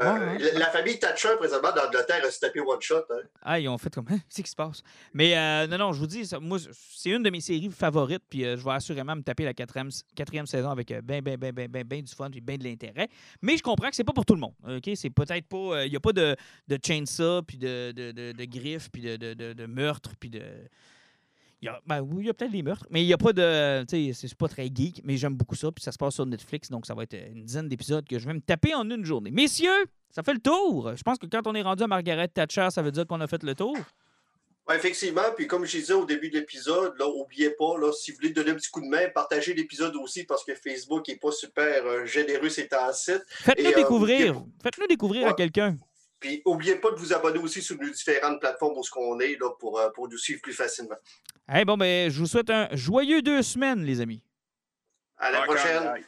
Ouais, 0.02 0.08
ouais. 0.18 0.38
la, 0.52 0.60
la 0.60 0.70
famille 0.70 0.98
Thatcher, 0.98 1.36
présentement, 1.36 1.72
dans 1.72 1.82
l'Angleterre, 1.82 2.24
a 2.24 2.30
se 2.30 2.40
tapé 2.40 2.60
one 2.60 2.80
shot. 2.80 3.02
Hein. 3.10 3.20
Ah, 3.42 3.60
ils 3.60 3.68
ont 3.68 3.76
fait 3.76 3.92
comme, 3.92 4.06
c'est 4.30 4.38
ce 4.38 4.42
qui 4.42 4.48
se 4.50 4.56
passe? 4.56 4.82
Mais 5.12 5.36
euh, 5.36 5.66
non, 5.66 5.76
non, 5.76 5.92
je 5.92 5.98
vous 5.98 6.06
dis, 6.06 6.24
ça, 6.24 6.40
moi, 6.40 6.56
c'est 6.94 7.10
une 7.10 7.22
de 7.22 7.28
mes 7.28 7.40
séries 7.42 7.68
favorites, 7.68 8.22
puis 8.30 8.46
euh, 8.46 8.56
je 8.56 8.64
vais 8.64 8.70
assurément 8.70 9.14
me 9.14 9.20
taper 9.22 9.44
la 9.44 9.52
quatrième, 9.52 9.90
quatrième 10.16 10.46
saison 10.46 10.70
avec 10.70 10.88
ben, 10.88 11.20
ben, 11.20 11.36
ben, 11.36 11.52
ben, 11.52 11.68
ben, 11.68 11.84
ben 11.84 12.00
du 12.02 12.14
fun, 12.14 12.30
puis 12.30 12.40
ben 12.40 12.56
de 12.56 12.64
l'intérêt. 12.64 13.08
Mais 13.42 13.58
je 13.58 13.62
comprends 13.62 13.90
que 13.90 13.96
c'est 13.96 14.04
pas 14.04 14.14
pour 14.14 14.24
tout 14.24 14.34
le 14.34 14.40
monde. 14.40 14.54
OK? 14.66 14.88
C'est 14.94 15.10
peut-être 15.10 15.46
pas. 15.48 15.84
Il 15.84 15.90
n'y 15.90 15.96
a 15.96 16.00
pas 16.00 16.12
de, 16.12 16.34
de 16.68 16.78
chainsaw, 16.82 17.42
puis 17.42 17.58
de, 17.58 17.92
de, 17.92 18.12
de, 18.12 18.32
de 18.32 18.44
griffes, 18.46 18.90
puis 18.90 19.02
de, 19.02 19.16
de, 19.16 19.34
de, 19.34 19.52
de 19.52 19.66
meurtres, 19.66 20.12
puis 20.18 20.30
de. 20.30 20.42
Il 21.62 21.66
y 21.66 21.68
a, 21.68 21.78
ben 21.86 22.00
oui, 22.00 22.24
il 22.24 22.26
y 22.26 22.30
a 22.30 22.34
peut-être 22.34 22.52
des 22.52 22.62
meurtres, 22.62 22.86
mais 22.88 23.02
il 23.02 23.06
n'y 23.06 23.12
a 23.12 23.18
pas 23.18 23.34
de. 23.34 23.84
Tu 23.84 24.14
sais, 24.14 24.28
c'est 24.28 24.34
pas 24.34 24.48
très 24.48 24.70
geek, 24.74 25.02
mais 25.04 25.18
j'aime 25.18 25.34
beaucoup 25.34 25.56
ça. 25.56 25.70
Puis 25.70 25.84
ça 25.84 25.92
se 25.92 25.98
passe 25.98 26.14
sur 26.14 26.24
Netflix, 26.24 26.70
donc 26.70 26.86
ça 26.86 26.94
va 26.94 27.02
être 27.02 27.14
une 27.14 27.44
dizaine 27.44 27.68
d'épisodes 27.68 28.06
que 28.08 28.18
je 28.18 28.26
vais 28.26 28.32
me 28.32 28.40
taper 28.40 28.74
en 28.74 28.88
une 28.88 29.04
journée. 29.04 29.30
Messieurs, 29.30 29.86
ça 30.10 30.22
fait 30.22 30.32
le 30.32 30.40
tour. 30.40 30.92
Je 30.96 31.02
pense 31.02 31.18
que 31.18 31.26
quand 31.26 31.46
on 31.46 31.54
est 31.54 31.62
rendu 31.62 31.82
à 31.82 31.86
Margaret 31.86 32.28
Thatcher, 32.28 32.68
ça 32.70 32.80
veut 32.80 32.92
dire 32.92 33.06
qu'on 33.06 33.20
a 33.20 33.26
fait 33.26 33.42
le 33.42 33.54
tour. 33.54 33.76
Ouais, 34.68 34.76
effectivement, 34.76 35.22
puis 35.36 35.46
comme 35.46 35.64
je 35.64 35.78
disais 35.78 35.94
au 35.94 36.04
début 36.04 36.30
de 36.30 36.38
l'épisode, 36.38 36.94
là, 36.98 37.08
oubliez 37.08 37.50
pas, 37.50 37.76
là, 37.78 37.92
si 37.92 38.12
vous 38.12 38.18
voulez 38.18 38.30
donner 38.30 38.52
un 38.52 38.54
petit 38.54 38.70
coup 38.70 38.80
de 38.80 38.86
main, 38.86 39.08
partagez 39.12 39.52
l'épisode 39.52 39.96
aussi 39.96 40.24
parce 40.24 40.44
que 40.44 40.54
Facebook 40.54 41.08
n'est 41.08 41.16
pas 41.16 41.32
super 41.32 41.84
euh, 41.84 42.06
généreux 42.06 42.48
ces 42.48 42.68
temps-ci. 42.68 43.12
Faites-nous 43.26 43.64
Et, 43.64 43.74
euh, 43.74 43.76
découvrir. 43.76 44.44
Faites-nous 44.62 44.86
découvrir 44.86 45.26
à 45.26 45.32
quelqu'un. 45.32 45.76
Puis 46.20 46.42
oubliez 46.44 46.76
pas 46.76 46.90
de 46.90 46.96
vous 46.96 47.12
abonner 47.14 47.38
aussi 47.38 47.62
sur 47.62 47.76
nos 47.76 47.88
différentes 47.88 48.40
plateformes 48.40 48.76
où 48.76 48.84
ce 48.84 48.90
qu'on 48.90 49.18
est 49.20 49.36
là, 49.40 49.50
pour, 49.58 49.80
euh, 49.80 49.88
pour 49.90 50.06
nous 50.08 50.18
suivre 50.18 50.42
plus 50.42 50.52
facilement. 50.52 50.96
Eh 51.52 51.64
bon, 51.64 51.76
ben, 51.78 52.10
je 52.10 52.18
vous 52.18 52.26
souhaite 52.26 52.50
un 52.50 52.68
joyeux 52.72 53.22
deux 53.22 53.42
semaines, 53.42 53.82
les 53.84 54.00
amis. 54.02 54.22
À 55.16 55.30
la 55.30 55.42
Encore, 55.42 55.54
prochaine. 55.56 55.82
bye. 55.84 56.04